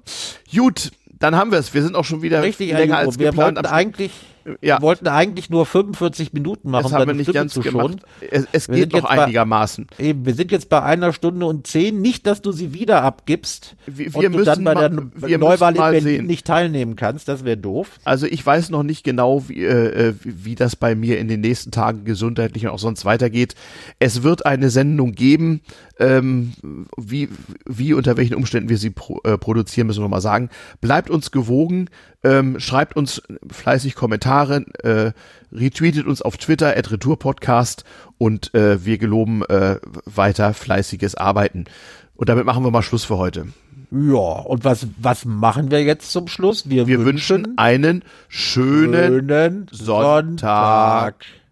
Gut, 0.55 0.93
dann 1.19 1.35
haben 1.36 1.51
wir 1.52 1.59
es. 1.59 1.73
Wir 1.73 1.82
sind 1.82 1.97
auch 1.97 2.05
schon 2.05 2.20
wieder 2.23 2.43
Richtig, 2.43 2.73
länger 2.73 2.98
als 2.98 3.19
wir 3.19 3.31
geplant. 3.31 3.56
wollten 3.56 3.66
am- 3.69 3.73
eigentlich, 3.74 4.12
Ja. 4.61 4.77
wir 4.79 4.83
wollten 4.83 5.09
eigentlich 5.09 5.49
nur 5.51 5.65
45 5.66 6.33
Minuten 6.35 6.71
machen, 6.71 6.83
das 6.85 6.93
haben 6.93 7.07
wir 7.07 7.15
nicht 7.15 7.31
Stimme 7.31 7.39
ganz 7.47 7.55
gemacht. 7.55 7.97
Es, 8.31 8.47
es 8.53 8.69
geht 8.69 8.93
noch 8.93 9.01
jetzt 9.01 9.09
bei- 9.09 9.23
einigermaßen. 9.25 9.87
Eben, 9.99 10.27
wir 10.27 10.35
sind 10.35 10.53
jetzt 10.53 10.69
bei 10.69 10.83
einer 10.83 11.12
Stunde 11.12 11.47
und 11.47 11.66
zehn. 11.66 12.01
Nicht, 12.03 12.27
dass 12.27 12.43
du 12.43 12.53
sie 12.53 12.75
wieder 12.75 13.03
abgibst 13.03 13.77
Wir- 13.87 14.12
wir 14.12 14.16
und 14.16 14.23
du 14.25 14.39
müssen 14.39 14.45
dann 14.45 14.65
bei 14.65 14.75
mal- 14.75 14.89
der 14.91 15.29
wir 15.29 15.39
Neuwahl 15.39 15.73
mal 15.75 15.95
in 15.95 16.05
Berlin 16.05 16.19
sehen. 16.19 16.27
nicht 16.27 16.47
teilnehmen 16.47 16.95
kannst. 16.97 17.27
Das 17.29 17.45
wäre 17.45 17.57
doof. 17.57 17.89
Also 18.05 18.27
ich 18.27 18.45
weiß 18.45 18.71
noch 18.71 18.83
nicht 18.83 19.03
genau, 19.05 19.49
wie, 19.49 19.65
äh, 19.65 20.09
äh, 20.09 20.15
wie 20.23 20.45
wie 20.45 20.55
das 20.55 20.77
bei 20.77 20.95
mir 20.95 21.19
in 21.19 21.29
den 21.29 21.41
nächsten 21.41 21.71
Tagen 21.71 22.05
gesundheitlich 22.05 22.65
und 22.66 22.71
auch 22.73 22.79
sonst 22.79 23.05
weitergeht. 23.07 23.55
Es 23.99 24.23
wird 24.23 24.45
eine 24.45 24.69
Sendung 24.69 25.12
geben, 25.12 25.62
ähm, 25.99 26.53
wie, 26.99 27.29
wie 27.66 27.95
unter 27.95 28.16
welchen 28.16 28.35
Umständen 28.35 28.69
wir 28.69 28.77
sie 28.79 28.91
pro, 28.91 29.21
äh, 29.25 29.39
produzieren, 29.39 29.87
müssen 29.87 30.03
wir 30.05 30.09
mal 30.09 30.21
sagen. 30.21 30.51
Bleibt 30.81 31.09
uns 31.09 31.31
gewogen, 31.31 31.89
ähm, 32.25 32.59
schreibt 32.59 32.97
uns 32.97 33.23
fleißig 33.51 33.95
Kommentare, 33.95 34.65
äh, 34.83 35.13
retweetet 35.53 36.07
uns 36.07 36.23
auf 36.23 36.37
Twitter, 36.37 36.77
at 36.77 36.91
Retourpodcast 36.91 37.85
und 38.19 38.55
äh, 38.55 38.85
wir 38.85 38.99
geloben 38.99 39.43
äh, 39.45 39.79
weiter 40.07 40.55
fleißiges 40.55 41.15
Arbeiten. 41.15 41.67
Und 42.17 42.29
damit 42.29 42.47
machen 42.47 42.65
wir 42.65 42.71
mal 42.71 42.83
Schluss 42.83 43.05
für 43.05 43.19
heute. 43.19 43.47
Ja, 43.91 44.17
und 44.19 44.65
was, 44.65 44.89
was 44.99 45.25
machen 45.25 45.71
wir 45.71 45.83
jetzt 45.85 46.11
zum 46.11 46.27
Schluss? 46.27 46.69
Wir, 46.69 46.87
Wir 46.87 47.05
wünschen 47.05 47.57
einen 47.59 48.03
schönen 48.29 49.29
schönen 49.29 49.67
Sonntag. 49.71 51.25
Sonntag. 51.25 51.44